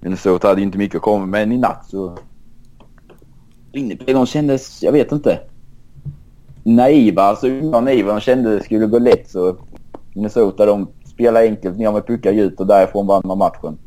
Minnesota 0.00 0.48
hade 0.48 0.60
ju 0.60 0.66
inte 0.66 0.78
mycket 0.78 0.96
att 0.96 1.02
komma 1.02 1.26
med. 1.26 1.48
Men 1.48 1.52
i 1.52 1.58
natt 1.58 1.86
så... 1.90 2.18
Winnipeg 3.72 4.14
de 4.14 4.26
kändes, 4.26 4.82
jag 4.82 4.92
vet 4.92 5.12
inte. 5.12 5.40
Naiva, 6.64 7.22
alltså 7.22 7.48
unga 7.48 7.76
och 7.76 7.84
naiva. 7.84 8.12
De 8.12 8.20
kände 8.20 8.56
det 8.56 8.64
skulle 8.64 8.86
gå 8.86 8.98
lätt 8.98 9.30
så 9.30 9.56
Minnesota 10.14 10.66
de 10.66 10.88
spelade 11.06 11.46
enkelt 11.46 11.78
ner 11.78 11.92
med 11.92 12.06
puckar 12.06 12.32
djupt 12.32 12.60
och 12.60 12.66
därifrån 12.66 13.06
vann 13.06 13.22
man 13.24 13.38
matchen. 13.38 13.78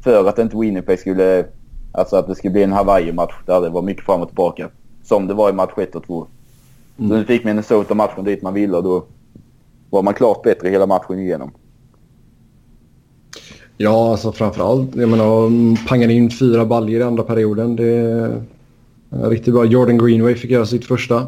För 0.00 0.28
att 0.28 0.38
inte 0.38 0.56
Winnipeg 0.56 0.98
skulle... 0.98 1.44
Alltså 1.92 2.16
att 2.16 2.26
det 2.26 2.34
skulle 2.34 2.52
bli 2.52 2.62
en 2.62 2.72
Hawaii-match 2.72 3.34
där 3.46 3.60
det 3.60 3.68
var 3.68 3.82
mycket 3.82 4.04
fram 4.04 4.20
och 4.20 4.28
tillbaka. 4.28 4.68
Som 5.04 5.26
det 5.26 5.34
var 5.34 5.50
i 5.50 5.52
match 5.52 5.72
1 5.76 5.94
och 5.94 6.06
2. 6.06 6.26
Så 6.96 7.02
nu 7.02 7.24
fick 7.24 7.44
Minnesota 7.44 7.94
matchen 7.94 8.24
dit 8.24 8.42
man 8.42 8.54
ville 8.54 8.76
och 8.76 8.82
då 8.82 9.04
var 9.90 10.02
man 10.02 10.14
klart 10.14 10.42
bättre 10.42 10.68
hela 10.68 10.86
matchen 10.86 11.18
igenom. 11.18 11.50
Ja, 13.76 14.10
alltså 14.10 14.32
framförallt. 14.32 14.96
Jag 14.96 15.08
menar, 15.08 15.86
pangade 15.88 16.12
in 16.12 16.30
fyra 16.30 16.64
baljor 16.64 17.00
i 17.00 17.04
andra 17.04 17.22
perioden. 17.22 17.76
Det 17.76 17.84
är 17.84 18.42
riktigt 19.10 19.54
bra. 19.54 19.64
Jordan 19.64 19.98
Greenway 19.98 20.34
fick 20.34 20.50
göra 20.50 20.66
sitt 20.66 20.84
första. 20.84 21.26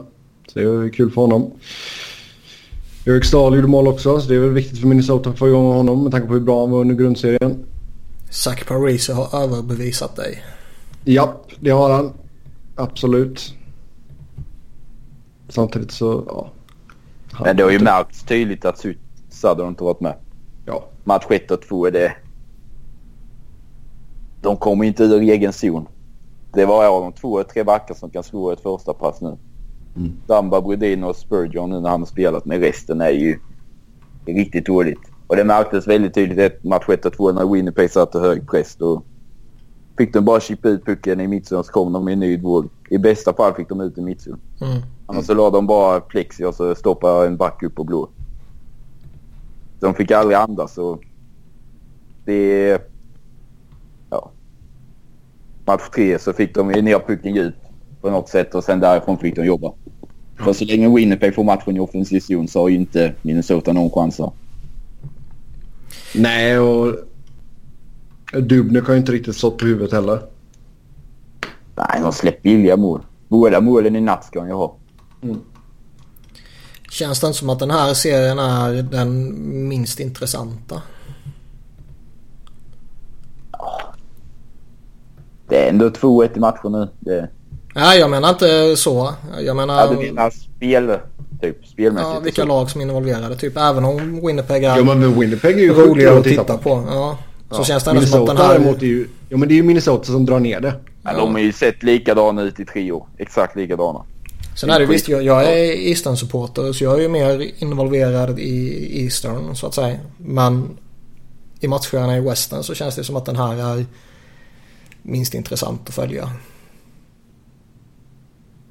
Så 0.53 0.59
det 0.59 0.65
är 0.65 0.89
kul 0.93 1.11
för 1.11 1.21
honom. 1.21 1.51
Eric 3.07 3.25
Stahl 3.25 3.55
gjorde 3.57 3.69
mål 3.69 3.89
också, 3.89 4.21
så 4.21 4.29
det 4.29 4.35
är 4.35 4.39
väl 4.39 4.51
viktigt 4.51 4.79
för 4.81 4.87
Minnesota 4.89 5.31
att 5.31 5.39
få 5.39 5.49
igång 5.49 5.73
honom 5.75 6.03
med 6.03 6.13
tanke 6.13 6.27
på 6.27 6.33
hur 6.33 6.41
bra 6.41 6.61
han 6.61 6.71
var 6.71 6.81
under 6.81 6.95
grundserien. 6.95 7.65
Zach 8.31 8.65
Parise 8.67 9.13
har 9.13 9.43
överbevisat 9.43 10.17
dig. 10.17 10.43
Ja, 11.05 11.41
det 11.61 11.71
har 11.71 11.91
han. 11.91 12.13
Absolut. 12.77 13.55
Samtidigt 15.49 15.91
så, 15.91 16.25
ja. 16.27 16.51
Han- 17.33 17.47
Men 17.47 17.57
det 17.57 17.63
har 17.63 17.71
ju 17.71 17.79
märkts 17.79 18.23
tydligt 18.23 18.65
att 18.65 18.85
Su- 18.85 18.99
Southern 19.31 19.69
inte 19.69 19.85
varit 19.85 20.01
med. 20.01 20.15
Ja. 20.67 20.85
Match 21.05 21.25
1 21.31 21.51
och 21.51 21.63
2 21.63 21.87
är 21.87 21.91
det... 21.91 22.13
De 24.43 24.57
kommer 24.57 24.85
inte 24.85 25.03
ur 25.05 25.21
egen 25.21 25.53
zon. 25.53 25.87
Det 26.53 26.65
var 26.67 26.85
ja, 26.85 27.01
de 27.01 27.13
två, 27.13 27.43
tre 27.45 27.65
backar 27.65 27.95
som 27.95 28.11
kan 28.11 28.23
slå 28.23 28.51
ett 28.51 28.61
första 28.61 28.93
pass 28.95 29.21
nu. 29.21 29.37
Mm. 30.01 30.13
Damba, 30.27 30.61
Brodin 30.61 31.05
och 31.05 31.17
Spurgeon 31.17 31.71
nu 31.71 31.81
när 31.81 31.91
han 31.91 32.01
har 32.01 32.07
spelat. 32.07 32.45
Men 32.45 32.61
resten 32.61 33.01
är 33.01 33.11
ju 33.11 33.39
riktigt 34.27 34.67
dåligt. 34.67 35.01
Och 35.27 35.37
det 35.37 35.45
märktes 35.45 35.89
väldigt 35.89 36.15
tydligt 36.15 36.65
i 36.65 36.69
match 36.69 36.89
1 36.89 37.05
och 37.05 37.13
2 37.13 37.33
när 37.33 37.53
Winnipeg 37.53 37.91
satte 37.91 38.19
hög 38.19 38.51
press. 38.51 38.77
Då 38.77 39.03
fick 39.99 40.13
de 40.13 40.25
bara 40.25 40.41
chippa 40.41 40.69
ut 40.69 40.85
pucken 40.85 41.21
i 41.21 41.29
mittzon 41.29 41.65
så 41.65 41.73
kom 41.73 41.93
de 41.93 42.09
i 42.09 42.13
en 42.13 42.21
ny 42.21 42.39
våg. 42.39 42.69
I 42.91 42.99
bästa 42.99 43.35
fall 43.35 43.55
fick 43.55 43.69
de 43.69 43.81
ut 43.81 43.99
i 43.99 44.01
mittzon. 44.01 44.41
Mm. 44.61 44.83
Annars 45.07 45.27
så 45.27 45.35
la 45.35 45.51
de 45.51 45.67
bara 45.67 46.01
plexi 46.01 46.45
och 46.45 46.55
så 46.55 46.75
stoppade 46.75 47.27
en 47.27 47.37
back 47.37 47.63
upp 47.63 47.79
och 47.79 47.87
blå. 47.87 48.09
De 49.81 49.95
fick 49.95 50.11
aldrig 50.11 50.37
andas 50.37 50.79
och 50.79 51.03
det... 52.25 52.79
Ja. 54.11 54.31
Match 55.65 55.89
tre 55.95 56.19
så 56.19 56.33
fick 56.33 56.55
de 56.55 56.69
ner 56.69 56.99
pucken 56.99 57.35
djupt 57.35 57.59
på 58.01 58.11
något 58.11 58.29
sätt 58.29 58.55
och 58.55 58.65
sen 58.65 58.81
därifrån 58.81 59.19
fick 59.19 59.37
de 59.37 59.45
jobba. 59.45 59.73
För 60.45 60.53
så 60.53 60.65
länge 60.65 60.89
Winnipeg 60.89 61.35
får 61.35 61.45
matchen 61.45 61.77
i 61.77 61.81
offensiv 61.81 62.21
zon 62.21 62.49
så 62.49 62.61
har 62.61 62.69
ju 62.69 62.77
inte 62.77 63.15
Minnesota 63.23 63.73
någon 63.73 63.91
chans. 63.91 64.21
Nej, 66.15 66.59
och 66.59 66.95
Dubnik 68.33 68.85
har 68.85 68.95
ju 68.95 69.01
inte 69.01 69.13
riktigt 69.13 69.37
stått 69.37 69.59
på 69.59 69.67
huvudet 69.67 69.93
heller. 69.93 70.21
Nej, 71.75 72.01
de 72.03 72.13
släpper 72.13 72.43
billiga 72.43 72.77
mål. 72.77 73.01
Båda 73.29 73.61
målen 73.61 73.97
i 73.97 74.01
natt 74.01 74.25
ska 74.25 74.39
han 74.39 74.49
ju 74.49 74.55
ha. 74.55 74.77
Känns 76.91 77.21
det 77.21 77.27
inte 77.27 77.39
som 77.39 77.51
att 77.51 77.59
den 77.59 77.71
här 77.71 77.95
serien 77.95 78.39
är 78.39 78.83
den 78.83 79.69
minst 79.69 80.01
intressanta? 80.01 80.83
Det 85.49 85.65
är 85.65 85.69
ändå 85.69 85.89
2-1 85.89 86.37
i 86.37 86.41
matchen 86.41 86.73
nu. 86.73 86.89
Det, 87.01 87.29
Nej, 87.75 87.99
jag 87.99 88.11
menar 88.11 88.29
inte 88.29 88.77
så. 88.77 89.15
Jag 89.41 89.57
menar 89.57 89.81
ja, 89.81 89.87
du 89.91 89.97
menar 89.97 90.31
spel, 90.31 90.99
typ 91.43 91.67
spelmässigt? 91.67 92.15
ja, 92.15 92.21
vilka 92.21 92.43
så. 92.43 92.49
lag 92.49 92.71
som 92.71 92.81
är 92.81 92.85
involverade. 92.85 93.37
Typ 93.37 93.57
även 93.57 93.85
om 93.85 94.27
Winnipeg 94.27 94.65
är 94.65 94.79
Jo, 94.79 94.85
men 94.85 95.21
Winnipeg 95.21 95.59
är 95.59 95.63
ju 95.63 95.75
sjukt 95.75 95.89
roligare 95.89 96.19
att 96.19 96.25
titta 96.25 96.59
på. 96.59 96.85
Ja. 96.91 97.19
Så 97.51 97.61
Ja. 97.61 97.65
känns 97.65 97.85
det 97.85 97.91
ändå 97.91 98.03
som 98.03 98.21
att 98.21 98.27
den 98.27 98.37
här... 98.37 98.49
däremot 98.49 98.83
är 98.83 98.87
ju... 98.87 99.09
Jo, 99.29 99.39
men 99.39 99.49
det 99.49 99.55
är 99.55 99.57
ju 99.57 99.63
Minnesota 99.63 100.05
som 100.05 100.27
drar 100.27 100.41
ner 100.41 100.61
det. 100.61 100.75
Ja, 101.03 101.13
de 101.17 101.33
har 101.33 101.41
ju 101.41 101.53
sett 101.53 101.83
likadana 101.83 102.43
ut 102.43 102.61
i 102.61 102.65
tre 102.65 102.93
år. 102.93 103.07
Exakt 103.19 103.57
likadana. 103.57 104.03
Sen 104.57 104.71
är 104.71 104.81
det 104.81 104.87
visst, 104.87 105.09
jag, 105.09 105.23
jag 105.23 105.43
är 105.45 105.89
Eastern-supporter 105.89 106.73
så 106.73 106.85
jag 106.85 106.95
är 106.99 107.01
ju 107.03 107.09
mer 107.09 107.51
involverad 107.59 108.39
i 108.39 109.03
Eastern 109.05 109.57
så 109.57 109.67
att 109.67 109.75
säga. 109.75 109.97
Men 110.17 110.69
i 111.61 111.69
matcherna 111.69 112.17
i 112.17 112.21
Western 112.21 112.63
så 112.63 112.75
känns 112.75 112.97
det 112.97 113.05
som 113.05 113.17
att 113.17 113.27
den 113.27 113.37
här 113.37 113.79
är 113.79 113.87
minst 115.03 115.35
intressant 115.35 115.89
att 115.89 115.95
följa. 115.95 116.31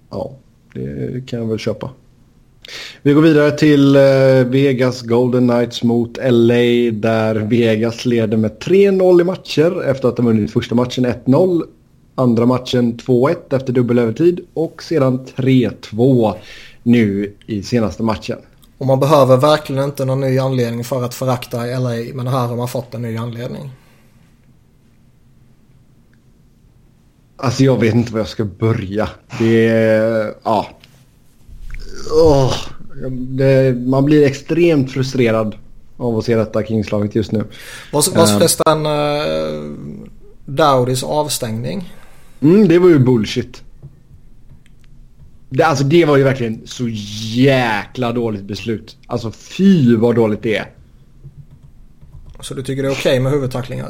Ja, 0.10 0.32
det 0.74 1.28
kan 1.28 1.40
jag 1.40 1.48
väl 1.48 1.60
köpa. 1.60 1.90
Vi 3.02 3.14
går 3.14 3.22
vidare 3.22 3.52
till 3.52 3.96
eh, 3.96 4.02
Vegas 4.46 5.02
Golden 5.02 5.48
Knights 5.48 5.84
mot 5.84 6.18
LA 6.18 6.92
där 6.92 7.36
Vegas 7.36 8.06
leder 8.06 8.38
med 8.38 8.52
3-0 8.52 9.22
i 9.22 9.24
matcher 9.24 9.84
efter 9.86 10.08
att 10.08 10.16
de 10.16 10.26
vunnit 10.26 10.54
första 10.54 10.76
matchen 10.76 11.06
1-0. 11.06 11.64
Andra 12.16 12.46
matchen 12.46 12.98
2-1 12.98 13.56
efter 13.56 13.74
dubbelövertid 13.74 14.40
och 14.54 14.84
sedan 14.84 15.26
3-2 15.36 16.34
nu 16.84 17.36
i 17.46 17.64
senaste 17.64 18.04
matchen. 18.04 18.38
Och 18.78 18.86
man 18.86 19.00
behöver 19.00 19.38
verkligen 19.38 19.84
inte 19.84 20.06
någon 20.06 20.22
ny 20.22 20.40
anledning 20.40 20.84
för 20.84 21.04
att 21.04 21.16
förakta 21.16 21.58
LA 21.58 21.96
men 22.14 22.28
här 22.28 22.48
har 22.48 22.56
man 22.56 22.68
fått 22.68 22.94
en 22.94 23.02
ny 23.02 23.18
anledning. 23.18 23.72
Alltså 27.42 27.64
jag 27.64 27.80
vet 27.80 27.96
inte 27.96 28.12
var 28.14 28.20
jag 28.20 28.28
ska 28.28 28.46
börja. 28.46 29.10
Det 29.40 29.68
är... 29.70 30.34
Ja. 30.44 30.68
Åh, 32.24 32.54
det, 33.10 33.76
man 33.88 34.06
blir 34.06 34.26
extremt 34.26 34.92
frustrerad 34.92 35.56
av 35.98 36.18
att 36.18 36.26
se 36.26 36.36
detta 36.36 36.64
Kingslaget 36.64 37.16
just 37.16 37.32
nu. 37.32 37.44
Vad 37.92 38.08
var 38.14 38.28
Ehm. 38.28 38.40
förresten 38.40 38.86
uh, 38.86 39.78
Dowdys 40.46 41.04
avstängning? 41.04 41.94
Mm, 42.42 42.68
det 42.68 42.80
var 42.80 42.90
ju 42.90 43.00
bullshit. 43.00 43.64
Det, 45.50 45.64
alltså 45.64 45.84
det 45.84 46.06
var 46.06 46.18
ju 46.18 46.24
verkligen 46.24 46.62
så 46.66 46.88
jäkla 47.34 48.12
dåligt 48.12 48.44
beslut. 48.44 48.98
Alltså 49.08 49.32
fy 49.32 49.96
vad 49.96 50.16
dåligt 50.16 50.44
det 50.44 50.56
är. 50.58 50.72
Så 52.40 52.54
du 52.54 52.64
tycker 52.64 52.84
det 52.84 52.90
är 52.90 52.94
okej 52.94 53.20
med 53.20 53.32
huvudtacklingar? 53.32 53.90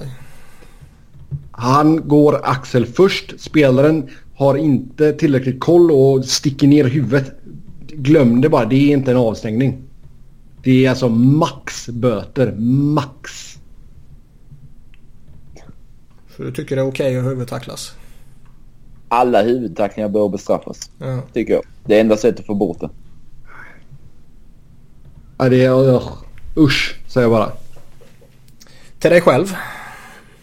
Han 1.60 2.08
går 2.08 2.40
axel 2.44 2.86
först. 2.86 3.34
Spelaren 3.40 4.10
har 4.36 4.56
inte 4.56 5.14
tillräckligt 5.14 5.60
koll 5.60 5.92
och 5.92 6.26
sticker 6.26 6.68
ner 6.68 6.86
huvudet. 6.86 7.32
Glöm 7.88 8.42
det 8.42 8.50
bara, 8.50 8.66
det 8.66 8.76
är 8.76 8.94
inte 8.94 9.12
en 9.12 9.18
avstängning. 9.18 9.84
Det 10.64 10.86
är 10.86 10.90
alltså 10.90 11.10
max 11.10 11.90
böter. 11.90 12.52
Max. 12.62 13.32
Så 16.38 16.44
du 16.44 16.52
tycker 16.52 16.76
det 16.76 16.82
är 16.82 16.88
okej 16.88 17.18
att 17.18 17.26
huvudtacklas? 17.26 17.96
Alla 19.08 19.42
huvudtacklingar 19.42 20.10
bör 20.10 20.30
bestraffas. 20.30 20.92
Ja. 20.98 21.22
Tycker 21.34 21.54
jag. 21.54 21.64
Det 21.86 21.96
är 21.96 22.02
enda 22.02 22.18
sättet 22.18 22.40
att 22.40 22.46
få 22.46 22.56
bort 22.56 22.80
det. 22.80 22.90
Ja, 25.38 25.50
det 25.50 25.66
är... 25.66 25.96
Uh, 25.96 26.12
usch, 26.58 27.00
säger 27.08 27.28
jag 27.28 27.32
bara. 27.32 27.52
Till 29.00 29.12
dig 29.12 29.22
själv? 29.22 29.56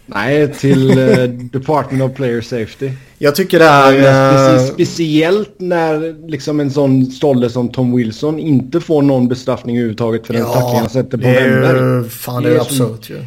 Nej, 0.06 0.54
till 0.54 0.98
uh, 0.98 1.24
Department 1.28 2.02
of 2.02 2.16
Player 2.16 2.40
Safety. 2.40 2.90
Jag 3.18 3.34
tycker 3.34 3.58
det 3.58 3.64
är... 3.64 3.92
Speci- 3.92 4.54
eh, 4.56 4.72
speciellt 4.72 5.54
när 5.58 6.28
liksom 6.28 6.60
en 6.60 6.70
sån 6.70 7.06
stolle 7.06 7.50
som 7.50 7.68
Tom 7.68 7.96
Wilson 7.96 8.38
inte 8.38 8.80
får 8.80 9.02
någon 9.02 9.28
bestraffning 9.28 9.76
överhuvudtaget 9.76 10.26
för 10.26 10.34
den 10.34 10.44
tackling 10.44 10.80
han 10.80 10.90
sätter 10.90 11.18
på 11.18 11.24
det 11.24 11.32
Wennberg. 11.32 12.08
Fan 12.10 12.42
det 12.42 12.48
Det 12.48 12.54
är 12.54 12.58
är 12.58 12.60
absurt 12.62 13.10
ju. 13.10 13.18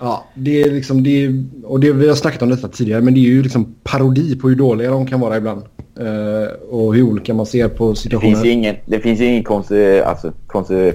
Ja, 0.00 0.24
det 0.34 0.62
är 0.62 0.70
liksom... 0.70 1.02
Det 1.02 1.24
är, 1.24 1.44
och 1.64 1.80
det, 1.80 1.92
vi 1.92 2.08
har 2.08 2.14
snackat 2.14 2.42
om 2.42 2.48
detta 2.48 2.68
tidigare, 2.68 3.00
men 3.00 3.14
det 3.14 3.20
är 3.20 3.22
ju 3.22 3.42
liksom 3.42 3.74
parodi 3.82 4.36
på 4.36 4.48
hur 4.48 4.56
dåliga 4.56 4.90
de 4.90 5.06
kan 5.06 5.20
vara 5.20 5.36
ibland. 5.36 5.62
Eh, 6.00 6.52
och 6.70 6.94
hur 6.94 7.02
olika 7.02 7.34
man 7.34 7.46
ser 7.46 7.68
på 7.68 7.90
Det 7.90 7.96
situationer. 7.96 8.32
finns 8.32 8.44
ju 8.46 8.50
ingen, 8.50 8.76
det 8.86 9.00
finns 9.00 9.20
ingen 9.20 9.44
konse, 9.44 10.04
alltså, 10.04 10.32
konse, 10.46 10.92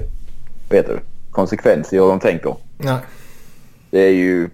vad 0.68 0.76
heter 0.76 0.92
det? 0.92 1.00
konsekvens 1.30 1.92
i 1.92 1.96
hur 1.96 2.08
de 2.08 2.20
tänker. 2.20 2.54
Nej. 2.78 2.96
Det 3.90 4.00
är 4.00 4.12
ju 4.12 4.48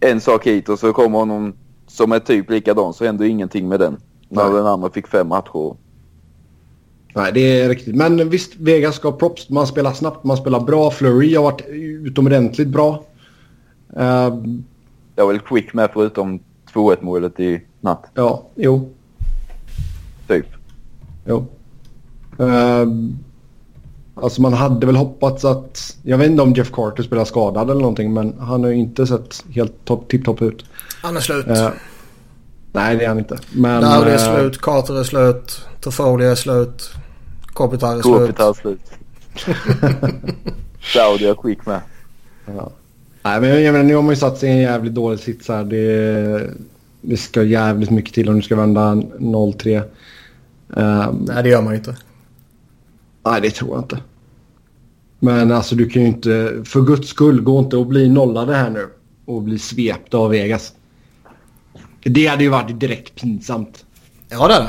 en 0.00 0.20
sak 0.20 0.46
hit 0.46 0.68
och 0.68 0.78
så 0.78 0.92
kommer 0.92 1.24
någon 1.24 1.52
som 1.86 2.12
är 2.12 2.18
typ 2.18 2.50
likadan 2.50 2.94
så 2.94 3.04
händer 3.04 3.24
ingenting 3.24 3.68
med 3.68 3.80
den. 3.80 3.96
När 4.28 4.44
Nej. 4.44 4.52
den 4.54 4.66
andra 4.66 4.90
fick 4.90 5.06
fem 5.06 5.28
matcher. 5.28 5.76
Nej, 7.14 7.32
det 7.34 7.60
är 7.60 7.68
riktigt. 7.68 7.94
Men 7.96 8.28
visst, 8.28 8.56
Vegas 8.56 8.94
ska 8.94 9.12
props. 9.12 9.48
Man 9.50 9.66
spelar 9.66 9.92
snabbt, 9.92 10.24
man 10.24 10.36
spelar 10.36 10.60
bra. 10.60 10.90
Flurry 10.90 11.34
har 11.34 11.42
varit 11.42 11.66
utomordentligt 11.68 12.68
bra. 12.68 13.04
Eh, 13.96 14.34
Det 15.14 15.22
var 15.22 15.26
väl 15.26 15.40
Quick 15.40 15.74
med 15.74 15.90
förutom 15.92 16.40
2-1 16.72 16.96
målet 17.00 17.40
i 17.40 17.60
natt. 17.80 18.04
ja, 18.14 18.42
jo. 18.54 18.90
Typ. 20.28 20.46
Jo. 21.26 21.46
Uh, 22.40 22.86
alltså 24.22 24.42
man 24.42 24.52
hade 24.52 24.86
väl 24.86 24.96
hoppats 24.96 25.44
att... 25.44 25.96
Jag 26.02 26.18
vet 26.18 26.30
inte 26.30 26.42
om 26.42 26.52
Jeff 26.52 26.72
Carter 26.72 27.02
spelar 27.02 27.24
skadad 27.24 27.70
eller 27.70 27.80
någonting 27.80 28.12
men 28.12 28.38
han 28.38 28.62
har 28.64 28.70
ju 28.70 28.76
inte 28.76 29.06
sett 29.06 29.44
helt 29.50 29.84
top, 29.84 30.08
tipptopp 30.08 30.42
ut. 30.42 30.64
Han 31.02 31.16
är 31.16 31.20
slut. 31.20 31.46
Eh, 31.48 31.70
nej 32.72 32.96
det 32.96 33.04
är 33.04 33.08
han 33.08 33.18
inte. 33.18 33.38
Men, 33.52 33.82
Dowdy 33.82 34.10
är 34.10 34.14
eh, 34.14 34.36
slut, 34.36 34.60
Carter 34.60 35.00
är 35.00 35.04
slut, 35.04 35.60
Toffoli 35.80 36.24
är 36.24 36.34
slut, 36.34 36.90
Kopitar 37.46 37.96
är 37.96 38.02
slut. 38.02 38.14
Kopitar 38.14 38.52
slut. 38.52 38.80
Saudi 40.94 41.26
har 41.26 41.34
Quick 41.34 41.66
med. 41.66 41.80
Ja. 42.46 42.70
Nej 43.22 43.40
men 43.40 43.62
jag 43.62 43.72
menar, 43.72 43.84
nu 43.84 43.94
har 43.94 44.02
man 44.02 44.10
ju 44.10 44.16
satt 44.16 44.38
sig 44.38 44.48
i 44.48 44.52
en 44.52 44.58
jävligt 44.58 44.94
dålig 44.94 45.20
sits 45.20 45.48
här. 45.48 45.64
Det, 45.64 46.50
det 47.00 47.16
ska 47.16 47.42
jävligt 47.42 47.90
mycket 47.90 48.14
till 48.14 48.28
om 48.28 48.36
du 48.36 48.42
ska 48.42 48.56
vända 48.56 48.94
0-3. 48.94 49.82
Ehm, 50.76 51.26
Nej 51.28 51.42
det 51.42 51.48
gör 51.48 51.62
man 51.62 51.72
ju 51.72 51.78
inte. 51.78 51.96
Nej, 53.24 53.40
det 53.40 53.50
tror 53.50 53.70
jag 53.70 53.80
inte. 53.80 53.98
Men 55.20 55.52
alltså 55.52 55.74
du 55.74 55.88
kan 55.88 56.02
ju 56.02 56.08
inte, 56.08 56.62
för 56.64 56.80
guds 56.80 57.08
skull, 57.08 57.40
gå 57.40 57.58
inte 57.58 57.76
och 57.76 57.86
bli 57.86 58.08
nollade 58.08 58.54
här 58.54 58.70
nu. 58.70 58.88
Och 59.24 59.42
bli 59.42 59.58
svepta 59.58 60.18
av 60.18 60.30
Vegas. 60.30 60.72
Det 62.02 62.26
hade 62.26 62.42
ju 62.42 62.50
varit 62.50 62.80
direkt 62.80 63.20
pinsamt. 63.20 63.84
Ja 64.28 64.48
det 64.48 64.54
det. 64.54 64.68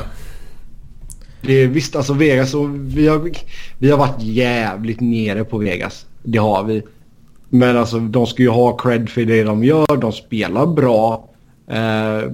Det 1.46 1.52
är, 1.52 1.66
visst, 1.66 1.96
alltså 1.96 2.12
Vegas 2.12 2.54
och 2.54 2.68
vi 2.96 3.08
har, 3.08 3.30
vi 3.78 3.90
har 3.90 3.98
varit 3.98 4.22
jävligt 4.22 5.00
nere 5.00 5.44
på 5.44 5.58
Vegas. 5.58 6.06
Det 6.22 6.38
har 6.38 6.64
vi. 6.64 6.82
Men 7.48 7.76
alltså 7.76 7.98
de 7.98 8.26
ska 8.26 8.42
ju 8.42 8.48
ha 8.48 8.76
cred 8.76 9.08
för 9.08 9.24
det 9.24 9.44
de 9.44 9.64
gör. 9.64 9.96
De 9.96 10.12
spelar 10.12 10.66
bra. 10.66 11.28
Eh, 11.66 12.30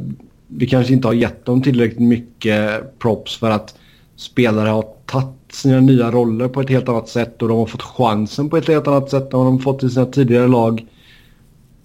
vi 0.46 0.66
kanske 0.66 0.92
inte 0.92 1.08
har 1.08 1.14
gett 1.14 1.44
dem 1.44 1.62
tillräckligt 1.62 2.00
mycket 2.00 2.98
props 2.98 3.36
för 3.36 3.50
att 3.50 3.74
spelare 4.16 4.68
har 4.68 4.86
tagit 5.06 5.37
sina 5.52 5.80
nya 5.80 6.10
roller 6.10 6.48
på 6.48 6.60
ett 6.60 6.68
helt 6.68 6.88
annat 6.88 7.08
sätt 7.08 7.42
och 7.42 7.48
de 7.48 7.58
har 7.58 7.66
fått 7.66 7.82
chansen 7.82 8.50
på 8.50 8.56
ett 8.56 8.68
helt 8.68 8.86
annat 8.86 9.10
sätt 9.10 9.32
än 9.32 9.38
vad 9.38 9.46
de 9.46 9.58
fått 9.58 9.82
i 9.82 9.90
sina 9.90 10.06
tidigare 10.06 10.48
lag. 10.48 10.86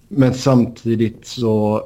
Men 0.08 0.34
samtidigt 0.34 1.28
så... 1.28 1.84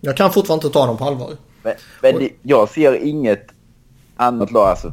Jag 0.00 0.16
kan 0.16 0.32
fortfarande 0.32 0.66
inte 0.66 0.78
ta 0.78 0.86
dem 0.86 0.96
på 0.96 1.04
allvar. 1.04 1.30
Men, 1.62 1.72
men 2.02 2.18
det, 2.18 2.30
jag 2.42 2.68
ser 2.68 3.04
inget 3.04 3.46
annat 4.16 4.50
lag 4.50 4.68
alltså. 4.68 4.92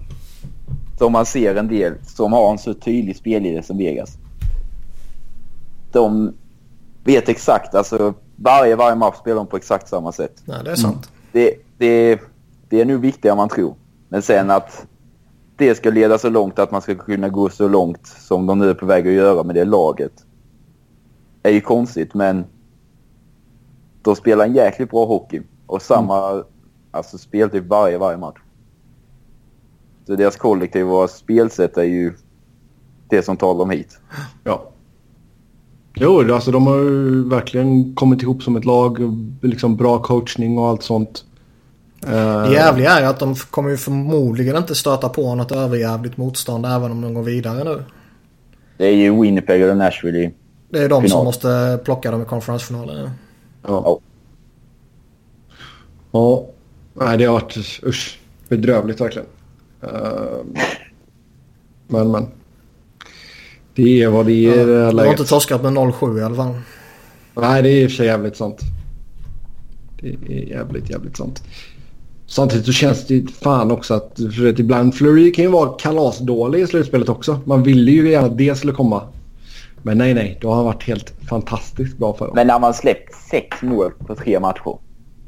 Som 0.97 1.11
man 1.11 1.25
ser 1.25 1.55
en 1.55 1.67
del 1.67 1.93
som 2.03 2.33
har 2.33 2.51
en 2.51 2.57
så 2.57 2.73
tydlig 2.73 3.15
spelidé 3.15 3.63
som 3.63 3.77
Vegas. 3.77 4.17
De 5.91 6.33
vet 7.03 7.29
exakt, 7.29 7.75
alltså 7.75 8.13
varje, 8.35 8.75
varje 8.75 8.95
match 8.95 9.17
spelar 9.17 9.37
de 9.37 9.47
på 9.47 9.57
exakt 9.57 9.89
samma 9.89 10.11
sätt. 10.11 10.41
Nej 10.45 10.57
det 10.63 10.71
är 10.71 10.75
sant. 10.75 11.11
Det, 11.31 11.55
det, 11.77 12.19
det 12.69 12.81
är 12.81 12.85
nu 12.85 12.97
viktigare 12.97 13.33
än 13.33 13.37
man 13.37 13.49
tror. 13.49 13.75
Men 14.09 14.21
sen 14.21 14.51
att 14.51 14.85
det 15.61 15.75
ska 15.75 15.89
leda 15.89 16.17
så 16.17 16.29
långt 16.29 16.59
att 16.59 16.71
man 16.71 16.81
ska 16.81 16.95
kunna 16.95 17.29
gå 17.29 17.49
så 17.49 17.67
långt 17.67 18.07
som 18.07 18.45
de 18.45 18.59
nu 18.59 18.69
är 18.69 18.73
på 18.73 18.85
väg 18.85 19.07
att 19.07 19.13
göra 19.13 19.43
med 19.43 19.55
det 19.55 19.65
laget. 19.65 20.25
Är 21.43 21.51
ju 21.51 21.61
konstigt 21.61 22.13
men 22.13 22.45
de 24.01 24.15
spelar 24.15 24.45
en 24.45 24.55
jäkligt 24.55 24.91
bra 24.91 25.05
hockey 25.05 25.41
och 25.65 25.81
samma 25.81 26.43
alltså, 26.91 27.17
speltyp 27.17 27.67
varje, 27.67 27.97
varje 27.97 28.17
match. 28.17 28.37
Så 30.07 30.15
deras 30.15 30.35
kollektiva 30.35 31.07
spelsätt 31.07 31.77
är 31.77 31.83
ju 31.83 32.13
det 33.07 33.23
som 33.23 33.37
tar 33.37 33.57
dem 33.57 33.69
hit. 33.69 33.99
Ja. 34.43 34.71
Jo, 35.95 36.33
alltså 36.33 36.51
de 36.51 36.67
har 36.67 36.77
ju 36.77 37.29
verkligen 37.29 37.95
kommit 37.95 38.21
ihop 38.21 38.43
som 38.43 38.55
ett 38.55 38.65
lag. 38.65 38.99
Liksom 39.41 39.75
bra 39.75 39.99
coachning 39.99 40.57
och 40.57 40.67
allt 40.67 40.83
sånt. 40.83 41.25
Eh, 42.07 42.43
Det 42.43 42.51
jävliga 42.53 42.91
är 42.99 43.03
att 43.03 43.19
de 43.19 43.35
kommer 43.35 43.69
ju 43.69 43.77
förmodligen 43.77 44.55
inte 44.57 44.75
stöta 44.75 45.09
på 45.09 45.35
något 45.35 45.51
överjävligt 45.51 46.17
motstånd 46.17 46.65
även 46.65 46.91
om 46.91 47.01
de 47.01 47.13
går 47.13 47.23
vidare 47.23 47.63
nu. 47.63 47.83
Det 48.77 48.85
är 48.85 48.95
ju 48.95 49.21
Winnipeg 49.21 49.61
eller 49.61 49.75
Nashville 49.75 50.19
i 50.19 50.33
Det 50.69 50.79
är 50.79 50.89
de 50.89 51.01
Final. 51.01 51.09
som 51.09 51.25
måste 51.25 51.79
plocka 51.85 52.11
dem 52.11 52.21
i 52.21 52.25
konferensfinalen 52.25 52.95
nu. 52.95 53.09
Ja. 53.67 53.99
Ja. 56.11 56.45
Nej, 56.93 57.17
det 57.17 57.25
har 57.25 57.33
varit 57.33 57.57
usch, 57.83 58.19
bedrövligt 58.49 59.01
verkligen. 59.01 59.27
Eh, 59.83 59.89
men, 61.87 62.11
men. 62.11 62.27
Det 63.75 64.03
är 64.03 64.09
vad 64.09 64.25
det 64.25 64.31
är 64.31 64.61
i 64.61 64.65
det 64.65 64.83
här 64.85 64.91
De 64.91 64.97
har 64.99 65.05
inte 65.05 65.25
torskat 65.25 65.63
med 65.63 65.73
0-7 65.73 66.19
i 66.19 66.23
alla 66.23 66.35
fall. 66.35 66.53
Nej, 67.35 67.61
det 67.63 67.69
är 67.69 67.83
i 67.83 67.87
och 67.87 67.89
för 67.89 67.95
sig 67.97 68.05
jävligt 68.05 68.37
sant. 68.37 68.59
Det 70.01 70.07
är 70.09 70.49
jävligt, 70.49 70.89
jävligt 70.89 71.17
sant. 71.17 71.43
Samtidigt 72.31 72.65
så 72.65 72.71
känns 72.71 73.07
det 73.07 73.31
fan 73.31 73.71
också 73.71 73.93
att 73.93 74.19
för 74.35 74.49
att 74.49 74.59
ibland 74.59 74.95
Fleury 74.95 75.33
kan 75.33 75.45
ju 75.45 75.51
vara 75.51 75.69
kalasdålig 75.69 76.61
i 76.61 76.67
slutspelet 76.67 77.09
också. 77.09 77.39
Man 77.45 77.63
ville 77.63 77.91
ju 77.91 78.09
gärna 78.09 78.27
att 78.27 78.37
det 78.37 78.57
skulle 78.57 78.73
komma. 78.73 79.03
Men 79.81 79.97
nej, 79.97 80.13
nej. 80.13 80.37
Då 80.41 80.47
har 80.49 80.55
han 80.55 80.65
varit 80.65 80.83
helt 80.83 81.13
fantastiskt 81.29 81.97
bra 81.97 82.13
för 82.13 82.25
dem. 82.25 82.35
Men 82.35 82.47
när 82.47 82.59
man 82.59 82.73
släppt 82.73 83.15
sex 83.29 83.61
mål 83.61 83.91
på 83.91 84.15
tre 84.15 84.39
matcher. 84.39 84.77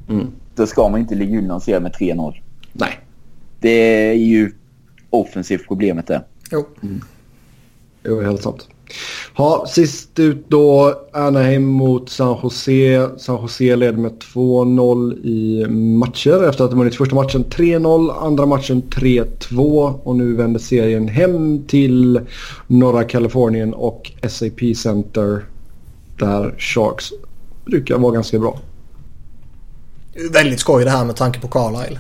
Mm. 0.10 0.28
Då 0.56 0.66
ska 0.66 0.90
man 0.90 1.00
inte 1.00 1.16
ligga 1.16 1.38
under 1.40 1.56
en 1.56 1.62
serie 1.62 1.80
med 1.80 1.92
3-0. 1.92 2.42
Nej. 2.74 3.00
Det 3.60 3.70
är 4.10 4.14
ju 4.14 4.52
offensivt 5.10 5.68
problemet 5.68 6.08
där. 6.08 6.22
Jo. 6.52 6.66
Det 8.02 8.10
var 8.10 8.24
helt 8.24 8.42
sant. 8.42 8.68
Ja, 9.38 9.66
sist 9.68 10.20
ut 10.20 10.46
då 10.50 10.96
Anaheim 11.14 11.66
mot 11.66 12.10
San 12.10 12.38
Jose. 12.44 13.10
San 13.18 13.42
Jose 13.42 13.76
leder 13.76 13.98
med 13.98 14.12
2-0 14.34 15.26
i 15.26 15.68
matcher 15.70 16.44
efter 16.50 16.64
att 16.64 16.72
de 16.72 16.80
vunnit 16.80 16.96
första 16.96 17.16
matchen 17.16 17.46
3-0, 17.46 18.26
andra 18.26 18.46
matchen 18.46 18.84
3-2 18.84 20.00
och 20.04 20.16
nu 20.16 20.36
vänder 20.36 20.60
serien 20.60 21.08
hem 21.08 21.64
till 21.68 22.22
norra 22.68 23.04
Kalifornien 23.04 23.74
och 23.74 24.12
SAP 24.28 24.76
Center 24.76 25.46
där 26.18 26.56
Sharks 26.58 27.10
brukar 27.66 27.98
vara 27.98 28.12
ganska 28.12 28.40
bra. 28.40 28.60
Väldigt 30.32 30.60
skoj 30.60 30.84
det 30.84 30.90
här 30.90 31.06
med 31.06 31.16
tanke 31.16 31.40
på 31.40 31.48
Carlisle. 31.48 32.00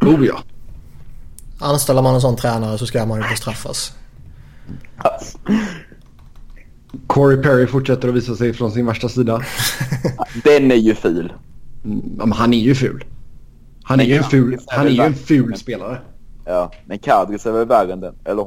Oh 0.00 0.26
ja. 0.26 0.42
Anställer 1.58 2.02
man 2.02 2.14
en 2.14 2.20
sån 2.20 2.36
tränare 2.36 2.78
så 2.78 2.86
ska 2.86 3.06
man 3.06 3.22
ju 3.22 3.28
bestraffas. 3.28 3.92
Corey 7.06 7.42
Perry 7.42 7.66
fortsätter 7.66 8.08
att 8.08 8.14
visa 8.14 8.36
sig 8.36 8.52
från 8.52 8.72
sin 8.72 8.86
värsta 8.86 9.08
sida. 9.08 9.42
den 10.44 10.70
är 10.70 10.76
ju 10.76 10.94
ful. 10.94 11.32
Mm, 11.84 12.32
han 12.32 12.54
är 12.54 12.58
ju 12.58 12.74
ful. 12.74 13.04
Han 13.82 14.00
är 14.00 14.04
ju 14.04 14.14
en 14.14 14.24
ful, 14.24 14.58
han 14.66 14.86
är 14.86 14.90
ju 14.90 15.02
en 15.02 15.14
ful 15.14 15.56
spelare. 15.56 16.00
Ja, 16.44 16.72
men 16.86 16.98
Kadris 16.98 17.46
är 17.46 17.52
väl 17.52 17.66
värre 17.66 17.92
än 17.92 18.00
den, 18.00 18.14
eller? 18.24 18.46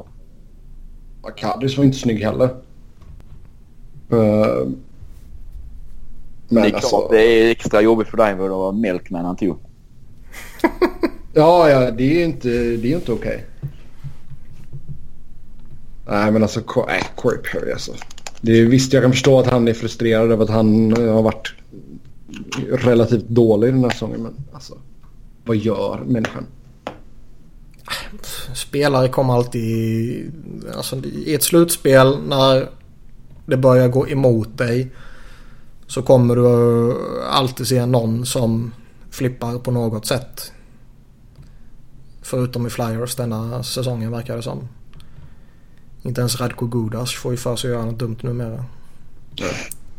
Ja, 1.24 1.30
Kadris 1.30 1.78
var 1.78 1.86
inte 1.86 1.98
snygg 1.98 2.24
heller. 2.24 2.50
Uh, 4.14 4.70
men 6.48 6.64
det 6.64 6.70
är 6.70 6.74
alltså, 6.74 6.90
klart 6.90 7.12
det 7.12 7.22
är 7.22 7.52
extra 7.52 7.82
jobbigt 7.82 8.08
för 8.08 8.18
dig 8.18 8.36
vad 8.36 8.50
det 8.50 8.56
var 8.56 8.72
Melkman 8.72 9.26
han 9.26 9.36
tog. 9.36 9.58
Ja, 11.38 11.70
ja, 11.70 11.92
det 11.92 12.22
är 12.22 12.26
inte, 12.26 12.50
det 12.50 12.92
är 12.92 12.96
inte 12.96 13.12
okej. 13.12 13.46
Nej 16.08 16.32
men 16.32 16.44
alltså 16.44 16.60
Äh, 16.60 16.84
nej, 16.88 17.04
Corey 17.16 17.38
Perry 17.38 17.72
alltså. 17.72 17.92
Det 18.42 18.60
är, 18.60 18.66
visst 18.66 18.94
jag 18.94 19.04
kan 19.04 19.12
förstå 19.12 19.40
att 19.40 19.48
han 19.48 19.68
är 19.68 19.74
frustrerad 19.74 20.32
över 20.32 20.44
att 20.44 20.50
han 20.50 20.94
eh, 20.94 21.14
har 21.14 21.22
varit 21.22 21.54
relativt 22.72 23.28
dålig 23.28 23.74
den 23.74 23.84
här 23.84 23.90
säsongen. 23.90 24.24
Men 24.24 24.34
alltså 24.54 24.78
vad 25.46 25.58
gör 25.58 26.04
människan? 26.06 26.46
Ah, 27.86 28.54
spelare 28.54 29.10
kommer 29.10 29.34
alltid... 29.34 30.32
Alltså 30.76 30.96
i 31.06 31.36
ett 31.36 31.44
slutspel 31.44 32.18
när 32.28 32.70
det 33.46 33.58
börjar 33.58 33.88
gå 33.88 34.08
emot 34.08 34.58
dig. 34.58 34.92
Så 35.88 36.02
kommer 36.02 36.36
du 36.36 36.94
alltid 37.30 37.68
se 37.68 37.86
någon 37.86 38.26
som 38.26 38.74
flippar 39.10 39.60
på 39.60 39.72
något 39.72 40.06
sätt. 40.06 40.52
Förutom 42.22 42.68
i 42.68 42.70
Flyers 42.70 43.16
denna 43.16 43.64
säsongen 43.64 44.12
verkar 44.12 44.36
det 44.36 44.42
som. 44.42 44.68
Inte 46.06 46.22
ens 46.22 46.42
Radko 46.42 46.68
Gudas 46.68 47.14
får 47.14 47.32
ju 47.32 47.38
för 47.38 47.56
sig 47.56 47.70
att 47.70 47.76
göra 47.76 47.86
något 47.86 48.00
dumt 48.00 48.18
numera. 48.22 48.66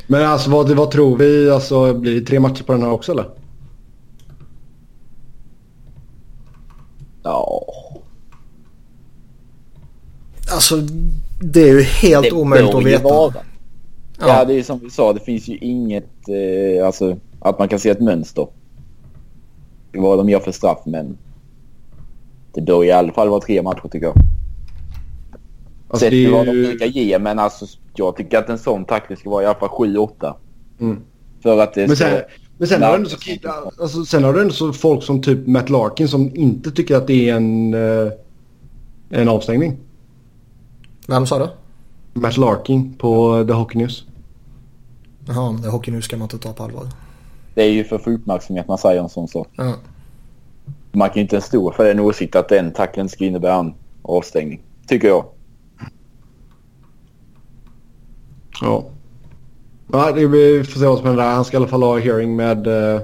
Men 0.07 0.25
alltså 0.25 0.49
vad, 0.49 0.71
vad 0.71 0.91
tror 0.91 1.17
vi? 1.17 1.49
Alltså 1.49 1.93
blir 1.93 2.19
det 2.19 2.25
tre 2.25 2.39
matcher 2.39 2.63
på 2.63 2.71
den 2.71 2.81
här 2.81 2.91
också 2.91 3.11
eller? 3.11 3.25
Ja. 7.23 7.63
Alltså 10.51 10.75
det 11.41 11.61
är 11.61 11.73
ju 11.73 11.81
helt 11.81 12.33
omöjligt 12.33 12.71
bör 12.71 12.79
att 12.79 12.85
veta. 12.85 13.03
vara. 13.03 13.33
Ja. 14.19 14.27
Ja. 14.27 14.45
det 14.45 14.53
är 14.53 14.63
som 14.63 14.79
vi 14.79 14.89
sa. 14.89 15.13
Det 15.13 15.19
finns 15.19 15.47
ju 15.47 15.57
inget... 15.57 16.29
Eh, 16.29 16.85
alltså 16.85 17.17
att 17.39 17.59
man 17.59 17.67
kan 17.67 17.79
se 17.79 17.89
ett 17.89 18.01
mönster. 18.01 18.47
Vad 19.93 20.17
de 20.17 20.29
gör 20.29 20.39
för 20.39 20.51
straff 20.51 20.79
men... 20.85 21.17
Det 22.53 22.61
bör 22.61 22.83
i 22.83 22.91
alla 22.91 23.13
fall 23.13 23.29
vara 23.29 23.41
tre 23.41 23.61
matcher 23.61 23.87
tycker 23.91 24.05
jag. 24.05 24.15
Alltså, 25.89 26.05
Sett 26.05 26.11
det 26.11 26.23
till 26.23 26.31
vad 26.31 26.45
de 26.45 26.51
brukar 26.51 26.85
ge 26.85 27.19
men 27.19 27.39
alltså 27.39 27.65
jag 27.95 28.15
tycker 28.15 28.37
att 28.37 28.49
en 28.49 28.57
sån 28.57 28.85
tackling 28.85 29.17
ska 29.17 29.29
vara 29.29 29.43
i 29.43 29.45
alla 29.45 29.59
fall 29.59 29.69
7-8. 29.69 30.33
Mm. 30.79 31.01
För 31.43 31.59
att 31.59 31.73
det 31.73 31.87
Men 31.87 31.97
sen, 31.97 32.21
men 32.57 32.67
sen, 32.67 32.83
har 32.83 32.89
du 32.89 32.95
ändå 32.95 33.09
så, 33.09 33.17
alltså, 33.81 34.05
sen 34.05 34.23
har 34.23 34.33
du 34.33 34.41
ändå 34.41 34.53
så 34.53 34.73
folk 34.73 35.03
som 35.03 35.21
typ 35.21 35.47
Matt 35.47 35.69
Larkin 35.69 36.07
som 36.07 36.35
inte 36.35 36.71
tycker 36.71 36.95
att 36.95 37.07
det 37.07 37.29
är 37.29 37.35
en, 37.35 37.73
eh, 37.73 38.11
en 39.09 39.29
avstängning. 39.29 39.77
Vem 41.07 41.25
sa 41.25 41.39
du? 41.39 41.49
Matt 42.19 42.37
Larkin 42.37 42.93
på 42.93 43.43
The 43.47 43.53
Hockey 43.53 43.77
News. 43.77 44.03
Jaha, 45.27 45.59
är 45.65 45.69
hockey 45.69 45.91
nu 45.91 46.01
ska 46.01 46.17
man 46.17 46.25
inte 46.25 46.37
ta 46.37 46.53
på 46.53 46.63
allvar. 46.63 46.87
Det 47.53 47.63
är 47.63 47.71
ju 47.71 47.83
för 47.83 47.95
att 47.95 48.03
få 48.03 48.11
uppmärksamhet 48.11 48.67
man 48.67 48.77
säger 48.77 49.01
en 49.01 49.09
sån 49.09 49.27
sak. 49.27 49.47
Ja. 49.55 49.73
Man 50.91 51.09
kan 51.09 51.15
ju 51.15 51.21
inte 51.21 51.41
stå 51.41 51.71
för 51.71 51.85
den 51.85 51.99
åsikt 51.99 52.35
att 52.35 52.49
den 52.49 52.71
tackeln 52.71 53.09
ska 53.09 53.25
innebära 53.25 53.55
en 53.55 53.73
avstängning. 54.01 54.61
Tycker 54.87 55.07
jag. 55.07 55.25
Ja. 58.61 58.85
ja 59.91 60.11
det 60.11 60.27
vi 60.27 60.63
får 60.63 60.79
se 60.79 60.85
vad 60.85 60.97
som 60.97 61.07
händer 61.07 61.23
där. 61.23 61.31
Han 61.31 61.45
ska 61.45 61.57
i 61.57 61.59
alla 61.59 61.67
fall 61.67 61.83
ha 61.83 61.99
hearing 61.99 62.35
med 62.35 62.67
eh, 62.67 63.01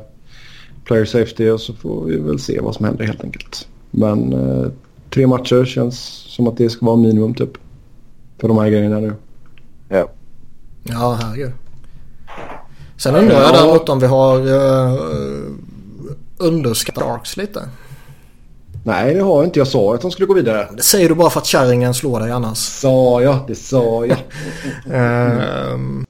Player 0.85 1.05
Safety 1.05 1.49
och 1.49 1.61
så 1.61 1.73
får 1.73 2.05
vi 2.05 2.17
väl 2.17 2.39
se 2.39 2.59
vad 2.61 2.75
som 2.75 2.85
händer 2.85 3.05
helt 3.05 3.23
enkelt. 3.23 3.67
Men 3.91 4.33
eh, 4.33 4.71
tre 5.09 5.27
matcher 5.27 5.65
känns 5.65 5.99
som 6.27 6.47
att 6.47 6.57
det 6.57 6.69
ska 6.69 6.85
vara 6.85 6.95
minimum 6.95 7.33
typ. 7.33 7.51
För 8.41 8.47
de 8.47 8.57
här 8.57 8.69
grejerna 8.69 8.99
nu. 8.99 9.13
Ja. 9.89 10.07
Ja, 10.83 11.17
herregud. 11.21 11.51
Sen 12.97 13.15
undrar 13.15 13.35
jag 13.41 13.43
Ja. 13.43 13.51
däremot 13.51 13.89
om 13.89 13.99
vi 13.99 14.05
har 14.05 14.47
uh, 14.47 14.99
underskattat 16.37 17.03
Sharks 17.03 17.37
lite. 17.37 17.69
Nej 18.85 19.13
det 19.13 19.21
har 19.21 19.35
jag 19.35 19.43
inte. 19.43 19.59
Jag 19.59 19.67
sa 19.67 19.95
att 19.95 20.01
de 20.01 20.11
skulle 20.11 20.25
gå 20.25 20.33
vidare. 20.33 20.67
Det 20.77 20.83
säger 20.83 21.09
du 21.09 21.15
bara 21.15 21.29
för 21.29 21.39
att 21.39 21.45
kärringen 21.45 21.93
slår 21.93 22.19
dig 22.19 22.31
annars. 22.31 22.57
Sa 22.57 23.21
jag. 23.21 23.39
Det 23.47 23.55
sa 23.55 24.05
jag. 24.05 24.17
Ehm, 24.93 26.05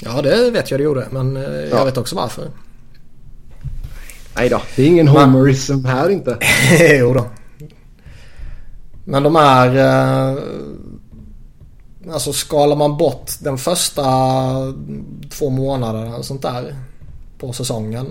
ja, 0.00 0.22
det 0.22 0.50
vet 0.50 0.70
jag 0.70 0.80
det 0.80 0.84
gjorde. 0.84 1.06
Men 1.10 1.36
eh, 1.36 1.42
jag 1.42 1.78
Ja. 1.80 1.84
vet 1.84 1.96
också 1.96 2.16
varför. 2.16 2.44
Nej 4.36 4.48
då. 4.48 4.60
Det 4.76 4.82
är 4.82 4.86
ingen 4.86 5.06
Men- 5.06 5.14
homerism 5.30 5.84
här 5.84 6.08
inte. 6.08 6.38
jo 7.00 7.14
då. 7.14 7.26
Men 9.04 9.22
de 9.22 9.36
är... 9.36 9.76
Eh, 9.76 10.38
alltså 12.12 12.32
skalar 12.32 12.76
man 12.76 12.96
bort 12.96 13.30
den 13.40 13.58
första 13.58 14.02
två 15.30 15.50
månaderna 15.50 16.16
och 16.16 16.24
sånt 16.24 16.42
där 16.42 16.76
på 17.38 17.52
säsongen. 17.52 18.06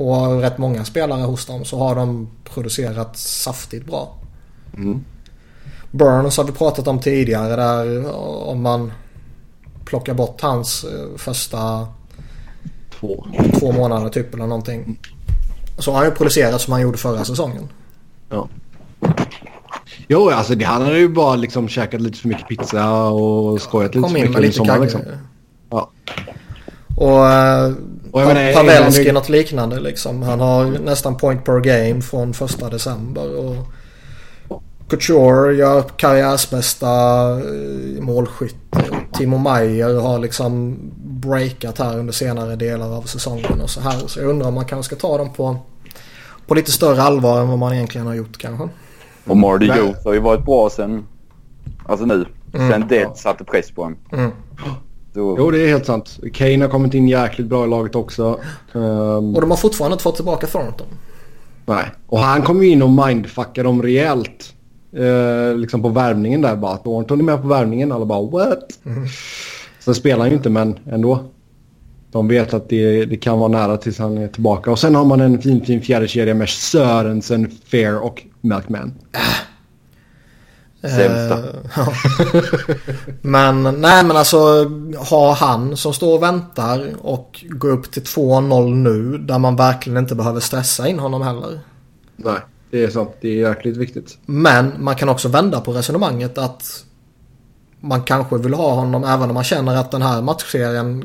På 0.00 0.26
rätt 0.26 0.58
många 0.58 0.84
spelare 0.84 1.22
hos 1.22 1.46
dem 1.46 1.64
så 1.64 1.78
har 1.78 1.94
de 1.94 2.28
producerat 2.44 3.16
saftigt 3.16 3.86
bra. 3.86 4.14
Mm. 4.76 5.04
Burns 5.90 6.36
har 6.36 6.44
vi 6.44 6.52
pratat 6.52 6.88
om 6.88 7.00
tidigare 7.00 7.56
där 7.56 8.14
om 8.48 8.62
man 8.62 8.92
plockar 9.84 10.14
bort 10.14 10.40
hans 10.40 10.84
eh, 10.84 11.16
första 11.16 11.86
Två. 13.00 13.26
två 13.58 13.72
månader 13.72 14.08
typ 14.08 14.34
eller 14.34 14.46
någonting. 14.46 14.98
Så 15.78 15.90
har 15.90 15.98
han 15.98 16.06
ju 16.06 16.14
producerat 16.14 16.60
som 16.60 16.72
han 16.72 16.82
gjorde 16.82 16.98
förra 16.98 17.24
säsongen. 17.24 17.68
Ja. 18.30 18.48
Jo, 20.08 20.30
alltså 20.30 20.54
det, 20.54 20.64
han 20.64 20.82
hade 20.82 20.98
ju 20.98 21.08
bara 21.08 21.36
liksom 21.36 21.68
käkat 21.68 22.00
lite 22.00 22.18
för 22.18 22.28
mycket 22.28 22.48
pizza 22.48 23.08
och 23.08 23.60
skojat 23.60 23.94
lite 23.94 24.02
Kom 24.02 24.10
för 24.10 24.14
mycket 24.14 24.28
under 24.28 24.42
lite 24.42 24.56
sommaren. 24.56 24.82
Liksom. 24.82 25.00
Ja. 25.70 25.90
Och, 26.96 27.26
eh, 27.26 27.72
Och 28.12 28.20
jag 28.20 28.28
menar, 28.28 28.52
Pavelski 28.52 29.00
England- 29.00 29.14
något 29.14 29.28
liknande 29.28 29.80
liksom. 29.80 30.22
Han 30.22 30.40
har 30.40 30.66
nästan 30.66 31.16
point 31.16 31.44
per 31.44 31.60
game 31.60 32.02
från 32.02 32.34
första 32.34 32.68
december. 32.68 33.36
Och 33.36 33.56
Couture 34.88 35.54
gör 35.54 35.82
karriärsbästa 35.82 36.88
eh, 37.30 38.02
målskytt. 38.02 38.56
Och 38.70 39.18
Timo 39.18 39.38
Meyer 39.38 40.00
har 40.00 40.18
liksom 40.18 40.76
breakat 41.04 41.78
här 41.78 41.98
under 41.98 42.12
senare 42.12 42.56
delar 42.56 42.96
av 42.96 43.02
säsongen 43.02 43.60
och 43.60 43.70
så 43.70 43.80
här. 43.80 43.98
Så 44.06 44.20
jag 44.20 44.28
undrar 44.28 44.48
om 44.48 44.54
man 44.54 44.64
kanske 44.64 44.96
ska 44.96 45.08
ta 45.08 45.18
dem 45.18 45.32
på, 45.32 45.56
på 46.46 46.54
lite 46.54 46.72
större 46.72 47.02
allvar 47.02 47.40
än 47.40 47.48
vad 47.48 47.58
man 47.58 47.74
egentligen 47.74 48.06
har 48.06 48.14
gjort 48.14 48.38
kanske. 48.38 48.68
Och 49.26 49.36
Marty 49.36 49.68
Men- 49.68 49.78
Jones 49.78 50.04
har 50.04 50.12
ju 50.12 50.20
varit 50.20 50.44
bra 50.44 50.70
sen... 50.70 51.06
Alltså 51.86 52.06
nu. 52.06 52.26
Mm. 52.54 52.70
Sen 52.70 52.88
det 52.88 53.18
satte 53.18 53.44
press 53.44 53.70
på 53.70 53.82
honom. 53.82 53.98
Mm. 54.12 54.30
Så, 55.14 55.34
Jo, 55.38 55.50
det 55.50 55.62
är 55.62 55.68
helt 55.68 55.86
sant. 55.86 56.18
Kane 56.32 56.58
har 56.64 56.68
kommit 56.68 56.94
in 56.94 57.08
jäkligt 57.08 57.46
bra 57.46 57.64
i 57.64 57.68
laget 57.68 57.94
också. 57.94 58.40
Ehm, 58.74 59.34
Och 59.34 59.40
de 59.40 59.50
har 59.50 59.56
fortfarande 59.56 59.94
inte 59.94 60.02
fått 60.02 60.16
tillbaka 60.16 60.46
Thornton. 60.46 60.86
nej. 61.66 61.84
Och 62.06 62.18
han 62.18 62.42
kom 62.42 62.62
ju 62.62 62.68
in 62.68 62.82
och 62.82 62.90
mindfuckade 62.90 63.68
dem 63.68 63.82
rejält. 63.82 64.54
Eh, 64.96 65.56
liksom 65.56 65.82
på 65.82 65.88
värvningen 65.88 66.42
där 66.42 66.56
bara. 66.56 66.76
Thornton 66.76 67.20
är 67.20 67.24
med 67.24 67.42
på 67.42 67.48
värvningen. 67.48 67.92
Alla 67.92 68.04
bara 68.04 68.22
what? 68.22 68.58
Sen 69.80 69.94
spelar 69.94 70.18
han 70.18 70.28
ju 70.28 70.36
inte 70.36 70.50
men 70.50 70.78
ändå. 70.90 71.24
De 72.12 72.28
vet 72.28 72.54
att 72.54 72.68
det, 72.68 73.04
det 73.04 73.16
kan 73.16 73.38
vara 73.38 73.48
nära 73.48 73.76
tills 73.76 73.98
han 73.98 74.18
är 74.18 74.28
tillbaka. 74.28 74.70
Och 74.70 74.78
sen 74.78 74.94
har 74.94 75.04
man 75.04 75.20
en 75.20 75.42
fin 75.42 75.64
fin 75.64 75.82
fjärde 75.82 76.08
kedja 76.08 76.34
med 76.34 76.48
Sörensen, 76.48 77.50
Fair 77.64 77.98
och 78.04 78.22
Milkman. 78.40 78.92
Sämsta. 80.82 81.38
Eh, 81.38 81.44
ja. 81.76 81.92
men 83.22 83.62
nej 83.62 84.04
men 84.04 84.16
alltså 84.16 84.64
ha 85.10 85.34
han 85.34 85.76
som 85.76 85.92
står 85.92 86.14
och 86.16 86.22
väntar 86.22 86.92
och 87.00 87.44
går 87.48 87.70
upp 87.70 87.90
till 87.90 88.02
2-0 88.02 88.74
nu 88.74 89.18
där 89.18 89.38
man 89.38 89.56
verkligen 89.56 89.98
inte 89.98 90.14
behöver 90.14 90.40
stressa 90.40 90.88
in 90.88 90.98
honom 90.98 91.22
heller. 91.22 91.60
Nej, 92.16 92.38
det 92.70 92.84
är 92.84 92.90
sant. 92.90 93.10
Det 93.20 93.28
är 93.28 93.48
jäkligt 93.48 93.76
viktigt. 93.76 94.18
Men 94.26 94.72
man 94.78 94.96
kan 94.96 95.08
också 95.08 95.28
vända 95.28 95.60
på 95.60 95.72
resonemanget 95.72 96.38
att 96.38 96.84
man 97.80 98.02
kanske 98.02 98.38
vill 98.38 98.54
ha 98.54 98.74
honom 98.74 99.04
även 99.04 99.28
om 99.28 99.34
man 99.34 99.44
känner 99.44 99.76
att 99.76 99.90
den 99.90 100.02
här 100.02 100.22
matchserien 100.22 101.04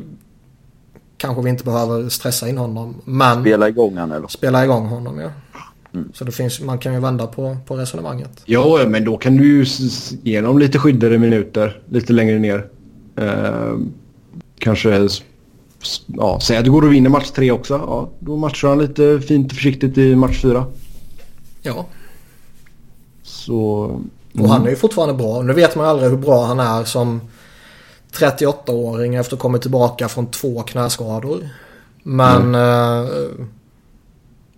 kanske 1.17 1.41
vi 1.43 1.49
inte 1.49 1.63
behöver 1.63 2.09
stressa 2.09 2.49
in 2.49 2.57
honom. 2.57 3.01
Men 3.05 3.41
Spela 3.41 3.69
igång 3.69 3.97
han 3.97 4.11
eller? 4.11 4.27
spela 4.27 4.63
igång 4.63 4.87
honom 4.87 5.19
ja. 5.19 5.29
Mm. 5.95 6.09
Så 6.13 6.23
det 6.23 6.31
finns, 6.31 6.61
man 6.61 6.77
kan 6.77 6.93
ju 6.93 6.99
vända 6.99 7.27
på, 7.27 7.57
på 7.65 7.75
resonemanget. 7.75 8.41
Jo, 8.45 8.77
men 8.87 9.05
då 9.05 9.17
kan 9.17 9.37
du 9.37 9.65
ge 10.23 10.41
dem 10.41 10.59
lite 10.59 10.79
skyddade 10.79 11.17
minuter 11.17 11.81
lite 11.89 12.13
längre 12.13 12.39
ner. 12.39 12.67
Ehm, 13.15 13.93
kanske, 14.59 15.09
ja, 16.05 16.39
säg 16.41 16.57
att 16.57 16.65
du 16.65 16.71
går 16.71 16.81
och 16.81 16.93
vinner 16.93 17.09
match 17.09 17.31
tre 17.31 17.51
också. 17.51 17.73
Ja, 17.73 18.09
då 18.19 18.37
matchar 18.37 18.67
han 18.67 18.79
lite 18.79 19.21
fint 19.21 19.51
och 19.51 19.55
försiktigt 19.55 19.97
i 19.97 20.15
match 20.15 20.41
fyra. 20.41 20.65
Ja. 21.61 21.85
Så... 23.23 23.55
Och 24.39 24.49
han 24.49 24.65
är 24.65 24.69
ju 24.69 24.75
fortfarande 24.75 25.13
bra. 25.13 25.41
Nu 25.41 25.53
vet 25.53 25.75
man 25.75 25.85
aldrig 25.85 26.09
hur 26.09 26.17
bra 26.17 26.45
han 26.45 26.59
är 26.59 26.83
som 26.83 27.21
38-åring 28.13 29.15
efter 29.15 29.35
att 29.35 29.41
ha 29.41 29.43
kommit 29.43 29.61
tillbaka 29.61 30.07
från 30.07 30.31
två 30.31 30.61
knäskador. 30.61 31.49
Men 32.03 32.55
eh, 32.55 33.09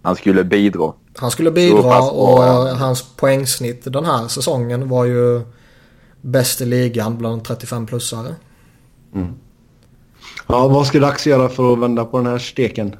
Han 0.01 0.15
skulle 0.15 0.43
bidra. 0.43 0.93
Han 1.17 1.31
skulle 1.31 1.51
bidra 1.51 2.01
och 2.01 2.43
hans 2.77 3.03
poängsnitt 3.15 3.93
den 3.93 4.05
här 4.05 4.27
säsongen 4.27 4.89
var 4.89 5.05
ju 5.05 5.41
bäst 6.21 6.61
i 6.61 6.65
ligan 6.65 7.17
bland 7.17 7.41
35-plussare. 7.41 8.35
Ja, 10.47 10.67
vad 10.67 10.87
ska 10.87 10.99
Dax 10.99 11.27
göra 11.27 11.49
för 11.49 11.73
att 11.73 11.79
vända 11.79 12.05
på 12.05 12.17
den 12.17 12.27
här 12.27 12.37
steken? 12.37 12.95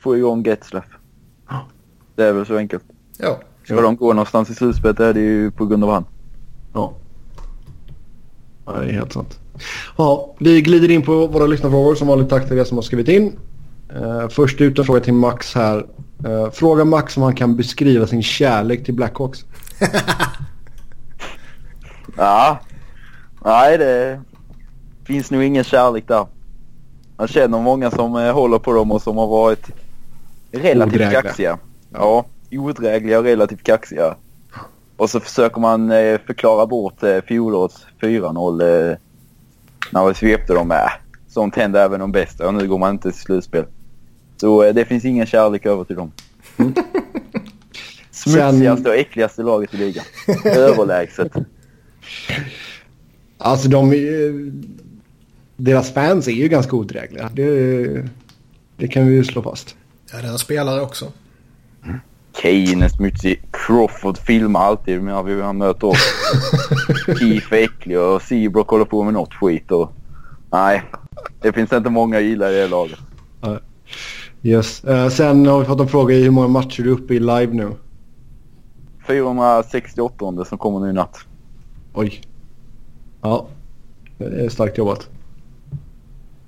Få 0.00 0.16
igång 0.16 0.42
Getzlaff. 0.42 0.84
Det 2.16 2.24
är 2.24 2.32
väl 2.32 2.46
så 2.46 2.56
enkelt. 2.56 2.84
Ja. 3.18 3.38
Ska 3.64 3.80
de 3.80 3.96
gå 3.96 4.12
någonstans 4.12 4.50
i 4.50 4.54
slutspelet 4.54 5.00
är 5.00 5.14
det 5.14 5.20
ju 5.20 5.50
på 5.50 5.66
grund 5.66 5.84
av 5.84 5.90
han. 5.90 6.04
Ja. 6.74 6.92
Ja, 8.66 8.72
det 8.72 8.88
är 8.88 8.92
helt 8.92 9.12
sant. 9.12 9.38
Ja, 9.96 10.34
vi 10.38 10.60
glider 10.62 10.90
in 10.90 11.02
på 11.02 11.26
våra 11.26 11.46
lyssnarfrågor 11.46 11.94
som 11.94 12.08
vanligt. 12.08 12.28
Tack 12.28 12.48
till 12.48 12.58
er 12.58 12.64
som 12.64 12.76
har 12.76 12.82
skrivit 12.82 13.08
in. 13.08 13.32
Uh, 13.96 14.28
först 14.28 14.60
ut 14.60 14.78
en 14.78 14.84
fråga 14.84 15.00
till 15.00 15.14
Max 15.14 15.54
här. 15.54 15.86
Uh, 16.26 16.50
fråga 16.50 16.84
Max 16.84 17.16
om 17.16 17.22
han 17.22 17.34
kan 17.34 17.56
beskriva 17.56 18.06
sin 18.06 18.22
kärlek 18.22 18.84
till 18.84 18.94
Blackhawks. 18.94 19.44
ja, 22.16 22.58
nej 23.44 23.78
det 23.78 24.20
finns 25.04 25.30
nog 25.30 25.42
ingen 25.42 25.64
kärlek 25.64 26.08
där. 26.08 26.26
Man 27.16 27.28
känner 27.28 27.58
många 27.58 27.90
som 27.90 28.16
uh, 28.16 28.32
håller 28.32 28.58
på 28.58 28.72
dem 28.72 28.92
och 28.92 29.02
som 29.02 29.16
har 29.16 29.26
varit 29.26 29.70
relativt 30.52 30.94
Odrägliga. 30.94 31.22
kaxiga. 31.22 31.58
Ja, 31.92 32.24
odrägliga 32.50 33.18
och 33.18 33.24
relativt 33.24 33.62
kaxiga. 33.62 34.14
Och 34.96 35.10
så 35.10 35.20
försöker 35.20 35.60
man 35.60 35.90
eh, 35.90 36.20
förklara 36.26 36.66
bort 36.66 37.02
eh, 37.02 37.20
fjolårets 37.20 37.86
4-0 38.00 38.90
eh, 38.90 38.96
när 39.90 40.08
vi 40.08 40.14
svepte 40.14 40.54
dem. 40.54 40.70
Äh, 40.70 40.76
sånt 41.28 41.56
händer 41.56 41.84
även 41.84 42.00
de 42.00 42.12
bästa 42.12 42.46
och 42.46 42.54
nu 42.54 42.68
går 42.68 42.78
man 42.78 42.90
inte 42.90 43.10
till 43.10 43.20
slutspel. 43.20 43.64
Så 44.40 44.62
eh, 44.62 44.74
det 44.74 44.84
finns 44.84 45.04
ingen 45.04 45.26
kärlek 45.26 45.66
över 45.66 45.84
till 45.84 45.96
dem. 45.96 46.12
Mm. 46.56 46.74
Smutsigaste 48.10 48.88
och 48.88 48.96
äckligaste 48.96 49.42
laget 49.42 49.74
i 49.74 49.76
ligan. 49.76 50.04
Överlägset. 50.44 51.32
Alltså 53.38 53.68
de... 53.68 53.90
Deras 55.56 55.92
fans 55.92 56.28
är 56.28 56.32
ju 56.32 56.48
ganska 56.48 56.76
odrägliga. 56.76 57.30
Det, 57.34 58.08
det 58.76 58.88
kan 58.88 59.06
vi 59.06 59.14
ju 59.14 59.24
slå 59.24 59.42
fast. 59.42 59.76
Ja, 60.12 60.22
deras 60.22 60.40
spelare 60.40 60.80
också. 60.80 61.12
Kane 62.32 62.84
är 62.84 62.88
smutsig. 62.88 63.42
Crawford 63.50 64.18
filmar 64.18 64.60
alltid 64.60 65.02
när 65.02 65.42
han 65.42 65.58
möter 65.58 65.86
oss. 65.86 66.14
Keith 67.18 67.52
är 67.52 67.64
äcklig 67.64 67.98
och 67.98 68.22
Seabrook 68.22 68.68
håller 68.68 68.84
på 68.84 69.04
med 69.04 69.12
något 69.12 69.34
skit. 69.34 69.70
Och... 69.70 69.92
Nej, 70.50 70.82
det 71.40 71.52
finns 71.52 71.72
inte 71.72 71.90
många 71.90 72.16
jag 72.16 72.22
gillar 72.22 72.50
i 72.50 72.54
det 72.54 72.68
laget. 72.68 72.98
Yes. 74.42 74.84
Uh, 74.84 75.08
sen 75.08 75.46
har 75.46 75.58
vi 75.58 75.64
fått 75.64 75.80
en 75.80 75.88
fråga 75.88 76.14
i 76.14 76.22
hur 76.22 76.30
många 76.30 76.48
matcher 76.48 76.82
du 76.82 76.90
är 76.90 76.94
uppe 76.94 77.14
i 77.14 77.20
live 77.20 77.52
nu? 77.52 77.72
468 79.06 80.44
som 80.44 80.58
kommer 80.58 80.80
nu 80.80 80.90
i 80.90 80.92
natt. 80.92 81.18
Oj. 81.94 82.20
Ja, 83.22 83.46
det 84.18 84.44
är 84.44 84.48
starkt 84.48 84.78
jobbat. 84.78 85.08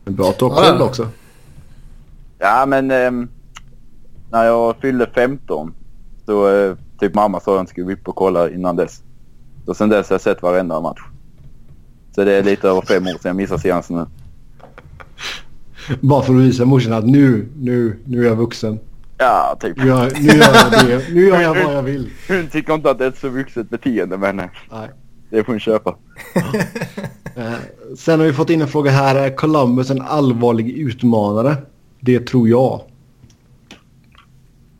Bra 0.05 0.31
att 0.31 0.39
du 0.39 0.45
har 0.45 0.73
koll 0.73 0.83
också. 0.83 1.09
Ja, 2.39 2.67
men 2.67 2.91
um, 2.91 3.29
när 4.31 4.45
jag 4.45 4.77
fyllde 4.77 5.07
15 5.15 5.75
så 6.27 6.49
uh, 6.49 6.77
typ 7.01 7.15
mamma 7.15 7.41
sa 7.41 7.53
att 7.53 7.59
jag 7.59 7.69
skulle 7.69 7.93
upp 7.93 8.09
och 8.09 8.17
kolla 8.17 8.51
innan 8.51 8.77
dess. 8.77 9.03
Så 9.67 9.75
sen 9.75 9.89
dess 9.89 10.09
har 10.09 10.15
jag 10.15 10.21
sett 10.21 10.43
varenda 10.43 10.81
match. 10.81 11.01
Så 12.15 12.25
det 12.25 12.33
är 12.33 12.43
lite 12.43 12.69
över 12.69 12.81
fem 12.81 13.07
år 13.07 13.11
sedan 13.11 13.19
jag 13.23 13.37
missade 13.37 13.61
seansen 13.61 13.97
nu. 13.97 14.07
Bara 16.01 16.23
för 16.23 16.35
att 16.35 16.41
visa 16.41 16.65
morsan 16.65 16.93
att 16.93 17.07
nu, 17.07 17.49
nu, 17.57 17.99
nu 18.05 18.25
är 18.25 18.29
jag 18.29 18.37
vuxen. 18.37 18.79
Ja, 19.19 19.57
typ. 19.61 19.77
Nu 19.77 19.87
gör, 19.87 20.13
nu 20.21 20.27
gör 20.27 20.55
jag 20.55 20.87
det. 20.87 21.15
Nu 21.15 21.27
gör 21.27 21.41
jag 21.41 21.65
vad 21.65 21.77
jag 21.77 21.83
vill. 21.83 22.11
Hon 22.29 22.49
tycker 22.49 22.75
inte 22.75 22.91
att 22.91 22.99
det 22.99 23.05
är 23.05 23.09
ett 23.09 23.19
så 23.19 23.29
vuxet 23.29 23.71
beteende 23.71 24.17
men 24.17 24.37
Nej. 24.37 24.49
det 25.31 25.45
får 25.45 25.53
hon 25.53 25.61
köpa. 25.61 25.97
Eh, 27.37 27.53
sen 27.97 28.21
har 28.21 28.27
vi 28.27 28.33
fått 28.33 28.51
in 28.51 28.63
en 28.63 28.69
fråga 28.69 28.91
här. 28.91 29.17
Är 29.17 29.37
Columbus 29.37 29.91
en 29.91 30.03
allvarlig 30.03 30.71
utmanare? 30.71 31.57
Det 32.01 32.21
tror 32.27 32.49
jag. 32.49 32.81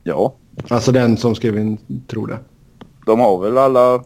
Ja. 0.03 0.35
Alltså 0.69 0.93
den 0.93 1.17
som 1.17 1.35
skrev 1.35 1.59
in 1.59 1.79
tror 2.07 2.27
det. 2.27 2.39
De 3.07 3.21
har 3.21 3.39
väl 3.39 3.59
alla 3.59 4.05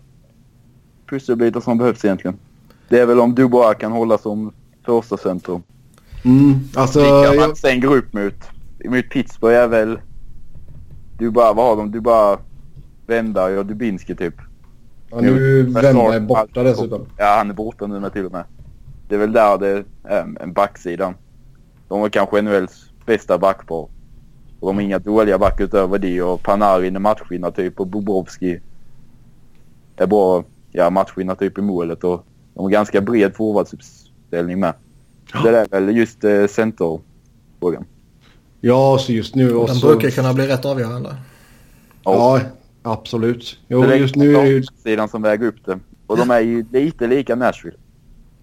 pusselbitar 1.06 1.60
som 1.60 1.78
behövs 1.78 2.04
egentligen. 2.04 2.36
Det 2.88 3.00
är 3.00 3.06
väl 3.06 3.20
om 3.20 3.34
Dubois 3.34 3.76
kan 3.78 3.92
hålla 3.92 4.18
som 4.18 4.52
första 4.84 5.16
centrum. 5.16 5.62
Mm, 6.24 6.60
alltså... 6.74 6.98
Vilka 6.98 7.46
man 7.46 7.56
sen 7.56 7.80
går 7.80 7.96
upp 7.96 8.12
mot, 8.12 8.34
mot 8.84 9.10
Pittsburgh 9.10 9.56
är 9.56 9.68
väl... 9.68 9.98
Dubois, 11.18 11.56
vad 11.56 11.66
har 11.66 11.76
de? 11.76 11.90
Dubois, 11.90 12.38
Wennberg 13.06 13.58
och 13.58 13.66
Dubinski 13.66 14.14
typ. 14.14 14.34
Ja, 15.10 15.20
nu 15.20 15.62
Wennberg 15.62 16.16
är 16.16 16.20
borta 16.20 16.62
dessutom. 16.62 17.06
Ja, 17.16 17.34
han 17.38 17.50
är 17.50 17.54
borta 17.54 17.86
nu 17.86 18.00
med 18.00 18.12
till 18.12 18.26
och 18.26 18.32
med. 18.32 18.44
Det 19.08 19.14
är 19.14 19.18
väl 19.18 19.32
där 19.32 19.58
det 19.58 19.84
är 20.04 20.26
en 20.40 20.52
backsidan. 20.52 21.14
De 21.88 22.00
har 22.00 22.08
kanske 22.08 22.42
NHLs 22.42 22.90
bästa 23.06 23.38
backpar. 23.38 23.88
Och 24.60 24.68
de 24.70 24.76
har 24.76 24.82
inga 24.82 24.98
dåliga 24.98 25.38
back 25.38 25.60
utöver 25.60 25.98
det 25.98 26.22
och 26.22 26.42
Panarin 26.42 26.96
är 26.96 27.00
matchvinnare 27.00 27.52
typ 27.52 27.80
och 27.80 27.86
Bobrovski 27.86 28.60
är 29.96 30.06
bra 30.06 30.44
ja, 30.72 30.90
matchvinnare 30.90 31.36
typ 31.36 31.58
i 31.58 31.62
målet 31.62 32.04
och 32.04 32.24
de 32.54 32.62
har 32.62 32.70
ganska 32.70 33.00
bred 33.00 33.34
forwardsuppställning 33.34 34.60
med. 34.60 34.74
Ja. 35.34 35.42
Det 35.42 35.58
är 35.58 35.66
väl 35.70 35.96
just 35.96 36.24
eh, 36.24 36.46
centerfrågan. 36.46 37.84
Ja, 38.60 38.98
så 39.00 39.12
just 39.12 39.34
nu... 39.34 39.54
Och 39.54 39.66
den 39.66 39.76
så... 39.76 39.86
brukar 39.86 40.10
kunna 40.10 40.34
bli 40.34 40.46
rätt 40.46 40.64
avgörande. 40.64 41.16
Ja, 42.04 42.38
ja 42.38 42.40
absolut. 42.82 43.58
Jo, 43.68 43.82
det 43.82 43.96
just 43.96 44.16
nu 44.16 44.36
är 44.36 44.46
ju... 44.46 44.62
sidan 44.62 45.08
som 45.08 45.22
väger 45.22 45.46
upp 45.46 45.64
det. 45.64 45.78
Och 46.06 46.16
de 46.16 46.30
är 46.30 46.40
ju 46.40 46.66
lite 46.72 47.06
lika 47.06 47.34
Nashville. 47.34 47.76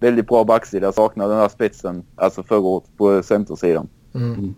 Väldigt 0.00 0.26
bra 0.26 0.44
backsida. 0.44 0.92
Saknar 0.92 1.28
den 1.28 1.38
här 1.38 1.48
spetsen, 1.48 2.04
alltså 2.16 2.42
förra 2.42 2.58
året 2.58 2.84
på 2.96 3.22
centersidan. 3.22 3.88
Mm. 4.14 4.54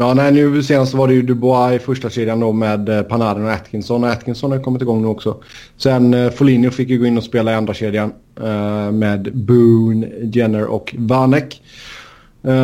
Ja, 0.00 0.14
nej, 0.14 0.32
nu 0.32 0.62
senast 0.62 0.94
var 0.94 1.08
det 1.08 1.14
ju 1.14 1.22
Dubois 1.22 1.82
i 1.82 1.84
första 1.84 2.10
kedjan 2.10 2.40
då 2.40 2.52
med 2.52 2.88
eh, 2.88 3.02
Panarin 3.02 3.44
och 3.44 3.52
Atkinson. 3.52 4.04
Och 4.04 4.10
Atkinson 4.10 4.50
har 4.50 4.58
kommit 4.58 4.82
igång 4.82 5.02
nu 5.02 5.08
också. 5.08 5.42
Sen 5.76 6.14
eh, 6.14 6.30
Foligno 6.30 6.70
fick 6.70 6.88
ju 6.88 6.98
gå 6.98 7.06
in 7.06 7.18
och 7.18 7.24
spela 7.24 7.52
i 7.52 7.54
andra 7.54 7.74
kedjan 7.74 8.12
eh, 8.42 8.92
med 8.92 9.30
Boone, 9.34 10.08
Jenner 10.22 10.66
och 10.66 10.94
Vanek. 10.98 11.62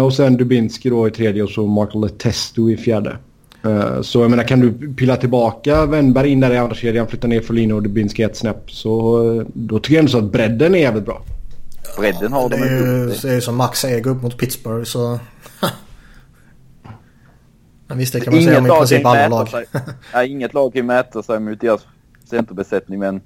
Och 0.04 0.12
sen 0.12 0.36
Dubinski 0.36 0.90
då 0.90 1.08
i 1.08 1.10
tredje 1.10 1.42
och 1.42 1.50
så 1.50 1.66
Mark 1.66 1.94
Letesto 1.94 2.70
i 2.70 2.76
fjärde. 2.76 3.16
Så 4.02 4.20
jag 4.20 4.30
menar 4.30 4.44
kan 4.44 4.60
du 4.60 4.94
pilla 4.94 5.16
tillbaka 5.16 5.86
Wennberg 5.86 6.28
in 6.28 6.40
där 6.40 6.50
i 6.50 6.58
andra 6.58 6.74
kedjan, 6.74 7.06
flytta 7.06 7.26
ner 7.26 7.40
Foligno 7.40 7.74
och 7.74 7.82
Dubinski 7.82 8.22
ett 8.22 8.36
snäpp 8.36 8.70
så 8.70 9.44
då 9.54 9.78
tycker 9.78 9.94
jag 9.94 9.98
ändå 9.98 10.10
så 10.10 10.18
att 10.18 10.32
bredden 10.32 10.74
är 10.74 10.78
jävligt 10.78 11.04
bra. 11.04 11.22
Bredden 11.98 12.32
har 12.32 12.48
de 12.48 12.56
inte. 12.56 13.26
Det 13.26 13.30
är 13.30 13.34
ju 13.34 13.40
som 13.40 13.56
Max 13.56 13.78
säger, 13.78 14.00
gå 14.00 14.10
upp 14.10 14.22
mot 14.22 14.38
Pittsburgh 14.38 14.84
så 14.84 15.18
Men 17.88 17.98
visst, 17.98 18.12
det 18.12 18.20
kan 18.20 18.32
man 18.32 18.40
inget 18.40 18.48
säga 18.48 18.58
om 18.58 18.66
i 18.66 18.70
princip 18.70 19.06
alla 19.06 19.28
lag. 19.28 19.48
Sig, 19.48 19.66
ja, 20.12 20.24
inget 20.24 20.54
lag 20.54 20.74
kan 20.74 20.86
mäta 20.86 21.22
sig 21.22 21.40
mot 21.40 21.60
deras 21.60 21.86
centerbesättning 22.24 22.98
men 22.98 23.20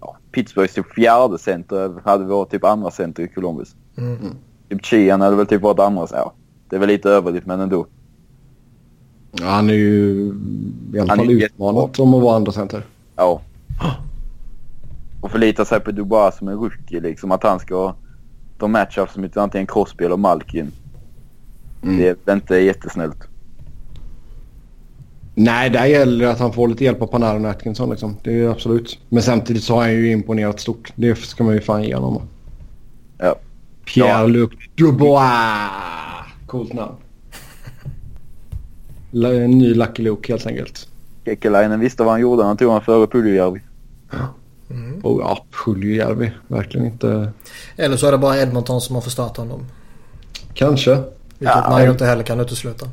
ja, 0.00 0.16
Pittsburghs 0.32 0.74
typ 0.74 0.94
fjärde 0.94 1.38
center 1.38 1.94
hade 2.04 2.24
varit 2.24 2.50
typ 2.50 2.64
andra 2.64 2.90
center 2.90 3.22
i 3.22 3.28
Columbus. 3.28 3.74
Mm. 3.98 4.16
mm. 4.16 4.34
Typ 4.68 4.86
Sheehan 4.86 5.20
hade 5.20 5.36
väl 5.36 5.46
typ 5.46 5.62
varit 5.62 5.78
andra, 5.78 6.06
ja. 6.10 6.32
Det 6.68 6.76
är 6.76 6.80
väl 6.80 6.88
lite 6.88 7.10
överdrivet 7.10 7.46
men 7.46 7.60
ändå. 7.60 7.86
Ja, 9.32 9.46
han 9.46 9.70
är 9.70 9.74
ju 9.74 10.34
i 10.94 10.98
alla 10.98 11.16
fall 11.16 11.30
utmanat 11.30 11.96
som 11.96 12.14
att 12.14 12.22
vara 12.22 12.36
andra 12.36 12.52
center. 12.52 12.82
Ja. 13.16 13.40
Och 15.20 15.30
förlita 15.30 15.64
sig 15.64 15.80
på 15.80 15.90
Dubois 15.90 16.36
som 16.36 16.48
en 16.48 16.54
rookie 16.54 17.00
liksom. 17.00 17.32
Att 17.32 17.42
han 17.42 17.58
ska 17.58 17.94
ta 18.58 18.68
matchups 18.68 19.16
mot 19.16 19.36
antingen 19.36 19.66
Crosby 19.66 20.04
eller 20.04 20.16
Malkin. 20.16 20.72
Mm. 21.82 21.96
Det 21.96 22.28
är 22.28 22.34
inte 22.34 22.56
jättesnällt. 22.56 23.28
Nej, 25.38 25.70
där 25.70 25.86
gäller 25.86 26.26
det 26.26 26.32
att 26.32 26.38
han 26.38 26.52
får 26.52 26.68
lite 26.68 26.84
hjälp 26.84 27.02
av 27.02 27.06
Panarin 27.06 27.44
och 27.44 27.50
Atkinson. 27.50 27.90
Liksom. 27.90 28.16
Det 28.22 28.42
är 28.42 28.48
absolut. 28.48 28.98
Men 29.08 29.22
samtidigt 29.22 29.64
så 29.64 29.74
har 29.74 29.82
han 29.82 29.92
ju 29.92 30.10
imponerat 30.10 30.60
stort. 30.60 30.92
Det 30.94 31.18
ska 31.18 31.44
man 31.44 31.54
ju 31.54 31.60
fan 31.60 31.82
ge 31.82 31.94
honom. 31.94 32.22
Ja. 33.18 33.34
Pierre-Luc 33.84 34.50
ja. 34.52 34.66
Dubois. 34.74 35.70
Coolt 36.46 36.72
namn. 36.72 36.94
En 39.12 39.50
ny 39.50 39.74
Lucky 39.74 40.02
Luke 40.02 40.32
helt 40.32 40.46
enkelt. 40.46 40.88
Kekalainen 41.24 41.80
visste 41.80 42.02
vad 42.02 42.12
han 42.12 42.20
gjorde. 42.20 42.44
Han 42.44 42.56
tog 42.56 42.72
han 42.72 42.82
före 42.82 43.06
Puljujärvi. 43.06 43.60
Ja. 44.10 44.18
Mm. 44.70 45.00
Oh, 45.02 45.20
ja, 45.22 45.44
Puljujärvi. 45.64 46.32
Verkligen 46.48 46.86
inte. 46.86 47.32
Eller 47.76 47.96
så 47.96 48.06
är 48.06 48.12
det 48.12 48.18
bara 48.18 48.38
Edmonton 48.38 48.80
som 48.80 48.94
har 48.94 49.02
förstört 49.02 49.36
honom. 49.36 49.66
Kanske. 50.54 50.94
Vilket 51.38 51.56
ja, 51.56 51.66
man 51.70 51.84
ju 51.84 51.90
inte 51.90 52.06
heller 52.06 52.22
kan 52.22 52.40
utesluta. 52.40 52.86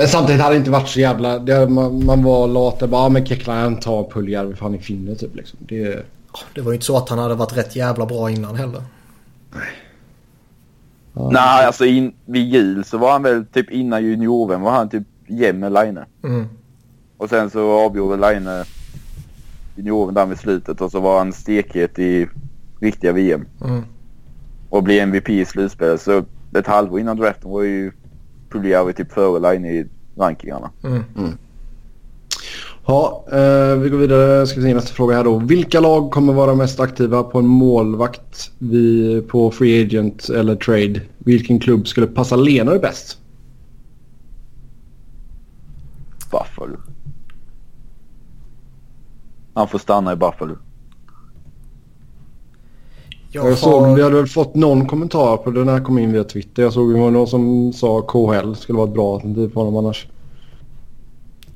Men 0.00 0.08
samtidigt 0.08 0.40
hade 0.40 0.54
det 0.54 0.58
inte 0.58 0.70
varit 0.70 0.88
så 0.88 1.00
jävla... 1.00 1.38
Det, 1.38 1.68
man, 1.68 2.04
man 2.04 2.22
var 2.22 2.48
lat. 2.48 2.78
Bara, 2.78 3.02
ja, 3.02 3.08
men 3.08 3.26
Keklainen 3.26 3.80
tar 3.80 4.10
Puljärvi 4.10 4.54
för 4.54 4.64
han 4.64 4.74
är 4.74 4.78
finne 4.78 5.14
typ. 5.14 5.34
Liksom. 5.34 5.58
Det... 5.62 6.06
det 6.54 6.60
var 6.60 6.72
ju 6.72 6.74
inte 6.74 6.86
så 6.86 6.96
att 6.96 7.08
han 7.08 7.18
hade 7.18 7.34
varit 7.34 7.56
rätt 7.56 7.76
jävla 7.76 8.06
bra 8.06 8.30
innan 8.30 8.56
heller. 8.56 8.82
Nej. 9.52 9.62
Ja. 11.12 11.30
Nej, 11.32 11.66
alltså 11.66 11.84
in, 11.84 12.12
vid 12.24 12.48
jul 12.48 12.84
så 12.84 12.98
var 12.98 13.12
han 13.12 13.22
väl 13.22 13.46
typ 13.46 13.70
innan 13.70 14.04
junior 14.04 14.56
var 14.56 14.70
han 14.70 14.88
typ 14.88 15.06
jämn 15.26 15.60
med 15.60 15.72
Line. 15.72 16.00
Mm. 16.24 16.48
Och 17.16 17.28
sen 17.28 17.50
så 17.50 17.70
avgjorde 17.70 18.30
Line 18.30 18.64
junioren 19.76 20.14
där 20.14 20.26
med 20.26 20.38
slutet 20.38 20.80
och 20.80 20.90
så 20.90 21.00
var 21.00 21.18
han 21.18 21.32
stekhet 21.32 21.98
i 21.98 22.28
riktiga 22.80 23.12
VM. 23.12 23.46
Mm. 23.64 23.82
Och 24.68 24.82
blev 24.82 25.02
MVP 25.02 25.28
i 25.28 25.44
slutspelet. 25.44 26.02
Så 26.02 26.24
ett 26.54 26.66
halvår 26.66 27.00
innan 27.00 27.16
draften 27.16 27.50
var 27.50 27.62
ju 27.62 27.92
Puljärvi 28.50 28.92
typ 28.92 29.12
före 29.12 29.52
Line 29.52 29.64
i 29.64 29.86
rankingarna. 30.16 30.70
Mm. 30.84 31.04
Mm. 31.16 31.32
Ja, 32.86 33.24
eh, 33.32 33.76
vi 33.78 33.88
går 33.88 33.98
vidare. 33.98 34.46
Ska 34.46 34.60
vi 34.60 34.66
se 34.66 34.74
nästa 34.74 34.94
fråga 34.94 35.16
här 35.16 35.24
då. 35.24 35.38
Vilka 35.38 35.80
lag 35.80 36.10
kommer 36.10 36.32
vara 36.32 36.54
mest 36.54 36.80
aktiva 36.80 37.22
på 37.22 37.38
en 37.38 37.46
målvakt 37.46 38.50
vi, 38.58 39.22
på 39.28 39.50
Free 39.50 39.84
Agent 39.84 40.28
eller 40.28 40.56
Trade? 40.56 41.00
Vilken 41.18 41.58
klubb 41.58 41.88
skulle 41.88 42.06
passa 42.06 42.36
Lenor 42.36 42.78
bäst? 42.78 43.18
Buffalo. 46.30 46.76
Han 49.54 49.68
får 49.68 49.78
stanna 49.78 50.12
i 50.12 50.16
Buffalo. 50.16 50.56
Jag, 53.32 53.58
såg, 53.58 53.96
vi 53.96 54.02
hade 54.02 54.16
väl 54.16 54.26
fått 54.26 54.54
någon 54.54 54.86
kommentar 54.86 55.36
på 55.36 55.50
det 55.50 55.64
när 55.64 55.72
jag 55.72 55.84
kom 55.84 55.98
in 55.98 56.12
via 56.12 56.24
Twitter. 56.24 56.62
Jag 56.62 56.72
såg 56.72 56.94
någon 56.94 57.26
som 57.26 57.72
sa 57.72 58.02
KHL 58.02 58.54
skulle 58.54 58.76
vara 58.76 58.88
ett 58.88 58.94
bra 58.94 59.14
alternativ 59.14 59.48
för 59.48 59.60
honom 59.60 59.76
annars. 59.76 60.06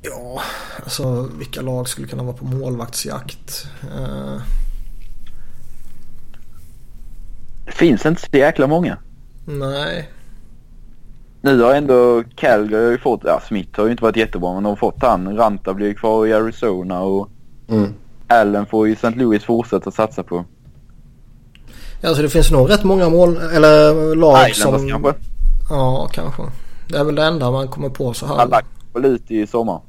Ja, 0.01 0.41
alltså 0.83 1.29
vilka 1.37 1.61
lag 1.61 1.89
skulle 1.89 2.07
kunna 2.07 2.23
vara 2.23 2.35
på 2.35 2.45
målvaktsjakt? 2.45 3.67
Uh... 3.83 4.41
Det 7.65 7.71
finns 7.71 8.05
inte 8.05 8.21
så 8.21 8.37
jäkla 8.37 8.67
många. 8.67 8.97
Nej. 9.45 10.09
Nu 11.41 11.61
har 11.61 11.73
ändå 11.73 12.23
Calgary 12.35 12.91
ju 12.91 12.97
fått, 12.97 13.21
ja 13.23 13.41
Smith 13.47 13.79
har 13.79 13.85
ju 13.85 13.91
inte 13.91 14.03
varit 14.03 14.17
jättebra 14.17 14.53
men 14.53 14.63
de 14.63 14.69
har 14.69 14.75
fått 14.75 15.01
han. 15.01 15.37
Ranta 15.37 15.73
blir 15.73 15.93
kvar 15.93 16.27
i 16.27 16.33
Arizona 16.33 17.01
och 17.01 17.29
mm. 17.67 17.93
Allen 18.27 18.65
får 18.65 18.87
ju 18.87 18.93
St. 18.93 19.09
Louis 19.09 19.43
fortsätta 19.43 19.91
satsa 19.91 20.23
på. 20.23 20.45
Ja, 22.01 22.09
alltså 22.09 22.23
det 22.23 22.29
finns 22.29 22.51
nog 22.51 22.69
rätt 22.69 22.83
många 22.83 23.09
mål, 23.09 23.37
eller 23.37 24.15
lag 24.15 24.49
Islanders 24.49 24.81
som... 24.81 24.89
kanske? 24.89 25.13
Ja, 25.69 26.09
kanske. 26.13 26.43
Det 26.87 26.97
är 26.97 27.03
väl 27.03 27.15
det 27.15 27.23
enda 27.23 27.51
man 27.51 27.67
kommer 27.67 27.89
på 27.89 28.13
så 28.13 28.25
här. 28.25 28.35
Han 28.35 28.49
lagt 28.49 28.67
lite 28.95 29.35
i 29.35 29.47
sommar. 29.47 29.81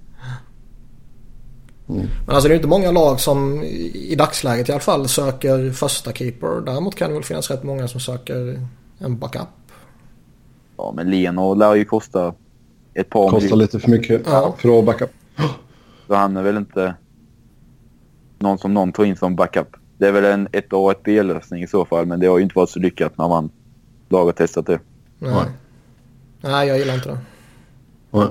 Mm. 1.89 2.07
Men 2.27 2.35
alltså 2.35 2.49
det 2.49 2.55
är 2.55 2.57
inte 2.57 2.69
många 2.69 2.91
lag 2.91 3.21
som 3.21 3.63
i 3.95 4.15
dagsläget 4.19 4.69
i 4.69 4.73
alla 4.73 4.81
fall 4.81 5.09
söker 5.09 5.71
första 5.71 6.13
keeper. 6.13 6.61
Däremot 6.67 6.95
kan 6.95 7.09
det 7.09 7.15
väl 7.15 7.25
finnas 7.25 7.51
rätt 7.51 7.63
många 7.63 7.89
som 7.89 8.01
söker 8.01 8.61
en 8.99 9.19
backup. 9.19 9.49
Ja 10.77 10.93
men 10.97 11.11
Leno 11.11 11.55
lär 11.55 11.75
ju 11.75 11.85
kosta 11.85 12.35
ett 12.95 13.11
par 13.11 13.31
Kostar 13.31 13.41
miljoner. 13.41 13.63
lite 13.63 13.81
för 13.81 13.91
mycket 13.91 14.23
ja. 14.27 14.55
för 14.59 14.79
att 14.79 14.85
backup. 14.85 15.11
Så 16.07 16.15
han 16.15 16.37
är 16.37 16.43
väl 16.43 16.57
inte 16.57 16.95
någon 18.39 18.59
som 18.59 18.75
någon 18.75 18.93
tar 18.93 19.05
in 19.05 19.17
som 19.17 19.37
backup. 19.37 19.77
Det 19.99 20.09
är 20.09 20.13
väl 20.13 20.25
en 20.25 20.49
ett 20.53 20.73
A 20.73 20.77
och 20.77 20.91
ett 20.91 21.03
B-lösning 21.03 21.63
i 21.63 21.67
så 21.67 21.85
fall 21.85 22.07
men 22.07 22.21
det 22.21 22.27
har 22.27 22.37
ju 22.37 22.43
inte 22.43 22.59
varit 22.59 22.71
så 22.71 22.79
lyckat 22.79 23.19
när 23.19 23.29
man 23.29 23.51
lag 24.09 24.25
har 24.25 24.33
testat 24.33 24.67
det. 24.67 24.79
Nej, 25.19 25.45
Nej 26.41 26.69
jag 26.69 26.79
gillar 26.79 26.95
inte 26.95 27.09
det. 27.09 27.19
Nej. 28.11 28.29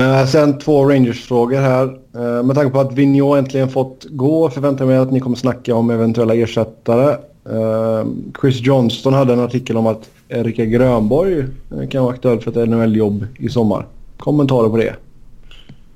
Uh, 0.00 0.26
sen 0.26 0.58
två 0.58 0.90
Rangers-frågor 0.90 1.60
här. 1.60 1.84
Uh, 2.16 2.42
med 2.42 2.56
tanke 2.56 2.72
på 2.72 2.80
att 2.80 2.92
Vigneault 2.92 3.38
äntligen 3.38 3.68
fått 3.68 4.06
gå 4.10 4.50
förväntar 4.50 4.84
jag 4.84 4.88
mig 4.88 4.98
att 4.98 5.12
ni 5.12 5.20
kommer 5.20 5.36
snacka 5.36 5.74
om 5.74 5.90
eventuella 5.90 6.34
ersättare. 6.34 7.16
Uh, 7.50 8.06
Chris 8.40 8.60
Johnston 8.60 9.14
hade 9.14 9.32
en 9.32 9.40
artikel 9.40 9.76
om 9.76 9.86
att 9.86 10.10
Erika 10.28 10.64
Grönborg 10.64 11.44
kan 11.90 12.04
vara 12.04 12.14
aktuell 12.14 12.40
för 12.40 12.62
ett 12.62 12.68
NHL-jobb 12.68 13.26
i 13.38 13.48
sommar. 13.48 13.86
Kommentarer 14.16 14.68
på 14.68 14.76
det? 14.76 14.94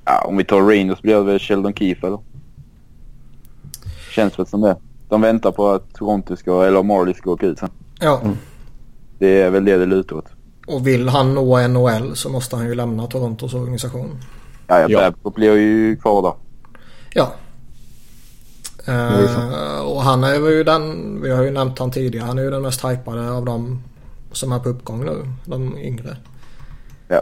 Ja, 0.05 0.25
om 0.27 0.37
vi 0.37 0.43
tar 0.43 0.61
Rangers 0.61 1.01
blir 1.01 1.15
det 1.15 1.23
väl 1.23 1.39
Sheldon 1.39 1.73
Keefe 1.73 2.07
eller? 2.07 2.19
Känns 4.11 4.39
väl 4.39 4.45
som 4.45 4.61
det. 4.61 4.75
De 5.09 5.21
väntar 5.21 5.51
på 5.51 5.69
att 5.69 5.93
Toronto 5.93 6.35
ska, 6.35 6.63
eller 6.65 6.83
Marley 6.83 7.13
ska 7.13 7.31
åka 7.31 7.45
ut 7.45 7.59
sen. 7.59 7.69
Ja. 7.99 8.19
Mm. 8.23 8.37
Det 9.19 9.41
är 9.41 9.49
väl 9.49 9.65
det 9.65 9.77
det 9.77 9.85
lutar 9.85 10.15
åt. 10.15 10.25
Och 10.67 10.87
vill 10.87 11.09
han 11.09 11.33
nå 11.33 11.67
NHL 11.67 12.15
så 12.15 12.29
måste 12.29 12.55
han 12.55 12.65
ju 12.65 12.75
lämna 12.75 13.07
Torontos 13.07 13.53
organisation. 13.53 14.17
Ja, 14.67 14.89
ja. 14.89 14.99
Babcock 14.99 15.35
blir 15.35 15.57
ju 15.57 15.95
kvar 15.95 16.21
där. 16.21 16.33
Ja. 17.13 17.33
Uh, 18.87 19.79
och 19.79 20.01
han 20.01 20.23
är 20.23 20.49
ju 20.49 20.63
den, 20.63 21.21
vi 21.21 21.31
har 21.31 21.43
ju 21.43 21.51
nämnt 21.51 21.79
han 21.79 21.91
tidigare, 21.91 22.25
han 22.25 22.37
är 22.37 22.43
ju 22.43 22.51
den 22.51 22.61
mest 22.61 22.85
hypade 22.85 23.31
av 23.31 23.45
dem 23.45 23.83
som 24.31 24.51
är 24.51 24.59
på 24.59 24.69
uppgång 24.69 25.05
nu. 25.05 25.33
De 25.45 25.77
yngre. 25.77 26.17
Ja. 27.07 27.21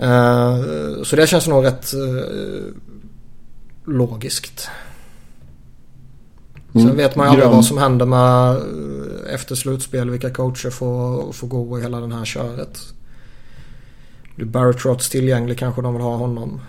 Uh, 0.00 1.02
så 1.02 1.16
det 1.16 1.26
känns 1.26 1.48
nog 1.48 1.64
rätt 1.64 1.94
uh, 1.94 2.74
logiskt. 3.84 4.68
Mm. 6.74 6.88
Sen 6.88 6.96
vet 6.96 7.16
man 7.16 7.26
ju 7.26 7.30
aldrig 7.30 7.50
vad 7.50 7.64
som 7.64 7.78
händer 7.78 8.06
med 8.06 8.56
efter 9.34 9.54
slutspel. 9.54 10.10
Vilka 10.10 10.30
coacher 10.30 10.70
får, 10.70 11.32
får 11.32 11.48
gå 11.48 11.78
i 11.78 11.82
hela 11.82 12.00
den 12.00 12.12
här 12.12 12.24
köret. 12.24 12.78
Blir 14.36 14.46
Barry 14.46 14.72
Trotz 14.72 15.10
tillgänglig 15.10 15.58
kanske 15.58 15.82
de 15.82 15.94
vill 15.94 16.02
ha 16.02 16.16
honom. 16.16 16.60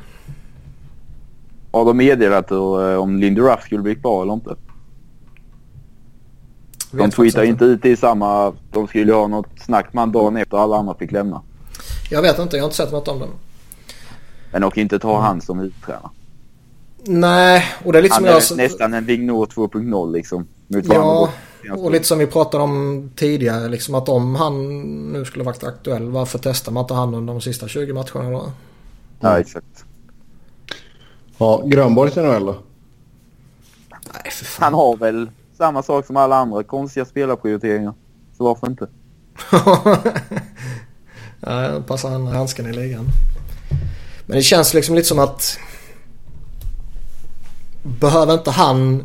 Har 1.71 1.85
de 1.85 1.97
meddelat 1.97 2.51
om 2.51 3.17
Lindy 3.19 3.41
Ruff 3.41 3.63
skulle 3.63 3.81
bli 3.81 3.95
kvar 3.95 4.21
eller 4.21 4.33
inte? 4.33 4.55
De 6.91 7.11
tweetar 7.11 7.43
inte 7.43 7.65
ut 7.65 7.85
i 7.85 7.95
samma... 7.95 8.53
De 8.71 8.87
skulle 8.87 9.13
ha 9.13 9.27
något 9.27 9.49
snack 9.57 9.93
med 9.93 10.09
dagen 10.09 10.37
efter 10.37 10.57
alla 10.57 10.77
andra 10.77 10.95
fick 10.95 11.11
lämna. 11.11 11.41
Jag 12.09 12.21
vet 12.21 12.39
inte. 12.39 12.57
Jag 12.57 12.63
har 12.63 12.67
inte 12.67 12.77
sett 12.77 12.91
något 12.91 13.07
om 13.07 13.19
det. 13.19 13.27
Men 14.51 14.61
kan 14.61 14.81
inte 14.81 14.99
ta 14.99 15.21
han 15.21 15.41
som 15.41 15.59
huvudtränare. 15.59 16.09
Nej, 17.07 17.65
och 17.83 17.93
det 17.93 17.99
är 17.99 18.03
lite 18.03 18.13
han 18.13 18.41
som 18.41 18.59
är 18.59 18.63
jag... 18.63 18.69
nästan 18.69 18.93
en 18.93 19.05
Vignor 19.05 19.45
2.0 19.45 20.11
liksom. 20.11 20.47
Ja, 20.67 21.29
och 21.77 21.91
lite 21.91 22.05
som 22.05 22.19
vi 22.19 22.27
pratade 22.27 22.63
om 22.63 23.09
tidigare. 23.15 23.69
Liksom 23.69 23.95
att 23.95 24.09
om 24.09 24.35
han 24.35 24.81
nu 25.11 25.25
skulle 25.25 25.43
varit 25.43 25.63
aktuell. 25.63 26.09
Varför 26.09 26.39
testar 26.43 26.71
man 26.71 26.83
inte 26.83 26.93
han 26.93 27.15
under 27.15 27.33
de 27.33 27.41
sista 27.41 27.67
20 27.67 27.93
matcherna 27.93 28.29
då? 28.29 28.51
Ja, 29.19 29.39
exakt. 29.39 29.85
Ja, 31.37 31.61
Grönborg 31.65 32.11
till 32.11 32.21
NHL 32.21 32.45
då? 32.45 32.55
Nej, 33.89 34.31
för 34.31 34.45
fan. 34.45 34.63
Han 34.63 34.73
har 34.73 34.97
väl 34.97 35.29
samma 35.57 35.83
sak 35.83 36.05
som 36.05 36.17
alla 36.17 36.35
andra 36.35 36.63
konstiga 36.63 37.05
spelarprioriteringar. 37.05 37.93
Så 38.37 38.43
varför 38.43 38.67
inte? 38.67 38.87
ja, 41.39 41.81
passar 41.87 42.09
han 42.09 42.27
handsken 42.27 42.69
i 42.69 42.73
ligan. 42.73 43.05
Men 44.25 44.37
det 44.37 44.43
känns 44.43 44.73
liksom 44.73 44.95
lite 44.95 45.07
som 45.07 45.19
att 45.19 45.59
behöver 47.85 48.33
inte 48.33 48.51
han 48.51 49.03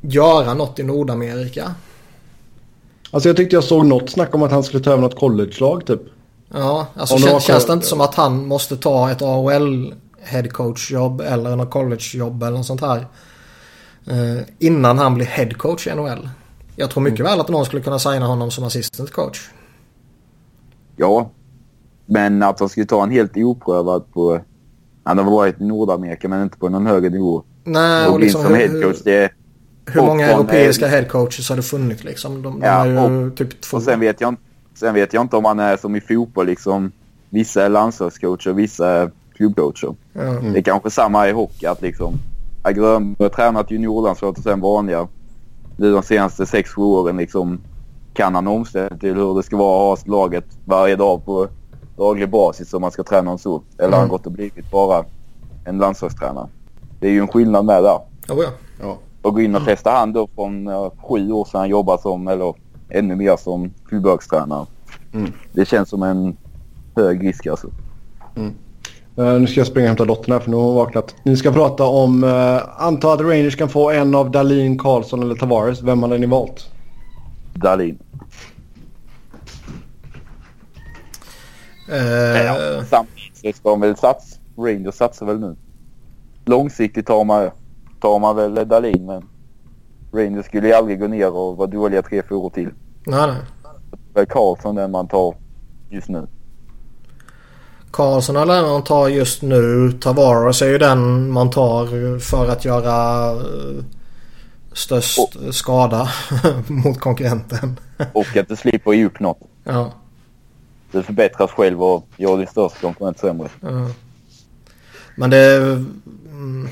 göra 0.00 0.54
något 0.54 0.78
i 0.78 0.82
Nordamerika? 0.82 1.74
Alltså 3.10 3.28
jag 3.28 3.36
tyckte 3.36 3.56
jag 3.56 3.64
såg 3.64 3.86
något 3.86 4.10
snack 4.10 4.34
om 4.34 4.42
att 4.42 4.50
han 4.50 4.62
skulle 4.62 4.82
ta 4.82 4.90
över 4.90 5.02
något 5.02 5.18
college-lag 5.18 5.86
typ. 5.86 6.00
Ja, 6.48 6.86
alltså 6.94 7.18
känns, 7.18 7.44
känns 7.44 7.66
det 7.66 7.72
inte 7.72 7.86
som 7.86 8.00
att 8.00 8.14
han 8.14 8.46
måste 8.46 8.76
ta 8.76 9.10
ett 9.10 9.22
AHL 9.22 9.94
headcoach-jobb 10.20 11.20
eller 11.20 11.56
något 11.56 11.70
college-jobb 11.70 12.42
eller 12.42 12.56
något 12.56 12.66
sånt 12.66 12.80
här. 12.80 13.06
Eh, 14.06 14.42
innan 14.58 14.98
han 14.98 15.14
blir 15.14 15.26
headcoach 15.26 15.86
i 15.86 15.94
NHL. 15.94 16.28
Jag 16.76 16.90
tror 16.90 17.02
mycket 17.02 17.20
mm. 17.20 17.32
väl 17.32 17.40
att 17.40 17.48
någon 17.48 17.64
skulle 17.64 17.82
kunna 17.82 17.98
signa 17.98 18.26
honom 18.26 18.50
som 18.50 18.64
assistant 18.64 19.12
coach. 19.12 19.50
Ja, 20.96 21.30
men 22.06 22.42
att 22.42 22.60
han 22.60 22.68
skulle 22.68 22.86
ta 22.86 23.02
en 23.02 23.10
helt 23.10 23.36
oprövad 23.36 24.12
på... 24.12 24.40
Han 25.04 25.18
har 25.18 25.24
varit 25.24 25.60
i 25.60 25.64
Nordamerika 25.64 26.28
men 26.28 26.42
inte 26.42 26.58
på 26.58 26.68
någon 26.68 26.86
högre 26.86 27.10
nivå. 27.10 27.42
Nej, 27.66 28.06
och, 28.06 28.14
och 28.14 28.20
liksom 28.20 28.42
som 28.42 28.54
headcoach 28.54 29.02
det 29.04 29.30
hur 29.86 30.02
många 30.02 30.26
europeiska 30.26 30.86
headcoaches 30.86 31.48
har 31.48 31.56
det 31.56 31.62
funnits 31.62 32.04
liksom? 32.04 32.42
De, 32.42 32.60
de 32.60 32.66
ja, 32.66 32.86
är 32.86 33.10
ju 33.10 33.30
typ 33.30 33.60
två. 33.60 33.76
Och 33.76 33.82
sen 33.82 34.00
vet, 34.00 34.20
jag, 34.20 34.36
sen 34.74 34.94
vet 34.94 35.12
jag 35.12 35.22
inte 35.22 35.36
om 35.36 35.44
han 35.44 35.58
är 35.58 35.76
som 35.76 35.96
i 35.96 36.00
fotboll 36.00 36.46
liksom. 36.46 36.92
Vissa 37.30 37.64
är 37.64 37.68
landslagscoacher 37.68 38.50
och 38.50 38.58
vissa 38.58 38.88
är 38.88 39.10
klubbcoacher. 39.34 39.94
Ja. 40.12 40.22
Mm. 40.22 40.52
Det 40.52 40.58
är 40.58 40.62
kanske 40.62 40.90
samma 40.90 41.28
i 41.28 41.32
hockey 41.32 41.66
att 41.66 41.82
liksom. 41.82 42.14
Grönberg 42.74 43.24
har 43.24 43.28
tränat 43.28 43.70
juniorlandslaget 43.70 44.38
och 44.38 44.44
sen 44.44 44.60
vanliga. 44.60 45.08
Nu 45.76 45.92
de 45.92 46.02
senaste 46.02 46.44
6-7 46.44 46.78
åren 46.78 47.16
liksom 47.16 47.60
kan 48.14 48.34
han 48.34 48.46
omställa 48.46 48.96
till 48.96 49.14
hur 49.14 49.34
det 49.36 49.42
ska 49.42 49.56
vara 49.56 49.92
att 49.92 50.06
ha 50.06 50.12
laget 50.12 50.44
varje 50.64 50.96
dag 50.96 51.24
på 51.24 51.48
daglig 51.96 52.30
basis 52.30 52.74
om 52.74 52.80
man 52.80 52.90
ska 52.90 53.02
träna 53.02 53.32
och 53.32 53.40
så. 53.40 53.62
Eller 53.78 53.88
mm. 53.88 53.92
har 53.92 54.00
han 54.00 54.08
gått 54.08 54.26
och 54.26 54.32
blivit 54.32 54.70
bara 54.70 55.04
en 55.64 55.78
landslagstränare. 55.78 56.48
Det 57.00 57.06
är 57.06 57.12
ju 57.12 57.20
en 57.20 57.28
skillnad 57.28 57.64
med 57.64 57.82
där. 57.82 58.00
Oh 58.28 58.42
ja. 58.42 58.50
ja. 58.80 58.98
Och 59.22 59.34
gå 59.34 59.40
in 59.40 59.54
och 59.54 59.64
testa 59.64 59.90
han 59.90 60.12
då 60.12 60.28
från 60.34 60.68
uh, 60.68 60.90
sju 61.08 61.32
år 61.32 61.44
sedan 61.44 61.60
han 61.60 61.68
jobbade 61.68 62.02
som, 62.02 62.28
eller 62.28 62.54
ännu 62.88 63.16
mer 63.16 63.36
som 63.36 63.72
klubblagstränare. 63.88 64.66
Mm. 65.12 65.32
Det 65.52 65.64
känns 65.64 65.88
som 65.88 66.02
en 66.02 66.36
hög 66.96 67.28
risk 67.28 67.46
alltså. 67.46 67.68
Mm. 68.36 68.54
Uh, 69.18 69.40
nu 69.40 69.46
ska 69.46 69.60
jag 69.60 69.66
springa 69.66 69.84
och 69.84 69.88
hämta 69.88 70.04
dottern 70.04 70.32
här 70.32 70.40
för 70.40 70.50
nu 70.50 70.56
har 70.56 70.64
hon 70.64 70.74
vaknat. 70.74 71.14
Ni 71.22 71.36
ska 71.36 71.52
prata 71.52 71.84
om, 71.84 72.24
uh, 72.24 72.62
anta 72.76 73.12
att 73.12 73.20
Rangers 73.20 73.56
kan 73.56 73.68
få 73.68 73.90
en 73.90 74.14
av 74.14 74.30
Dalin, 74.30 74.78
Karlsson 74.78 75.22
eller 75.22 75.34
Tavares. 75.34 75.82
Vem 75.82 76.02
hade 76.02 76.18
ni 76.18 76.26
valt? 76.26 76.70
Dalin. 77.54 77.98
Uh... 81.88 81.96
Ja, 82.44 82.84
samtidigt 82.90 83.56
ska 83.56 83.70
de 83.70 83.80
väl 83.80 83.96
satsa. 83.96 84.38
Rangers 84.56 84.94
satsar 84.94 85.26
väl 85.26 85.40
nu. 85.40 85.56
Långsiktigt 86.46 87.06
tar 87.06 87.24
man 87.24 87.50
tar 88.00 88.18
man 88.18 88.36
väl 88.36 88.68
Dahlin 88.68 89.06
men 89.06 89.22
Rangers 90.12 90.46
skulle 90.46 90.68
ju 90.68 90.74
aldrig 90.74 91.00
gå 91.00 91.06
ner 91.06 91.30
och 91.30 91.56
vara 91.56 91.66
dåliga 91.66 92.02
tre, 92.02 92.22
fyra 92.28 92.38
år 92.38 92.50
till. 92.50 92.70
Nej, 93.06 93.26
nej. 93.26 93.36
Det 94.14 94.20
är 94.20 94.24
Karlsson 94.24 94.74
den 94.74 94.90
man 94.90 95.08
tar 95.08 95.34
just 95.90 96.08
nu. 96.08 96.26
Karlsson 97.90 98.36
eller 98.36 98.62
man 98.62 98.84
tar 98.84 99.08
just 99.08 99.42
nu. 99.42 99.92
Tavares 99.92 100.62
är 100.62 100.66
ju 100.66 100.78
den 100.78 101.30
man 101.30 101.50
tar 101.50 102.18
för 102.18 102.48
att 102.50 102.64
göra 102.64 103.30
eh, 103.30 103.84
störst 104.72 105.18
oh. 105.18 105.50
skada 105.50 106.08
mot 106.66 107.00
konkurrenten. 107.00 107.80
och 108.12 108.36
att 108.36 108.48
du 108.48 108.56
slipper 108.56 108.92
ge 108.92 109.04
upp 109.04 109.20
något. 109.20 109.40
Ja. 109.64 109.92
Du 110.92 111.02
förbättras 111.02 111.50
själv 111.50 111.82
och 111.82 112.08
gör 112.16 112.38
din 112.38 112.46
största 112.46 112.78
konkurrent 112.80 113.18
sämre. 113.18 113.48
Ja. 113.60 113.88
Men 115.16 115.30
det... 115.30 115.84
Mm, 116.36 116.68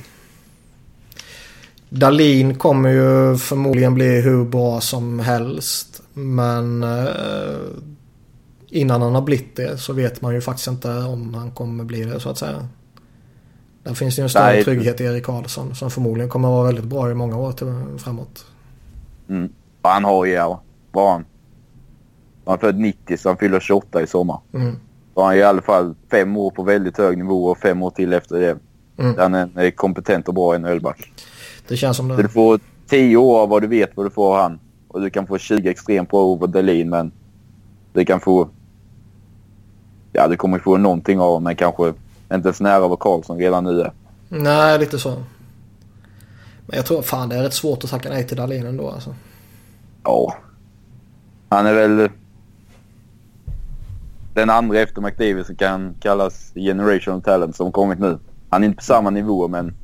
Dalin 1.89 2.55
kommer 2.55 2.91
ju 2.91 3.37
förmodligen 3.37 3.95
bli 3.95 4.21
hur 4.21 4.45
bra 4.45 4.81
som 4.81 5.19
helst. 5.19 6.03
Men 6.13 6.83
eh, 6.83 7.09
innan 8.69 9.03
han 9.03 9.15
har 9.15 9.23
blivit 9.23 9.57
det 9.57 9.79
så 9.79 9.93
vet 9.93 10.21
man 10.21 10.35
ju 10.35 10.41
faktiskt 10.41 10.69
inte 10.69 10.89
om 10.99 11.35
han 11.35 11.51
kommer 11.51 11.85
bli 11.85 12.05
det 12.05 12.21
så 12.21 12.31
att 12.31 12.39
säga. 12.39 12.69
Där 13.83 13.95
finns 13.95 14.17
det 14.17 14.21
ju 14.21 14.23
en 14.23 14.29
större 14.29 14.53
Nej. 14.53 14.65
trygghet 14.65 15.01
i 15.01 15.05
Erik 15.05 15.25
Karlsson 15.25 15.75
som 15.75 15.91
förmodligen 15.91 16.31
kommer 16.31 16.49
vara 16.49 16.67
väldigt 16.67 16.85
bra 16.85 17.11
i 17.11 17.15
många 17.15 17.39
år 17.39 17.53
till, 17.53 17.99
framåt. 17.99 18.47
Mm. 19.29 19.53
Han 19.83 20.05
har 20.05 20.25
ju, 20.25 20.37
var 20.93 21.13
han? 21.13 21.25
Han 22.45 22.55
är 22.55 22.59
född 22.59 22.79
90 22.79 23.17
så 23.17 23.29
han 23.29 23.37
fyller 23.37 23.61
28 23.61 24.03
i 24.03 24.07
sommar. 24.07 24.41
Mm. 24.53 24.77
Så 25.15 25.23
han 25.23 25.33
är 25.33 25.37
i 25.37 25.43
alla 25.43 25.63
fall 25.63 25.95
fem 26.11 26.37
år 26.37 26.51
på 26.51 26.63
väldigt 26.63 26.99
hög 26.99 27.19
nivå 27.19 27.47
och 27.47 27.59
fem 27.59 27.83
år 27.83 27.91
till 27.91 28.13
efter 28.13 28.41
det. 28.41 28.59
Mm. 28.97 29.15
Han 29.19 29.35
är 29.35 29.65
en 29.65 29.73
kompetent 29.73 30.29
och 30.29 30.35
bra 30.35 30.59
NHL-back. 30.59 31.13
Det 31.69 31.77
känns 31.77 31.97
som 31.97 32.09
det. 32.09 32.23
Du 32.23 32.29
får 32.29 32.61
10 32.87 33.17
år 33.17 33.41
av 33.41 33.49
vad 33.49 33.63
du 33.63 33.69
vet 33.69 33.97
vad 33.97 34.07
du 34.07 34.11
får 34.11 34.35
av 34.35 34.43
han. 34.43 34.59
Och 34.89 35.01
du 35.01 35.11
kan 35.11 35.27
få 35.27 35.39
20 35.39 35.71
extremt 35.71 36.11
bra 36.11 36.25
over 36.25 36.47
Dahlin 36.47 36.91
men 36.91 37.13
du 37.93 38.05
kan 38.05 38.21
få... 38.21 38.49
Ja, 40.13 40.29
du 40.29 40.37
kommer 40.37 40.59
få 40.59 40.77
någonting 40.77 41.21
av 41.21 41.43
men 41.43 41.57
kanske 41.57 41.89
inte 42.33 42.49
ens 42.49 42.61
nära 42.61 42.89
vad 42.89 42.99
Karlsson 42.99 43.39
redan 43.39 43.65
nu 43.65 43.81
är. 43.81 43.93
Nej, 44.29 44.79
lite 44.79 44.99
så. 44.99 45.11
Men 46.67 46.77
jag 46.77 46.87
tror 46.87 47.03
fan 47.03 47.29
det 47.29 47.37
är 47.37 47.43
rätt 47.43 47.55
svårt 47.55 47.85
att 47.85 47.91
tacka 47.91 48.09
nej 48.09 48.27
till 48.27 48.37
Dahlin 48.37 48.67
ändå 48.67 48.91
alltså. 48.91 49.15
Ja. 50.03 50.37
Han 51.49 51.67
är 51.67 51.75
väl 51.75 52.09
den 54.35 54.51
andra 54.51 54.79
efter 54.79 55.01
McDavid 55.01 55.47
som 55.47 55.57
kan 55.57 55.95
kallas 56.01 56.53
generation 56.55 57.23
talent 57.23 57.57
som 57.57 57.73
kommit 57.73 57.99
nu. 57.99 58.19
Han 58.55 58.63
är 58.63 58.67
inte 58.67 58.77
på 58.77 58.83
samma 58.83 59.11
nivå 59.11 59.49
men... 59.49 59.75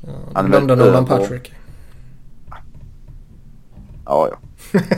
Ja, 0.00 0.12
han 0.34 0.46
glömde 0.46 0.76
Nolan 0.76 1.06
Patrick. 1.06 1.52
Ja, 4.04 4.28
ja. 4.30 4.38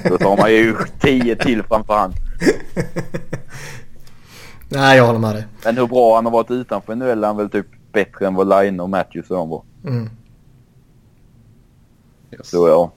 Då 0.08 0.18
tar 0.18 0.36
man 0.36 0.52
ju 0.52 0.76
tio 1.00 1.36
till 1.36 1.62
framför 1.62 1.94
han. 1.94 2.12
Nej, 4.68 4.96
jag 4.96 5.06
håller 5.06 5.18
med 5.18 5.34
dig. 5.34 5.46
Men 5.64 5.76
hur 5.76 5.86
bra 5.86 6.14
han 6.14 6.24
har 6.24 6.32
varit 6.32 6.50
utanför 6.50 6.94
nu 6.94 7.10
är 7.10 7.16
han 7.16 7.36
väl 7.36 7.50
typ 7.50 7.66
bättre 7.92 8.26
än 8.26 8.34
vad 8.34 8.48
Line 8.48 8.80
och 8.80 8.90
Matthews 8.90 9.30
och 9.30 9.36
de 9.36 9.48
var. 9.48 9.62
Mm. 9.84 10.10
Yes. 12.32 12.50
Så 12.50 12.68
ja. 12.68 12.92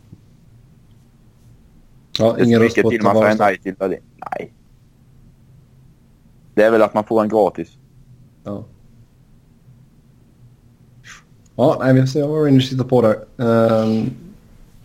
Ja, 2.19 2.39
ingen 2.39 2.59
röst 2.59 2.81
på 2.81 2.89
till 2.89 3.03
man 3.03 3.15
säger 3.15 3.37
nej 3.37 3.57
till 3.57 3.75
det. 3.77 3.99
Nej. 4.15 4.53
Det 6.53 6.63
är 6.63 6.71
väl 6.71 6.81
att 6.81 6.93
man 6.93 7.03
får 7.03 7.21
en 7.21 7.29
gratis. 7.29 7.77
Ja. 8.43 8.65
Ja, 11.55 11.77
nej, 11.79 11.93
vi 11.93 12.01
får 12.01 12.07
se 12.07 12.23
vad 12.23 12.45
Rangers 12.45 12.69
sitter 12.69 12.83
på 12.83 13.01
där. 13.01 13.15
Um, 13.37 14.09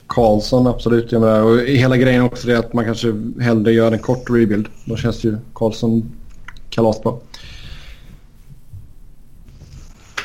Karlsson, 0.07 0.66
absolut. 0.66 1.12
Jag 1.12 1.20
menar, 1.20 1.43
och 1.43 1.59
hela 1.59 1.97
grejen 1.97 2.23
också 2.23 2.49
det 2.49 2.59
att 2.59 2.73
man 2.73 2.85
kanske 2.85 3.15
hellre 3.40 3.73
gör 3.73 3.93
en 3.93 3.99
kort 3.99 4.31
rebuild. 4.31 4.69
Då 4.85 4.97
känns 4.97 5.24
ju 5.24 5.36
Karlsson 5.55 6.12
kalasbra. 6.70 7.12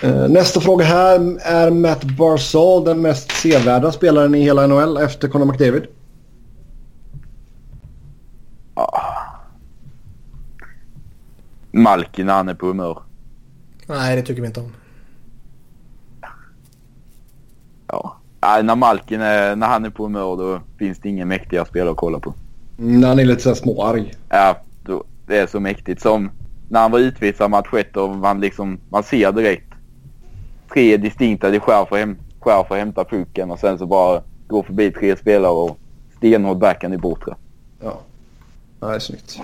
Uh, 0.03 0.28
nästa 0.28 0.61
fråga 0.61 0.86
här. 0.86 1.38
Är 1.41 1.72
Matt 1.72 2.03
Barzal 2.03 2.84
den 2.84 3.02
mest 3.02 3.32
sevärda 3.32 3.91
spelaren 3.91 4.36
i 4.36 4.41
hela 4.41 4.68
NHL 4.68 4.98
efter 4.98 5.28
Conor 5.28 5.45
McDavid? 5.45 5.84
Malkin 11.72 12.26
när 12.26 12.34
han 12.34 12.49
är 12.49 12.53
på 12.53 12.65
humör. 12.65 13.02
Nej, 13.88 14.15
det 14.15 14.22
tycker 14.22 14.41
vi 14.41 14.48
inte 14.48 14.60
om. 14.60 14.72
Ja. 17.94 18.15
Nej, 18.41 18.64
när 18.64 18.76
Malkin 18.76 19.22
är, 19.22 19.56
när 19.56 19.68
han 19.68 19.86
är 19.86 19.90
på 19.90 20.03
humör 20.03 20.38
då 20.38 20.61
finns 20.78 20.99
det 20.99 21.10
ingen 21.10 21.28
mäktiga 21.28 21.65
spelare 21.65 21.91
att 21.91 21.98
kolla 21.98 22.20
på. 22.20 22.34
När 22.78 23.07
han 23.07 23.20
är 23.20 23.26
lite 23.26 23.41
såhär 23.41 23.56
småarg. 23.56 24.14
Ja, 24.30 24.57
då, 24.84 25.03
det 25.28 25.38
är 25.38 25.48
så 25.48 25.60
mäktigt. 25.60 26.02
Som 26.02 26.32
när 26.70 26.82
han 26.82 26.91
var 26.91 26.99
utvisad 26.99 27.52
match 27.52 27.74
1 27.74 27.98
och 27.98 28.10
man 28.10 28.40
liksom, 28.40 28.80
man 28.90 29.03
ser 29.03 29.32
direkt 29.32 29.74
tre 30.74 30.98
distinkta, 30.98 31.49
det 31.49 31.60
skär 31.60 31.86
för, 31.86 31.95
hem, 31.95 32.18
skär 32.40 32.64
för 32.64 32.76
att 32.76 32.80
hämta 32.80 33.03
pucken 33.03 33.52
och 33.52 33.60
sen 33.60 33.78
så 33.78 33.86
bara 33.86 34.22
gå 34.48 34.64
förbi 34.64 34.91
tre 34.91 35.15
spelare 35.15 35.52
och 35.52 35.78
stenhård 36.18 36.57
backhand 36.57 36.94
i 36.94 36.98
bortre. 36.98 37.36
Ja, 37.84 37.99
det 38.80 38.86
är 38.86 38.99
snyggt. 38.99 39.40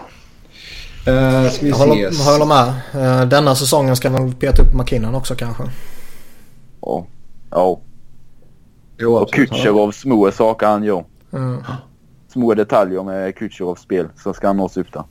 Uh, 1.08 1.50
ska 1.50 1.66
vi 1.66 1.70
jag 1.70 1.78
håller, 1.78 2.32
håller 2.32 2.46
med. 2.46 2.68
Uh, 2.96 3.30
denna 3.30 3.56
säsongen 3.56 3.96
ska 3.96 4.10
man 4.10 4.34
peta 4.34 4.62
upp 4.62 4.74
McKinnon 4.74 5.16
också 5.16 5.36
kanske. 5.36 5.64
Ja. 6.82 7.06
Ja. 7.50 7.80
Jo, 9.00 9.16
och 9.16 9.34
Kutjerov 9.34 9.92
små 9.92 10.32
saker 10.32 10.68
han 10.68 10.84
gör. 10.84 11.06
Mm. 11.32 11.64
Små 12.28 12.54
detaljer 12.54 13.04
med 13.04 13.36
Kutjerovs 13.36 13.82
spel 13.82 14.08
så 14.24 14.34
ska 14.34 14.48
han 14.48 14.58
nås 14.58 14.78
upp 14.78 14.94
där. 14.94 15.04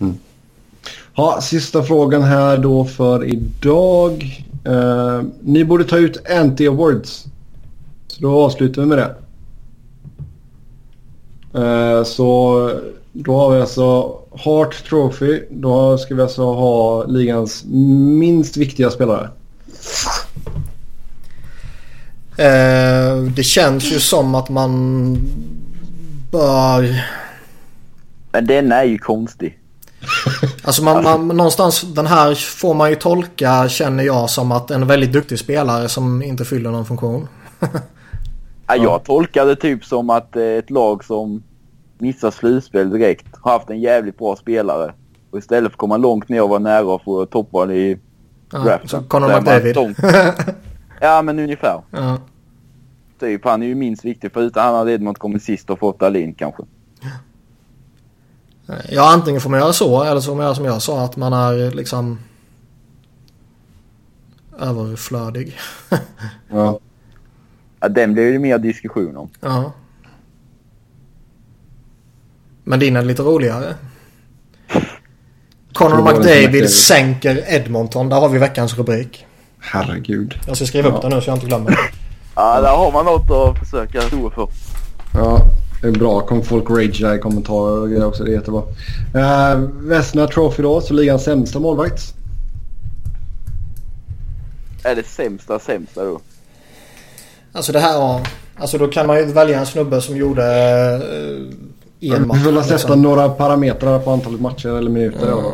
Mm. 0.00 0.14
Ja, 1.14 1.40
sista 1.42 1.82
frågan 1.82 2.22
här 2.22 2.58
då 2.58 2.84
för 2.84 3.24
idag. 3.24 4.44
Uh, 4.68 5.22
ni 5.40 5.64
borde 5.64 5.84
ta 5.84 5.96
ut 5.96 6.30
Anti 6.30 6.68
Awards. 6.68 7.24
Så 8.06 8.22
då 8.22 8.44
avslutar 8.44 8.82
vi 8.82 8.88
med 8.88 8.98
det. 8.98 9.14
Uh, 11.58 12.04
så 12.04 12.70
då 13.12 13.36
har 13.36 13.54
vi 13.54 13.60
alltså 13.60 14.18
Hart 14.30 14.84
Trophy. 14.88 15.42
Då 15.50 15.98
ska 15.98 16.14
vi 16.14 16.22
alltså 16.22 16.42
ha 16.42 17.04
ligans 17.04 17.64
minst 18.18 18.56
viktiga 18.56 18.90
spelare. 18.90 19.30
Eh, 22.36 23.16
det 23.16 23.42
känns 23.42 23.92
ju 23.92 24.00
som 24.00 24.34
att 24.34 24.48
man 24.48 25.16
bör... 26.30 27.04
Men 28.32 28.46
den 28.46 28.72
är 28.72 28.84
ju 28.84 28.98
konstig. 28.98 29.58
Alltså 30.62 30.84
man, 30.84 31.02
man, 31.02 31.28
någonstans 31.28 31.82
den 31.82 32.06
här 32.06 32.34
får 32.34 32.74
man 32.74 32.90
ju 32.90 32.96
tolka 32.96 33.68
känner 33.68 34.04
jag 34.04 34.30
som 34.30 34.52
att 34.52 34.70
en 34.70 34.86
väldigt 34.86 35.12
duktig 35.12 35.38
spelare 35.38 35.88
som 35.88 36.22
inte 36.22 36.44
fyller 36.44 36.70
någon 36.70 36.86
funktion. 36.86 37.28
ja, 38.66 39.00
jag 39.32 39.48
det 39.48 39.56
typ 39.56 39.84
som 39.84 40.10
att 40.10 40.36
ett 40.36 40.70
lag 40.70 41.04
som 41.04 41.42
missar 41.98 42.30
slutspel 42.30 42.90
direkt. 42.90 43.26
Har 43.40 43.52
haft 43.52 43.70
en 43.70 43.80
jävligt 43.80 44.18
bra 44.18 44.36
spelare. 44.36 44.92
Och 45.30 45.38
istället 45.38 45.70
för 45.70 45.74
att 45.74 45.78
komma 45.78 45.96
långt 45.96 46.28
ner 46.28 46.42
och 46.42 46.48
vara 46.48 46.58
nära 46.58 46.94
att 46.94 47.02
få 47.02 47.26
toppval 47.26 47.70
i 47.70 47.98
ja, 48.52 48.58
draften. 48.58 48.88
Så 48.88 49.02
Conor 49.02 49.36
McDavid. 49.36 49.76
ja 51.00 51.22
men 51.22 51.38
ungefär. 51.38 51.82
Ja. 51.90 52.18
Typ 53.20 53.44
han 53.44 53.62
är 53.62 53.66
ju 53.66 53.74
minst 53.74 54.04
viktig 54.04 54.30
förutom 54.32 54.62
han 54.62 54.74
hade 54.74 54.92
Edmond 54.92 55.18
kommit 55.18 55.42
sist 55.42 55.70
och 55.70 55.78
fått 55.78 56.00
Dahlin 56.00 56.34
kanske. 56.34 56.62
Ja 58.88 59.12
antingen 59.12 59.40
får 59.40 59.50
man 59.50 59.60
göra 59.60 59.72
så 59.72 60.02
eller 60.02 60.20
så 60.20 60.26
får 60.26 60.36
man 60.36 60.44
göra 60.44 60.54
som 60.54 60.64
jag 60.64 60.82
sa 60.82 61.04
att 61.04 61.16
man 61.16 61.32
är 61.32 61.70
liksom 61.70 62.18
överflödig. 64.58 65.58
ja. 66.48 66.80
ja. 67.80 67.88
Den 67.88 68.12
blir 68.12 68.32
det 68.32 68.38
mer 68.38 68.58
diskussion 68.58 69.16
om. 69.16 69.30
Ja. 69.40 69.72
Men 72.64 72.80
din 72.80 72.96
är 72.96 73.02
lite 73.02 73.22
roligare. 73.22 73.74
Conor 75.72 76.02
McDavid 76.02 76.70
sänker 76.70 77.44
Edmonton. 77.54 78.08
Där 78.08 78.20
har 78.20 78.28
vi 78.28 78.38
veckans 78.38 78.78
rubrik. 78.78 79.26
Herregud. 79.72 80.34
Jag 80.46 80.56
ska 80.56 80.66
skriva 80.66 80.88
upp 80.88 81.02
den 81.02 81.10
nu 81.10 81.20
så 81.20 81.30
jag 81.30 81.36
inte 81.36 81.46
glömmer. 81.46 81.78
ja, 82.34 82.60
där 82.60 82.76
har 82.76 82.92
man 82.92 83.04
något 83.04 83.30
att 83.30 83.58
försöka 83.58 84.00
stå 84.00 84.30
för. 84.30 84.48
Ja, 85.14 85.40
det 85.82 85.88
är 85.88 85.92
bra. 85.92 86.20
Kommer 86.20 86.42
folk 86.42 86.70
ragea 86.70 87.14
i 87.14 87.18
kommentarer 87.18 87.80
och 87.80 87.88
grejer 87.88 88.06
också. 88.06 88.24
Det 88.24 88.30
är 88.30 88.34
jättebra. 88.34 88.62
Uh, 89.14 89.68
Vesna 89.72 90.26
Trophy 90.26 90.62
då, 90.62 90.80
så 90.80 90.94
ligans 90.94 91.24
sämsta 91.24 91.60
målvakt. 91.60 92.14
Är 94.84 94.94
det 94.94 95.06
sämsta 95.06 95.58
sämsta 95.58 96.04
då? 96.04 96.20
Alltså 97.52 97.72
det 97.72 97.80
här, 97.80 98.20
alltså 98.56 98.78
då 98.78 98.86
kan 98.86 99.06
man 99.06 99.18
ju 99.18 99.24
välja 99.24 99.60
en 99.60 99.66
snubbe 99.66 100.00
som 100.00 100.16
gjorde 100.16 100.42
uh, 100.42 101.52
i 102.00 102.14
en 102.14 102.26
match. 102.26 102.38
Vi 102.38 102.52
vill 102.52 102.62
sätta 102.62 102.74
liksom. 102.74 103.02
några 103.02 103.28
parametrar 103.28 103.98
på 103.98 104.10
antalet 104.10 104.40
matcher 104.40 104.68
eller 104.68 104.90
minuter. 104.90 105.28
Ja. 105.28 105.52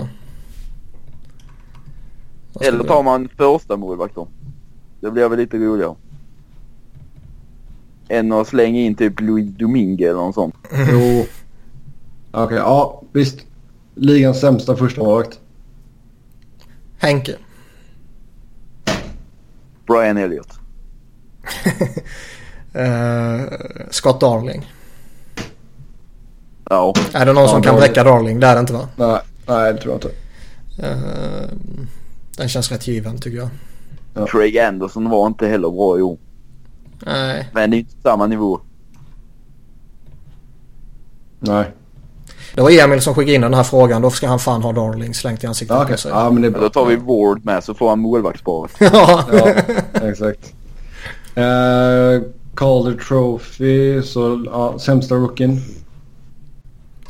Eller 2.60 2.84
tar 2.84 3.02
man 3.02 3.28
första 3.36 3.76
målvakt 3.76 4.14
då. 4.14 4.28
Det 5.00 5.10
blir 5.10 5.28
väl 5.28 5.38
lite 5.38 5.56
roligare. 5.56 5.94
Än 8.08 8.32
att 8.32 8.48
slänga 8.48 8.80
in 8.80 8.94
typ 8.94 9.20
Louis 9.20 9.50
Domingue 9.50 10.08
eller 10.08 10.20
något 10.20 10.34
sånt. 10.34 10.54
Jo. 10.92 11.26
Okej, 12.30 12.44
okay, 12.44 12.58
ja 12.58 13.02
visst. 13.12 13.46
Ligans 13.94 14.40
sämsta 14.40 14.76
första 14.76 15.02
målvakt. 15.02 15.40
Henke. 16.98 17.36
Brian 19.86 20.16
Elliott. 20.16 20.58
Uh, 22.76 23.42
Scott 23.90 24.20
Darling. 24.20 24.72
Ja. 26.70 26.94
Är 27.12 27.26
det 27.26 27.32
någon 27.32 27.42
Ja, 27.42 27.48
som 27.48 27.62
kan 27.62 27.76
bräcka 27.76 28.04
Darling? 28.04 28.40
Det 28.40 28.46
är 28.46 28.54
det 28.54 28.60
inte 28.60 28.72
va? 28.72 28.88
Nej, 28.96 29.20
nej, 29.46 29.72
det 29.72 29.80
tror 29.80 29.94
jag 29.94 29.96
inte. 29.96 30.08
Uh, 30.88 31.50
den 32.40 32.48
känns 32.48 32.70
rätt 32.72 32.86
given 32.88 33.18
tycker 33.18 33.38
jag. 33.38 33.48
Ja. 34.14 34.26
Craig 34.26 34.58
Anderson 34.58 35.10
var 35.10 35.26
inte 35.26 35.46
heller 35.46 35.70
bra 35.70 35.98
i 35.98 36.02
år. 36.02 36.18
Nej. 37.06 37.48
Men 37.54 37.70
det 37.70 37.76
är 37.76 37.78
inte 37.78 38.02
samma 38.02 38.26
nivå. 38.26 38.60
Nej. 41.40 41.70
Det 42.54 42.60
var 42.60 42.70
Emil 42.84 43.00
som 43.00 43.14
skickade 43.14 43.34
in 43.34 43.40
den 43.40 43.54
här 43.54 43.62
frågan. 43.62 44.02
Då 44.02 44.10
ska 44.10 44.28
han 44.28 44.38
fan 44.38 44.62
ha 44.62 44.72
Darling 44.72 45.14
slängt 45.14 45.44
i 45.44 45.46
ansiktet 45.46 45.76
Ja, 45.76 45.84
på 45.84 45.96
sig. 45.96 46.10
ja 46.10 46.30
men 46.30 46.42
det 46.42 46.48
är 46.48 46.50
Men 46.50 46.60
bra. 46.60 46.62
då 46.62 46.68
tar 46.68 46.86
vi 46.86 46.96
Ward 46.96 47.44
med 47.44 47.64
så 47.64 47.74
får 47.74 47.88
han 47.88 47.98
målvaktsparet. 48.00 48.72
Ja. 48.80 49.24
Ja, 49.32 50.08
exakt. 50.08 50.52
Uh, 51.38 52.22
Calder 52.54 52.94
Trophy, 53.08 54.02
så 54.02 54.44
ja, 54.46 54.78
sämsta 54.78 55.14
rookien. 55.14 55.60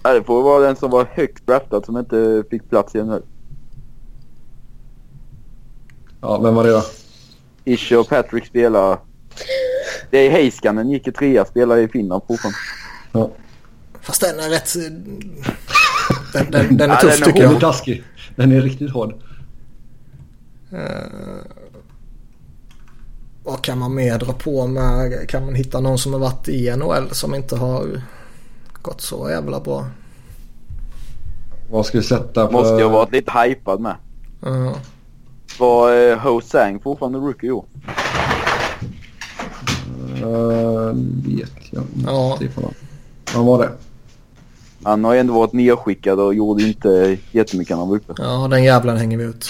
Ja, 0.02 0.12
det 0.15 0.24
får 0.24 0.43
vara 0.43 0.66
den 0.66 0.77
som 0.77 0.90
var 0.90 1.09
högst 1.12 1.47
draftad 1.47 1.82
som 1.82 1.97
inte 1.97 2.44
fick 2.51 2.70
plats 2.70 2.94
i 2.94 3.02
NHL. 3.02 3.23
Ja, 6.21 6.39
vem 6.39 6.55
var 6.55 6.65
det 6.65 6.71
då? 6.71 6.83
Ische 7.65 7.97
och 7.97 8.09
Patrick 8.09 8.47
spelar... 8.47 8.99
Det 10.11 10.19
är 10.19 10.31
Heiskanen 10.31 10.91
gick 10.91 11.07
i 11.09 11.13
trea, 11.13 11.45
spelar 11.45 11.77
i 11.79 11.89
Finland 11.89 12.23
fortfarande. 12.29 12.59
Ja. 13.13 13.31
Fast 14.01 14.21
den 14.21 14.39
är 14.41 14.51
rätt... 14.51 14.75
Den, 16.33 16.51
den, 16.51 16.77
den 16.77 16.91
är 16.91 16.95
Ja, 16.95 17.01
tuff 17.01 17.13
den 17.13 17.23
är 17.23 17.27
tycker 17.27 17.41
Den 17.41 17.49
är 17.49 17.53
jag. 17.53 17.61
taskig. 17.61 18.03
Den 18.37 18.53
är 18.53 18.61
riktigt 18.61 18.91
hård. 18.91 19.15
Vad 23.45 23.63
kan 23.63 23.79
man 23.79 23.95
mer 23.95 24.19
dra 24.19 24.33
på 24.33 24.67
med? 24.67 25.29
Kan 25.29 25.45
man 25.45 25.55
hitta 25.55 25.81
någon 25.81 25.99
som 25.99 26.13
har 26.13 26.21
varit 26.21 26.49
i 26.49 26.77
NHL 26.77 27.09
som 27.11 27.35
inte 27.35 27.57
har 27.57 28.03
gått 28.83 29.01
så 29.01 29.31
jävla 29.31 29.61
bra? 29.61 29.87
Vad 31.71 31.87
ska 31.87 31.99
vi 31.99 32.05
sätta 32.05 32.47
för... 32.47 32.53
Måste 32.53 32.75
ju 32.75 32.83
ha 32.83 32.91
varit 32.91 33.13
lite 33.13 33.33
hypad 33.39 33.81
med. 33.81 33.97
Ja. 34.43 34.75
Var 35.61 36.11
eh, 36.11 36.19
Ho 36.19 36.41
Sang 36.41 36.81
fortfarande 36.81 37.19
rookie 37.19 37.49
i 37.49 37.53
år? 37.53 37.65
Uh, 40.23 40.93
vet 41.27 41.53
jag 41.70 41.82
inte. 41.82 42.07
Ja. 42.07 42.39
Han 43.32 43.47
var 43.47 43.59
det. 43.59 43.73
Han 44.82 45.05
har 45.05 45.16
ändå 45.16 45.35
varit 45.35 45.53
nedskickad 45.53 46.20
och 46.20 46.35
gjorde 46.35 46.62
inte 46.62 47.19
jättemycket 47.31 47.70
när 47.70 47.77
han 47.78 47.89
var 47.89 47.97
uppe. 47.97 48.15
ja, 48.19 48.49
den 48.51 48.65
jävlen 48.65 48.97
hänger 48.97 49.19
vi 49.19 49.24
ut. 49.24 49.47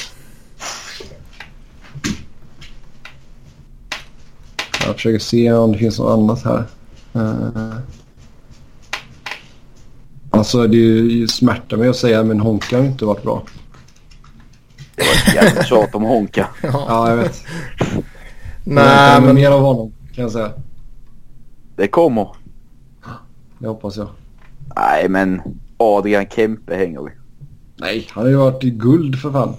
Jag 4.86 4.94
försöker 4.94 5.18
se 5.18 5.52
om 5.52 5.72
det 5.72 5.78
finns 5.78 5.98
något 5.98 6.12
annat 6.18 6.44
här. 6.44 6.64
Uh, 7.16 7.76
alltså 10.30 10.66
det 10.66 10.76
är 10.76 11.02
ju 11.02 11.28
smärtar 11.28 11.76
mig 11.76 11.88
att 11.88 11.96
säga 11.96 12.22
men 12.22 12.40
Honka 12.40 12.76
har 12.76 12.84
inte 12.84 13.04
varit 13.04 13.22
bra. 13.22 13.42
Det 15.00 15.06
var 15.06 15.12
ett 15.12 15.44
jävla 15.44 15.64
tjat 15.64 15.94
om 15.94 16.02
Honka. 16.02 16.48
Ja. 16.62 16.84
Ja, 16.88 17.10
jag 17.10 17.16
vet. 17.16 17.42
Nej, 18.64 19.20
men... 19.20 19.34
mer 19.34 19.50
av 19.50 19.60
honom 19.60 19.92
kan 20.14 20.22
jag 20.22 20.32
säga. 20.32 20.52
Det 21.76 21.88
kommer. 21.88 22.28
Det 23.58 23.68
hoppas 23.68 23.96
jag. 23.96 24.08
Nej, 24.76 25.08
men 25.08 25.42
Adrian 25.76 26.26
Kempe 26.26 26.74
hänger 26.76 27.00
vi. 27.00 27.10
Nej, 27.76 28.06
han 28.10 28.22
har 28.24 28.30
ju 28.30 28.36
varit 28.36 28.64
i 28.64 28.70
guld 28.70 29.20
för 29.20 29.30
fan. 29.32 29.54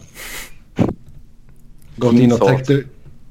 Gått 1.95 2.13
in 2.13 2.31
och 2.33 2.39
täckt, 2.39 2.69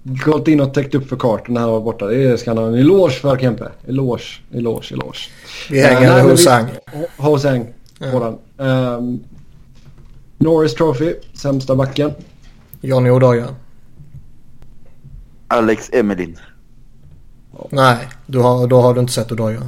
gått 0.03 0.49
in 0.49 0.61
och 0.61 0.75
täckt 0.75 0.95
upp 0.95 1.09
för 1.09 1.17
kartan 1.17 1.55
när 1.55 1.61
han 1.61 1.71
var 1.71 1.81
borta. 1.81 2.07
Det 2.07 2.41
ska 2.41 2.51
han 2.51 2.59
ha 2.59 2.67
en 2.69 2.75
eloge 2.75 3.13
för 3.13 3.37
Kempe. 3.39 3.69
Eloge, 3.89 4.23
eloge, 4.53 4.93
eloge. 4.95 5.19
vi 5.71 5.81
Eh, 5.81 5.87
hänger 5.87 6.01
med 6.15 6.17
men 6.25 6.31
Hosang. 6.31 6.67
Hosang 7.17 7.67
Ja. 7.99 8.11
på 8.11 8.21
den. 8.57 9.25
Norris 10.43 10.75
Trophy, 10.75 11.15
sämsta 11.33 11.77
backen. 11.77 12.13
Johnny 12.81 13.11
Odoja. 13.11 13.49
Alex 15.49 15.91
Emelin. 15.93 16.39
Nej, 17.71 18.09
du 18.27 18.39
har, 18.39 18.67
då 18.67 18.81
har 18.81 18.95
du 18.95 19.01
inte 19.01 19.13
sett 19.13 19.33
Odoja. 19.33 19.61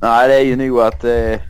Nej, 0.00 0.28
det 0.28 0.34
är 0.34 0.44
ju 0.44 0.56
nog 0.56 0.80
att 0.80 1.04
eh, 1.04 1.40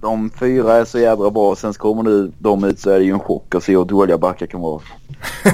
de 0.00 0.30
fyra 0.30 0.74
är 0.74 0.84
så 0.84 0.98
jävla 0.98 1.30
bra. 1.30 1.56
Sen 1.56 1.74
så 1.74 1.80
kommer 1.80 2.02
nu 2.02 2.32
de 2.38 2.64
ut 2.64 2.80
så 2.80 2.90
är 2.90 2.98
det 2.98 3.04
ju 3.04 3.12
en 3.12 3.20
chock 3.20 3.54
att 3.54 3.64
se 3.64 3.76
hur 3.76 3.84
dåliga 3.84 4.18
backar 4.18 4.46
kan 4.46 4.60
vara. 4.60 4.82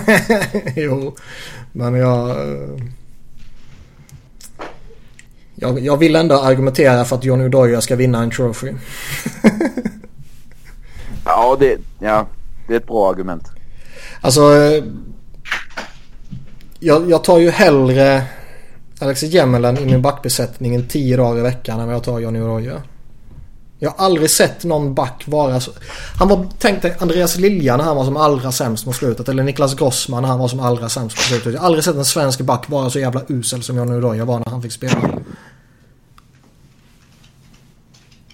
jo, 0.76 1.14
men 1.72 1.94
jag... 1.94 2.36
Jag, 5.60 5.80
jag 5.80 5.96
vill 5.96 6.16
ändå 6.16 6.40
argumentera 6.40 7.04
för 7.04 7.16
att 7.16 7.24
Johnny 7.24 7.44
Odoja 7.44 7.80
ska 7.80 7.96
vinna 7.96 8.22
en 8.22 8.30
trophy. 8.30 8.72
Ja, 11.24 11.56
det, 11.60 11.78
ja, 11.98 12.26
det 12.66 12.72
är 12.72 12.76
ett 12.76 12.86
bra 12.86 13.10
argument. 13.10 13.48
Alltså... 14.20 14.42
Jag, 16.82 17.10
jag 17.10 17.24
tar 17.24 17.38
ju 17.38 17.50
hellre 17.50 18.22
Alex 18.98 19.22
Jemelen 19.22 19.78
i 19.78 19.84
min 19.84 20.02
backbesättning 20.02 20.86
tio 20.86 21.16
dagar 21.16 21.38
i 21.38 21.42
veckan 21.42 21.80
än 21.80 21.86
vad 21.86 21.94
jag 21.94 22.04
tar 22.04 22.18
Johnny 22.18 22.40
Odoja. 22.40 22.82
Jag 23.82 23.90
har 23.90 24.04
aldrig 24.04 24.30
sett 24.30 24.64
någon 24.64 24.94
back 24.94 25.24
vara 25.26 25.60
så... 25.60 25.70
Han 26.18 26.28
var, 26.28 26.46
tänk 26.58 26.82
dig 26.82 26.96
Andreas 27.00 27.36
Lilja 27.36 27.76
när 27.76 27.84
han 27.84 27.96
var 27.96 28.04
som 28.04 28.16
allra 28.16 28.52
sämst 28.52 28.86
mot 28.86 28.96
slutet. 28.96 29.28
Eller 29.28 29.42
Niklas 29.42 29.74
Grossman 29.74 30.22
när 30.22 30.28
han 30.28 30.38
var 30.38 30.48
som 30.48 30.60
allra 30.60 30.88
sämst 30.88 31.16
mot 31.16 31.24
slutet. 31.24 31.52
Jag 31.52 31.60
har 31.60 31.66
aldrig 31.66 31.84
sett 31.84 31.96
en 31.96 32.04
svensk 32.04 32.40
back 32.40 32.68
vara 32.68 32.90
så 32.90 32.98
jävla 32.98 33.22
usel 33.28 33.62
som 33.62 33.76
Johnny 33.76 33.96
Odoja 33.96 34.24
var 34.24 34.38
när 34.38 34.50
han 34.50 34.62
fick 34.62 34.72
spela. 34.72 35.10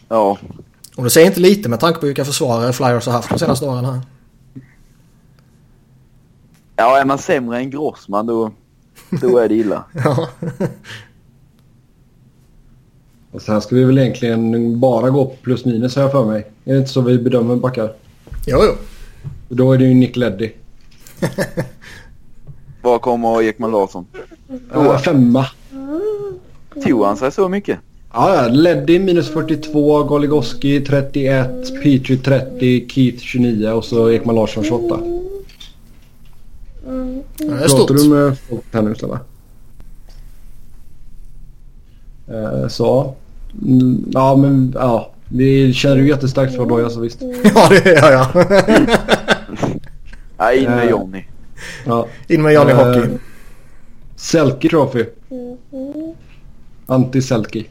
Ja, 0.08 0.38
Och 0.96 1.04
det 1.04 1.10
säger 1.10 1.26
inte 1.26 1.40
lite 1.40 1.68
med 1.68 1.80
tanke 1.80 2.00
på 2.00 2.06
vilka 2.06 2.24
försvarare 2.24 2.72
Flyers 2.72 3.06
har 3.06 3.12
haft 3.12 3.28
de 3.28 3.38
senaste 3.38 3.66
åren 3.66 3.84
här. 3.84 4.00
ja 6.76 6.98
är 7.00 7.04
man 7.04 7.18
sämre 7.18 7.58
än 7.58 7.70
Grossman 7.70 8.26
då, 8.26 8.52
då 9.10 9.38
är 9.38 9.48
det 9.48 9.54
illa. 9.54 9.84
Ja. 10.04 10.28
Och 13.36 13.42
sen 13.42 13.60
ska 13.60 13.74
vi 13.76 13.84
väl 13.84 13.98
egentligen 13.98 14.80
bara 14.80 15.10
gå 15.10 15.26
plus 15.42 15.64
minus 15.64 15.96
har 15.96 16.02
jag 16.02 16.12
för 16.12 16.24
mig. 16.24 16.46
Är 16.64 16.72
det 16.72 16.78
inte 16.78 16.90
så 16.90 17.00
vi 17.00 17.18
bedömer 17.18 17.56
backar? 17.56 17.92
Jo, 18.46 18.58
jo. 18.62 18.72
Och 19.48 19.56
Då 19.56 19.72
är 19.72 19.78
det 19.78 19.84
ju 19.84 19.94
Nick 19.94 20.16
Leddy. 20.16 20.50
Var 22.82 22.98
kommer 22.98 23.42
Ekman 23.42 23.70
Larsson? 23.70 24.06
Uh, 24.76 24.98
femma. 24.98 25.46
Tog 26.84 27.04
han 27.04 27.16
sig 27.16 27.32
så 27.32 27.48
mycket? 27.48 27.78
Ja, 28.12 28.34
ja. 28.42 28.48
Leddy 28.48 28.98
minus 28.98 29.28
42, 29.28 30.02
Goligoski 30.04 30.80
31, 30.80 31.48
Petri 31.82 32.18
30, 32.18 32.88
Keith 32.88 33.18
29 33.18 33.68
och 33.70 33.84
så 33.84 34.10
Ekman 34.10 34.34
Larsson 34.34 34.64
28. 34.64 35.00
Ja, 36.86 36.90
Det 37.38 37.44
är 37.44 37.48
Pratar 37.48 37.68
stort. 37.68 37.96
du 37.96 38.08
med 38.08 38.38
folk 38.38 38.64
här 38.72 38.82
nu 38.82 38.94
Stella? 38.94 39.20
Eh, 42.28 42.68
Så. 42.68 43.14
Mm, 43.62 44.04
Ja 44.12 44.36
men 44.36 44.72
ja. 44.76 45.12
Vi 45.28 45.72
känner 45.72 45.96
ju 45.96 46.08
jättestarkt 46.08 46.54
för 46.54 46.62
Odoja 46.62 46.90
så 46.90 47.00
visst. 47.00 47.20
Ja, 47.54 47.68
det 47.68 47.84
gör 47.90 48.12
jag. 48.12 48.28
Nej, 50.38 50.58
in 50.58 50.70
med 50.70 50.84
Eh. 50.84 50.90
Johnny. 50.90 51.24
Ja. 51.86 52.06
In 52.28 52.42
med 52.42 52.52
Johnny 52.54 52.72
Eh, 52.72 52.76
Hockey. 52.78 53.08
Selke 54.16 54.68
Trophy. 54.68 55.04
Anti-Selke. 56.86 57.64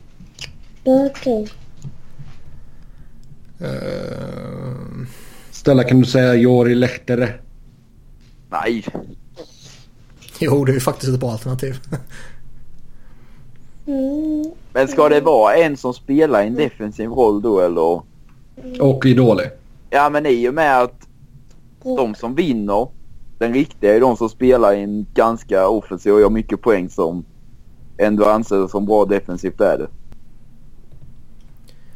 Okej. 0.84 1.48
Eh, 3.60 3.68
Stella 5.52 5.84
kan 5.84 6.00
du 6.02 6.06
säga 6.06 6.36
Jori 6.36 6.76
Lehtere? 6.76 7.30
Nej, 8.50 8.86
jo, 10.40 10.66
det 10.66 10.72
är 10.72 10.74
ju 10.74 10.80
faktiskt 10.80 11.14
ett 11.14 11.20
bra 11.20 11.32
alternativ. 11.32 11.80
Men 14.76 14.88
ska 14.88 15.10
det 15.10 15.22
vara 15.22 15.56
en 15.56 15.78
som 15.78 15.94
spelar 15.94 16.44
i 16.44 16.48
en 16.48 16.56
defensiv 16.56 17.10
roll 17.10 17.42
då 17.42 17.60
eller? 17.60 18.02
Och 18.80 19.06
Idoli. 19.06 19.44
Ja, 19.90 20.10
men 20.10 20.26
i 20.26 20.50
och 20.50 20.54
med 20.54 20.82
att 20.82 21.08
de 21.84 22.16
som 22.16 22.36
vinner, 22.36 22.88
den 23.38 23.54
riktiga 23.54 23.96
är 23.96 24.00
de 24.00 24.18
som 24.18 24.30
spelar 24.30 24.74
i 24.74 24.84
en 24.84 25.06
ganska 25.14 25.68
offensiv 25.68 26.14
och 26.14 26.22
gör 26.22 26.30
mycket 26.30 26.62
poäng 26.62 26.90
som 26.90 27.26
ändå 27.98 28.26
anses 28.26 28.72
som 28.72 28.86
bra 28.86 29.06
defensivt 29.06 29.62
är 29.62 29.78
det. 29.78 29.88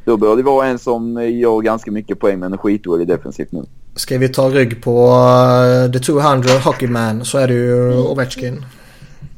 Då 0.04 0.16
bör 0.16 0.36
det 0.36 0.42
vara 0.42 0.66
en 0.66 0.78
som 0.78 1.28
gör 1.28 1.60
ganska 1.60 1.90
mycket 1.90 2.20
poäng 2.20 2.38
men 2.38 2.52
är 2.52 2.56
skitdålig 2.56 3.08
defensivt 3.08 3.52
nu. 3.52 3.64
Ska 3.94 4.18
vi 4.18 4.28
ta 4.28 4.48
rygg 4.48 4.82
på 4.82 5.06
eh, 5.86 5.92
The 5.92 5.98
200 5.98 6.48
Hockeyman 6.64 7.24
så 7.24 7.38
är 7.38 7.48
det 7.48 7.54
ju 7.54 7.98
Ovechkin. 7.98 8.64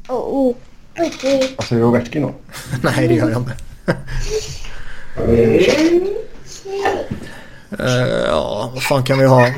Oh. 0.09 0.55
Alltså 1.57 1.75
Ovechkin 1.75 2.21
då? 2.21 2.33
Nej, 2.83 3.07
det 3.07 3.13
gör 3.13 3.29
jag 3.29 3.41
inte. 3.41 3.55
Eh, 7.79 8.25
ja, 8.27 8.71
vad 8.73 8.83
fan 8.83 9.03
kan 9.03 9.19
vi 9.19 9.25
ha? 9.25 9.49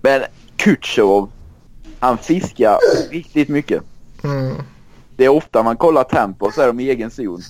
Men 0.00 0.22
Kutjerov, 0.56 1.30
han 1.98 2.18
fiskar 2.18 2.78
riktigt 3.10 3.48
mycket. 3.48 3.82
Mm. 4.24 4.56
Det 5.16 5.24
är 5.24 5.28
ofta 5.28 5.62
man 5.62 5.76
kollar 5.76 6.04
tempo 6.04 6.46
och 6.46 6.54
så 6.54 6.60
är 6.60 6.66
de 6.66 6.80
i 6.80 6.90
egen 6.90 7.10
zon. 7.10 7.42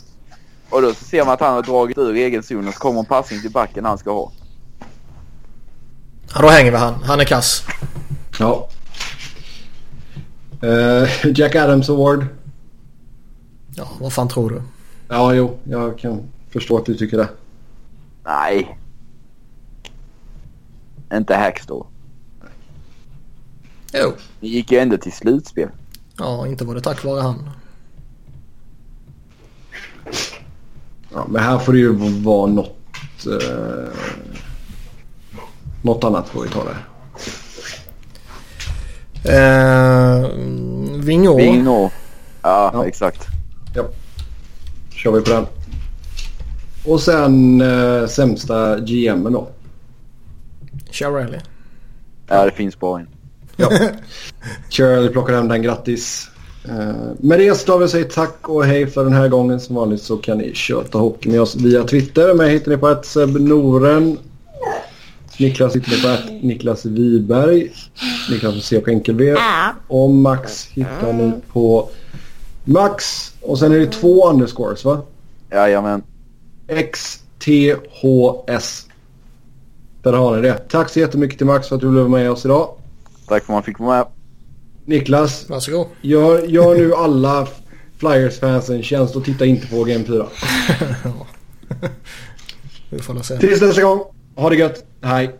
Och 0.70 0.82
då 0.82 0.94
ser 0.94 1.24
man 1.24 1.34
att 1.34 1.40
han 1.40 1.54
har 1.54 1.62
dragit 1.62 1.98
ur 1.98 2.16
egen 2.16 2.42
zon 2.42 2.68
och 2.68 2.74
så 2.74 2.80
kommer 2.80 3.00
en 3.00 3.06
passning 3.06 3.40
till 3.40 3.50
backen 3.50 3.84
han 3.84 3.98
ska 3.98 4.12
ha. 4.12 4.32
Ja, 6.34 6.40
då 6.42 6.48
hänger 6.48 6.70
vi 6.70 6.76
han. 6.76 6.94
Han 7.02 7.20
är 7.20 7.24
kass. 7.24 7.64
Ja. 8.38 8.68
Eh, 10.62 11.08
Jack 11.34 11.54
Adams 11.54 11.90
Award. 11.90 12.26
Ja, 13.74 13.88
vad 14.00 14.12
fan 14.12 14.28
tror 14.28 14.50
du? 14.50 14.62
Ja, 15.08 15.34
jo. 15.34 15.58
Jag 15.64 15.98
kan 15.98 16.22
förstå 16.50 16.78
att 16.78 16.86
du 16.86 16.94
tycker 16.94 17.16
det. 17.16 17.28
Nej. 18.24 18.78
Inte 21.12 21.36
Hackstore. 21.36 21.86
Jo. 23.92 24.12
Ni 24.40 24.48
gick 24.48 24.72
ju 24.72 24.78
ändå 24.78 24.96
till 24.96 25.12
slutspel. 25.12 25.68
Ja, 26.18 26.46
inte 26.46 26.64
var 26.64 26.74
det 26.74 26.80
tack 26.80 27.04
vare 27.04 27.20
han. 27.20 27.50
Ja, 31.12 31.26
men 31.28 31.42
här 31.42 31.58
får 31.58 31.72
det 31.72 31.78
ju 31.78 31.92
vara 32.22 32.46
något... 32.46 33.26
Eh, 33.26 33.88
något 35.82 36.04
annat 36.04 36.28
får 36.28 36.42
vi 36.42 36.48
ta 36.48 36.64
där. 36.64 36.86
Eh, 39.24 40.28
Vigneault. 41.04 41.40
Vigneault. 41.40 41.92
Ja, 42.42 42.70
Ja. 42.74 42.86
exakt. 42.86 43.26
Ja. 43.74 43.84
kör 44.90 45.12
vi 45.12 45.20
på 45.20 45.30
den. 45.30 45.46
Och 46.84 47.00
sen 47.00 47.60
eh, 47.60 48.06
sämsta 48.06 48.78
GMen 48.78 49.32
då. 49.32 49.48
Chiarelli. 50.90 51.38
Ja, 52.28 52.44
det 52.44 52.50
finns 52.50 52.80
bara 52.80 53.00
en. 53.00 53.06
Ja. 53.56 53.70
Shirley 54.70 55.08
plockar 55.08 55.34
hem 55.34 55.48
den, 55.48 55.62
grattis. 55.62 56.30
Uh, 56.68 56.92
med 57.18 57.38
det 57.38 57.54
så 57.54 57.78
vi 57.78 57.84
och 57.84 57.90
säger 57.90 58.04
tack 58.04 58.48
och 58.48 58.64
hej 58.64 58.86
för 58.86 59.04
den 59.04 59.12
här 59.12 59.28
gången. 59.28 59.60
Som 59.60 59.76
vanligt 59.76 60.02
så 60.02 60.16
kan 60.16 60.38
ni 60.38 60.54
köta 60.54 60.98
hockey 60.98 61.28
med 61.30 61.40
oss 61.40 61.56
via 61.56 61.84
Twitter. 61.84 62.34
Mig 62.34 62.50
hittar 62.52 62.70
ni 62.70 62.76
på 62.76 62.86
att 62.86 63.06
Seb 63.06 63.40
Noren. 63.40 64.18
Niklas 65.40 65.76
hittar 65.76 65.90
ni 65.90 66.02
på 66.02 66.08
att 66.08 66.42
Niklas 66.42 66.84
Wiberg. 66.84 67.72
Niklas 68.30 68.54
med 68.54 68.62
C 68.62 68.80
på 68.80 68.90
enkel-V. 68.90 69.36
Och 69.88 70.10
Max 70.10 70.66
hittar 70.66 71.12
ni 71.12 71.32
på 71.52 71.90
Max. 72.64 73.04
Och 73.40 73.58
sen 73.58 73.72
är 73.72 73.78
det 73.78 73.86
två 73.86 74.30
underscores 74.30 74.84
va? 74.84 75.02
Jajamän. 75.50 76.02
XTHS. 76.92 78.86
Där 80.02 80.12
har 80.12 80.36
ni 80.36 80.42
det. 80.42 80.54
Tack 80.54 80.88
så 80.88 81.00
jättemycket 81.00 81.38
till 81.38 81.46
Max 81.46 81.68
för 81.68 81.76
att 81.76 81.82
du 81.82 81.90
blev 81.90 82.10
med 82.10 82.30
oss 82.30 82.44
idag. 82.44 82.68
Tack 83.28 83.44
för 83.44 83.52
att 83.52 83.56
man 83.56 83.62
fick 83.62 83.78
vara 83.78 83.96
med. 83.96 84.06
Niklas, 84.84 85.48
Varsågod. 85.48 85.86
Gör, 86.00 86.42
gör 86.42 86.74
nu 86.74 86.94
alla 86.94 87.48
Flyers-fans 87.98 88.70
en 88.70 88.82
tjänst 88.82 89.16
och 89.16 89.24
titta 89.24 89.46
inte 89.46 89.66
på 89.66 89.84
Game 89.84 90.04
4. 90.04 90.26
Vi 92.90 92.98
får 92.98 93.22
se. 93.22 93.38
Tills 93.38 93.60
nästa 93.60 93.82
gång. 93.82 94.00
Ha 94.40 94.50
det 94.50 94.56
gött. 94.56 94.84
Hej. 95.02 95.30